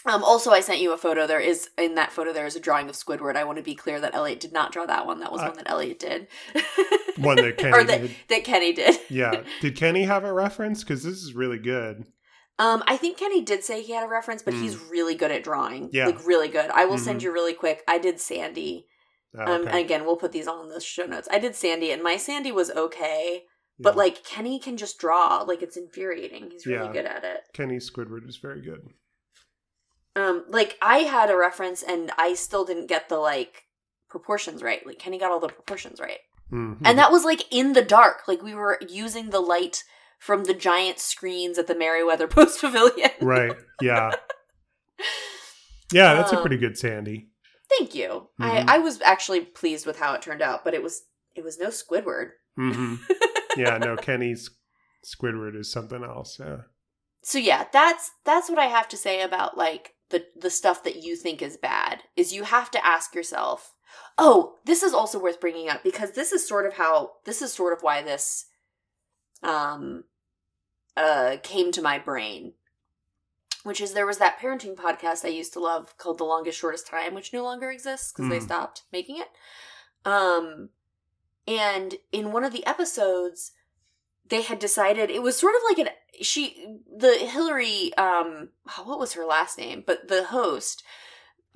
Um, 0.05 0.23
also, 0.23 0.51
I 0.51 0.61
sent 0.61 0.79
you 0.79 0.93
a 0.93 0.97
photo. 0.97 1.27
There 1.27 1.39
is 1.39 1.69
in 1.77 1.95
that 1.95 2.11
photo 2.13 2.31
there 2.31 2.45
is 2.45 2.55
a 2.55 2.59
drawing 2.61 2.87
of 2.87 2.95
Squidward. 2.95 3.35
I 3.35 3.43
want 3.43 3.57
to 3.57 3.63
be 3.63 3.75
clear 3.75 3.99
that 3.99 4.13
Elliot 4.15 4.39
did 4.39 4.53
not 4.53 4.71
draw 4.71 4.85
that 4.85 5.05
one. 5.05 5.19
That 5.19 5.31
was 5.33 5.41
I- 5.41 5.47
one 5.49 5.57
that 5.57 5.69
Elliot 5.69 5.99
did. 5.99 6.27
One 7.17 7.35
that 7.37 7.57
Kenny 7.57 7.73
or 7.73 7.83
that, 7.83 8.01
did. 8.01 8.15
that 8.29 8.43
Kenny 8.43 8.73
did. 8.73 8.95
Yeah. 9.09 9.41
Did 9.59 9.75
Kenny 9.75 10.03
have 10.03 10.23
a 10.23 10.31
reference? 10.31 10.83
Because 10.83 11.01
this 11.03 11.15
is 11.15 11.33
really 11.33 11.57
good. 11.57 12.05
Um, 12.59 12.83
I 12.85 12.95
think 12.95 13.17
Kenny 13.17 13.41
did 13.41 13.63
say 13.63 13.81
he 13.81 13.91
had 13.93 14.03
a 14.05 14.07
reference, 14.07 14.43
but 14.43 14.53
Mm. 14.53 14.61
he's 14.61 14.77
really 14.77 15.15
good 15.15 15.31
at 15.31 15.43
drawing. 15.43 15.89
Yeah. 15.91 16.05
like 16.05 16.25
really 16.27 16.47
good. 16.47 16.69
I 16.69 16.85
will 16.85 16.99
send 16.99 17.19
Mhm. 17.19 17.23
you 17.23 17.31
really 17.33 17.53
quick. 17.55 17.83
I 17.87 17.97
did 17.97 18.19
Sandy. 18.19 18.85
Oh, 19.35 19.41
Um, 19.51 19.61
okay. 19.67 19.81
again, 19.81 20.05
we'll 20.05 20.15
put 20.15 20.31
these 20.31 20.47
all 20.47 20.61
in 20.61 20.69
the 20.69 20.79
show 20.79 21.07
notes. 21.07 21.27
I 21.31 21.39
did 21.39 21.55
Sandy, 21.55 21.89
and 21.91 22.03
my 22.03 22.17
Sandy 22.17 22.51
was 22.51 22.69
okay, 22.69 23.45
but 23.79 23.93
Yeah. 23.93 23.97
like 23.97 24.23
Kenny 24.23 24.59
can 24.59 24.77
just 24.77 24.97
draw. 24.99 25.43
Like 25.43 25.61
it's 25.61 25.77
infuriating. 25.77 26.51
He's 26.51 26.65
really 26.65 26.87
Yeah. 26.87 26.93
good 26.93 27.05
at 27.05 27.23
it. 27.23 27.43
Kenny 27.53 27.77
Squidward 27.77 28.27
is 28.27 28.37
very 28.37 28.61
good. 28.61 28.89
Um, 30.15 30.45
like 30.47 30.77
I 30.81 30.99
had 30.99 31.29
a 31.29 31.37
reference, 31.37 31.83
and 31.83 32.11
I 32.17 32.33
still 32.33 32.65
didn't 32.65 32.87
get 32.87 33.07
the 33.09 33.17
like 33.19 33.65
proportions 34.09 34.63
right. 34.63 34.85
Like 34.85 34.97
Kenny 34.99 35.19
got 35.19 35.31
all 35.31 35.39
the 35.39 35.47
proportions 35.49 35.99
right, 35.99 36.19
Mhm. 36.51 36.79
and 36.83 36.97
that 36.97 37.11
was 37.11 37.23
like 37.23 37.43
in 37.51 37.73
the 37.73 37.83
dark. 37.83 38.27
Like 38.27 38.41
we 38.41 38.55
were 38.55 38.79
using 38.87 39.29
the 39.29 39.39
light 39.41 39.83
from 40.19 40.45
the 40.45 40.53
giant 40.55 40.97
screens 40.97 41.59
at 41.59 41.67
the 41.67 41.75
Merriweather 41.75 42.27
Post 42.37 42.61
Pavilion. 42.61 43.11
right. 43.21 43.55
Yeah. 43.81 44.11
Yeah, 45.93 46.15
that's 46.15 46.33
a 46.33 46.35
Um, 46.35 46.41
pretty 46.41 46.57
good 46.57 46.77
Sandy. 46.77 47.29
Thank 47.77 47.95
you. 47.95 48.27
Mhm. 48.41 48.45
I 48.67 48.75
I 48.75 48.77
was 48.79 49.01
actually 49.01 49.41
pleased 49.41 49.85
with 49.85 49.99
how 49.99 50.13
it 50.15 50.21
turned 50.21 50.41
out, 50.41 50.65
but 50.65 50.73
it 50.73 50.83
was 50.83 51.03
it 51.35 51.43
was 51.45 51.57
no 51.59 51.67
Squidward. 51.67 52.31
hmm 52.57 52.95
yeah, 53.57 53.77
no, 53.77 53.95
Kenny's 53.97 54.49
Squidward 55.05 55.55
is 55.59 55.71
something 55.71 56.03
else. 56.03 56.37
Yeah. 56.39 56.57
so 57.23 57.37
yeah 57.39 57.65
that's 57.73 58.11
that's 58.25 58.49
what 58.49 58.59
i 58.59 58.65
have 58.65 58.87
to 58.87 58.97
say 58.97 59.21
about 59.21 59.57
like 59.57 59.93
the 60.09 60.25
the 60.39 60.49
stuff 60.49 60.83
that 60.83 61.03
you 61.03 61.15
think 61.15 61.41
is 61.41 61.57
bad 61.57 62.03
is 62.15 62.33
you 62.33 62.43
have 62.43 62.69
to 62.71 62.85
ask 62.85 63.13
yourself 63.15 63.73
oh 64.17 64.55
this 64.65 64.83
is 64.83 64.93
also 64.93 65.19
worth 65.19 65.39
bringing 65.41 65.67
up 65.69 65.83
because 65.83 66.11
this 66.11 66.31
is 66.31 66.47
sort 66.47 66.65
of 66.65 66.73
how 66.73 67.11
this 67.25 67.41
is 67.41 67.51
sort 67.53 67.73
of 67.73 67.81
why 67.81 68.01
this 68.01 68.45
um 69.43 70.03
uh 70.95 71.37
came 71.43 71.71
to 71.71 71.81
my 71.81 71.97
brain 71.99 72.53
which 73.63 73.81
is 73.81 73.93
there 73.93 74.05
was 74.07 74.17
that 74.19 74.39
parenting 74.39 74.75
podcast 74.75 75.25
i 75.25 75.29
used 75.29 75.53
to 75.53 75.59
love 75.59 75.97
called 75.97 76.17
the 76.17 76.23
longest 76.23 76.57
shortest 76.59 76.87
time 76.87 77.13
which 77.13 77.33
no 77.33 77.43
longer 77.43 77.69
exists 77.71 78.11
because 78.13 78.29
they 78.29 78.39
Hmm. 78.39 78.45
stopped 78.45 78.83
making 78.93 79.17
it 79.17 79.29
um 80.05 80.69
and 81.47 81.95
in 82.11 82.31
one 82.31 82.43
of 82.43 82.53
the 82.53 82.65
episodes 82.65 83.51
they 84.29 84.41
had 84.41 84.59
decided 84.59 85.09
it 85.09 85.21
was 85.21 85.37
sort 85.37 85.55
of 85.55 85.61
like 85.69 85.79
an 85.79 85.93
she 86.21 86.79
the 86.95 87.13
Hillary 87.13 87.93
um 87.95 88.49
what 88.83 88.99
was 88.99 89.13
her 89.13 89.25
last 89.25 89.57
name? 89.57 89.83
But 89.85 90.07
the 90.07 90.25
host 90.25 90.83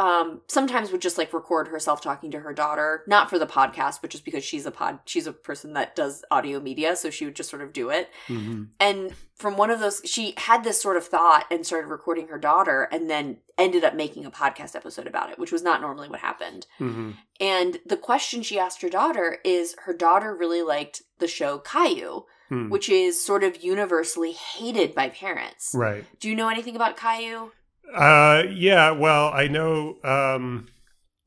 um 0.01 0.41
sometimes 0.47 0.91
would 0.91 1.01
just 1.01 1.17
like 1.17 1.31
record 1.33 1.67
herself 1.67 2.01
talking 2.01 2.31
to 2.31 2.39
her 2.39 2.53
daughter 2.53 3.03
not 3.07 3.29
for 3.29 3.37
the 3.37 3.45
podcast 3.45 3.99
but 4.01 4.09
just 4.09 4.25
because 4.25 4.43
she's 4.43 4.65
a 4.65 4.71
pod 4.71 4.99
she's 5.05 5.27
a 5.27 5.33
person 5.33 5.73
that 5.73 5.95
does 5.95 6.23
audio 6.31 6.59
media 6.59 6.95
so 6.95 7.09
she 7.09 7.25
would 7.25 7.35
just 7.35 7.49
sort 7.49 7.61
of 7.61 7.71
do 7.73 7.89
it 7.89 8.09
hmm 8.27 8.63
and 8.79 9.13
from 9.35 9.57
one 9.57 9.69
of 9.69 9.79
those 9.79 10.01
she 10.05 10.33
had 10.37 10.63
this 10.63 10.81
sort 10.81 10.97
of 10.97 11.05
thought 11.05 11.45
and 11.51 11.65
started 11.65 11.87
recording 11.87 12.27
her 12.29 12.37
daughter 12.39 12.87
and 12.91 13.09
then 13.09 13.37
ended 13.57 13.83
up 13.83 13.95
making 13.95 14.25
a 14.25 14.31
podcast 14.31 14.75
episode 14.75 15.07
about 15.07 15.29
it 15.29 15.37
which 15.37 15.51
was 15.51 15.63
not 15.63 15.81
normally 15.81 16.09
what 16.09 16.19
happened 16.19 16.65
hmm 16.77 17.11
and 17.39 17.77
the 17.85 17.97
question 17.97 18.41
she 18.43 18.59
asked 18.59 18.81
her 18.81 18.89
daughter 18.89 19.37
is 19.43 19.75
her 19.85 19.93
daughter 19.93 20.35
really 20.35 20.61
liked 20.61 21.01
the 21.19 21.27
show 21.27 21.59
Caillou 21.59 22.23
Hmm. 22.49 22.67
which 22.69 22.89
is 22.89 23.23
sort 23.23 23.45
of 23.45 23.63
universally 23.63 24.33
hated 24.33 24.93
by 24.93 25.07
parents. 25.07 25.71
Right. 25.73 26.03
Do 26.19 26.27
you 26.27 26.35
know 26.35 26.49
anything 26.49 26.75
about 26.75 26.97
Caillou? 26.97 27.51
Uh, 27.93 28.43
yeah. 28.49 28.91
Well, 28.91 29.31
I 29.33 29.47
know. 29.47 29.97
Um, 30.03 30.67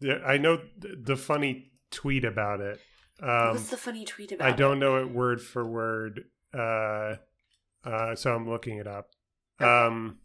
the, 0.01 0.23
I 0.25 0.39
know 0.39 0.61
the 0.79 1.17
funny 1.17 1.73
tweet 1.91 2.25
about 2.25 2.61
it. 2.61 2.81
Um, 3.23 3.53
What's 3.53 3.71
the 3.71 3.77
funny 3.77 4.05
tweet 4.05 4.33
about 4.33 4.47
I 4.49 4.55
don't 4.55 4.79
know 4.79 4.97
it 4.99 5.11
word 5.11 5.41
for 5.41 5.65
word. 5.65 6.25
Uh, 6.53 7.17
uh, 7.85 8.15
so 8.15 8.35
I'm 8.35 8.49
looking 8.49 8.79
it 8.79 8.87
up. 8.87 9.11
Okay. 9.61 9.71
Um, 9.71 10.19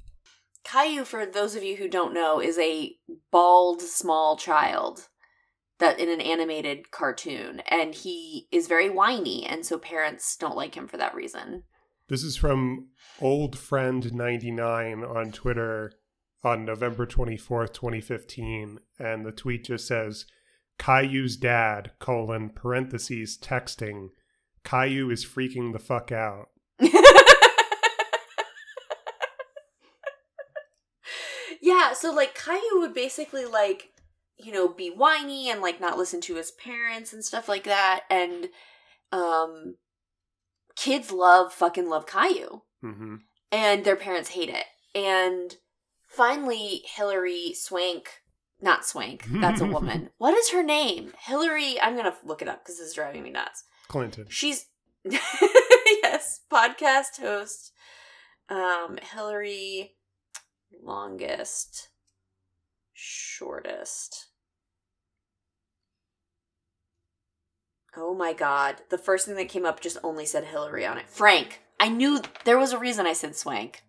Caillou, 0.64 1.06
for 1.06 1.26
those 1.26 1.56
of 1.56 1.64
you 1.64 1.78
who 1.78 1.88
don't 1.88 2.14
know, 2.14 2.42
is 2.42 2.58
a 2.58 2.96
bald 3.32 3.82
small 3.82 4.38
child 4.38 5.08
that 5.80 6.00
in 6.00 6.10
an 6.10 6.20
animated 6.22 6.92
cartoon, 6.92 7.62
and 7.70 7.96
he 7.96 8.48
is 8.52 8.68
very 8.68 8.90
whiny, 8.90 9.46
and 9.46 9.66
so 9.66 9.78
parents 9.78 10.36
don't 10.36 10.58
like 10.58 10.76
him 10.76 10.88
for 10.88 10.98
that 10.98 11.16
reason. 11.16 11.64
this 12.10 12.24
is 12.24 12.36
from 12.36 12.88
old 13.22 13.58
friend 13.58 14.14
99 14.14 15.04
on 15.04 15.32
Twitter 15.32 15.94
on 16.44 16.66
November 16.66 17.06
24th, 17.06 17.74
2015, 17.74 18.80
and 18.98 19.26
the 19.26 19.32
tweet 19.32 19.66
just 19.66 19.88
says, 19.88 20.26
"Caillou's 20.78 21.38
dad 21.38 21.92
colon 22.00 22.50
parentheses 22.50 23.38
texting." 23.38 24.10
Caillou 24.64 25.10
is 25.10 25.26
freaking 25.26 25.74
the 25.74 25.80
fuck 25.80 26.12
out. 26.12 26.50
yeah, 31.62 31.94
so 31.94 32.12
like 32.12 32.36
Caillou 32.36 32.80
would 32.82 32.94
basically 32.94 33.46
like, 33.46 33.90
you 34.38 34.52
know, 34.52 34.68
be 34.68 34.90
whiny 34.90 35.50
and 35.50 35.62
like 35.62 35.80
not 35.82 35.98
listen 35.98 36.22
to 36.22 36.36
his 36.36 36.52
parents 36.52 37.14
and 37.14 37.24
stuff 37.24 37.48
like 37.48 37.64
that. 37.66 38.02
And 38.10 38.50
um 39.12 39.76
kids 40.76 41.12
love 41.12 41.54
fucking 41.54 41.90
love 41.90 42.06
Caillou. 42.06 42.62
hmm 42.82 43.16
And 43.52 43.84
their 43.86 43.96
parents 43.96 44.30
hate 44.30 44.50
it. 44.50 44.66
And 44.96 45.56
finally 46.10 46.82
Hillary 46.86 47.54
Swank 47.54 48.22
not 48.62 48.86
Swank. 48.86 49.24
That's 49.30 49.62
a 49.62 49.66
woman. 49.74 50.10
what 50.18 50.36
is 50.36 50.52
her 50.52 50.64
name? 50.64 51.14
Hillary. 51.18 51.80
I'm 51.80 51.96
gonna 51.96 52.16
look 52.26 52.42
it 52.42 52.48
up 52.48 52.64
because 52.64 52.78
this 52.78 52.90
is 52.90 52.94
driving 52.94 53.24
me 53.24 53.30
nuts. 53.30 53.64
Clinton. 53.88 54.26
She's 54.30 54.68
yes, 55.04 56.42
podcast 56.52 57.20
host. 57.20 57.72
Um, 58.50 58.98
Hillary, 59.14 59.96
longest, 60.84 61.90
shortest. 62.94 64.28
Oh 67.96 68.14
my 68.14 68.34
god! 68.34 68.82
The 68.90 68.98
first 68.98 69.26
thing 69.26 69.36
that 69.36 69.50
came 69.50 69.66
up 69.66 69.80
just 69.80 69.98
only 70.04 70.26
said 70.26 70.46
Hillary 70.46 70.86
on 70.86 70.98
it. 70.98 71.10
Frank. 71.10 71.62
I 71.80 71.88
knew 71.88 72.22
there 72.44 72.60
was 72.60 72.74
a 72.74 72.78
reason 72.78 73.08
I 73.08 73.14
said 73.14 73.38
Swank. 73.38 73.84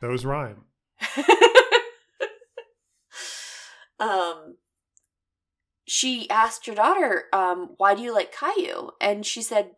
Those 0.00 0.24
rhyme. 0.24 0.64
um 4.00 4.56
she 5.86 6.28
asked 6.30 6.66
your 6.66 6.76
daughter 6.76 7.24
um 7.32 7.70
why 7.76 7.94
do 7.94 8.02
you 8.02 8.12
like 8.12 8.32
caillou? 8.32 8.90
And 9.00 9.24
she 9.24 9.42
said 9.42 9.70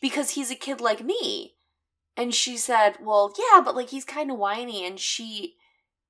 because 0.00 0.30
he's 0.30 0.50
a 0.50 0.54
kid 0.56 0.80
like 0.80 1.04
me. 1.04 1.54
And 2.16 2.34
she 2.34 2.56
said 2.56 2.96
well 3.02 3.32
yeah 3.38 3.60
but 3.60 3.76
like 3.76 3.90
he's 3.90 4.04
kind 4.04 4.30
of 4.30 4.38
whiny. 4.38 4.86
And 4.86 4.98
she 4.98 5.54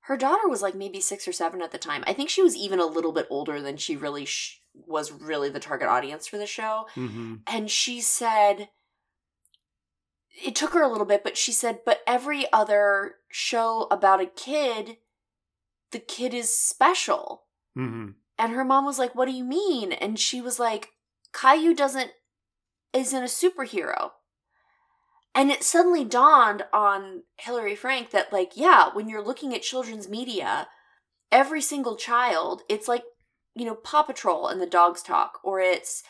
her 0.02 0.16
daughter 0.16 0.48
was 0.48 0.62
like 0.62 0.74
maybe 0.76 1.00
six 1.00 1.26
or 1.26 1.32
seven 1.32 1.60
at 1.60 1.72
the 1.72 1.78
time. 1.78 2.04
I 2.06 2.12
think 2.12 2.30
she 2.30 2.42
was 2.42 2.54
even 2.54 2.78
a 2.78 2.86
little 2.86 3.12
bit 3.12 3.26
older 3.28 3.60
than 3.60 3.76
she 3.76 3.96
really 3.96 4.24
sh- 4.24 4.60
was 4.72 5.10
really 5.10 5.48
the 5.48 5.58
target 5.58 5.88
audience 5.88 6.28
for 6.28 6.38
the 6.38 6.46
show. 6.46 6.86
Mm-hmm. 6.94 7.36
and 7.46 7.70
she 7.70 8.00
said 8.00 8.68
it 10.46 10.54
took 10.54 10.72
her 10.72 10.82
a 10.82 10.88
little 10.88 11.06
bit 11.06 11.24
but 11.24 11.36
she 11.36 11.52
said 11.52 11.80
but 11.84 12.00
every 12.06 12.50
other 12.52 13.16
show 13.28 13.88
about 13.90 14.20
a 14.20 14.26
kid 14.26 14.98
the 15.92 15.98
kid 15.98 16.34
is 16.34 16.56
special. 16.56 17.44
Mm-hmm. 17.76 18.12
and 18.38 18.52
her 18.54 18.64
mom 18.64 18.86
was 18.86 18.98
like 18.98 19.14
what 19.14 19.26
do 19.26 19.32
you 19.32 19.44
mean? 19.44 19.92
And 19.92 20.18
she 20.18 20.40
was 20.40 20.58
like 20.58 20.90
caillou 21.32 21.74
doesn't 21.74 22.12
isn't 22.92 23.22
a 23.22 23.26
superhero. 23.26 24.12
And 25.34 25.50
it 25.50 25.62
suddenly 25.62 26.04
dawned 26.04 26.64
on 26.72 27.24
hillary 27.36 27.74
frank 27.74 28.10
that 28.10 28.32
like 28.32 28.52
yeah 28.54 28.90
when 28.92 29.08
you're 29.08 29.24
looking 29.24 29.54
at 29.54 29.62
children's 29.62 30.08
media 30.08 30.68
every 31.32 31.60
single 31.60 31.96
child 31.96 32.62
it's 32.68 32.88
like 32.88 33.02
you 33.54 33.64
know 33.64 33.74
paw 33.74 34.02
patrol 34.02 34.46
and 34.46 34.60
the 34.60 34.66
dogs 34.66 35.02
talk 35.02 35.40
or 35.42 35.60
it's 35.60 36.02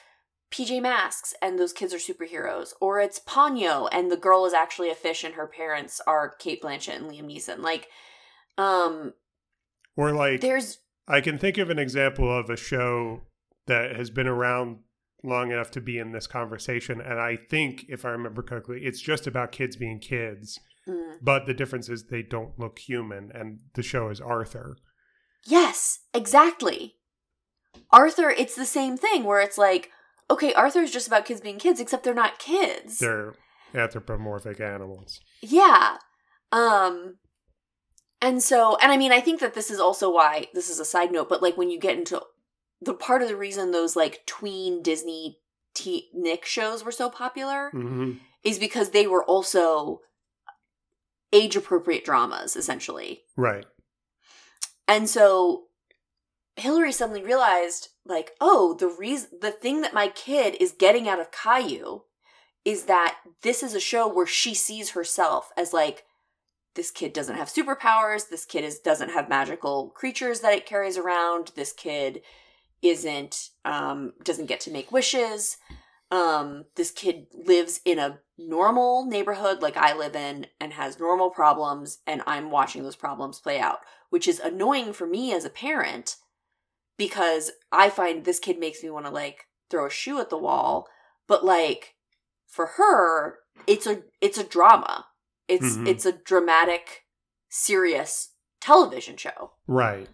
PJ 0.51 0.81
Masks 0.81 1.35
and 1.43 1.59
those 1.59 1.73
kids 1.73 1.93
are 1.93 1.99
superheroes, 1.99 2.73
or 2.81 3.01
it's 3.01 3.19
Ponyo 3.19 3.89
and 3.91 4.11
the 4.11 4.17
girl 4.17 4.47
is 4.47 4.53
actually 4.53 4.91
a 4.91 4.95
fish 4.95 5.25
and 5.25 5.35
her 5.35 5.47
parents 5.47 6.01
are 6.07 6.35
Cate 6.39 6.63
Blanchett 6.63 6.97
and 6.97 7.11
Liam 7.11 7.25
Neeson. 7.25 7.61
Like, 7.61 7.89
um, 8.59 9.15
Or 9.97 10.13
like 10.13 10.41
there's 10.41 10.79
I 11.09 11.21
can 11.21 11.39
think 11.39 11.59
of 11.59 11.71
an 11.71 11.79
example 11.79 12.37
of 12.37 12.51
a 12.51 12.57
show 12.57 13.23
that 13.67 13.95
has 13.97 14.11
been 14.11 14.27
around 14.27 14.79
long 15.23 15.51
enough 15.51 15.71
to 15.73 15.81
be 15.81 15.99
in 15.99 16.13
this 16.13 16.27
conversation, 16.27 17.01
and 17.01 17.19
I 17.21 17.37
think, 17.51 17.85
if 17.89 18.05
I 18.05 18.11
remember 18.11 18.43
correctly, 18.43 18.81
it's 18.85 19.01
just 19.01 19.27
about 19.27 19.51
kids 19.53 19.77
being 19.77 19.99
kids. 19.99 20.59
mm, 20.87 21.15
But 21.23 21.47
the 21.47 21.55
difference 21.55 21.89
is 21.89 22.05
they 22.05 22.23
don't 22.23 22.59
look 22.59 22.79
human, 22.79 23.31
and 23.35 23.59
the 23.75 23.83
show 23.83 24.09
is 24.09 24.21
Arthur. 24.21 24.77
yes, 25.45 26.01
exactly. 26.15 26.97
Arthur, 27.91 28.31
it's 28.31 28.55
the 28.57 28.67
same 28.67 28.97
thing 28.97 29.25
where 29.25 29.41
it's 29.41 29.59
like, 29.59 29.91
okay, 30.31 30.53
Arthur's 30.55 30.91
just 30.91 31.07
about 31.07 31.25
kids 31.25 31.41
being 31.41 31.59
kids, 31.59 31.81
except 31.81 32.05
they're 32.05 32.15
not 32.15 32.39
kids. 32.39 32.99
They're 32.99 33.35
anthropomorphic 33.75 34.61
animals. 34.61 35.21
Yeah. 35.43 35.99
Um 36.53 37.19
and 38.23 38.43
so 38.43 38.77
and 38.81 38.91
I 38.93 38.97
mean 38.97 39.13
I 39.13 39.21
think 39.21 39.41
that 39.41 39.55
this 39.55 39.71
is 39.71 39.81
also 39.81 40.13
why 40.13 40.47
this 40.55 40.71
is 40.71 40.81
a 40.81 40.85
side 40.85 41.13
note, 41.13 41.29
but 41.29 41.43
like 41.43 41.57
when 41.57 41.71
you 41.71 41.79
get 41.79 41.99
into 41.99 42.21
the 42.81 42.95
part 42.95 43.23
of 43.23 43.29
the 43.29 43.37
reason 43.37 43.71
those 43.71 43.97
like 43.97 44.21
tween 44.27 44.83
Disney 44.83 45.39
T- 45.75 46.09
Nick 46.15 46.45
shows 46.45 46.85
were 46.85 46.93
so 46.93 47.11
popular 47.11 47.71
hmm 47.71 48.13
is 48.45 48.59
because 48.61 48.91
they 48.91 49.09
were 49.09 49.25
also 49.25 50.01
age 51.33 51.57
appropriate 51.57 52.05
dramas 52.05 52.55
essentially. 52.55 53.23
Right. 53.37 53.67
And 54.87 55.09
so 55.11 55.65
Hillary 56.55 56.93
suddenly 56.93 57.23
realized, 57.23 57.89
like, 58.07 58.33
oh, 58.41 58.75
the 58.79 58.89
reason, 58.89 59.31
the 59.41 59.51
thing 59.51 59.81
that 59.83 59.95
my 59.95 60.09
kid 60.09 60.57
is 60.61 60.73
getting 60.73 61.09
out 61.09 61.21
of 61.21 61.31
Caillou 61.31 62.03
is 62.65 62.85
that 62.85 63.19
this 63.43 63.63
is 63.63 63.75
a 63.75 63.81
show 63.81 64.13
where 64.13 64.27
she 64.27 64.55
sees 64.55 64.91
herself 64.91 65.51
as 65.57 65.73
like, 65.73 66.05
this 66.77 66.91
kid 66.91 67.13
doesn't 67.13 67.37
have 67.37 67.49
superpowers. 67.49 68.29
This 68.29 68.45
kid 68.45 68.63
is 68.63 68.79
doesn't 68.79 69.11
have 69.11 69.29
magical 69.29 69.89
creatures 69.91 70.41
that 70.41 70.53
it 70.53 70.67
carries 70.67 70.97
around. 70.97 71.51
This 71.57 71.73
kid 71.73 72.21
isn't 72.83 73.49
um 73.65 74.13
doesn't 74.23 74.47
get 74.47 74.61
to 74.61 74.71
make 74.71 74.93
wishes. 74.93 75.57
Um 76.11 76.67
this 76.77 76.91
kid 76.91 77.29
lives 77.33 77.81
in 77.85 77.99
a 77.99 78.21
normal 78.39 79.07
neighborhood 79.07 79.63
like 79.63 79.79
I 79.79 79.97
live 79.97 80.15
in 80.15 80.49
and 80.61 80.75
has 80.75 81.01
normal 81.01 81.31
problems 81.31 81.99
and 82.07 82.23
I'm 82.27 82.51
watching 82.51 82.83
those 82.83 82.95
problems 82.95 83.41
play 83.41 83.59
out, 83.59 83.79
which 84.11 84.29
is 84.29 84.39
annoying 84.39 84.93
for 84.93 85.07
me 85.07 85.33
as 85.33 85.47
a 85.47 85.51
parent 85.51 86.17
because 86.97 87.51
I 87.73 87.91
find 87.91 88.25
this 88.25 88.39
kid 88.39 88.59
makes 88.59 88.83
me 88.83 88.91
want 88.91 89.07
to 89.07 89.13
like 89.13 89.45
throw 89.71 89.87
a 89.87 89.91
shoe 89.91 90.19
at 90.21 90.31
the 90.31 90.39
wall, 90.39 90.87
but 91.27 91.45
like 91.45 91.95
for 92.47 92.67
her 92.77 93.39
it's 93.67 93.87
a 93.87 94.03
it's 94.21 94.39
a 94.39 94.45
drama. 94.45 95.07
It's 95.49 95.77
Mhm. 95.77 95.89
it's 95.89 96.05
a 96.07 96.13
dramatic 96.13 97.05
serious 97.49 98.33
television 98.61 99.17
show. 99.17 99.53
Right. 99.67 100.09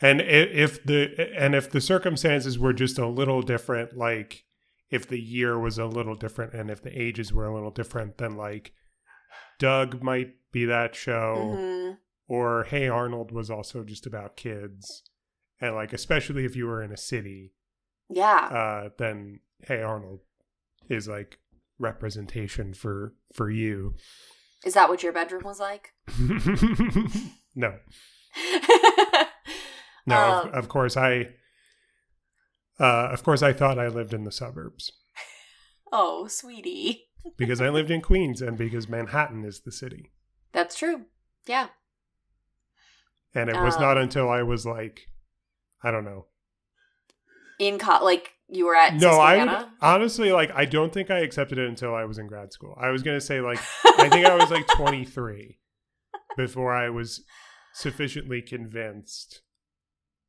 And 0.00 0.20
if 0.20 0.84
the 0.84 1.30
and 1.36 1.54
if 1.54 1.70
the 1.70 1.80
circumstances 1.80 2.58
were 2.58 2.72
just 2.72 2.98
a 2.98 3.06
little 3.06 3.42
different, 3.42 3.96
like 3.96 4.44
if 4.90 5.06
the 5.08 5.20
year 5.20 5.58
was 5.58 5.76
a 5.78 5.86
little 5.86 6.14
different 6.14 6.54
and 6.54 6.70
if 6.70 6.82
the 6.82 6.96
ages 7.00 7.32
were 7.32 7.46
a 7.46 7.54
little 7.54 7.70
different, 7.72 8.18
then 8.18 8.36
like 8.36 8.72
Doug 9.58 10.02
might 10.02 10.34
be 10.52 10.64
that 10.64 10.94
show, 10.94 11.54
Mhm. 11.56 11.98
or 12.28 12.64
Hey 12.64 12.88
Arnold 12.88 13.32
was 13.32 13.50
also 13.50 13.82
just 13.84 14.06
about 14.06 14.36
kids, 14.36 15.02
and 15.60 15.74
like 15.74 15.92
especially 15.92 16.44
if 16.44 16.54
you 16.56 16.66
were 16.66 16.82
in 16.82 16.92
a 16.92 16.96
city, 16.96 17.52
Yeah. 18.08 18.36
uh, 18.46 18.88
then 18.98 19.40
Hey 19.66 19.82
Arnold 19.82 20.20
is 20.88 21.08
like 21.08 21.38
representation 21.78 22.74
for 22.74 23.14
for 23.32 23.50
you. 23.50 23.94
Is 24.64 24.74
that 24.74 24.88
what 24.88 25.02
your 25.02 25.12
bedroom 25.12 25.42
was 25.44 25.60
like? 25.60 25.92
no, 27.54 27.74
no. 30.06 30.16
of, 30.16 30.46
Um, 30.46 30.54
of 30.54 30.68
course, 30.68 30.96
I. 30.96 31.28
Uh, 32.80 33.08
of 33.12 33.24
course, 33.24 33.42
I 33.42 33.52
thought 33.52 33.78
I 33.78 33.88
lived 33.88 34.14
in 34.14 34.22
the 34.22 34.30
suburbs 34.30 34.92
oh, 35.90 36.28
sweetie. 36.28 37.06
because 37.36 37.60
I 37.60 37.70
lived 37.70 37.90
in 37.90 38.00
Queens 38.00 38.40
and 38.40 38.56
because 38.56 38.88
Manhattan 38.88 39.44
is 39.44 39.60
the 39.62 39.72
city. 39.72 40.12
That's 40.52 40.76
true. 40.76 41.06
Yeah. 41.46 41.68
And 43.34 43.50
it 43.50 43.56
was 43.60 43.74
Um, 43.76 43.82
not 43.82 43.98
until 43.98 44.28
I 44.30 44.42
was 44.44 44.64
like, 44.64 45.08
I 45.82 45.90
don't 45.90 46.04
know. 46.04 46.26
In 47.58 47.78
co- 47.78 48.04
like 48.04 48.34
you 48.48 48.66
were 48.66 48.76
at 48.76 48.94
No, 48.94 49.10
I 49.10 49.44
would, 49.44 49.66
honestly 49.80 50.32
like. 50.32 50.50
I 50.54 50.64
don't 50.64 50.92
think 50.92 51.10
I 51.10 51.20
accepted 51.20 51.58
it 51.58 51.68
until 51.68 51.94
I 51.94 52.04
was 52.04 52.18
in 52.18 52.26
grad 52.26 52.52
school. 52.52 52.76
I 52.80 52.90
was 52.90 53.02
gonna 53.02 53.20
say 53.20 53.40
like 53.40 53.58
I 53.98 54.08
think 54.08 54.26
I 54.26 54.36
was 54.36 54.50
like 54.50 54.66
23 54.68 55.58
before 56.36 56.74
I 56.74 56.88
was 56.88 57.24
sufficiently 57.74 58.42
convinced 58.42 59.42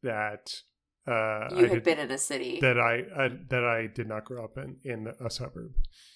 that 0.03 0.61
uh, 1.07 1.47
you 1.55 1.65
I 1.65 1.69
had 1.69 1.83
been 1.83 1.99
in 1.99 2.11
a 2.11 2.17
city. 2.17 2.59
that 2.61 2.79
I, 2.79 3.03
I 3.17 3.29
that 3.49 3.63
I 3.63 3.87
did 3.87 4.07
not 4.07 4.25
grow 4.25 4.43
up 4.43 4.57
in 4.57 4.77
in 4.83 5.11
a 5.23 5.29
suburb. 5.29 5.73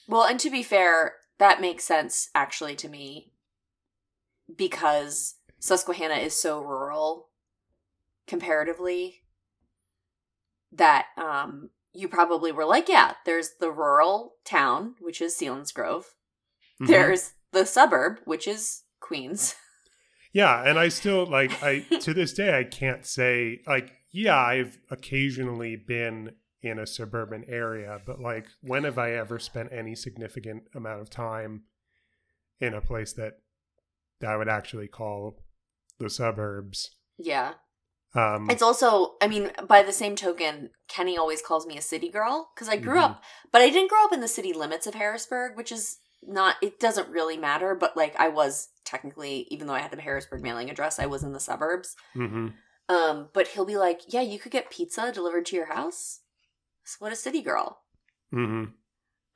Well, 0.07 0.23
and 0.23 0.39
to 0.39 0.49
be 0.49 0.61
fair, 0.61 1.13
that 1.39 1.61
makes 1.61 1.83
sense 1.83 2.29
actually 2.35 2.75
to 2.77 2.89
me 2.89 3.31
because 4.55 5.35
Susquehanna 5.59 6.15
is 6.15 6.39
so 6.39 6.61
rural 6.61 7.29
comparatively 8.27 9.22
that 10.73 11.07
um 11.17 11.69
you 11.93 12.07
probably 12.07 12.51
were 12.51 12.65
like, 12.65 12.89
yeah, 12.89 13.13
there's 13.25 13.51
the 13.59 13.71
rural 13.71 14.33
town, 14.43 14.95
which 14.99 15.21
is 15.21 15.35
Selinsgrove. 15.37 16.05
Mhm. 16.81 16.87
There's 16.87 17.33
the 17.51 17.65
suburb, 17.65 18.19
which 18.25 18.47
is 18.47 18.83
Queens. 18.99 19.55
Yeah, 20.35 20.63
and 20.67 20.79
I 20.79 20.87
still 20.89 21.27
like 21.27 21.61
I 21.61 21.79
to 21.99 22.11
this 22.11 22.33
day 22.33 22.57
I 22.57 22.63
can't 22.63 23.05
say 23.05 23.61
like 23.67 23.91
yeah, 24.09 24.37
I've 24.39 24.79
occasionally 24.89 25.75
been 25.75 26.31
in 26.63 26.79
a 26.79 26.87
suburban 26.87 27.45
area, 27.47 27.99
but 28.03 28.19
like 28.19 28.47
when 28.61 28.83
have 28.83 28.97
I 28.97 29.11
ever 29.11 29.37
spent 29.37 29.71
any 29.71 29.93
significant 29.93 30.63
amount 30.73 31.01
of 31.01 31.11
time 31.11 31.65
in 32.59 32.73
a 32.73 32.81
place 32.81 33.13
that 33.13 33.33
that 34.21 34.31
I 34.31 34.37
would 34.37 34.49
actually 34.49 34.87
call 34.87 35.43
the 35.99 36.09
suburbs? 36.09 36.95
Yeah. 37.19 37.53
Um 38.15 38.49
It's 38.49 38.61
also, 38.61 39.15
I 39.21 39.27
mean, 39.27 39.51
by 39.67 39.83
the 39.83 39.91
same 39.91 40.15
token, 40.15 40.69
Kenny 40.87 41.17
always 41.17 41.41
calls 41.41 41.65
me 41.65 41.77
a 41.77 41.81
city 41.81 42.09
girl 42.09 42.51
because 42.53 42.69
I 42.69 42.77
grew 42.77 42.97
Mhm. 42.97 43.03
up, 43.03 43.23
but 43.51 43.61
I 43.61 43.69
didn't 43.69 43.89
grow 43.89 44.03
up 44.05 44.13
in 44.13 44.21
the 44.21 44.27
city 44.27 44.53
limits 44.53 44.85
of 44.85 44.93
Harrisburg, 44.93 45.57
which 45.57 45.71
is 45.71 45.99
not, 46.21 46.55
it 46.61 46.79
doesn't 46.79 47.09
really 47.09 47.37
matter, 47.37 47.73
but 47.75 47.97
like 47.97 48.15
I 48.19 48.27
was 48.29 48.69
technically, 48.85 49.47
even 49.49 49.67
though 49.67 49.73
I 49.73 49.79
had 49.79 49.91
the 49.91 50.01
Harrisburg 50.01 50.41
mailing 50.41 50.69
address, 50.69 50.99
I 50.99 51.05
was 51.07 51.23
in 51.23 51.33
the 51.33 51.39
suburbs. 51.39 51.95
hmm 52.13 52.49
Um, 52.89 53.29
but 53.33 53.47
he'll 53.47 53.65
be 53.65 53.77
like, 53.77 54.01
"Yeah, 54.13 54.21
you 54.21 54.37
could 54.37 54.51
get 54.51 54.69
pizza 54.69 55.11
delivered 55.11 55.45
to 55.47 55.55
your 55.55 55.67
house." 55.73 56.19
So 56.83 56.97
what 56.99 57.13
a 57.13 57.15
city 57.15 57.41
girl. 57.41 57.81
hmm 58.31 58.65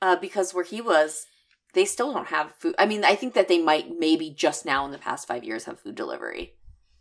Uh, 0.02 0.18
because 0.18 0.54
where 0.54 0.66
he 0.66 0.82
was, 0.82 1.26
they 1.74 1.86
still 1.86 2.14
don't 2.14 2.28
have 2.28 2.54
food. 2.60 2.76
I 2.78 2.86
mean, 2.86 3.04
I 3.06 3.16
think 3.16 3.34
that 3.34 3.48
they 3.48 3.58
might 3.62 3.98
maybe 3.98 4.30
just 4.30 4.66
now 4.66 4.86
in 4.86 4.92
the 4.92 4.98
past 5.00 5.28
five 5.28 5.44
years 5.46 5.64
have 5.66 5.80
food 5.80 5.96
delivery. 5.96 6.56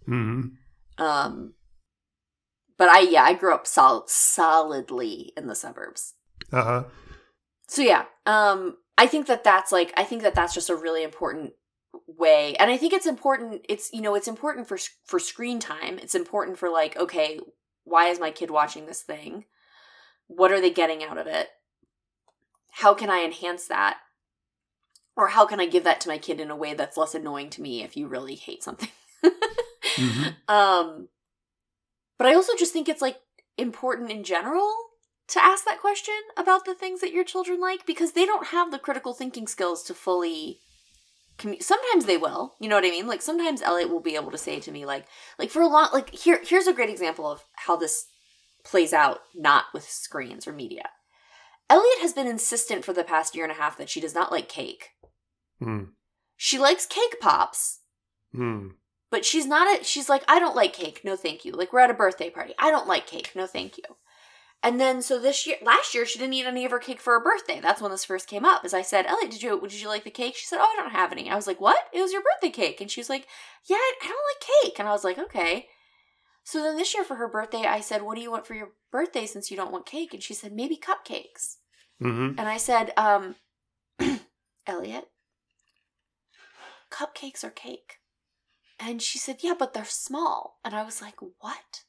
hmm 0.06 0.54
Um, 0.98 1.54
but 2.78 2.88
I 2.88 3.00
yeah, 3.00 3.22
I 3.22 3.34
grew 3.34 3.54
up 3.54 3.66
solid 3.66 4.08
solidly 4.08 5.32
in 5.36 5.46
the 5.46 5.54
suburbs. 5.54 6.14
Uh 6.52 6.62
huh. 6.62 6.84
So 7.68 7.82
yeah, 7.82 8.04
um, 8.26 8.76
I 8.98 9.06
think 9.06 9.26
that 9.26 9.44
that's 9.44 9.72
like 9.72 9.92
I 9.96 10.04
think 10.04 10.22
that 10.22 10.34
that's 10.34 10.54
just 10.54 10.70
a 10.70 10.76
really 10.76 11.02
important 11.02 11.52
way, 12.06 12.54
and 12.56 12.70
I 12.70 12.76
think 12.76 12.92
it's 12.92 13.06
important. 13.06 13.64
It's 13.68 13.90
you 13.92 14.00
know 14.00 14.14
it's 14.14 14.28
important 14.28 14.68
for 14.68 14.78
for 15.04 15.18
screen 15.18 15.58
time. 15.58 15.98
It's 15.98 16.14
important 16.14 16.58
for 16.58 16.70
like 16.70 16.96
okay, 16.96 17.40
why 17.84 18.08
is 18.08 18.20
my 18.20 18.30
kid 18.30 18.50
watching 18.50 18.86
this 18.86 19.02
thing? 19.02 19.44
What 20.28 20.52
are 20.52 20.60
they 20.60 20.70
getting 20.70 21.04
out 21.04 21.18
of 21.18 21.26
it? 21.26 21.48
How 22.72 22.94
can 22.94 23.10
I 23.10 23.24
enhance 23.24 23.68
that? 23.68 23.98
Or 25.16 25.28
how 25.28 25.46
can 25.46 25.60
I 25.60 25.66
give 25.66 25.84
that 25.84 26.00
to 26.02 26.08
my 26.08 26.18
kid 26.18 26.40
in 26.40 26.50
a 26.50 26.56
way 26.56 26.74
that's 26.74 26.98
less 26.98 27.14
annoying 27.14 27.48
to 27.50 27.62
me 27.62 27.82
if 27.82 27.96
you 27.96 28.06
really 28.06 28.34
hate 28.34 28.62
something? 28.62 28.90
Mhm. 29.96 30.34
Um, 30.48 31.08
but 32.18 32.26
I 32.26 32.34
also 32.34 32.52
just 32.58 32.72
think 32.72 32.88
it's 32.88 33.02
like 33.02 33.18
important 33.58 34.10
in 34.10 34.24
general 34.24 34.72
to 35.28 35.44
ask 35.44 35.64
that 35.64 35.80
question 35.80 36.14
about 36.36 36.64
the 36.64 36.74
things 36.74 37.00
that 37.00 37.12
your 37.12 37.24
children 37.24 37.60
like 37.60 37.84
because 37.86 38.12
they 38.12 38.26
don't 38.26 38.48
have 38.48 38.70
the 38.70 38.78
critical 38.78 39.12
thinking 39.12 39.46
skills 39.46 39.82
to 39.84 39.94
fully. 39.94 40.60
Commu- 41.38 41.62
sometimes 41.62 42.06
they 42.06 42.16
will, 42.16 42.54
you 42.60 42.68
know 42.68 42.76
what 42.76 42.84
I 42.86 42.90
mean. 42.90 43.06
Like 43.06 43.22
sometimes 43.22 43.60
Elliot 43.60 43.90
will 43.90 44.00
be 44.00 44.14
able 44.14 44.30
to 44.30 44.38
say 44.38 44.60
to 44.60 44.72
me, 44.72 44.86
like, 44.86 45.04
like 45.38 45.50
for 45.50 45.60
a 45.60 45.66
long, 45.66 45.90
like 45.92 46.10
here, 46.10 46.40
here's 46.42 46.66
a 46.66 46.72
great 46.72 46.88
example 46.88 47.30
of 47.30 47.44
how 47.54 47.76
this 47.76 48.06
plays 48.64 48.92
out, 48.92 49.20
not 49.34 49.64
with 49.74 49.88
screens 49.88 50.46
or 50.46 50.52
media. 50.52 50.88
Elliot 51.68 51.98
has 52.00 52.12
been 52.12 52.26
insistent 52.26 52.84
for 52.84 52.92
the 52.92 53.04
past 53.04 53.34
year 53.34 53.44
and 53.44 53.52
a 53.52 53.56
half 53.56 53.76
that 53.76 53.90
she 53.90 54.00
does 54.00 54.14
not 54.14 54.30
like 54.30 54.48
cake. 54.48 54.90
Mm. 55.60 55.88
She 56.36 56.58
likes 56.58 56.86
cake 56.86 57.16
pops, 57.20 57.80
Mm. 58.34 58.72
But 59.16 59.24
she's 59.24 59.46
not 59.46 59.80
a 59.80 59.82
she's 59.82 60.10
like 60.10 60.22
i 60.28 60.38
don't 60.38 60.54
like 60.54 60.74
cake 60.74 61.00
no 61.02 61.16
thank 61.16 61.42
you. 61.46 61.52
Like 61.52 61.72
we're 61.72 61.80
at 61.80 61.88
a 61.88 61.94
birthday 61.94 62.28
party. 62.28 62.52
I 62.58 62.70
don't 62.70 62.86
like 62.86 63.06
cake 63.06 63.32
no 63.34 63.46
thank 63.46 63.78
you. 63.78 63.84
And 64.62 64.78
then 64.78 65.00
so 65.00 65.18
this 65.18 65.46
year 65.46 65.56
last 65.62 65.94
year 65.94 66.04
she 66.04 66.18
didn't 66.18 66.34
eat 66.34 66.44
any 66.44 66.66
of 66.66 66.70
her 66.70 66.78
cake 66.78 67.00
for 67.00 67.14
her 67.14 67.24
birthday. 67.24 67.58
That's 67.58 67.80
when 67.80 67.90
this 67.90 68.04
first 68.04 68.28
came 68.28 68.44
up 68.44 68.62
as 68.62 68.74
i 68.74 68.82
said 68.82 69.06
elliot 69.06 69.30
did 69.30 69.42
you 69.42 69.58
did 69.62 69.80
you 69.80 69.88
like 69.88 70.04
the 70.04 70.10
cake? 70.10 70.36
She 70.36 70.44
said 70.44 70.58
oh 70.60 70.70
i 70.70 70.82
don't 70.82 70.92
have 70.92 71.12
any. 71.12 71.30
I 71.30 71.34
was 71.34 71.46
like 71.46 71.62
what? 71.62 71.78
It 71.94 72.02
was 72.02 72.12
your 72.12 72.20
birthday 72.20 72.50
cake. 72.50 72.82
And 72.82 72.90
she 72.90 73.00
was 73.00 73.08
like 73.08 73.26
yeah 73.70 73.76
i 73.76 73.94
don't 74.02 74.10
like 74.10 74.64
cake. 74.64 74.78
And 74.78 74.86
i 74.86 74.92
was 74.92 75.02
like 75.02 75.18
okay. 75.18 75.68
So 76.44 76.62
then 76.62 76.76
this 76.76 76.94
year 76.94 77.02
for 77.02 77.14
her 77.14 77.26
birthday 77.26 77.64
i 77.64 77.80
said 77.80 78.02
what 78.02 78.16
do 78.16 78.20
you 78.20 78.30
want 78.30 78.46
for 78.46 78.52
your 78.52 78.72
birthday 78.92 79.24
since 79.24 79.50
you 79.50 79.56
don't 79.56 79.72
want 79.72 79.86
cake? 79.86 80.12
And 80.12 80.22
she 80.22 80.34
said 80.34 80.52
maybe 80.52 80.76
cupcakes. 80.76 81.56
Hmm 82.02 82.32
and 82.36 82.46
I 82.46 82.58
said, 82.58 82.92
um, 82.98 83.36
Elliot, 84.66 85.08
cupcakes 86.90 87.42
are 87.42 87.50
cake. 87.50 88.00
And 88.78 89.00
she 89.00 89.18
said, 89.18 89.38
yeah, 89.40 89.54
but 89.58 89.72
they're 89.72 89.84
small. 89.84 90.58
And 90.64 90.74
I 90.74 90.84
was 90.84 91.00
like, 91.00 91.16
what? 91.40 91.82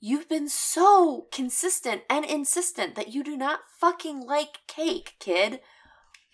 You've 0.00 0.28
been 0.28 0.48
so 0.48 1.26
consistent 1.32 2.02
and 2.10 2.24
insistent 2.24 2.94
that 2.96 3.14
you 3.14 3.22
do 3.24 3.36
not 3.36 3.60
fucking 3.80 4.20
like 4.20 4.58
cake, 4.66 5.14
kid. 5.20 5.60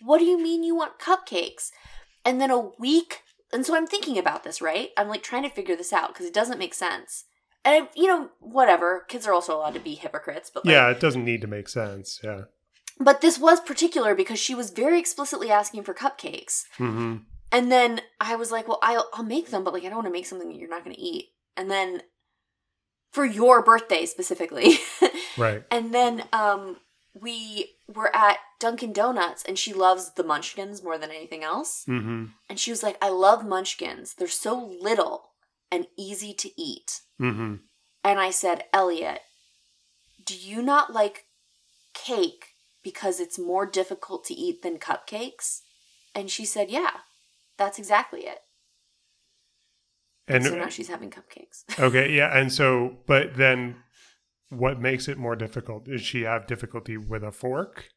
What 0.01 0.17
do 0.19 0.25
you 0.25 0.41
mean 0.41 0.63
you 0.63 0.75
want 0.75 0.99
cupcakes? 0.99 1.69
And 2.25 2.41
then 2.41 2.51
a 2.51 2.59
week, 2.79 3.21
and 3.53 3.65
so 3.65 3.75
I'm 3.75 3.87
thinking 3.87 4.17
about 4.17 4.43
this, 4.43 4.61
right? 4.61 4.89
I'm 4.97 5.07
like 5.07 5.23
trying 5.23 5.43
to 5.43 5.49
figure 5.49 5.75
this 5.75 5.93
out 5.93 6.09
because 6.09 6.25
it 6.25 6.33
doesn't 6.33 6.59
make 6.59 6.73
sense. 6.73 7.25
And, 7.63 7.87
you 7.95 8.07
know, 8.07 8.29
whatever. 8.39 9.05
Kids 9.07 9.25
are 9.27 9.33
also 9.33 9.55
allowed 9.55 9.75
to 9.75 9.79
be 9.79 9.95
hypocrites, 9.95 10.51
but 10.53 10.65
like, 10.65 10.73
Yeah, 10.73 10.89
it 10.89 10.99
doesn't 10.99 11.23
need 11.23 11.41
to 11.41 11.47
make 11.47 11.69
sense. 11.69 12.19
Yeah. 12.23 12.41
but 12.99 13.21
this 13.21 13.39
was 13.39 13.59
particular 13.61 14.13
because 14.15 14.39
she 14.39 14.53
was 14.55 14.71
very 14.71 14.99
explicitly 14.99 15.49
asking 15.51 15.83
for 15.83 15.93
cupcakes. 15.93 16.63
hmm 16.77 17.17
And 17.53 17.71
then 17.71 18.01
I 18.19 18.35
was 18.35 18.51
like, 18.51 18.67
well, 18.67 18.79
I'll, 18.81 19.07
I'll 19.13 19.23
make 19.23 19.49
them, 19.51 19.63
but 19.63 19.73
like, 19.73 19.83
I 19.83 19.87
don't 19.87 19.97
want 19.97 20.07
to 20.07 20.11
make 20.11 20.25
something 20.25 20.49
that 20.49 20.57
you're 20.57 20.67
not 20.69 20.83
going 20.83 20.95
to 20.95 21.01
eat. 21.01 21.29
And 21.55 21.69
then 21.71 22.01
for 23.11 23.23
your 23.25 23.63
birthday 23.63 24.05
specifically. 24.05 24.75
Right. 25.35 25.63
and 25.71 25.91
then 25.95 26.25
um, 26.31 26.77
we 27.19 27.71
were 27.91 28.15
at 28.15 28.37
Dunkin' 28.59 28.93
Donuts 28.93 29.43
and 29.43 29.57
she 29.57 29.73
loves 29.73 30.11
the 30.13 30.23
munchkins 30.23 30.83
more 30.83 30.99
than 30.99 31.09
anything 31.09 31.43
else. 31.43 31.83
hmm 31.87 32.25
And 32.47 32.59
she 32.59 32.69
was 32.69 32.83
like, 32.83 32.97
I 33.01 33.09
love 33.09 33.43
munchkins. 33.43 34.13
They're 34.13 34.27
so 34.27 34.77
little 34.79 35.31
and 35.71 35.87
easy 35.97 36.35
to 36.35 36.49
eat. 36.55 37.01
hmm 37.17 37.55
And 38.03 38.19
I 38.19 38.29
said, 38.29 38.65
Elliot, 38.71 39.21
do 40.23 40.35
you 40.35 40.61
not 40.61 40.93
like 40.93 41.25
cake 41.95 42.49
because 42.83 43.19
it's 43.19 43.39
more 43.39 43.65
difficult 43.65 44.23
to 44.25 44.35
eat 44.35 44.61
than 44.61 44.77
cupcakes? 44.77 45.61
And 46.13 46.29
she 46.29 46.45
said, 46.45 46.69
Yeah, 46.69 46.91
that's 47.57 47.79
exactly 47.79 48.21
it. 48.21 48.39
And 50.27 50.43
so 50.45 50.55
now 50.55 50.69
she's 50.69 50.87
having 50.87 51.11
cupcakes. 51.11 51.63
okay, 51.79 52.11
yeah, 52.15 52.37
and 52.37 52.51
so, 52.51 52.97
but 53.07 53.35
then, 53.35 53.75
what 54.49 54.79
makes 54.79 55.07
it 55.07 55.17
more 55.17 55.35
difficult? 55.35 55.85
Does 55.85 56.01
she 56.01 56.21
have 56.21 56.47
difficulty 56.47 56.95
with 56.97 57.23
a 57.23 57.31
fork? 57.31 57.89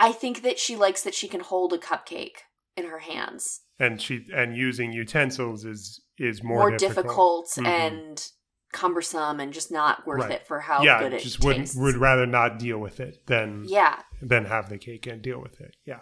I 0.00 0.12
think 0.12 0.42
that 0.42 0.58
she 0.58 0.74
likes 0.76 1.02
that 1.02 1.14
she 1.14 1.28
can 1.28 1.40
hold 1.40 1.72
a 1.72 1.78
cupcake 1.78 2.38
in 2.76 2.86
her 2.86 2.98
hands. 3.00 3.60
And 3.78 4.00
she 4.02 4.26
and 4.34 4.56
using 4.56 4.92
utensils 4.92 5.64
is 5.64 6.00
is 6.18 6.42
more, 6.42 6.70
More, 6.70 6.76
difficult. 6.76 7.06
difficult, 7.06 7.48
Mhm. 7.58 7.66
and 7.66 8.28
cumbersome 8.72 9.40
and 9.40 9.52
just 9.52 9.70
not 9.70 10.06
worth 10.06 10.22
Right. 10.22 10.32
it 10.32 10.46
for 10.46 10.60
how 10.60 10.82
yeah, 10.82 10.98
good 11.00 11.14
it 11.14 11.22
just 11.22 11.42
would 11.44 11.68
would 11.76 11.96
rather 11.96 12.26
not 12.26 12.58
deal 12.58 12.78
with 12.78 13.00
it 13.00 13.24
than 13.26 13.64
yeah. 13.66 14.02
than 14.20 14.44
have 14.46 14.68
the 14.68 14.78
cake 14.78 15.06
and 15.06 15.22
deal 15.22 15.40
with 15.40 15.60
it. 15.60 15.76
Yeah, 15.86 16.00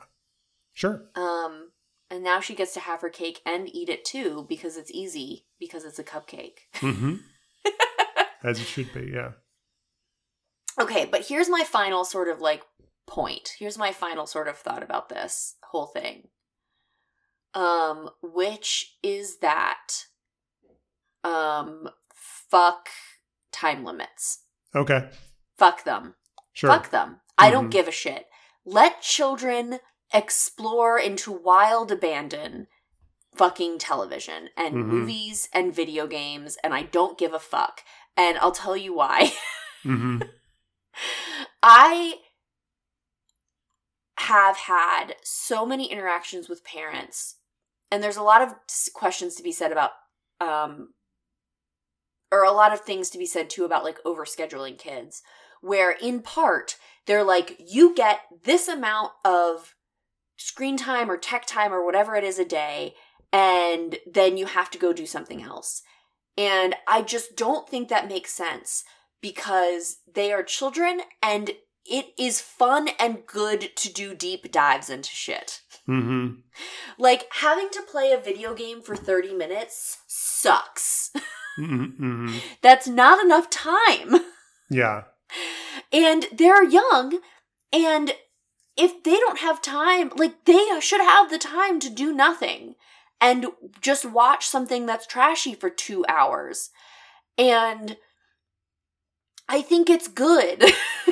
sure. 0.72 1.08
Um 1.14 1.70
and 2.10 2.22
now 2.22 2.40
she 2.40 2.54
gets 2.54 2.72
to 2.74 2.80
have 2.80 3.00
her 3.00 3.08
cake 3.10 3.40
and 3.44 3.68
eat 3.74 3.88
it 3.88 4.04
too 4.04 4.46
because 4.48 4.76
it's 4.76 4.90
easy 4.92 5.46
because 5.58 5.84
it's 5.84 5.98
a 5.98 6.04
cupcake. 6.04 6.58
hmm 6.76 7.16
As 8.44 8.60
it 8.60 8.66
should 8.66 8.92
be. 8.92 9.10
Yeah. 9.12 9.32
Okay, 10.78 11.06
but 11.06 11.26
here's 11.26 11.48
my 11.48 11.64
final 11.64 12.04
sort 12.04 12.28
of 12.28 12.40
like 12.40 12.62
point. 13.06 13.52
Here's 13.58 13.78
my 13.78 13.92
final 13.92 14.26
sort 14.26 14.46
of 14.48 14.56
thought 14.58 14.82
about 14.82 15.08
this 15.08 15.56
whole 15.70 15.86
thing. 15.86 16.28
Um, 17.54 18.10
which 18.22 18.96
is 19.02 19.38
that 19.38 19.88
um 21.24 21.88
fuck 22.14 22.88
time 23.52 23.84
limits. 23.84 24.42
Okay. 24.74 25.08
Fuck 25.56 25.84
them. 25.84 26.14
Sure. 26.52 26.70
Fuck 26.70 26.90
them. 26.90 27.20
I 27.38 27.50
don't 27.50 27.68
Mhm. 27.68 27.72
give 27.72 27.88
a 27.88 27.92
shit. 27.92 28.26
Let 28.64 29.00
children 29.00 29.80
explore 30.12 30.98
into 30.98 31.32
wild 31.32 31.90
abandon 31.92 32.68
fucking 33.34 33.78
television 33.78 34.48
and 34.56 34.74
Mhm. 34.74 34.86
movies 34.86 35.48
and 35.52 35.74
video 35.74 36.06
games 36.06 36.56
and 36.64 36.72
I 36.74 36.82
don't 36.82 37.18
give 37.18 37.34
a 37.34 37.38
fuck. 37.38 37.82
And 38.16 38.38
I'll 38.38 38.52
tell 38.52 38.76
you 38.76 38.94
why. 38.94 39.32
hmm 39.82 40.18
I 41.62 42.20
have 44.18 44.56
had 44.56 45.16
so 45.22 45.66
many 45.66 45.90
interactions 45.90 46.48
with 46.48 46.64
parents, 46.64 47.36
and 47.90 48.02
there's 48.02 48.16
a 48.16 48.22
lot 48.22 48.42
of 48.42 48.54
questions 48.94 49.34
to 49.36 49.42
be 49.42 49.52
said 49.52 49.72
about, 49.72 49.90
um, 50.40 50.94
or 52.32 52.44
a 52.44 52.50
lot 52.52 52.72
of 52.72 52.80
things 52.80 53.10
to 53.10 53.18
be 53.18 53.26
said 53.26 53.50
too 53.50 53.64
about 53.64 53.84
like 53.84 54.02
overscheduling 54.04 54.78
kids, 54.78 55.22
where 55.60 55.90
in 55.90 56.22
part 56.22 56.76
they're 57.06 57.24
like, 57.24 57.56
you 57.58 57.94
get 57.94 58.20
this 58.44 58.68
amount 58.68 59.12
of 59.24 59.75
screen 60.36 60.76
time 60.76 61.10
or 61.10 61.16
tech 61.16 61.46
time 61.46 61.72
or 61.72 61.84
whatever 61.84 62.14
it 62.16 62.24
is 62.24 62.38
a 62.38 62.44
day, 62.44 62.94
and 63.32 63.96
then 64.10 64.36
you 64.36 64.46
have 64.46 64.70
to 64.70 64.78
go 64.78 64.92
do 64.92 65.06
something 65.06 65.42
else. 65.42 65.82
And 66.38 66.74
I 66.86 67.02
just 67.02 67.36
don't 67.36 67.68
think 67.68 67.88
that 67.88 68.08
makes 68.08 68.32
sense 68.32 68.84
because 69.20 69.98
they 70.12 70.32
are 70.32 70.42
children 70.42 71.00
and 71.22 71.50
it 71.88 72.06
is 72.18 72.40
fun 72.40 72.88
and 72.98 73.26
good 73.26 73.74
to 73.76 73.92
do 73.92 74.14
deep 74.14 74.50
dives 74.52 74.90
into 74.90 75.10
shit. 75.10 75.62
hmm 75.86 76.28
Like 76.98 77.26
having 77.30 77.68
to 77.70 77.82
play 77.82 78.12
a 78.12 78.20
video 78.20 78.54
game 78.54 78.82
for 78.82 78.96
30 78.96 79.34
minutes 79.34 79.98
sucks. 80.06 81.10
hmm 81.56 81.84
hmm 81.84 82.38
That's 82.62 82.86
not 82.86 83.24
enough 83.24 83.48
time. 83.50 84.16
Yeah. 84.70 85.04
And 85.92 86.26
they're 86.32 86.64
young 86.64 87.20
and 87.72 88.12
if 88.76 89.02
they 89.02 89.16
don't 89.16 89.38
have 89.38 89.62
time, 89.62 90.10
like 90.16 90.44
they 90.44 90.80
should 90.80 91.00
have 91.00 91.30
the 91.30 91.38
time 91.38 91.80
to 91.80 91.90
do 91.90 92.12
nothing 92.12 92.74
and 93.20 93.46
just 93.80 94.04
watch 94.04 94.46
something 94.46 94.86
that's 94.86 95.06
trashy 95.06 95.54
for 95.54 95.70
2 95.70 96.04
hours. 96.08 96.70
And 97.38 97.96
I 99.48 99.62
think 99.62 99.88
it's 99.88 100.08
good. 100.08 100.62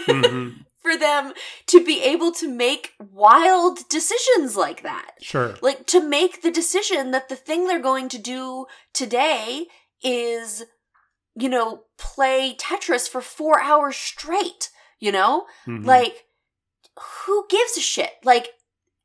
hmm 0.07 0.51
for 0.85 0.99
them 0.99 1.32
to 1.66 1.82
be 1.82 2.03
able 2.03 2.31
to 2.31 2.47
make 2.47 2.93
wild 2.99 3.78
decisions 3.89 4.55
like 4.55 4.82
that. 4.82 5.12
Sure. 5.23 5.55
Like 5.62 5.86
to 5.86 6.07
make 6.07 6.43
the 6.43 6.51
decision 6.51 7.11
that 7.12 7.31
the 7.31 7.36
thing 7.36 7.66
they're 7.66 7.81
going 7.81 8.11
to 8.11 8.19
do 8.19 8.66
today 8.93 9.65
is 10.03 10.65
you 11.36 11.49
know, 11.49 11.85
play 11.99 12.55
Tetris 12.59 13.09
for 13.09 13.20
four 13.20 13.61
hours 13.61 13.97
straight, 13.97 14.70
you 15.01 15.11
know? 15.11 15.47
Mhm. 15.66 15.85
Like, 15.85 16.27
who 16.99 17.47
gives 17.49 17.77
a 17.77 17.81
shit? 17.81 18.12
Like, 18.23 18.49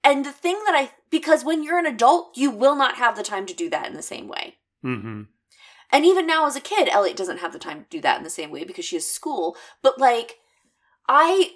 and 0.03 0.25
the 0.25 0.31
thing 0.31 0.59
that 0.65 0.75
I, 0.75 0.91
because 1.09 1.43
when 1.43 1.63
you're 1.63 1.79
an 1.79 1.85
adult, 1.85 2.37
you 2.37 2.51
will 2.51 2.75
not 2.75 2.95
have 2.95 3.15
the 3.15 3.23
time 3.23 3.45
to 3.47 3.53
do 3.53 3.69
that 3.69 3.87
in 3.87 3.93
the 3.93 4.01
same 4.01 4.27
way. 4.27 4.55
Mm-hmm. 4.83 5.23
And 5.91 6.05
even 6.05 6.27
now 6.27 6.45
as 6.45 6.55
a 6.55 6.61
kid, 6.61 6.87
Elliot 6.87 7.17
doesn't 7.17 7.39
have 7.39 7.51
the 7.51 7.59
time 7.59 7.79
to 7.79 7.89
do 7.89 8.01
that 8.01 8.17
in 8.17 8.23
the 8.23 8.29
same 8.29 8.51
way 8.51 8.63
because 8.63 8.85
she 8.85 8.95
has 8.95 9.07
school. 9.07 9.57
But 9.81 9.99
like, 9.99 10.37
I 11.07 11.53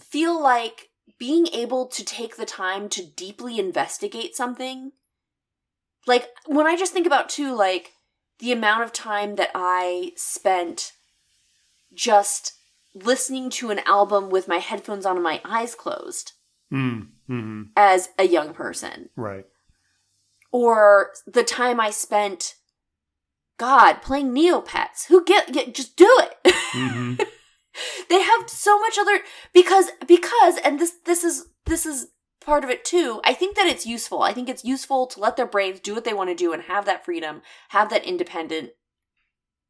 feel 0.00 0.40
like 0.40 0.88
being 1.18 1.48
able 1.48 1.86
to 1.86 2.04
take 2.04 2.36
the 2.36 2.46
time 2.46 2.88
to 2.90 3.04
deeply 3.04 3.58
investigate 3.58 4.34
something, 4.34 4.92
like 6.06 6.28
when 6.46 6.66
I 6.66 6.76
just 6.76 6.92
think 6.92 7.06
about 7.06 7.28
too, 7.28 7.54
like 7.54 7.92
the 8.38 8.52
amount 8.52 8.82
of 8.82 8.92
time 8.92 9.36
that 9.36 9.50
I 9.54 10.12
spent 10.16 10.92
just 11.92 12.54
listening 12.94 13.50
to 13.50 13.70
an 13.70 13.80
album 13.80 14.30
with 14.30 14.48
my 14.48 14.58
headphones 14.58 15.06
on 15.06 15.16
and 15.16 15.22
my 15.24 15.40
eyes 15.44 15.74
closed 15.74 16.32
Mm. 16.72 17.08
Mhm. 17.28 17.68
as 17.76 18.10
a 18.18 18.24
young 18.24 18.52
person 18.52 19.08
Right. 19.16 19.46
or 20.52 21.12
the 21.26 21.44
time 21.44 21.80
I 21.80 21.90
spent, 21.90 22.54
God, 23.58 24.02
playing 24.02 24.32
Neopets. 24.34 25.06
Who 25.06 25.24
get, 25.24 25.52
get 25.52 25.74
just 25.74 25.96
do 25.96 26.08
it. 26.20 26.54
Mhm. 26.72 27.18
they 28.08 28.20
have 28.22 28.48
so 28.50 28.78
much 28.78 28.98
other 28.98 29.20
because 29.52 29.90
because 30.06 30.58
and 30.58 30.78
this 30.78 30.92
this 31.04 31.24
is 31.24 31.46
this 31.66 31.86
is 31.86 32.08
part 32.40 32.64
of 32.64 32.70
it 32.70 32.84
too. 32.84 33.20
I 33.24 33.34
think 33.34 33.56
that 33.56 33.66
it's 33.66 33.86
useful. 33.86 34.22
I 34.22 34.32
think 34.32 34.48
it's 34.48 34.64
useful 34.64 35.06
to 35.08 35.20
let 35.20 35.36
their 35.36 35.46
brains 35.46 35.80
do 35.80 35.94
what 35.94 36.04
they 36.04 36.14
want 36.14 36.30
to 36.30 36.34
do 36.36 36.52
and 36.52 36.62
have 36.62 36.84
that 36.86 37.04
freedom, 37.04 37.42
have 37.70 37.90
that 37.90 38.04
independent 38.04 38.70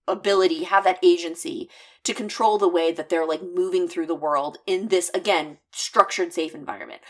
ability, 0.08 0.64
have 0.64 0.84
that 0.84 0.98
agency 1.02 1.68
to 2.04 2.14
control 2.14 2.58
the 2.58 2.68
way 2.68 2.92
that 2.92 3.08
they're 3.08 3.26
like 3.26 3.42
moving 3.42 3.88
through 3.88 4.06
the 4.06 4.14
world 4.14 4.58
in 4.66 4.88
this 4.88 5.10
again 5.14 5.58
structured 5.72 6.32
safe 6.32 6.54
environment. 6.54 7.00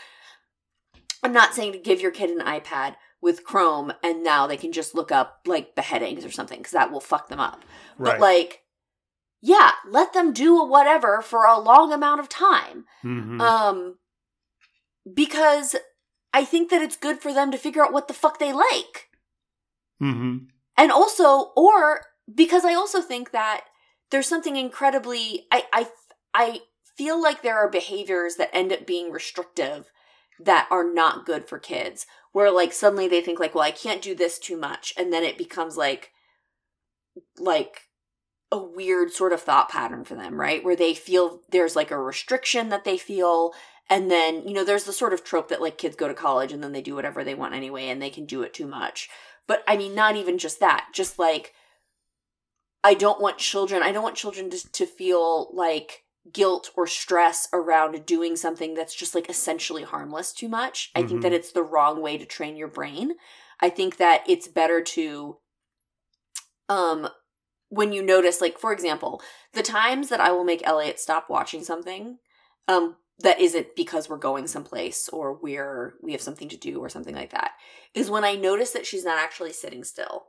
I'm 1.23 1.33
not 1.33 1.53
saying 1.53 1.73
to 1.73 1.79
give 1.79 2.01
your 2.01 2.11
kid 2.11 2.29
an 2.29 2.45
iPad 2.45 2.95
with 3.21 3.43
Chrome 3.43 3.93
and 4.03 4.23
now 4.23 4.47
they 4.47 4.57
can 4.57 4.71
just 4.71 4.95
look 4.95 5.11
up 5.11 5.41
like 5.45 5.75
beheadings 5.75 6.23
or 6.23 6.31
something 6.31 6.59
because 6.59 6.71
that 6.71 6.91
will 6.91 7.01
fuck 7.01 7.27
them 7.27 7.39
up. 7.39 7.65
Right. 7.97 8.11
But 8.11 8.21
like, 8.21 8.61
yeah, 9.41 9.71
let 9.87 10.13
them 10.13 10.33
do 10.33 10.63
whatever 10.63 11.21
for 11.21 11.45
a 11.45 11.59
long 11.59 11.91
amount 11.91 12.19
of 12.19 12.29
time. 12.29 12.85
Mhm. 13.03 13.41
Um, 13.41 13.95
because 15.13 15.75
I 16.33 16.45
think 16.45 16.69
that 16.69 16.81
it's 16.81 16.95
good 16.95 17.19
for 17.19 17.33
them 17.33 17.51
to 17.51 17.57
figure 17.57 17.83
out 17.83 17.93
what 17.93 18.07
the 18.07 18.13
fuck 18.13 18.39
they 18.39 18.53
like. 18.53 19.09
Mm-hmm. 20.01 20.45
And 20.77 20.91
also, 20.91 21.51
or 21.55 22.01
because 22.33 22.65
I 22.65 22.73
also 22.73 23.01
think 23.01 23.31
that 23.31 23.65
there's 24.11 24.27
something 24.27 24.55
incredibly, 24.55 25.47
I, 25.51 25.63
I, 25.71 25.87
I 26.33 26.61
feel 26.97 27.21
like 27.21 27.41
there 27.41 27.57
are 27.57 27.69
behaviors 27.69 28.35
that 28.35 28.49
end 28.53 28.71
up 28.71 28.85
being 28.85 29.11
restrictive 29.11 29.91
that 30.39 30.67
are 30.71 30.83
not 30.83 31.25
good 31.25 31.47
for 31.47 31.59
kids 31.59 32.05
where 32.31 32.51
like 32.51 32.71
suddenly 32.71 33.09
they 33.09 33.19
think 33.19 33.39
like 33.41 33.53
well 33.53 33.63
i 33.63 33.71
can't 33.71 34.01
do 34.01 34.15
this 34.15 34.39
too 34.39 34.55
much 34.55 34.93
and 34.95 35.11
then 35.11 35.21
it 35.21 35.37
becomes 35.37 35.75
like 35.75 36.11
like 37.37 37.89
a 38.51 38.57
weird 38.57 39.11
sort 39.11 39.33
of 39.33 39.41
thought 39.41 39.69
pattern 39.69 40.03
for 40.03 40.15
them 40.15 40.39
right? 40.39 40.63
Where 40.63 40.75
they 40.75 40.93
feel 40.93 41.41
there's 41.51 41.75
like 41.75 41.91
a 41.91 41.99
restriction 41.99 42.69
that 42.69 42.83
they 42.83 42.97
feel 42.97 43.53
and 43.89 44.09
then 44.09 44.47
you 44.47 44.53
know 44.53 44.63
there's 44.63 44.85
the 44.85 44.93
sort 44.93 45.13
of 45.13 45.23
trope 45.23 45.49
that 45.49 45.61
like 45.61 45.77
kids 45.77 45.95
go 45.95 46.07
to 46.07 46.13
college 46.13 46.51
and 46.51 46.63
then 46.63 46.71
they 46.71 46.81
do 46.81 46.95
whatever 46.95 47.23
they 47.23 47.35
want 47.35 47.53
anyway 47.53 47.87
and 47.87 48.01
they 48.01 48.09
can 48.09 48.25
do 48.25 48.41
it 48.41 48.53
too 48.53 48.67
much. 48.67 49.09
But 49.47 49.63
i 49.67 49.77
mean 49.77 49.93
not 49.93 50.15
even 50.15 50.37
just 50.37 50.59
that 50.59 50.87
just 50.93 51.19
like 51.19 51.53
i 52.83 52.93
don't 52.93 53.21
want 53.21 53.37
children 53.37 53.83
i 53.83 53.91
don't 53.91 54.03
want 54.03 54.15
children 54.15 54.49
to, 54.49 54.71
to 54.71 54.85
feel 54.85 55.49
like 55.53 56.03
guilt 56.31 56.69
or 56.75 56.85
stress 56.85 57.47
around 57.53 58.05
doing 58.05 58.35
something 58.35 58.73
that's 58.73 58.93
just 58.93 59.15
like 59.15 59.29
essentially 59.29 59.83
harmless 59.83 60.31
too 60.33 60.49
much. 60.49 60.91
I 60.93 61.01
think 61.01 61.21
that 61.21 61.31
Mhm. 61.31 61.35
it's 61.35 61.51
the 61.51 61.63
wrong 61.63 62.01
way 62.01 62.17
to 62.17 62.25
train 62.25 62.55
your 62.55 62.67
brain. 62.67 63.15
I 63.59 63.69
think 63.69 63.97
that 63.97 64.23
it's 64.27 64.47
better 64.47 64.81
to 64.81 65.39
um 66.67 67.09
when 67.69 67.93
you 67.93 68.01
notice 68.01 68.41
like 68.41 68.59
for 68.59 68.73
example, 68.73 69.21
the 69.53 69.63
times 69.63 70.09
that 70.09 70.19
I 70.19 70.31
will 70.31 70.43
make 70.43 70.65
Elliot 70.67 70.99
stop 70.99 71.29
watching 71.29 71.63
something 71.63 72.19
um 72.67 72.97
that 73.19 73.39
isn't 73.39 73.75
because 73.75 74.09
we're 74.09 74.17
going 74.17 74.47
someplace 74.47 75.09
or 75.09 75.33
we're 75.33 75.95
we 76.01 76.11
have 76.11 76.21
something 76.21 76.49
to 76.49 76.57
do 76.57 76.79
or 76.79 76.89
something 76.89 77.15
like 77.15 77.31
that 77.31 77.51
is 77.93 78.09
when 78.09 78.23
I 78.23 78.35
notice 78.35 78.71
that 78.71 78.85
she's 78.85 79.05
not 79.05 79.17
actually 79.19 79.53
sitting 79.53 79.83
still. 79.83 80.27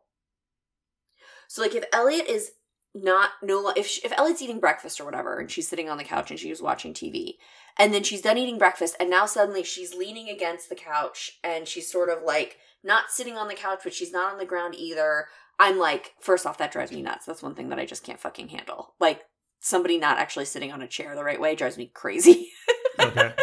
So 1.51 1.63
like 1.63 1.75
if 1.75 1.85
Elliot 1.93 2.29
is 2.29 2.53
not 2.95 3.31
no 3.43 3.71
if 3.71 3.85
she, 3.85 4.01
if 4.05 4.17
Elliot's 4.17 4.41
eating 4.41 4.61
breakfast 4.61 5.01
or 5.01 5.05
whatever 5.05 5.41
and 5.41 5.51
she's 5.51 5.67
sitting 5.67 5.89
on 5.89 5.99
the 5.99 6.05
couch 6.05 6.31
and 6.31 6.39
she's 6.39 6.63
watching 6.63 6.95
TV 6.95 7.39
and 7.77 7.93
then 7.93 8.05
she's 8.05 8.23
done 8.23 8.39
eating 8.39 8.57
breakfast 8.57 8.95
and 9.01 9.11
now 9.11 9.27
suddenly 9.27 9.65
she's 9.65 9.93
leaning 9.93 10.29
against 10.29 10.69
the 10.69 10.77
couch 10.77 11.41
and 11.43 11.67
she's 11.67 11.91
sort 11.91 12.09
of 12.09 12.23
like 12.23 12.59
not 12.85 13.11
sitting 13.11 13.37
on 13.37 13.49
the 13.49 13.55
couch 13.55 13.81
but 13.83 13.93
she's 13.93 14.13
not 14.13 14.33
on 14.33 14.39
the 14.39 14.47
ground 14.47 14.77
either. 14.79 15.27
I'm 15.59 15.77
like 15.77 16.15
first 16.21 16.47
off 16.47 16.59
that 16.59 16.71
drives 16.71 16.93
me 16.93 17.03
nuts. 17.03 17.27
That's 17.27 17.43
one 17.43 17.57
thing 17.57 17.71
that 17.71 17.81
I 17.81 17.85
just 17.85 18.05
can't 18.05 18.21
fucking 18.21 18.51
handle. 18.51 18.95
Like 19.01 19.23
somebody 19.59 19.99
not 19.99 20.19
actually 20.19 20.45
sitting 20.45 20.71
on 20.71 20.83
a 20.83 20.87
chair 20.87 21.17
the 21.17 21.25
right 21.25 21.41
way 21.41 21.57
drives 21.57 21.77
me 21.77 21.91
crazy. 21.93 22.53
Okay. 23.01 23.35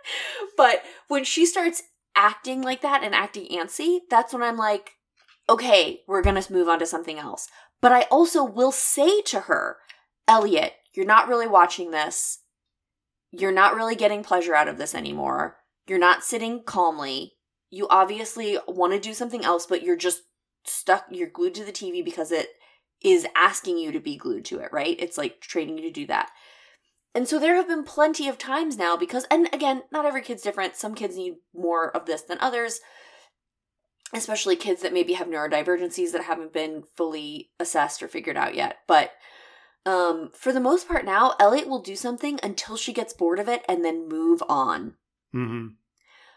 but 0.56 0.82
when 1.06 1.22
she 1.22 1.46
starts 1.46 1.84
acting 2.16 2.62
like 2.62 2.82
that 2.82 3.04
and 3.04 3.14
acting 3.14 3.46
antsy, 3.56 4.00
that's 4.10 4.32
when 4.32 4.42
I'm 4.42 4.56
like, 4.56 4.94
okay, 5.52 6.00
we're 6.06 6.22
going 6.22 6.40
to 6.40 6.52
move 6.52 6.68
on 6.68 6.78
to 6.78 6.86
something 6.86 7.18
else. 7.18 7.48
But 7.80 7.92
I 7.92 8.02
also 8.02 8.42
will 8.42 8.72
say 8.72 9.20
to 9.22 9.40
her, 9.40 9.76
Elliot, 10.26 10.72
you're 10.94 11.06
not 11.06 11.28
really 11.28 11.46
watching 11.46 11.90
this. 11.90 12.38
You're 13.30 13.52
not 13.52 13.74
really 13.74 13.94
getting 13.94 14.22
pleasure 14.22 14.54
out 14.54 14.68
of 14.68 14.78
this 14.78 14.94
anymore. 14.94 15.58
You're 15.86 15.98
not 15.98 16.24
sitting 16.24 16.62
calmly. 16.64 17.34
You 17.70 17.86
obviously 17.88 18.58
want 18.66 18.92
to 18.94 19.00
do 19.00 19.14
something 19.14 19.44
else, 19.44 19.66
but 19.66 19.82
you're 19.82 19.96
just 19.96 20.22
stuck. 20.64 21.06
You're 21.10 21.28
glued 21.28 21.54
to 21.56 21.64
the 21.64 21.72
TV 21.72 22.04
because 22.04 22.32
it 22.32 22.48
is 23.02 23.26
asking 23.34 23.78
you 23.78 23.92
to 23.92 24.00
be 24.00 24.16
glued 24.16 24.44
to 24.46 24.60
it, 24.60 24.70
right? 24.72 24.96
It's 24.98 25.18
like 25.18 25.40
training 25.40 25.78
you 25.78 25.84
to 25.84 25.90
do 25.90 26.06
that. 26.06 26.30
And 27.14 27.28
so 27.28 27.38
there 27.38 27.56
have 27.56 27.68
been 27.68 27.84
plenty 27.84 28.28
of 28.28 28.38
times 28.38 28.78
now 28.78 28.96
because, 28.96 29.26
and 29.30 29.48
again, 29.52 29.82
not 29.92 30.06
every 30.06 30.22
kid's 30.22 30.42
different. 30.42 30.76
Some 30.76 30.94
kids 30.94 31.16
need 31.16 31.34
more 31.54 31.94
of 31.94 32.06
this 32.06 32.22
than 32.22 32.38
others, 32.40 32.80
especially 34.12 34.56
kids 34.56 34.82
that 34.82 34.92
maybe 34.92 35.14
have 35.14 35.26
neurodivergencies 35.26 36.12
that 36.12 36.24
haven't 36.24 36.52
been 36.52 36.84
fully 36.94 37.50
assessed 37.58 38.02
or 38.02 38.08
figured 38.08 38.36
out 38.36 38.54
yet. 38.54 38.78
But 38.86 39.12
um, 39.84 40.30
for 40.34 40.52
the 40.52 40.60
most 40.60 40.86
part 40.86 41.04
now, 41.04 41.34
Elliot 41.40 41.68
will 41.68 41.80
do 41.80 41.96
something 41.96 42.38
until 42.42 42.76
she 42.76 42.92
gets 42.92 43.12
bored 43.12 43.38
of 43.38 43.48
it 43.48 43.64
and 43.68 43.84
then 43.84 44.08
move 44.08 44.42
on. 44.48 44.94
hmm 45.32 45.68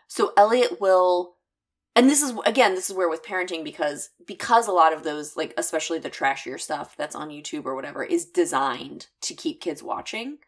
So 0.08 0.34
Elliot 0.38 0.80
will 0.80 1.36
and 1.96 2.10
this 2.10 2.22
is 2.22 2.34
again 2.46 2.76
this 2.76 2.90
is 2.90 2.96
where 2.96 3.10
with 3.10 3.24
parenting 3.24 3.64
because 3.64 4.10
because 4.28 4.68
a 4.68 4.74
lot 4.74 4.94
of 4.94 5.04
those 5.04 5.38
like 5.38 5.54
especially 5.58 6.00
the 6.00 6.10
trashier 6.10 6.60
stuff 6.60 6.96
that's 6.98 7.16
on 7.16 7.30
YouTube 7.30 7.66
or 7.66 7.76
whatever 7.76 8.04
is 8.04 8.26
designed 8.26 9.08
to 9.22 9.34
keep 9.34 9.62
kids 9.62 9.82
watching. 9.82 10.40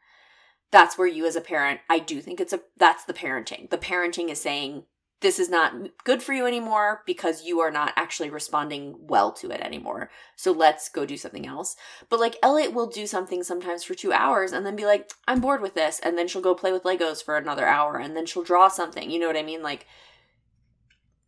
That's 0.70 0.98
where 0.98 1.08
you 1.08 1.26
as 1.26 1.38
a 1.38 1.42
parent, 1.42 1.80
I 1.90 2.00
do 2.00 2.20
think 2.20 2.42
it's 2.42 2.52
a 2.52 2.62
that's 2.76 3.06
the 3.06 3.14
parenting. 3.14 3.70
The 3.70 3.78
parenting 3.78 4.30
is 4.30 4.42
saying 4.42 4.84
this 5.20 5.40
is 5.40 5.50
not 5.50 5.74
good 6.04 6.22
for 6.22 6.34
you 6.34 6.46
anymore 6.46 7.02
because 7.08 7.44
you 7.44 7.60
are 7.60 7.72
not 7.72 7.94
actually 7.96 8.30
responding 8.30 8.96
well 9.00 9.32
to 9.32 9.50
it 9.50 9.62
anymore. 9.62 10.12
So 10.36 10.52
let's 10.52 10.90
go 10.90 11.06
do 11.08 11.18
something 11.18 11.48
else. 11.48 11.76
But 12.08 12.20
like 12.20 12.38
Elliot 12.44 12.74
will 12.74 12.88
do 12.88 13.08
something 13.08 13.42
sometimes 13.42 13.84
for 13.84 13.96
two 13.96 14.14
hours 14.14 14.52
and 14.52 14.64
then 14.64 14.76
be 14.76 14.86
like, 14.86 15.12
I'm 15.28 15.42
bored 15.42 15.62
with 15.62 15.74
this. 15.74 16.00
And 16.00 16.18
then 16.18 16.28
she'll 16.28 16.42
go 16.42 16.54
play 16.54 16.72
with 16.72 16.84
Legos 16.84 17.24
for 17.24 17.36
another 17.36 17.66
hour 17.66 17.98
and 17.98 18.16
then 18.16 18.28
she'll 18.28 18.44
draw 18.44 18.68
something. 18.68 19.10
You 19.10 19.20
know 19.20 19.28
what 19.28 19.38
I 19.38 19.44
mean? 19.44 19.64
Like, 19.64 19.88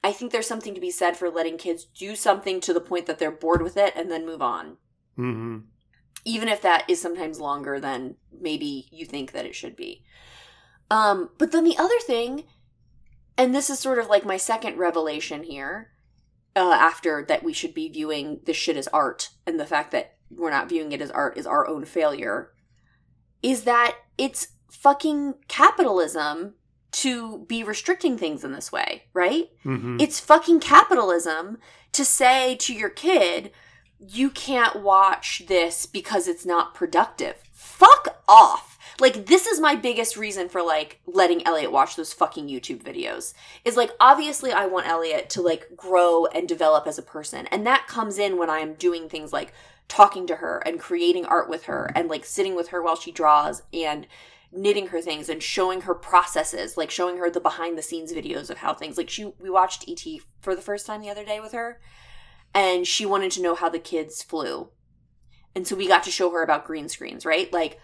I 0.04 0.12
think 0.12 0.32
there's 0.32 0.48
something 0.48 0.76
to 0.76 0.82
be 0.82 0.92
said 0.92 1.18
for 1.18 1.30
letting 1.30 1.58
kids 1.58 1.84
do 1.86 2.16
something 2.16 2.62
to 2.62 2.74
the 2.74 2.82
point 2.82 3.08
that 3.08 3.18
they're 3.18 3.32
bored 3.32 3.64
with 3.64 3.76
it 3.76 3.94
and 3.96 4.10
then 4.12 4.26
move 4.26 4.42
on. 4.42 4.78
hmm 5.16 5.58
Even 6.26 6.48
if 6.48 6.62
that 6.62 6.88
is 6.88 7.02
sometimes 7.02 7.40
longer 7.40 7.80
than 7.80 8.16
maybe 8.40 8.88
you 8.92 9.06
think 9.06 9.32
that 9.32 9.46
it 9.48 9.56
should 9.56 9.76
be. 9.76 10.04
Um, 10.92 11.32
but 11.38 11.52
then 11.52 11.64
the 11.64 11.78
other 11.78 12.00
thing, 12.06 12.46
and 13.40 13.56
this 13.56 13.70
is 13.70 13.80
sort 13.80 13.98
of 13.98 14.08
like 14.08 14.26
my 14.26 14.38
second 14.38 14.78
revelation 14.78 15.44
here, 15.44 15.92
uh, 16.56 16.74
after 16.74 17.26
that 17.28 17.42
we 17.42 17.54
should 17.54 17.74
be 17.74 17.90
viewing 17.90 18.42
this 18.46 18.58
shit 18.58 18.78
as 18.78 18.88
art, 18.90 19.30
and 19.48 19.60
the 19.60 19.66
fact 19.66 19.92
that 19.92 20.18
we're 20.30 20.52
not 20.52 20.70
viewing 20.70 20.92
it 20.92 21.02
as 21.02 21.10
art 21.10 21.38
is 21.38 21.48
our 21.48 21.68
own 21.68 21.86
failure, 21.86 22.52
is 23.42 23.64
that 23.64 23.96
it's 24.18 24.50
fucking 24.70 25.36
capitalism 25.48 26.54
to 26.92 27.46
be 27.48 27.64
restricting 27.64 28.18
things 28.18 28.44
in 28.44 28.52
this 28.52 28.72
way, 28.72 29.04
right? 29.14 29.48
hmm 29.64 29.98
It's 30.00 30.20
fucking 30.20 30.60
capitalism 30.60 31.58
to 31.94 32.04
say 32.04 32.56
to 32.58 32.74
your 32.74 32.90
kid, 32.90 33.52
you 34.00 34.30
can't 34.30 34.82
watch 34.82 35.44
this 35.48 35.86
because 35.86 36.28
it's 36.28 36.46
not 36.46 36.74
productive. 36.74 37.36
Fuck 37.54 38.22
off. 38.28 38.69
Like, 39.00 39.28
this 39.28 39.46
is 39.46 39.60
my 39.60 39.76
biggest 39.76 40.18
reason 40.18 40.50
for 40.50 40.62
like 40.62 41.00
letting 41.06 41.46
Elliot 41.46 41.72
watch 41.72 41.96
those 41.96 42.14
fucking 42.14 42.48
YouTube 42.48 42.84
videos. 42.84 43.34
Is 43.66 43.78
like, 43.78 43.92
obviously, 44.00 44.52
I 44.52 44.66
want 44.66 44.88
Elliot 44.88 45.30
to 45.32 45.42
like 45.42 45.76
grow 45.76 46.26
and 46.28 46.48
develop 46.48 46.88
as 46.88 46.98
a 46.98 47.04
person. 47.04 47.48
And 47.48 47.66
that 47.66 47.88
comes 47.88 48.18
in 48.18 48.38
when 48.38 48.50
I'm 48.50 48.74
doing 48.74 49.08
things 49.08 49.34
like 49.34 49.54
talking 49.88 50.28
to 50.28 50.38
her 50.38 50.62
and 50.66 50.80
creating 50.80 51.26
art 51.26 51.50
with 51.50 51.66
her 51.66 51.92
and 51.96 52.10
like 52.10 52.26
sitting 52.26 52.56
with 52.56 52.70
her 52.70 52.82
while 52.82 52.96
she 52.96 53.12
draws 53.12 53.64
and 53.74 54.08
knitting 54.52 54.88
her 54.88 55.02
things 55.02 55.30
and 55.30 55.42
showing 55.44 55.82
her 55.82 55.94
processes, 55.94 56.78
like 56.78 56.92
showing 56.92 57.18
her 57.18 57.30
the 57.30 57.40
behind 57.40 57.78
the 57.78 57.84
scenes 57.84 58.12
videos 58.12 58.50
of 58.50 58.58
how 58.58 58.74
things 58.74 58.98
like 58.98 59.10
she 59.10 59.34
we 59.40 59.50
watched 59.50 59.88
ET 59.88 60.04
for 60.42 60.56
the 60.56 60.62
first 60.62 60.86
time 60.86 61.02
the 61.02 61.10
other 61.10 61.26
day 61.26 61.40
with 61.40 61.52
her 61.52 61.80
and 62.54 62.88
she 62.88 63.06
wanted 63.06 63.32
to 63.32 63.42
know 63.42 63.56
how 63.56 63.70
the 63.70 63.80
kids 63.80 64.24
flew. 64.24 64.70
And 65.56 65.68
so 65.68 65.76
we 65.76 65.88
got 65.88 66.04
to 66.04 66.12
show 66.12 66.32
her 66.32 66.44
about 66.44 66.66
green 66.66 66.90
screens, 66.90 67.26
right? 67.26 67.52
Like 67.52 67.80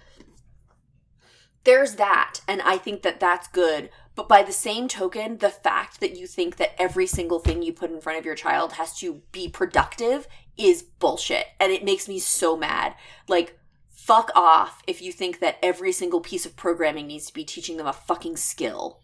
there's 1.66 1.96
that 1.96 2.40
and 2.48 2.62
I 2.62 2.78
think 2.78 3.02
that 3.02 3.20
that's 3.20 3.48
good. 3.48 3.90
But 4.16 4.30
by 4.30 4.44
the 4.44 4.54
same 4.54 4.88
token, 4.88 5.40
the 5.40 5.50
fact 5.50 6.00
that 6.00 6.16
you 6.16 6.26
think 6.26 6.56
that 6.56 6.82
every 6.82 7.06
single 7.06 7.40
thing 7.40 7.62
you 7.62 7.74
put 7.74 7.92
in 7.92 8.00
front 8.00 8.18
of 8.18 8.26
your 8.26 8.36
child 8.36 8.74
has 8.74 8.98
to 9.00 9.22
be 9.34 9.50
productive 9.50 10.28
is 10.58 10.84
bullshit. 10.84 11.48
And 11.60 11.74
it 11.74 11.84
makes 11.84 12.08
me 12.08 12.20
so 12.20 12.56
mad. 12.56 12.96
Like 13.28 13.60
fuck 13.90 14.32
off 14.36 14.84
if 14.88 15.02
you 15.02 15.12
think 15.12 15.40
that 15.40 15.58
every 15.64 15.92
single 15.92 16.22
piece 16.22 16.46
of 16.46 16.56
programming 16.56 17.08
needs 17.08 17.26
to 17.26 17.34
be 17.34 17.44
teaching 17.44 17.78
them 17.78 17.88
a 17.88 17.94
fucking 17.94 18.38
skill. 18.38 19.02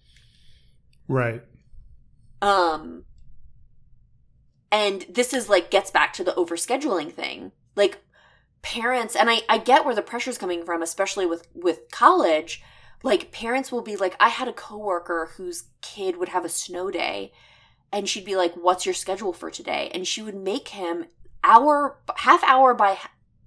Right. 1.07 1.41
Um 2.41 3.03
and 4.71 5.05
this 5.09 5.33
is 5.33 5.49
like 5.49 5.71
gets 5.71 5.91
back 5.91 6.13
to 6.13 6.23
the 6.23 6.31
overscheduling 6.33 7.11
thing. 7.11 7.51
Like 7.75 7.99
parents 8.61 9.15
and 9.15 9.29
I 9.29 9.41
I 9.49 9.57
get 9.57 9.85
where 9.85 9.95
the 9.95 10.01
pressure's 10.01 10.38
coming 10.38 10.63
from 10.63 10.81
especially 10.81 11.25
with 11.25 11.47
with 11.53 11.89
college. 11.91 12.61
Like 13.03 13.31
parents 13.31 13.71
will 13.71 13.81
be 13.81 13.95
like 13.95 14.15
I 14.19 14.29
had 14.29 14.47
a 14.47 14.53
coworker 14.53 15.31
whose 15.38 15.65
kid 15.81 16.17
would 16.17 16.29
have 16.29 16.45
a 16.45 16.49
snow 16.49 16.91
day 16.91 17.31
and 17.91 18.07
she'd 18.07 18.25
be 18.25 18.35
like 18.35 18.53
what's 18.55 18.85
your 18.85 18.95
schedule 18.95 19.33
for 19.33 19.49
today? 19.49 19.89
And 19.93 20.07
she 20.07 20.21
would 20.21 20.35
make 20.35 20.69
him 20.69 21.05
hour 21.43 21.97
half 22.17 22.43
hour 22.43 22.73
by 22.73 22.97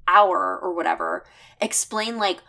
hour 0.06 0.58
or 0.58 0.72
whatever 0.72 1.24
explain 1.60 2.18
like 2.18 2.40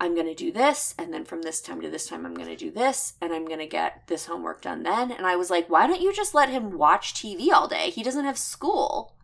i'm 0.00 0.14
going 0.14 0.26
to 0.26 0.34
do 0.34 0.50
this 0.50 0.94
and 0.98 1.12
then 1.12 1.24
from 1.24 1.42
this 1.42 1.60
time 1.60 1.80
to 1.80 1.90
this 1.90 2.06
time 2.06 2.24
i'm 2.24 2.34
going 2.34 2.48
to 2.48 2.56
do 2.56 2.70
this 2.70 3.14
and 3.20 3.32
i'm 3.32 3.46
going 3.46 3.58
to 3.58 3.66
get 3.66 4.06
this 4.06 4.26
homework 4.26 4.62
done 4.62 4.82
then 4.82 5.10
and 5.10 5.26
i 5.26 5.36
was 5.36 5.50
like 5.50 5.68
why 5.68 5.86
don't 5.86 6.00
you 6.00 6.12
just 6.12 6.34
let 6.34 6.48
him 6.48 6.78
watch 6.78 7.14
tv 7.14 7.50
all 7.52 7.68
day 7.68 7.90
he 7.90 8.02
doesn't 8.02 8.24
have 8.24 8.38
school 8.38 9.14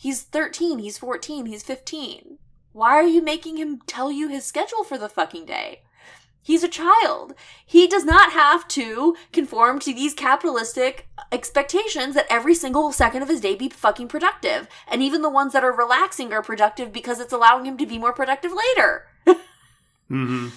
he's 0.00 0.22
13 0.22 0.78
he's 0.78 0.98
14 0.98 1.46
he's 1.46 1.62
15 1.62 2.38
why 2.72 2.92
are 2.92 3.06
you 3.06 3.22
making 3.22 3.56
him 3.56 3.80
tell 3.86 4.10
you 4.10 4.28
his 4.28 4.44
schedule 4.44 4.84
for 4.84 4.96
the 4.96 5.08
fucking 5.08 5.44
day 5.44 5.82
He's 6.42 6.64
a 6.64 6.68
child. 6.68 7.34
He 7.66 7.86
does 7.86 8.04
not 8.04 8.32
have 8.32 8.66
to 8.68 9.14
conform 9.32 9.78
to 9.80 9.92
these 9.92 10.14
capitalistic 10.14 11.06
expectations 11.30 12.14
that 12.14 12.26
every 12.30 12.54
single 12.54 12.92
second 12.92 13.22
of 13.22 13.28
his 13.28 13.42
day 13.42 13.54
be 13.54 13.68
fucking 13.68 14.08
productive. 14.08 14.66
And 14.88 15.02
even 15.02 15.22
the 15.22 15.30
ones 15.30 15.52
that 15.52 15.64
are 15.64 15.72
relaxing 15.72 16.32
are 16.32 16.42
productive 16.42 16.92
because 16.92 17.20
it's 17.20 17.32
allowing 17.32 17.66
him 17.66 17.76
to 17.76 17.86
be 17.86 17.98
more 17.98 18.12
productive 18.12 18.52
later. 18.52 19.06
Mm-hmm. 20.10 20.48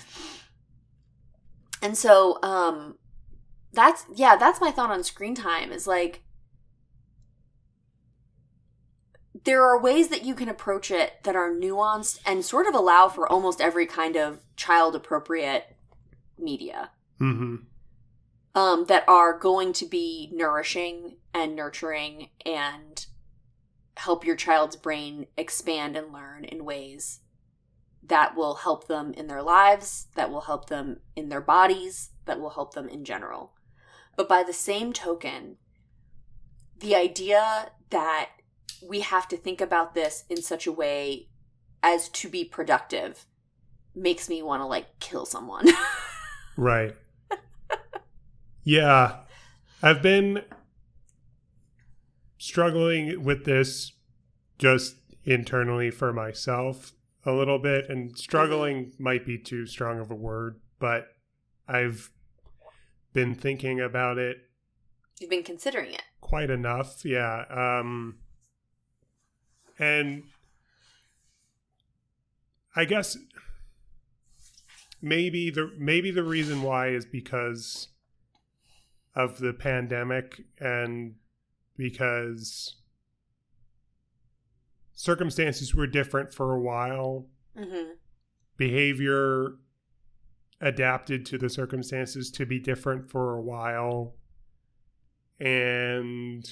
And 1.83 1.95
so, 1.95 2.39
um, 2.41 2.97
that's, 3.71 4.03
yeah, 4.15 4.35
that's 4.35 4.59
my 4.59 4.71
thought 4.71 4.89
on 4.89 5.03
screen 5.03 5.35
time 5.35 5.71
is 5.71 5.85
like, 5.85 6.23
there 9.45 9.63
are 9.63 9.81
ways 9.81 10.09
that 10.09 10.23
you 10.23 10.35
can 10.35 10.49
approach 10.49 10.91
it 10.91 11.23
that 11.23 11.35
are 11.35 11.51
nuanced 11.51 12.19
and 12.25 12.45
sort 12.45 12.67
of 12.67 12.75
allow 12.75 13.07
for 13.07 13.27
almost 13.27 13.59
every 13.59 13.85
kind 13.85 14.15
of 14.15 14.39
child 14.55 14.95
appropriate 14.95 15.75
media 16.37 16.91
Mm-hmm. 17.21 17.55
um, 18.59 18.85
that 18.87 19.07
are 19.07 19.37
going 19.37 19.71
to 19.73 19.85
be 19.85 20.29
nourishing 20.33 21.17
and 21.33 21.55
nurturing 21.55 22.29
and 22.45 23.05
help 23.95 24.25
your 24.25 24.35
child's 24.35 24.75
brain 24.75 25.27
expand 25.37 25.95
and 25.95 26.11
learn 26.11 26.43
in 26.43 26.65
ways 26.65 27.21
that 28.05 28.35
will 28.35 28.55
help 28.55 28.87
them 28.87 29.13
in 29.13 29.27
their 29.27 29.41
lives, 29.41 30.07
that 30.15 30.29
will 30.29 30.41
help 30.41 30.67
them 30.67 30.99
in 31.15 31.29
their 31.29 31.39
bodies, 31.39 32.09
that 32.25 32.41
will 32.41 32.49
help 32.49 32.73
them 32.73 32.89
in 32.89 33.05
general. 33.05 33.53
But 34.17 34.27
by 34.27 34.43
the 34.43 34.53
same 34.53 34.91
token, 34.91 35.57
the 36.77 36.95
idea 36.95 37.71
that 37.91 38.31
we 38.87 39.01
have 39.01 39.27
to 39.29 39.37
think 39.37 39.61
about 39.61 39.93
this 39.93 40.23
in 40.29 40.41
such 40.41 40.65
a 40.67 40.71
way 40.71 41.27
as 41.81 42.09
to 42.09 42.29
be 42.29 42.43
productive 42.45 43.25
makes 43.95 44.27
me 44.29 44.41
want 44.41 44.61
to 44.61 44.65
like 44.65 44.99
kill 44.99 45.25
someone. 45.25 45.67
Right. 46.55 46.93
yeah. 48.63 49.21
I've 49.81 50.03
been 50.03 50.43
struggling 52.37 53.23
with 53.23 53.45
this 53.45 53.93
just 54.57 54.95
internally 55.25 55.89
for 55.91 56.13
myself 56.13 56.91
a 57.25 57.31
little 57.31 57.57
bit, 57.59 57.89
and 57.89 58.17
struggling 58.17 58.91
might 58.99 59.25
be 59.25 59.37
too 59.37 59.65
strong 59.65 59.99
of 59.99 60.11
a 60.11 60.15
word, 60.15 60.59
but 60.79 61.07
I've 61.67 62.11
been 63.13 63.33
thinking 63.35 63.79
about 63.79 64.17
it 64.17 64.37
You've 65.19 65.29
been 65.29 65.43
considering 65.43 65.93
it. 65.93 66.01
quite 66.19 66.49
enough 66.49 67.05
yeah 67.05 67.45
um 67.49 68.17
and 69.83 70.23
i 72.75 72.85
guess 72.85 73.17
maybe 75.01 75.49
the 75.49 75.71
maybe 75.77 76.11
the 76.11 76.23
reason 76.23 76.61
why 76.61 76.87
is 76.87 77.05
because 77.05 77.89
of 79.15 79.37
the 79.39 79.53
pandemic 79.53 80.41
and 80.59 81.15
because 81.77 82.75
circumstances 84.93 85.75
were 85.75 85.87
different 85.87 86.33
for 86.33 86.53
a 86.53 86.59
while 86.59 87.25
Mm-hmm. 87.55 87.91
behavior 88.57 89.51
adapted 90.59 91.23
to 91.27 91.37
the 91.37 91.49
circumstances 91.49 92.31
to 92.31 92.45
be 92.47 92.57
different 92.59 93.11
for 93.11 93.35
a 93.35 93.41
while. 93.41 94.15
And 95.39 96.43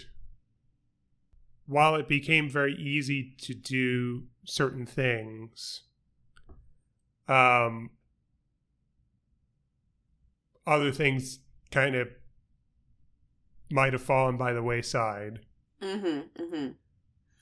while 1.72 1.96
it 1.96 2.10
became 2.10 2.50
very 2.50 2.76
easy 2.76 3.34
to 3.38 3.54
do 3.54 4.24
certain 4.44 4.86
things, 4.86 5.84
um, 7.30 7.92
other 10.68 10.92
things 10.92 11.40
kind 11.72 11.96
of 11.96 12.10
might 13.70 13.94
have 13.94 14.02
fallen 14.02 14.36
by 14.36 14.52
the 14.52 14.62
wayside. 14.62 15.40
Mm-hmm. 15.82 16.44
Mm-hmm. 16.44 16.68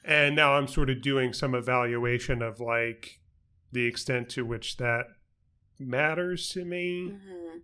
And 0.05 0.35
now 0.35 0.53
I'm 0.53 0.67
sort 0.67 0.91
of 0.91 1.01
doing 1.01 1.33
some 1.33 1.55
evaluation 1.55 2.43
of 2.43 2.59
like 2.59 3.21
the 3.71 3.87
extent 3.87 4.29
to 4.29 4.45
which 4.45 4.77
that 4.77 5.07
matters 5.79 6.49
to 6.49 6.63
me. 6.63 7.13
Mm-hmm. 7.13 7.57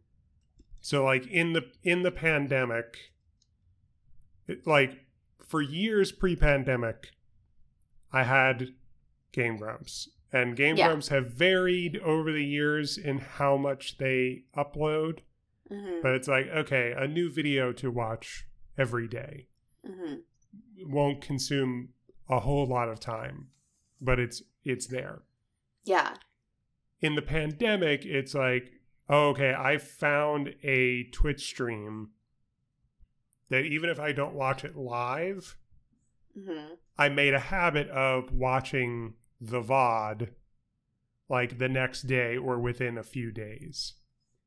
So 0.82 1.06
like 1.06 1.28
in 1.28 1.54
the 1.54 1.66
in 1.84 2.02
the 2.02 2.12
pandemic 2.12 3.12
it, 4.48 4.66
like 4.66 5.05
for 5.47 5.61
years 5.61 6.11
pre-pandemic 6.11 7.11
I 8.11 8.23
had 8.23 8.69
Game 9.31 9.57
Grumps. 9.57 10.09
And 10.31 10.55
Game 10.55 10.76
Yeah. 10.77 10.88
Grumps 10.88 11.09
have 11.09 11.31
varied 11.31 11.97
over 11.97 12.31
the 12.31 12.43
years 12.45 12.97
in 12.97 13.19
how 13.19 13.57
much 13.57 13.97
they 13.97 14.43
upload, 14.55 15.19
Mm-hmm. 15.72 16.01
but 16.03 16.13
it's 16.13 16.27
like 16.27 16.47
okay, 16.47 16.93
a 16.95 17.07
new 17.07 17.30
video 17.31 17.73
to 17.73 17.89
watch 17.89 18.45
every 18.77 19.07
day 19.07 19.47
Mm-hmm. 19.88 20.15
won't 20.91 21.22
consume 21.22 21.89
a 22.30 22.39
whole 22.41 22.67
lot 22.67 22.88
of 22.89 22.99
time, 22.99 23.47
but 24.01 24.19
it's 24.19 24.41
it's 24.63 24.88
there. 24.88 25.22
Yeah. 25.84 26.15
In 27.01 27.15
the 27.15 27.22
pandemic, 27.22 28.05
it's 28.05 28.34
like, 28.34 28.72
oh, 29.09 29.30
okay, 29.30 29.53
I 29.57 29.77
found 29.77 30.55
a 30.63 31.03
Twitch 31.11 31.45
stream 31.45 32.09
that 33.49 33.65
even 33.65 33.89
if 33.89 33.99
I 33.99 34.11
don't 34.11 34.34
watch 34.34 34.63
it 34.63 34.76
live, 34.76 35.57
Mm-hmm. 36.38 36.73
I 36.97 37.09
made 37.09 37.34
a 37.34 37.39
habit 37.39 37.89
of 37.89 38.31
watching 38.31 39.13
the 39.39 39.61
VOD 39.61 40.30
like 41.30 41.57
the 41.57 41.69
next 41.69 42.03
day 42.03 42.38
or 42.38 42.59
within 42.59 42.97
a 42.97 43.03
few 43.03 43.31
days. 43.31 43.93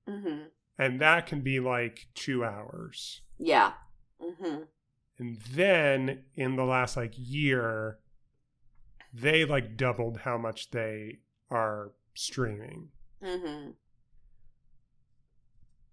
Mm-hmm. 0.08 0.44
And 0.78 1.00
that 1.00 1.26
can 1.26 1.40
be 1.40 1.60
like 1.60 2.08
two 2.14 2.44
hours. 2.44 3.22
Yeah. 3.38 3.72
Mm-hmm. 4.22 4.62
And 5.18 5.38
then 5.50 6.24
in 6.36 6.56
the 6.56 6.64
last 6.64 6.96
like 6.96 7.14
year, 7.16 7.98
they 9.12 9.44
like 9.44 9.76
doubled 9.76 10.18
how 10.18 10.38
much 10.38 10.70
they 10.70 11.18
are 11.50 11.92
streaming. 12.14 12.88
Mm-hmm. 13.22 13.70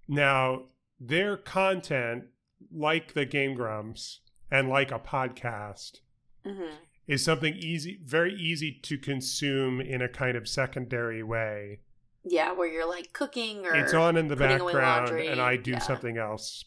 Now, 0.08 0.66
their 1.00 1.36
content, 1.36 2.26
like 2.72 3.14
the 3.14 3.26
Game 3.26 3.54
Grumps 3.56 4.22
and 4.52 4.70
like 4.70 4.92
a 4.92 5.00
podcast, 5.00 6.00
Mm-hmm. 6.46 6.76
is 7.08 7.24
something 7.24 7.56
easy, 7.56 8.00
very 8.06 8.34
easy 8.36 8.72
to 8.84 9.00
consume 9.00 9.82
in 9.82 10.02
a 10.02 10.08
kind 10.08 10.38
of 10.38 10.48
secondary 10.48 11.24
way. 11.24 11.80
Yeah, 12.24 12.52
where 12.54 12.68
you're 12.68 12.88
like 12.88 13.14
cooking 13.14 13.66
or 13.66 13.76
It's 13.76 13.94
on 13.96 14.16
in 14.16 14.28
the 14.28 14.36
background, 14.36 15.10
and 15.10 15.42
I 15.42 15.58
do 15.58 15.72
yeah. 15.72 15.80
something 15.80 16.18
else 16.18 16.66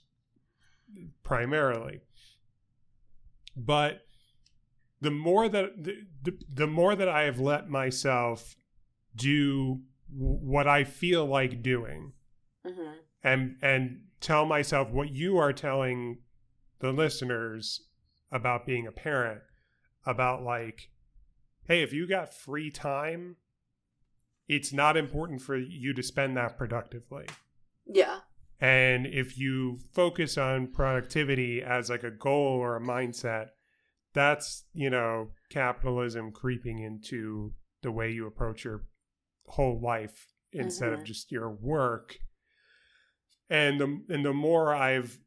primarily. 1.22 2.00
But 3.56 4.02
the 5.00 5.10
more 5.10 5.48
that 5.48 5.82
the, 5.84 6.06
the, 6.22 6.38
the 6.52 6.66
more 6.66 6.94
that 6.96 7.08
I 7.08 7.22
have 7.22 7.38
let 7.40 7.68
myself 7.68 8.56
do 9.14 9.82
what 10.10 10.66
I 10.66 10.84
feel 10.84 11.26
like 11.26 11.62
doing 11.62 12.12
hmm 12.66 12.92
and 13.22 13.56
and 13.62 14.00
tell 14.20 14.44
myself 14.44 14.90
what 14.90 15.10
you 15.10 15.38
are 15.38 15.52
telling 15.52 16.18
the 16.80 16.92
listeners 16.92 17.86
about 18.30 18.66
being 18.66 18.86
a 18.86 18.92
parent 18.92 19.40
about 20.06 20.42
like 20.42 20.90
hey 21.66 21.82
if 21.82 21.92
you 21.92 22.06
got 22.06 22.32
free 22.32 22.70
time 22.70 23.36
it's 24.48 24.72
not 24.72 24.96
important 24.96 25.40
for 25.42 25.56
you 25.56 25.92
to 25.92 26.02
spend 26.02 26.36
that 26.36 26.56
productively 26.56 27.26
Yeah. 27.86 28.20
and 28.60 29.06
if 29.06 29.38
you 29.38 29.78
focus 29.92 30.36
on 30.38 30.68
productivity 30.72 31.62
as 31.62 31.90
like 31.90 32.02
a 32.04 32.10
goal 32.10 32.58
or 32.58 32.76
a 32.76 32.80
mindset 32.80 33.48
that's 34.14 34.64
you 34.72 34.90
know 34.90 35.28
capitalism 35.50 36.32
creeping 36.32 36.78
into 36.78 37.52
the 37.82 37.92
way 37.92 38.10
you 38.10 38.26
approach 38.26 38.64
your 38.64 38.84
whole 39.46 39.80
life 39.80 40.26
instead 40.52 40.92
of 40.92 41.00
Mhm. 41.00 41.04
just 41.04 41.30
your 41.32 41.50
work 41.50 42.18
and 43.50 43.80
the 43.80 44.02
and 44.08 44.24
the 44.24 44.32
more 44.32 44.74
i've 44.74 45.18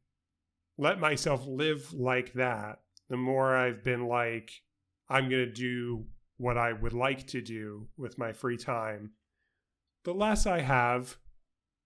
let 0.78 1.00
myself 1.00 1.46
live 1.48 1.94
like 1.94 2.34
that 2.34 2.80
the 3.10 3.18
more 3.18 3.56
i've 3.56 3.84
been 3.84 4.08
like 4.08 4.52
i'm 5.10 5.30
going 5.30 5.46
to 5.46 5.52
do 5.52 6.06
what 6.38 6.58
i 6.58 6.72
would 6.74 6.94
like 6.94 7.28
to 7.28 7.42
do 7.42 7.88
with 7.98 8.18
my 8.18 8.32
free 8.34 8.58
time. 8.58 9.12
The 10.06 10.14
less 10.14 10.46
i 10.48 10.62
have 10.62 11.18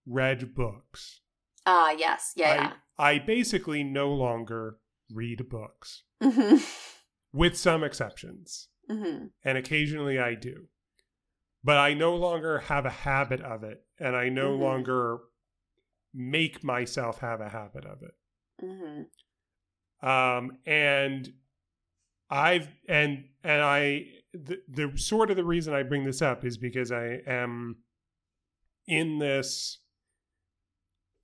read 0.07 0.55
books. 0.55 1.19
Ah, 1.65 1.91
yes. 1.91 2.31
Yeah, 2.37 2.73
I, 2.97 3.15
I 3.15 3.19
basically 3.19 3.83
no 3.83 4.13
longer 4.13 4.77
read 5.11 5.49
books. 5.49 6.03
Yeah. 6.21 6.29
hmm 6.31 6.57
with 7.33 7.57
some 7.57 7.83
exceptions. 7.83 8.69
Hmm 8.89 9.25
and 9.43 9.57
occasionally 9.57 10.19
i 10.19 10.35
do. 10.35 10.67
But 11.63 11.77
i 11.77 11.93
no 11.93 12.15
longer 12.15 12.59
have 12.59 12.85
a 12.85 12.89
habit 12.91 13.41
of 13.41 13.63
it 13.63 13.83
and 13.99 14.15
i 14.15 14.29
no 14.29 14.55
Mhm. 14.55 14.59
longer 14.61 15.17
make 16.15 16.63
myself 16.63 17.19
have 17.19 17.41
a 17.41 17.49
habit 17.49 17.85
of 17.85 18.01
it. 18.01 18.13
Hmm 18.59 19.01
um 20.05 20.51
and 20.65 21.33
i've 22.29 22.69
and 22.87 23.25
and 23.43 23.61
i 23.61 24.05
the, 24.33 24.59
the 24.67 24.91
sort 24.95 25.29
of 25.29 25.35
the 25.35 25.43
reason 25.43 25.73
i 25.73 25.83
bring 25.83 26.03
this 26.03 26.21
up 26.21 26.45
is 26.45 26.57
because 26.57 26.91
i 26.91 27.19
am 27.27 27.77
in 28.87 29.19
this 29.19 29.79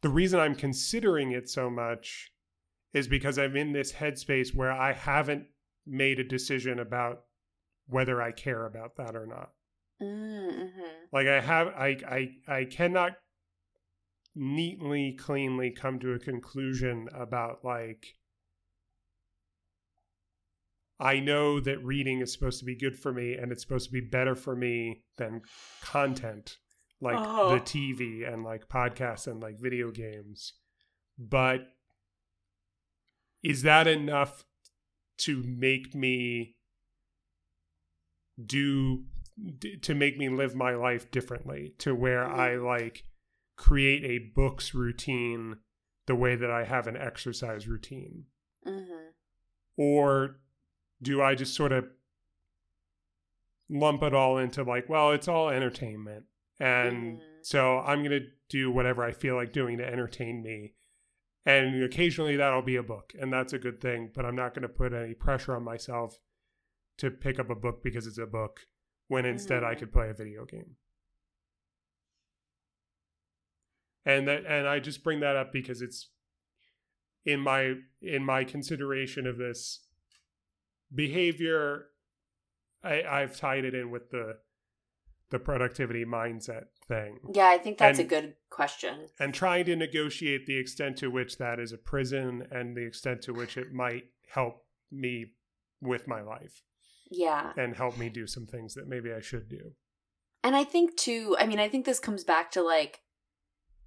the 0.01 0.09
reason 0.09 0.39
i'm 0.39 0.55
considering 0.55 1.31
it 1.31 1.49
so 1.49 1.69
much 1.69 2.31
is 2.93 3.07
because 3.07 3.37
i'm 3.37 3.55
in 3.55 3.71
this 3.71 3.93
headspace 3.93 4.53
where 4.53 4.71
i 4.71 4.93
haven't 4.93 5.45
made 5.85 6.19
a 6.19 6.23
decision 6.23 6.79
about 6.79 7.23
whether 7.87 8.21
i 8.21 8.31
care 8.31 8.65
about 8.65 8.95
that 8.95 9.15
or 9.15 9.25
not. 9.25 9.49
Mm-hmm. 10.01 10.81
like 11.11 11.27
i 11.27 11.39
have 11.39 11.67
i 11.67 11.97
i 12.07 12.29
i 12.47 12.65
cannot 12.65 13.13
neatly 14.35 15.13
cleanly 15.13 15.71
come 15.71 15.99
to 15.99 16.13
a 16.13 16.19
conclusion 16.19 17.07
about 17.13 17.63
like 17.63 18.15
i 20.99 21.19
know 21.19 21.59
that 21.59 21.83
reading 21.83 22.21
is 22.21 22.31
supposed 22.31 22.59
to 22.59 22.65
be 22.65 22.75
good 22.75 22.97
for 22.97 23.11
me 23.11 23.33
and 23.33 23.51
it's 23.51 23.61
supposed 23.61 23.87
to 23.87 23.91
be 23.91 24.01
better 24.01 24.35
for 24.35 24.55
me 24.55 25.03
than 25.17 25.41
content 25.81 26.57
like 27.01 27.17
Oh. 27.17 27.55
the 27.55 27.61
tv 27.61 28.31
and 28.31 28.43
like 28.43 28.69
podcasts 28.69 29.27
and 29.27 29.41
like 29.41 29.59
video 29.59 29.91
games 29.91 30.53
but 31.17 31.67
is 33.43 33.63
that 33.63 33.87
enough 33.87 34.45
to 35.17 35.43
make 35.43 35.93
me 35.93 36.55
do 38.43 39.03
to 39.81 39.95
make 39.95 40.17
me 40.17 40.29
live 40.29 40.55
my 40.55 40.75
life 40.75 41.09
differently 41.11 41.73
to 41.79 41.95
where 41.95 42.23
mm-hmm. 42.23 42.39
I 42.39 42.55
like 42.55 43.03
create 43.61 44.03
a 44.03 44.17
books 44.33 44.73
routine 44.73 45.57
the 46.07 46.15
way 46.15 46.35
that 46.35 46.49
I 46.49 46.63
have 46.63 46.87
an 46.87 46.97
exercise 46.97 47.67
routine? 47.67 48.25
Hmm 48.63 48.81
or 49.77 50.39
do 51.01 51.21
I 51.21 51.33
just 51.33 51.55
sort 51.55 51.71
of 51.71 51.85
lump 53.69 54.03
it 54.03 54.13
all 54.13 54.37
into 54.37 54.63
like 54.63 54.89
well 54.89 55.11
it's 55.11 55.27
all 55.27 55.49
entertainment. 55.49 56.25
And 56.59 57.17
Mhm. 57.19 57.21
so 57.41 57.79
I'm 57.79 58.03
going 58.03 58.19
to 58.21 58.27
do 58.49 58.69
whatever 58.69 59.03
I 59.03 59.11
feel 59.13 59.35
like 59.35 59.53
doing 59.53 59.77
to 59.77 59.85
entertain 59.85 60.43
me. 60.43 60.73
And 61.45 61.81
occasionally 61.83 62.35
that'll 62.35 62.61
be 62.61 62.75
a 62.75 62.83
book 62.83 63.13
and 63.19 63.31
that's 63.31 63.53
a 63.53 63.59
good 63.59 63.79
thing 63.81 64.11
but 64.13 64.25
I'm 64.25 64.35
not 64.35 64.53
going 64.53 64.63
to 64.63 64.69
put 64.69 64.93
any 64.93 65.13
pressure 65.15 65.55
on 65.55 65.63
myself 65.63 66.17
to 66.97 67.09
pick 67.09 67.39
up 67.39 67.49
a 67.49 67.55
book 67.55 67.81
because 67.81 68.05
it's 68.05 68.17
a 68.19 68.27
book 68.27 68.67
when 69.07 69.25
instead 69.25 69.63
I 69.63 69.73
Mhm. 69.75 69.79
could 69.79 69.93
play 69.93 70.09
a 70.09 70.13
video 70.13 70.45
game 70.45 70.75
and 74.05 74.27
that 74.27 74.45
and 74.47 74.67
I 74.67 74.79
just 74.79 75.03
bring 75.03 75.19
that 75.21 75.35
up 75.35 75.51
because 75.53 75.81
it's 75.81 76.09
in 77.25 77.39
my 77.39 77.75
in 78.01 78.23
my 78.25 78.43
consideration 78.43 79.27
of 79.27 79.37
this 79.37 79.85
behavior 80.93 81.87
I, 82.83 83.03
I've 83.03 83.37
tied 83.37 83.63
it 83.65 83.73
in 83.75 83.91
with 83.91 84.09
the 84.11 84.37
the 85.29 85.39
productivity 85.39 86.03
mindset 86.03 86.65
thing 86.87 87.19
Yeah, 87.33 87.47
I 87.47 87.57
think 87.57 87.77
that's 87.77 87.99
And- 87.99 88.05
a 88.05 88.09
good 88.09 88.33
question. 88.49 89.07
and 89.19 89.33
trying 89.33 89.65
to 89.65 89.75
negotiate 89.75 90.45
the 90.45 90.57
extent 90.57 90.97
to 90.97 91.09
which 91.09 91.37
that 91.37 91.59
is 91.59 91.71
a 91.71 91.77
prison 91.77 92.47
and 92.51 92.75
the 92.75 92.85
extent 92.85 93.21
to 93.23 93.33
which 93.33 93.55
it 93.55 93.71
might 93.71 94.05
help 94.29 94.65
me 94.91 95.33
with 95.79 96.05
my 96.07 96.21
life 96.21 96.63
Yeah. 97.09 97.53
and 97.55 97.75
help 97.77 97.97
me 97.97 98.09
do 98.09 98.27
some 98.27 98.45
things 98.45 98.73
that 98.73 98.87
maybe 98.89 99.13
I 99.13 99.21
should 99.21 99.47
do. 99.47 99.73
And 100.43 100.53
I 100.55 100.63
think 100.65 100.97
too, 100.97 101.35
I 101.39 101.45
mean, 101.47 101.59
I 101.59 101.69
think 101.69 101.85
this 101.85 101.99
comes 101.99 102.23
back 102.25 102.51
to 102.51 102.61
like 102.61 102.99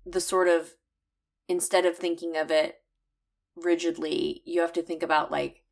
the 0.06 0.20
sort 0.20 0.48
of 0.48 0.74
instead 1.48 1.86
of 1.86 1.96
thinking 1.96 2.36
of 2.36 2.50
it 2.50 2.76
rigidly, 3.56 4.42
you 4.44 4.60
have 4.60 4.72
to 4.74 4.82
think 4.82 5.02
about 5.02 5.30
like 5.30 5.62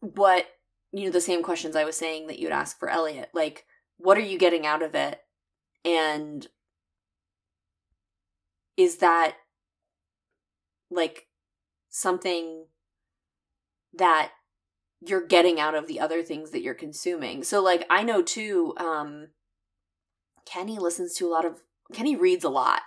what, 0.00 0.46
you 0.92 1.04
know, 1.06 1.10
the 1.10 1.20
same 1.20 1.42
questions 1.42 1.76
I 1.76 1.84
was 1.84 1.96
saying 1.96 2.26
that 2.26 2.38
you'd 2.38 2.52
ask 2.52 2.78
for 2.78 2.88
Elliot. 2.88 3.30
Like, 3.34 3.66
what 3.96 4.16
are 4.16 4.22
you 4.22 4.38
getting 4.38 4.66
out 4.66 4.82
of 4.82 4.94
it? 4.94 5.20
And 5.84 6.46
is 8.76 8.98
that 8.98 9.36
like 10.90 11.26
something 11.88 12.66
that 13.94 14.32
you're 15.00 15.26
getting 15.26 15.60
out 15.60 15.74
of 15.74 15.86
the 15.86 16.00
other 16.00 16.22
things 16.22 16.50
that 16.50 16.62
you're 16.62 16.74
consuming. 16.74 17.42
So 17.44 17.62
like 17.62 17.86
I 17.90 18.02
know 18.02 18.22
too 18.22 18.74
um 18.78 19.28
Kenny 20.44 20.78
listens 20.78 21.14
to 21.14 21.26
a 21.26 21.30
lot 21.30 21.44
of 21.44 21.60
Kenny 21.92 22.16
reads 22.16 22.44
a 22.44 22.48
lot. 22.48 22.82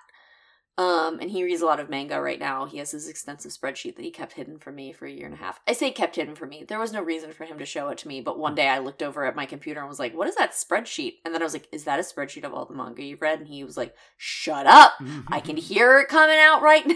Um 0.77 1.19
and 1.19 1.29
he 1.29 1.43
reads 1.43 1.61
a 1.61 1.65
lot 1.65 1.81
of 1.81 1.89
manga 1.89 2.21
right 2.21 2.39
now. 2.39 2.65
He 2.65 2.77
has 2.77 2.91
his 2.91 3.07
extensive 3.07 3.51
spreadsheet 3.51 3.97
that 3.97 4.05
he 4.05 4.11
kept 4.11 4.33
hidden 4.33 4.57
from 4.57 4.75
me 4.75 4.93
for 4.93 5.05
a 5.05 5.11
year 5.11 5.25
and 5.25 5.35
a 5.35 5.37
half. 5.37 5.59
I 5.67 5.73
say 5.73 5.91
kept 5.91 6.15
hidden 6.15 6.33
from 6.33 6.49
me. 6.49 6.63
There 6.63 6.79
was 6.79 6.93
no 6.93 7.01
reason 7.03 7.33
for 7.33 7.43
him 7.43 7.59
to 7.59 7.65
show 7.65 7.89
it 7.89 7.97
to 7.99 8.07
me, 8.07 8.21
but 8.21 8.39
one 8.39 8.55
day 8.55 8.69
I 8.69 8.79
looked 8.79 9.03
over 9.03 9.25
at 9.25 9.35
my 9.35 9.45
computer 9.45 9.81
and 9.81 9.89
was 9.89 9.99
like, 9.99 10.15
"What 10.15 10.29
is 10.29 10.35
that 10.35 10.53
spreadsheet?" 10.53 11.15
And 11.25 11.33
then 11.33 11.41
I 11.41 11.45
was 11.45 11.53
like, 11.53 11.67
"Is 11.73 11.83
that 11.83 11.99
a 11.99 12.03
spreadsheet 12.03 12.45
of 12.45 12.53
all 12.53 12.65
the 12.65 12.73
manga 12.73 13.03
you've 13.03 13.21
read?" 13.21 13.39
And 13.39 13.47
he 13.49 13.65
was 13.65 13.75
like, 13.75 13.93
"Shut 14.17 14.65
up. 14.65 14.93
I 15.27 15.41
can 15.41 15.57
hear 15.69 15.99
it 15.99 16.07
coming 16.07 16.39
out 16.39 16.61
right 16.61 16.87
now." 16.87 16.95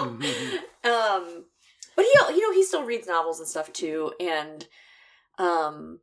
um 0.84 1.44
but 1.96 2.04
he 2.04 2.36
you 2.36 2.40
know 2.42 2.52
he 2.52 2.64
still 2.64 2.84
reads 2.84 3.06
novels 3.06 3.38
and 3.38 3.48
stuff 3.48 3.72
too 3.72 4.12
and 4.20 4.66
um 5.38 6.00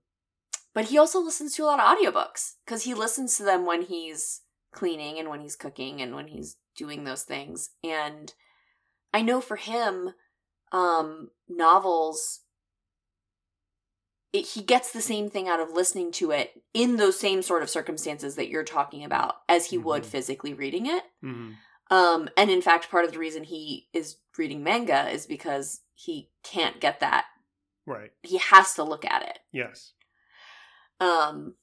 but 0.73 0.85
he 0.85 0.97
also 0.97 1.19
listens 1.19 1.55
to 1.55 1.63
a 1.63 1.65
lot 1.65 1.79
of 1.79 1.85
audiobooks 1.85 2.53
cuz 2.65 2.83
he 2.83 2.93
listens 2.93 3.37
to 3.37 3.43
them 3.43 3.65
when 3.65 3.83
he's 3.83 4.41
cleaning 4.71 5.19
and 5.19 5.29
when 5.29 5.41
he's 5.41 5.55
cooking 5.55 6.01
and 6.01 6.15
when 6.15 6.27
he's 6.27 6.57
doing 6.75 7.03
those 7.03 7.23
things 7.23 7.71
and 7.83 8.33
i 9.13 9.21
know 9.21 9.41
for 9.41 9.57
him 9.57 10.13
um 10.71 11.29
novels 11.49 12.41
it, 14.33 14.45
he 14.47 14.61
gets 14.61 14.93
the 14.93 15.01
same 15.01 15.29
thing 15.29 15.49
out 15.49 15.59
of 15.59 15.71
listening 15.73 16.11
to 16.13 16.31
it 16.31 16.63
in 16.73 16.95
those 16.95 17.19
same 17.19 17.41
sort 17.41 17.61
of 17.63 17.69
circumstances 17.69 18.35
that 18.35 18.47
you're 18.47 18.63
talking 18.63 19.03
about 19.03 19.35
as 19.49 19.65
he 19.67 19.77
would 19.77 20.03
Mhm. 20.03 20.07
physically 20.07 20.53
reading 20.53 20.85
it 20.85 21.03
Mhm. 21.21 21.57
um, 21.89 22.29
and 22.37 22.49
in 22.49 22.61
fact, 22.61 22.89
part 22.89 23.03
of 23.03 23.11
the 23.11 23.19
reason 23.19 23.43
he 23.43 23.89
is 23.91 24.15
reading 24.37 24.63
manga 24.63 25.09
is 25.09 25.25
because 25.25 25.81
he 25.93 26.31
can't 26.41 26.79
get 26.79 27.01
that. 27.01 27.25
Right. 27.85 28.13
He 28.23 28.37
has 28.37 28.73
to 28.75 28.83
look 28.83 29.03
at 29.03 29.23
it. 29.23 29.39
Yes. 29.51 29.91
Um, 31.01 31.55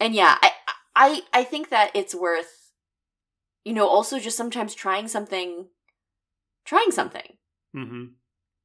and 0.00 0.16
yeah, 0.16 0.36
I, 0.42 0.50
I, 0.98 1.22
I 1.32 1.44
think 1.44 1.70
that 1.70 1.92
it's 1.94 2.14
worth, 2.14 2.72
you 3.64 3.72
know, 3.72 3.86
also 3.88 4.18
just 4.18 4.36
sometimes 4.36 4.74
trying 4.74 5.08
something, 5.08 5.68
trying 6.64 6.90
something, 6.90 7.38
hmm 7.72 8.04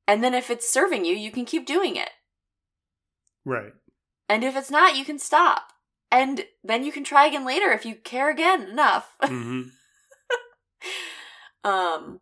and 0.07 0.23
then 0.23 0.33
if 0.33 0.49
it's 0.49 0.69
serving 0.69 1.05
you, 1.05 1.15
you 1.15 1.31
can 1.31 1.45
keep 1.45 1.65
doing 1.65 1.95
it, 1.95 2.09
Right. 3.45 3.73
and 4.27 4.43
if 4.43 4.55
it's 4.55 4.71
not, 4.71 4.97
you 4.97 5.05
can 5.05 5.19
stop, 5.19 5.73
and 6.11 6.45
then 6.63 6.83
you 6.83 6.91
can 6.91 7.03
try 7.03 7.27
again 7.27 7.45
later 7.45 7.71
if 7.71 7.85
you 7.85 7.95
care 7.95 8.29
again 8.31 8.63
enough. 8.63 9.15
hmm 9.23 9.61
Um 11.63 12.19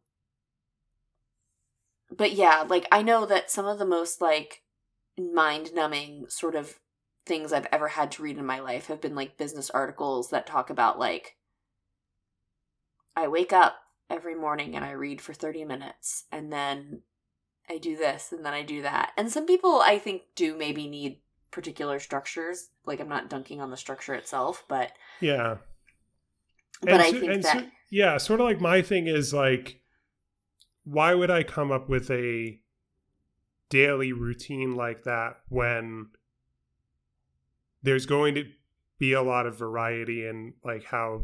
but 2.16 2.34
yeah, 2.34 2.66
like 2.68 2.88
I 2.92 3.02
know 3.02 3.26
that 3.26 3.50
some 3.50 3.66
of 3.66 3.80
the 3.80 3.86
most 3.86 4.22
like 4.22 4.64
mind 5.18 5.74
numbing 5.74 6.26
sort 6.30 6.56
of 6.56 6.80
things 7.26 7.54
I've 7.54 7.68
ever 7.72 7.88
had 7.90 8.12
to 8.14 8.24
read 8.24 8.38
in 8.38 8.46
my 8.46 8.60
life 8.60 8.88
have 8.88 9.02
been 9.02 9.16
like 9.16 9.38
business 9.38 9.70
articles 9.70 10.30
that 10.32 10.48
talk 10.48 10.70
about 10.70 10.98
like 11.00 11.36
I 13.16 13.28
wake 13.28 13.54
up 13.54 13.76
every 14.10 14.36
morning 14.36 14.76
and 14.76 14.84
I 14.84 14.92
read 14.92 15.22
for 15.22 15.34
30 15.34 15.66
minutes 15.66 16.26
and 16.32 16.52
then 16.52 17.02
I 17.70 17.78
do 17.78 17.96
this 17.96 18.32
and 18.32 18.46
then 18.46 18.54
I 18.54 18.64
do 18.64 18.82
that. 18.82 19.12
And 19.18 19.32
some 19.32 19.46
people 19.46 19.82
I 19.82 20.00
think 20.00 20.24
do 20.36 20.58
maybe 20.58 20.88
need 20.88 21.20
particular 21.52 22.00
structures. 22.00 22.70
Like 22.86 23.00
I'm 23.00 23.10
not 23.10 23.30
dunking 23.30 23.62
on 23.62 23.70
the 23.70 23.78
structure 23.78 24.14
itself, 24.16 24.64
but 24.68 24.92
Yeah. 25.20 25.58
but 26.82 26.94
And 26.94 27.02
I 27.02 27.12
so- 27.12 27.20
think 27.20 27.32
and 27.34 27.44
that 27.44 27.60
so- 27.60 27.70
yeah, 27.90 28.18
sort 28.18 28.40
of 28.40 28.46
like 28.46 28.62
my 28.62 28.82
thing 28.82 29.08
is 29.08 29.34
like, 29.34 29.82
why 30.86 31.14
would 31.14 31.30
I 31.30 31.44
come 31.44 31.72
up 31.72 31.88
with 31.90 32.10
a 32.10 32.60
daily 33.70 34.12
routine 34.14 34.76
like 34.76 35.04
that 35.04 35.42
when 35.50 36.08
there's 37.84 38.06
going 38.06 38.36
to 38.36 38.46
be 39.00 39.14
a 39.14 39.22
lot 39.22 39.46
of 39.48 39.58
variety 39.58 40.26
in 40.26 40.54
like 40.64 40.86
how 40.86 41.24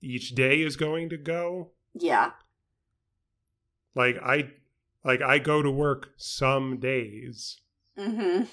each 0.00 0.34
day 0.34 0.60
is 0.62 0.76
going 0.76 1.08
to 1.10 1.16
go? 1.16 1.70
yeah. 1.94 2.32
Like 3.94 4.16
I 4.22 4.50
like 5.04 5.22
I 5.22 5.38
go 5.38 5.62
to 5.62 5.70
work 5.70 6.10
some 6.16 6.78
days. 6.78 7.60
Mhm. 7.98 8.46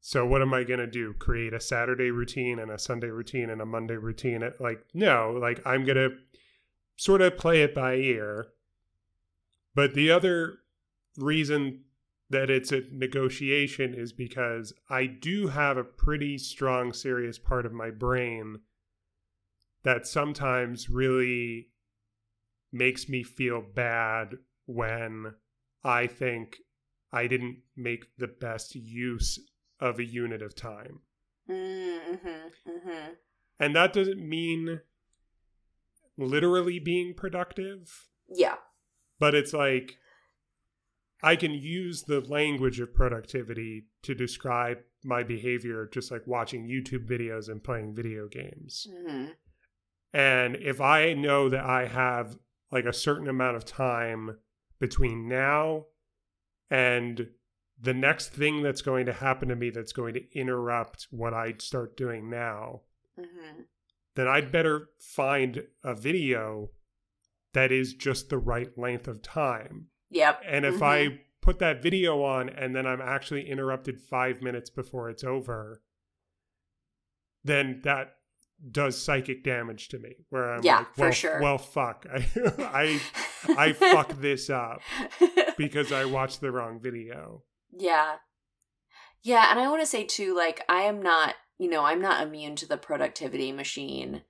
So 0.00 0.24
what 0.24 0.42
am 0.42 0.54
I 0.54 0.62
going 0.62 0.78
to 0.78 0.86
do? 0.86 1.12
Create 1.14 1.52
a 1.52 1.58
Saturday 1.60 2.10
routine 2.12 2.60
and 2.60 2.70
a 2.70 2.78
Sunday 2.78 3.08
routine 3.08 3.50
and 3.50 3.60
a 3.60 3.66
Monday 3.66 3.96
routine? 3.96 4.42
It- 4.42 4.60
Like 4.60 4.84
no, 4.94 5.36
like 5.40 5.60
I'm 5.66 5.84
going 5.84 5.96
to 5.96 6.16
sort 6.96 7.20
of 7.22 7.36
play 7.36 7.62
it 7.62 7.74
by 7.74 7.94
ear. 7.96 8.46
But 9.74 9.94
the 9.94 10.10
other 10.12 10.58
reason 11.16 11.80
that 12.30 12.50
it's 12.50 12.72
a 12.72 12.82
negotiation 12.90 13.94
is 13.94 14.12
because 14.12 14.72
I 14.90 15.06
do 15.06 15.48
have 15.48 15.76
a 15.76 15.84
pretty 15.84 16.38
strong 16.38 16.92
serious 16.92 17.38
part 17.38 17.64
of 17.66 17.72
my 17.72 17.90
brain 17.90 18.60
that 19.84 20.06
sometimes 20.06 20.88
really 20.90 21.70
makes 22.72 23.08
me 23.08 23.22
feel 23.22 23.62
bad 23.62 24.34
when 24.66 25.34
I 25.84 26.08
think 26.08 26.56
I 27.12 27.28
didn't 27.28 27.58
make 27.76 28.16
the 28.18 28.26
best 28.26 28.74
use 28.74 29.38
of 29.78 30.00
a 30.00 30.04
unit 30.04 30.42
of 30.42 30.56
time. 30.56 31.00
Mhm. 31.48 32.52
Mhm. 32.66 33.16
And 33.60 33.76
that 33.76 33.92
doesn't 33.92 34.28
mean 34.28 34.80
literally 36.16 36.80
being 36.80 37.14
productive, 37.14 38.08
Yeah. 38.28 38.58
but 39.20 39.34
it's 39.34 39.52
like 39.52 39.98
I 41.26 41.34
can 41.34 41.54
use 41.54 42.04
the 42.04 42.20
language 42.20 42.78
of 42.78 42.94
productivity 42.94 43.86
to 44.02 44.14
describe 44.14 44.78
my 45.02 45.24
behavior, 45.24 45.88
just 45.92 46.12
like 46.12 46.24
watching 46.24 46.68
YouTube 46.68 47.04
videos 47.04 47.48
and 47.48 47.64
playing 47.64 47.96
video 47.96 48.28
games. 48.28 48.86
Mhm. 48.88 49.34
And 50.12 50.54
if 50.54 50.80
I 50.80 51.14
know 51.14 51.48
that 51.48 51.64
I 51.64 51.86
have 51.86 52.38
like 52.70 52.84
a 52.84 52.92
certain 52.92 53.28
amount 53.28 53.56
of 53.56 53.64
time 53.64 54.38
between 54.78 55.26
now 55.26 55.86
and 56.70 57.28
the 57.76 57.94
next 57.94 58.28
thing 58.28 58.62
that's 58.62 58.82
going 58.82 59.06
to 59.06 59.12
happen 59.12 59.48
to 59.48 59.56
me 59.56 59.70
that's 59.70 59.92
going 59.92 60.14
to 60.14 60.32
interrupt 60.32 61.08
what 61.10 61.34
I 61.34 61.54
start 61.58 61.96
doing 61.96 62.30
now, 62.30 62.82
Mhm. 63.18 63.66
then 64.14 64.28
I'd 64.28 64.52
better 64.52 64.90
find 65.00 65.66
a 65.82 65.96
video 65.96 66.70
that 67.52 67.72
is 67.72 67.94
just 67.94 68.28
the 68.28 68.38
right 68.38 68.78
length 68.78 69.08
of 69.08 69.22
time. 69.22 69.90
Yep. 70.10 70.42
And 70.46 70.64
if 70.64 70.76
Mhm. 70.76 70.82
I 70.82 71.20
put 71.40 71.58
that 71.60 71.82
video 71.82 72.22
on 72.22 72.48
and 72.48 72.74
then 72.74 72.86
I'm 72.86 73.00
actually 73.00 73.48
interrupted 73.48 74.00
five 74.00 74.42
minutes 74.42 74.70
before 74.70 75.08
it's 75.10 75.24
over, 75.24 75.82
then 77.44 77.80
that 77.84 78.16
does 78.70 79.00
psychic 79.00 79.44
damage 79.44 79.88
to 79.88 79.98
me. 79.98 80.16
Where 80.30 80.54
I'm 80.54 80.62
Yeah, 80.62 80.78
like, 80.78 80.94
for 80.94 81.00
well, 81.02 81.12
sure. 81.12 81.40
well, 81.40 81.58
fuck, 81.58 82.06
I, 82.12 82.26
I, 82.58 83.00
I 83.56 83.72
fucked 83.72 84.20
this 84.20 84.50
up 84.50 84.80
because 85.56 85.92
I 85.92 86.04
watched 86.16 86.40
the 86.40 86.50
wrong 86.50 86.80
video. 86.80 87.44
Yeah. 87.70 88.16
Yeah, 89.22 89.50
and 89.50 89.58
I 89.60 89.68
want 89.68 89.82
to 89.82 89.86
say 89.86 90.04
too 90.04 90.34
like 90.36 90.62
I 90.68 90.82
am 90.82 91.02
not, 91.02 91.34
you 91.58 91.68
know, 91.68 91.84
I'm 91.84 92.00
not 92.00 92.26
immune 92.26 92.56
to 92.56 92.66
the 92.68 92.76
productivity 92.76 93.52
machine. 93.52 94.22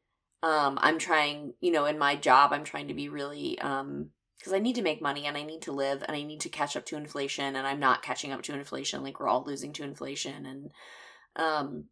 Um 0.42 0.78
I'm 0.80 0.98
trying, 0.98 1.54
you 1.60 1.70
know, 1.70 1.84
in 1.86 1.98
my 1.98 2.16
job 2.16 2.52
I'm 2.52 2.64
trying 2.64 2.88
to 2.88 2.94
be 2.94 3.08
really 3.08 3.58
um 3.60 4.10
because 4.38 4.52
I 4.52 4.58
need 4.58 4.76
to 4.76 4.82
make 4.82 5.02
money 5.02 5.26
and 5.26 5.36
I 5.36 5.42
need 5.42 5.62
to 5.62 5.72
live 5.72 6.02
and 6.06 6.16
I 6.16 6.22
need 6.22 6.40
to 6.40 6.48
catch 6.48 6.76
up 6.76 6.86
to 6.86 6.96
inflation 6.96 7.56
and 7.56 7.66
I'm 7.66 7.80
not 7.80 8.02
catching 8.02 8.32
up 8.32 8.42
to 8.42 8.54
inflation 8.54 9.02
like 9.02 9.18
we're 9.18 9.28
all 9.28 9.44
losing 9.44 9.72
to 9.74 9.84
inflation 9.84 10.46
and 10.46 10.70
um 11.36 11.84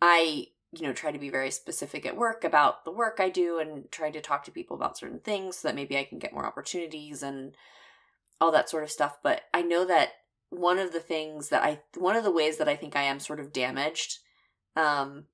I 0.00 0.46
you 0.72 0.86
know 0.86 0.92
try 0.92 1.10
to 1.10 1.18
be 1.18 1.30
very 1.30 1.50
specific 1.50 2.06
at 2.06 2.16
work 2.16 2.44
about 2.44 2.84
the 2.84 2.92
work 2.92 3.18
I 3.18 3.28
do 3.28 3.58
and 3.58 3.90
try 3.90 4.10
to 4.10 4.20
talk 4.20 4.44
to 4.44 4.50
people 4.50 4.76
about 4.76 4.98
certain 4.98 5.20
things 5.20 5.58
so 5.58 5.68
that 5.68 5.74
maybe 5.74 5.98
I 5.98 6.04
can 6.04 6.18
get 6.18 6.32
more 6.32 6.46
opportunities 6.46 7.22
and 7.22 7.54
all 8.40 8.52
that 8.52 8.70
sort 8.70 8.84
of 8.84 8.90
stuff. 8.90 9.18
But 9.22 9.42
I 9.52 9.62
know 9.62 9.84
that 9.84 10.10
one 10.50 10.78
of 10.78 10.92
the 10.92 11.00
things 11.00 11.48
that 11.50 11.62
I 11.62 11.80
one 11.96 12.16
of 12.16 12.24
the 12.24 12.30
ways 12.30 12.58
that 12.58 12.68
I 12.68 12.76
think 12.76 12.96
I 12.96 13.02
am 13.02 13.20
sort 13.20 13.40
of 13.40 13.52
damaged 13.52 14.18
um 14.76 15.24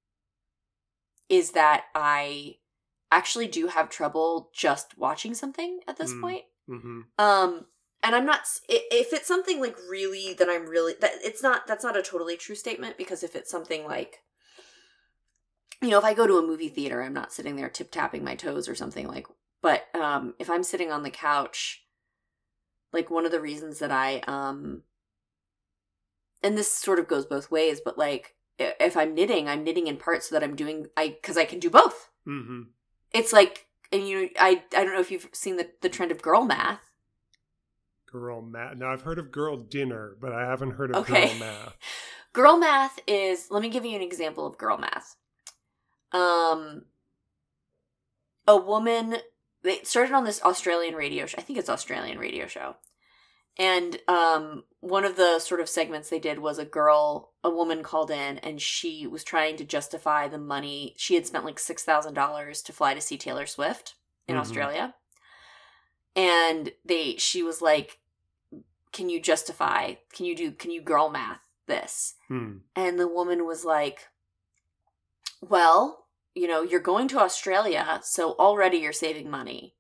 is 1.29 1.53
that 1.53 1.85
I 1.95 2.57
actually 3.17 3.47
do 3.47 3.69
have 3.69 3.89
trouble 3.89 4.51
just 4.53 4.99
watching 4.99 5.33
something 5.35 5.81
at 5.89 5.97
this 5.97 6.13
Mm. 6.13 6.21
point. 6.21 6.45
hmm 6.69 7.01
Um 7.19 7.67
and 8.03 8.15
I'm 8.15 8.27
not 8.27 8.43
if 8.69 9.13
it's 9.13 9.27
something 9.27 9.59
like 9.61 9.77
really 9.89 10.35
that 10.35 10.49
I'm 10.51 10.67
really 10.67 10.95
that 11.01 11.13
it's 11.25 11.43
not 11.43 11.67
that's 11.67 11.83
not 11.83 11.97
a 11.97 12.03
totally 12.03 12.37
true 12.37 12.55
statement 12.55 12.99
because 12.99 13.23
if 13.23 13.35
it's 13.35 13.51
something 13.51 13.85
like 13.85 14.23
you 15.83 15.91
know, 15.91 15.99
if 15.99 16.05
I 16.05 16.15
go 16.15 16.27
to 16.27 16.39
a 16.39 16.47
movie 16.47 16.71
theater, 16.71 17.03
I'm 17.03 17.13
not 17.13 17.33
sitting 17.33 17.57
there 17.57 17.69
tip 17.69 17.91
tapping 17.91 18.25
my 18.25 18.35
toes 18.35 18.69
or 18.69 18.75
something 18.75 19.09
like 19.09 19.27
but 19.63 19.87
um 19.95 20.35
if 20.39 20.51
I'm 20.51 20.63
sitting 20.63 20.93
on 20.93 21.03
the 21.03 21.11
couch 21.11 21.85
like 22.93 23.11
one 23.11 23.25
of 23.27 23.33
the 23.33 23.41
reasons 23.41 23.79
that 23.79 23.91
I 23.91 24.21
um 24.27 24.83
and 26.43 26.57
this 26.57 26.71
sort 26.71 26.99
of 26.99 27.09
goes 27.09 27.25
both 27.27 27.51
ways, 27.51 27.81
but 27.83 27.97
like 27.99 28.35
if 28.59 28.97
I'm 28.97 29.15
knitting, 29.15 29.49
I'm 29.49 29.65
knitting 29.65 29.87
in 29.87 29.97
part 29.97 30.23
so 30.23 30.35
that 30.35 30.45
I'm 30.45 30.55
doing 30.57 30.87
I 30.97 31.17
cuz 31.23 31.37
I 31.37 31.47
can 31.47 31.59
do 31.59 31.71
both. 31.71 32.11
hmm 32.25 32.63
It's 33.13 33.33
like 33.33 33.67
and 33.93 34.07
you 34.09 34.23
know, 34.23 34.29
I 34.39 34.63
I 34.77 34.85
don't 34.85 34.93
know 34.95 35.01
if 35.01 35.11
you've 35.11 35.29
seen 35.33 35.57
the 35.57 35.71
the 35.81 35.89
trend 35.89 36.11
of 36.13 36.23
girl 36.23 36.45
math. 36.45 36.81
Girl 38.11 38.41
math. 38.43 38.77
Now 38.77 38.93
I've 38.93 39.03
heard 39.03 39.19
of 39.19 39.31
girl 39.33 39.57
dinner, 39.57 40.17
but 40.21 40.33
I 40.33 40.43
haven't 40.43 40.73
heard 40.73 40.91
of 40.91 40.97
Okay. 40.99 41.27
girl 41.29 41.35
math. 41.39 41.77
Girl 42.33 42.57
math 42.59 42.99
is 43.07 43.49
let 43.51 43.63
me 43.63 43.69
give 43.69 43.85
you 43.85 43.97
an 43.97 44.03
example 44.03 44.47
of 44.47 44.59
girl 44.59 44.79
math. 44.79 45.17
Um 46.13 46.83
a 48.47 48.57
woman 48.57 49.17
they 49.63 49.81
started 49.83 50.15
on 50.15 50.25
this 50.25 50.43
Australian 50.43 50.95
radio 50.95 51.27
show. 51.27 51.39
I 51.39 51.43
think 51.43 51.59
it's 51.59 51.69
Australian 51.69 52.19
radio 52.19 52.47
show. 52.47 52.77
And 53.59 54.01
um 54.09 54.65
one 54.81 55.05
of 55.05 55.17
the 55.17 55.39
sort 55.41 55.61
of 55.61 55.69
segments 55.69 56.11
they 56.11 56.19
did 56.21 56.39
was 56.39 56.59
a 56.59 56.65
girl, 56.65 57.33
a 57.43 57.51
woman 57.51 57.83
called 57.83 58.11
in 58.11 58.39
and 58.39 58.61
she 58.63 59.07
was 59.07 59.25
trying 59.25 59.57
to 59.57 59.65
justify 59.65 60.29
the 60.29 60.39
money. 60.39 60.95
She 60.97 61.15
had 61.17 61.27
spent 61.27 61.45
like 61.45 61.57
$6,000 61.57 62.65
to 62.65 62.73
fly 62.73 62.95
to 62.95 63.01
see 63.01 63.17
Taylor 63.19 63.47
Swift 63.47 63.95
in 64.29 64.37
Mhm. 64.37 64.41
Australia. 64.41 64.95
And 66.15 66.73
they 66.85 67.17
she 67.17 67.43
was 67.43 67.61
like 67.61 67.99
can 68.93 69.09
you 69.11 69.21
justify 69.21 69.95
can 70.13 70.25
you 70.25 70.35
do 70.35 70.53
can 70.53 70.71
you 70.71 70.81
girl 70.81 71.11
math 71.11 71.41
this 71.67 72.15
Hmm. 72.29 72.59
and 72.75 72.99
the 72.99 73.09
woman 73.09 73.45
was 73.45 73.65
like 73.65 74.09
well 75.43 76.07
you 76.35 76.47
know 76.47 76.63
you're 76.63 76.81
going 76.81 77.09
to 77.09 77.19
australia 77.19 78.01
so 78.03 78.33
already 78.39 78.79
you're 78.79 78.93
saving 78.93 79.29
money 79.29 79.75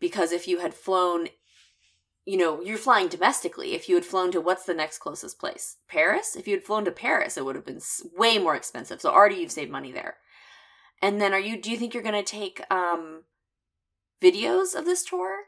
because 0.00 0.32
if 0.32 0.46
you 0.48 0.58
had 0.58 0.74
flown 0.74 1.28
you 2.24 2.36
know 2.36 2.60
you're 2.62 2.78
flying 2.78 3.08
domestically. 3.08 3.74
If 3.74 3.88
you 3.88 3.94
had 3.94 4.04
flown 4.04 4.32
to 4.32 4.40
what's 4.40 4.64
the 4.64 4.74
next 4.74 4.98
closest 4.98 5.38
place? 5.38 5.76
Paris? 5.88 6.36
If 6.36 6.46
you 6.46 6.54
had 6.54 6.64
flown 6.64 6.84
to 6.84 6.90
paris 6.90 7.36
it 7.36 7.44
would 7.44 7.56
have 7.56 7.66
been 7.66 7.80
way 8.16 8.38
more 8.38 8.56
expensive. 8.56 9.00
So 9.00 9.10
already 9.10 9.36
you've 9.36 9.52
saved 9.52 9.70
money 9.70 9.92
there. 9.92 10.16
And 11.02 11.20
then 11.20 11.32
are 11.32 11.40
you 11.40 11.60
do 11.60 11.70
you 11.70 11.76
think 11.76 11.94
you're 11.94 12.02
going 12.02 12.14
to 12.14 12.22
take 12.22 12.60
um 12.70 13.24
videos 14.22 14.74
of 14.74 14.84
this 14.84 15.04
tour? 15.04 15.44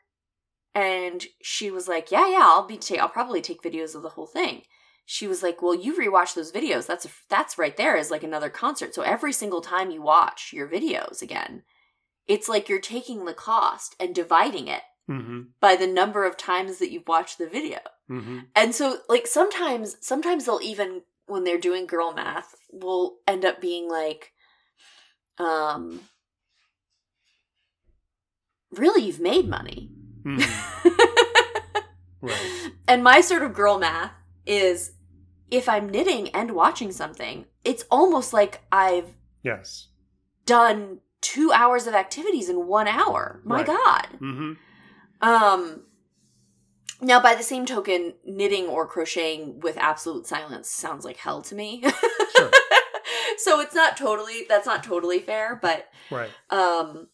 And 0.74 1.24
she 1.43 1.70
was 1.70 1.89
like 1.89 2.11
yeah 2.11 2.28
yeah 2.28 2.44
i'll 2.44 2.66
be 2.66 2.77
ta- 2.77 2.97
i'll 2.97 3.09
probably 3.09 3.40
take 3.40 3.62
videos 3.62 3.94
of 3.94 4.03
the 4.03 4.11
whole 4.11 4.27
thing. 4.27 4.62
She 5.07 5.27
was 5.27 5.43
like 5.43 5.62
well 5.62 5.74
you 5.74 5.97
rewatch 5.97 6.35
those 6.35 6.53
videos. 6.53 6.86
That's 6.86 7.07
a, 7.07 7.11
that's 7.31 7.59
right 7.59 7.77
there 7.77 7.97
is 7.97 8.11
like 8.11 8.23
another 8.23 8.51
concert. 8.51 8.94
So 8.94 9.03
every 9.03 9.32
single 9.32 9.61
time 9.61 9.90
you 9.90 10.03
watch 10.03 10.51
your 10.53 10.69
videos 10.69 11.23
again 11.23 11.62
it's 12.27 12.48
like 12.48 12.69
you're 12.69 12.81
taking 12.81 13.24
the 13.24 13.35
cost 13.35 13.94
and 14.01 14.15
dividing 14.15 14.69
it 14.69 14.82
hmm 15.06 15.42
by 15.60 15.76
the 15.76 15.86
number 15.86 16.24
of 16.24 16.36
times 16.36 16.78
that 16.78 16.90
you've 16.90 17.06
watched 17.08 17.38
the 17.38 17.48
video 17.48 17.78
hmm 18.08 18.40
and 18.54 18.74
so 18.74 18.98
like 19.08 19.26
sometimes 19.26 19.96
sometimes 20.00 20.44
they'll 20.44 20.60
even 20.62 21.02
when 21.26 21.44
they're 21.44 21.58
doing 21.58 21.86
girl 21.86 22.12
math 22.12 22.54
will 22.72 23.16
end 23.26 23.44
up 23.44 23.60
being 23.60 23.88
like 23.88 24.32
um 25.38 26.00
really 28.72 29.02
you've 29.04 29.20
made 29.20 29.48
money 29.48 29.90
hmm 30.24 30.38
Right. 32.22 32.70
and 32.88 33.04
my 33.04 33.20
sort 33.20 33.42
of 33.42 33.54
girl 33.54 33.78
math 33.78 34.12
is 34.46 34.92
if 35.50 35.68
I'm 35.68 35.88
knitting 35.88 36.30
and 36.30 36.52
watching 36.52 36.90
something, 36.90 37.46
it's 37.62 37.84
almost 37.90 38.32
like 38.32 38.62
I've 38.72 39.10
Yes. 39.44 39.88
done 40.44 40.98
two 41.20 41.52
hours 41.52 41.86
of 41.86 41.94
activities 41.94 42.48
in 42.48 42.66
one 42.66 42.88
hour. 42.88 43.40
My 43.44 43.58
Right. 43.58 43.66
God. 43.66 44.06
Mm-hmm. 44.20 44.52
Um 45.20 45.82
now 47.01 47.20
by 47.20 47.34
the 47.34 47.43
same 47.43 47.66
token, 47.66 48.14
knitting 48.24 48.66
or 48.66 48.86
crocheting 48.86 49.60
with 49.60 49.76
absolute 49.76 50.26
silence 50.26 50.68
sounds 50.70 51.05
like 51.05 51.18
hell 51.18 51.43
to 51.43 51.55
me. 51.55 51.82
Sure. 52.36 52.51
so 53.38 53.60
it's 53.60 53.74
not 53.74 53.97
totally 53.97 54.47
that's 54.48 54.66
not 54.66 54.82
totally 54.84 55.18
fair, 55.20 55.59
but 55.60 55.88
Right. 56.10 56.30
um 56.51 57.09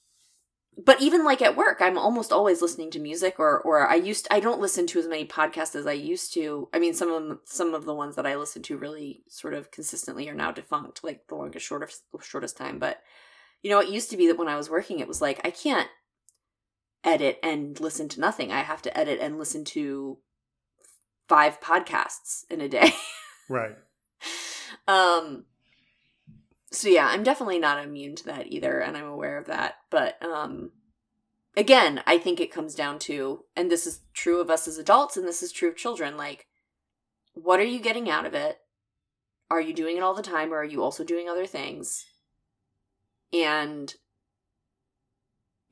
but 0.83 1.01
even 1.03 1.23
like 1.23 1.43
at 1.43 1.55
work 1.57 1.79
i'm 1.81 1.99
almost 1.99 2.33
always 2.33 2.63
listening 2.63 2.91
to 2.91 2.99
music 2.99 3.35
or 3.39 3.61
or 3.61 3.87
i 3.87 3.95
used 3.95 4.27
i 4.31 4.41
don't 4.41 4.61
listen 4.61 4.87
to 4.87 4.99
as 4.99 5.07
many 5.07 5.27
podcasts 5.27 5.75
as 5.77 5.87
i 5.87 5.93
used 5.93 6.33
to 6.33 6.67
i 6.73 6.79
mean 6.79 6.95
some 6.95 7.11
of 7.13 7.23
them, 7.23 7.41
some 7.45 7.75
of 7.75 7.85
the 7.85 7.95
ones 7.95 8.17
that 8.17 8.27
i 8.27 8.37
listen 8.37 8.63
to 8.63 8.79
really 8.79 9.23
sort 9.29 9.53
of 9.53 9.71
consistently 9.71 10.29
are 10.31 10.35
now 10.35 10.51
defunct 10.51 11.05
like 11.05 11.27
the 11.29 11.35
longest 11.35 11.67
shortest 11.67 12.05
shortest 12.23 12.57
time 12.57 12.79
but 12.79 13.03
you 13.63 13.71
know 13.71 13.81
it 13.81 13.91
used 13.91 14.09
to 14.11 14.17
be 14.17 14.27
that 14.27 14.39
when 14.39 14.49
i 14.49 14.57
was 14.57 14.71
working 14.71 14.99
it 14.99 15.07
was 15.09 15.21
like 15.21 15.41
i 15.45 15.51
can't 15.51 15.89
edit 17.05 17.39
and 17.43 17.79
listen 17.81 18.09
to 18.11 18.21
nothing. 18.21 18.53
I 18.53 18.61
have 18.61 18.83
to 18.83 18.97
edit 18.99 19.19
and 19.21 19.39
listen 19.39 19.65
to 19.67 20.19
five 21.29 21.61
podcasts 21.61 22.45
in 22.51 22.61
a 22.61 22.69
day. 22.69 22.93
Right. 23.49 23.77
um 24.89 25.45
so 26.71 26.89
yeah 26.89 27.07
i'm 27.09 27.23
definitely 27.23 27.59
not 27.59 27.85
immune 27.85 28.15
to 28.17 28.25
that 28.27 28.51
either 28.51 28.79
and 28.81 28.97
i'm 28.97 29.05
aware 29.05 29.37
of 29.37 29.47
that. 29.47 29.75
But 29.91 30.23
um 30.25 30.71
again 31.55 32.03
i 32.07 32.17
think 32.17 32.41
it 32.41 32.53
comes 32.53 32.75
down 32.75 32.99
to 33.01 33.45
and 33.55 33.71
this 33.71 33.87
is 33.87 34.01
true 34.15 34.41
of 34.41 34.49
us 34.49 34.67
as 34.67 34.79
adults 34.79 35.19
and 35.19 35.27
this 35.29 35.43
is 35.43 35.53
true 35.53 35.69
of 35.69 35.77
children 35.77 36.17
like 36.17 36.47
what 37.35 37.61
are 37.61 37.65
you 37.65 37.81
getting 37.81 38.11
out 38.11 38.27
of 38.27 38.35
it? 38.35 38.59
Are 39.51 39.61
you 39.61 39.73
doing 39.75 39.97
it 39.97 40.03
all 40.03 40.15
the 40.15 40.23
time 40.23 40.53
or 40.53 40.59
are 40.59 40.65
you 40.65 40.83
also 40.83 41.05
doing 41.05 41.29
other 41.29 41.47
things? 41.47 42.07
And 43.33 43.95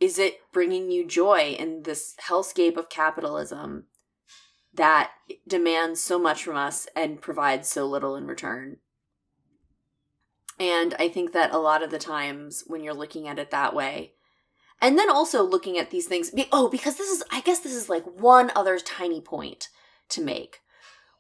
is 0.01 0.18
it 0.18 0.40
bringing 0.52 0.90
you 0.90 1.06
joy 1.06 1.55
in 1.59 1.82
this 1.82 2.16
hellscape 2.28 2.77
of 2.77 2.89
capitalism 2.89 3.85
that 4.72 5.10
demands 5.47 6.01
so 6.01 6.18
much 6.18 6.44
from 6.44 6.56
us 6.56 6.89
and 6.97 7.20
provides 7.20 7.68
so 7.68 7.86
little 7.86 8.16
in 8.16 8.27
return. 8.27 8.78
And 10.59 10.94
I 10.98 11.09
think 11.09 11.32
that 11.32 11.55
a 11.55 11.59
lot 11.59 11.82
of 11.82 11.90
the 11.90 11.98
times 11.98 12.64
when 12.66 12.82
you're 12.82 12.94
looking 12.94 13.27
at 13.27 13.39
it 13.39 13.51
that 13.51 13.74
way, 13.74 14.12
and 14.81 14.98
then 14.98 15.10
also 15.10 15.43
looking 15.43 15.77
at 15.77 15.90
these 15.90 16.06
things, 16.06 16.31
oh, 16.52 16.68
because 16.68 16.97
this 16.97 17.10
is, 17.10 17.22
I 17.31 17.40
guess 17.40 17.60
this 17.60 17.74
is 17.74 17.89
like 17.89 18.05
one 18.05 18.51
other 18.55 18.78
tiny 18.78 19.20
point 19.20 19.68
to 20.10 20.22
make, 20.22 20.60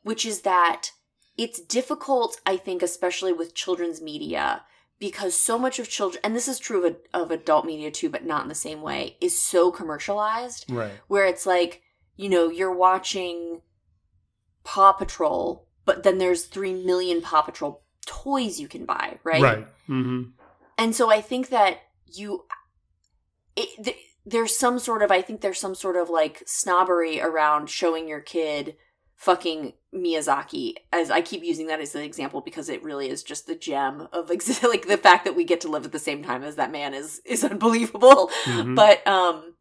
which 0.02 0.24
is 0.24 0.42
that 0.42 0.90
it's 1.36 1.60
difficult, 1.60 2.40
I 2.46 2.56
think, 2.56 2.82
especially 2.82 3.32
with 3.32 3.54
children's 3.54 4.00
media, 4.00 4.62
because 5.00 5.34
so 5.34 5.58
much 5.58 5.78
of 5.80 5.88
children, 5.88 6.20
and 6.22 6.36
this 6.36 6.46
is 6.46 6.58
true 6.60 6.86
of, 6.86 6.96
of 7.12 7.30
adult 7.30 7.64
media 7.66 7.90
too, 7.90 8.08
but 8.10 8.24
not 8.24 8.42
in 8.42 8.48
the 8.48 8.54
same 8.54 8.82
way, 8.82 9.16
is 9.20 9.40
so 9.40 9.70
commercialized 9.72 10.66
Right. 10.70 10.92
where 11.08 11.26
it's 11.26 11.46
like 11.46 11.82
you 12.16 12.28
know 12.28 12.48
you're 12.50 12.74
watching 12.74 13.62
paw 14.62 14.92
patrol 14.92 15.66
but 15.86 16.02
then 16.02 16.18
there's 16.18 16.44
3 16.44 16.84
million 16.84 17.22
paw 17.22 17.40
patrol 17.40 17.82
toys 18.06 18.60
you 18.60 18.68
can 18.68 18.84
buy 18.84 19.18
right, 19.24 19.40
Right. 19.42 19.66
Mm-hmm. 19.88 20.22
and 20.76 20.94
so 20.94 21.10
i 21.10 21.22
think 21.22 21.48
that 21.48 21.78
you 22.06 22.44
it, 23.56 23.84
th- 23.84 23.96
there's 24.26 24.54
some 24.56 24.78
sort 24.78 25.02
of 25.02 25.10
i 25.10 25.22
think 25.22 25.40
there's 25.40 25.58
some 25.58 25.74
sort 25.74 25.96
of 25.96 26.10
like 26.10 26.42
snobbery 26.46 27.20
around 27.22 27.70
showing 27.70 28.06
your 28.06 28.20
kid 28.20 28.76
fucking 29.20 29.74
miyazaki 29.94 30.72
as 30.94 31.10
i 31.10 31.20
keep 31.20 31.44
using 31.44 31.66
that 31.66 31.78
as 31.80 31.94
an 31.94 32.00
example 32.00 32.40
because 32.40 32.70
it 32.70 32.82
really 32.82 33.10
is 33.10 33.22
just 33.22 33.46
the 33.46 33.54
gem 33.54 34.08
of 34.14 34.30
ex- 34.30 34.62
like 34.74 34.86
the 34.88 34.96
fact 34.96 35.26
that 35.26 35.36
we 35.36 35.44
get 35.44 35.60
to 35.60 35.68
live 35.68 35.84
at 35.84 35.92
the 35.92 35.98
same 35.98 36.22
time 36.22 36.42
as 36.42 36.56
that 36.56 36.72
man 36.72 36.94
is 36.94 37.20
is 37.26 37.44
unbelievable 37.52 38.30
Mhm. 38.46 38.74
but 38.74 39.06
um 39.06 39.54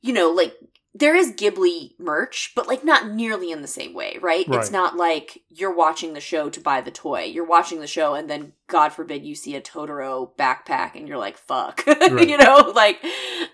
you 0.00 0.14
know 0.14 0.30
like 0.30 0.54
there 0.94 1.14
is 1.14 1.32
ghibli 1.32 1.92
merch 1.98 2.52
but 2.56 2.66
like 2.66 2.84
not 2.84 3.10
nearly 3.10 3.50
in 3.50 3.60
the 3.60 3.68
same 3.68 3.92
way 3.92 4.16
right? 4.22 4.46
it's 4.48 4.70
not 4.70 4.96
like 4.96 5.42
you're 5.50 5.74
watching 5.74 6.14
the 6.14 6.20
show 6.20 6.48
to 6.48 6.60
buy 6.60 6.80
the 6.80 6.90
toy 6.90 7.24
you're 7.24 7.44
watching 7.46 7.80
the 7.80 7.86
show 7.86 8.14
and 8.14 8.30
then 8.30 8.52
god 8.66 8.90
forbid 8.94 9.24
you 9.26 9.34
see 9.34 9.54
a 9.54 9.60
totoro 9.60 10.34
backpack 10.36 10.94
and 10.94 11.06
you're 11.06 11.18
like 11.18 11.36
fuck 11.36 11.82
Right. 11.86 12.28
you 12.30 12.38
know 12.38 12.72
like 12.74 12.98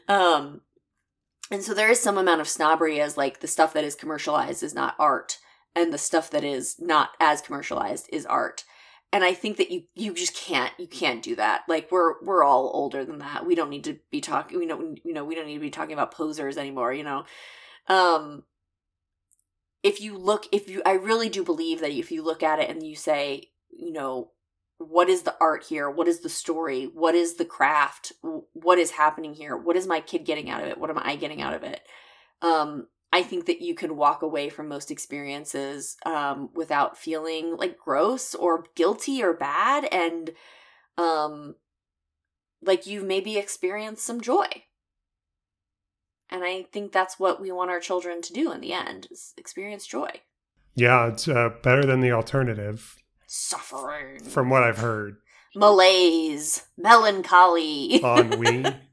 um 0.08 0.60
and 1.50 1.62
so 1.64 1.74
there 1.74 1.90
is 1.90 1.98
some 2.00 2.18
amount 2.18 2.40
of 2.42 2.48
snobbery 2.48 3.00
as 3.00 3.16
like 3.16 3.40
the 3.40 3.46
stuff 3.48 3.72
that 3.72 3.84
is 3.84 3.94
commercialized 3.96 4.62
is 4.62 4.74
not 4.74 4.94
art 5.00 5.38
and 5.74 5.92
the 5.92 5.98
stuff 5.98 6.30
that 6.30 6.44
is 6.44 6.76
not 6.78 7.10
as 7.20 7.40
commercialized 7.40 8.08
is 8.12 8.26
art. 8.26 8.64
And 9.12 9.24
i 9.24 9.32
think 9.32 9.56
that 9.56 9.70
you 9.70 9.84
you 9.94 10.12
just 10.12 10.34
can't 10.34 10.72
you 10.78 10.86
can't 10.86 11.22
do 11.22 11.36
that. 11.36 11.62
Like 11.68 11.90
we're 11.90 12.22
we're 12.22 12.44
all 12.44 12.70
older 12.74 13.04
than 13.04 13.18
that. 13.18 13.46
We 13.46 13.54
don't 13.54 13.70
need 13.70 13.84
to 13.84 13.98
be 14.10 14.20
talking 14.20 14.58
we 14.58 14.66
don't 14.66 15.00
you 15.04 15.12
know 15.14 15.24
we 15.24 15.34
don't 15.34 15.46
need 15.46 15.54
to 15.54 15.60
be 15.60 15.70
talking 15.70 15.94
about 15.94 16.12
posers 16.12 16.58
anymore 16.58 16.92
you 16.92 17.04
know? 17.04 17.24
Um 17.86 18.44
if 19.82 20.00
you 20.00 20.18
look 20.18 20.46
if 20.52 20.68
you 20.68 20.82
i 20.84 20.92
really 20.92 21.28
do 21.28 21.44
believe 21.44 21.80
that 21.80 21.92
if 21.92 22.10
you 22.10 22.22
look 22.22 22.42
at 22.42 22.58
it 22.58 22.68
and 22.68 22.82
you 22.82 22.96
say 22.96 23.50
you 23.70 23.92
know 23.92 24.32
what 24.78 25.08
is 25.08 25.22
the 25.22 25.34
art 25.40 25.64
here? 25.64 25.90
What 25.90 26.06
is 26.06 26.20
the 26.20 26.28
story? 26.28 26.84
What 26.84 27.16
is 27.16 27.34
the 27.34 27.44
craft? 27.44 28.12
What 28.52 28.78
is 28.78 28.92
happening 28.92 29.34
here? 29.34 29.56
What 29.56 29.76
is 29.76 29.88
my 29.88 30.00
kid 30.00 30.24
getting 30.24 30.48
out 30.48 30.62
of 30.62 30.68
it? 30.68 30.78
What 30.78 30.90
am 30.90 30.98
i 30.98 31.16
getting 31.16 31.42
out 31.42 31.54
of 31.54 31.64
it? 31.64 31.80
Um 32.42 32.86
i 33.12 33.22
think 33.22 33.46
that 33.46 33.60
you 33.60 33.74
can 33.74 33.96
walk 33.96 34.22
away 34.22 34.48
from 34.48 34.68
most 34.68 34.90
experiences 34.90 35.96
um 36.06 36.50
without 36.54 36.96
feeling 36.96 37.56
like 37.56 37.78
gross 37.78 38.34
or 38.34 38.64
guilty 38.74 39.22
or 39.22 39.32
bad 39.32 39.84
and 39.92 40.30
um 40.96 41.54
like 42.62 42.86
you've 42.86 43.04
maybe 43.04 43.38
experienced 43.38 44.04
some 44.04 44.20
joy. 44.20 44.48
And 46.30 46.44
i 46.44 46.66
think 46.72 46.92
that's 46.92 47.18
what 47.18 47.40
we 47.40 47.50
want 47.50 47.70
our 47.70 47.80
children 47.80 48.20
to 48.22 48.32
do 48.32 48.52
in 48.52 48.60
the 48.60 48.72
end 48.72 49.08
is 49.10 49.32
experience 49.36 49.86
joy. 49.86 50.10
Yeah, 50.74 51.08
it's 51.08 51.26
uh, 51.26 51.50
better 51.62 51.84
than 51.84 52.00
the 52.00 52.12
alternative, 52.12 52.96
suffering. 53.26 54.22
From 54.22 54.48
what 54.50 54.62
I've 54.62 54.78
heard. 54.78 55.16
malaise. 55.56 56.66
Melancholy. 56.76 58.00
Ennui. 58.04 58.64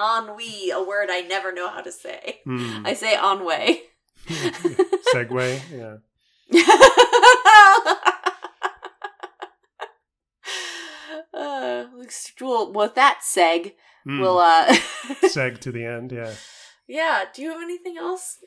ennui 0.00 0.70
a 0.70 0.82
word 0.82 1.08
i 1.10 1.20
never 1.20 1.52
know 1.52 1.68
how 1.68 1.80
to 1.80 1.92
say 1.92 2.40
Hmm. 2.44 2.86
i 2.86 2.94
say 2.94 3.14
ennui 3.14 3.82
Segway. 5.14 5.60
Yeah. 5.72 5.96
uh, 11.34 11.84
well, 12.40 12.72
with 12.72 12.94
that 12.94 13.20
seg, 13.22 13.72
Hmm. 14.04 14.20
we'll 14.20 14.38
uh 14.38 14.66
Seg 15.24 15.58
to 15.60 15.72
the 15.72 15.84
end. 15.84 16.12
Yeah. 16.12 16.32
Yeah, 16.86 17.24
do 17.34 17.42
you 17.42 17.50
have 17.52 17.62
anything 17.62 17.96
else? 17.98 18.38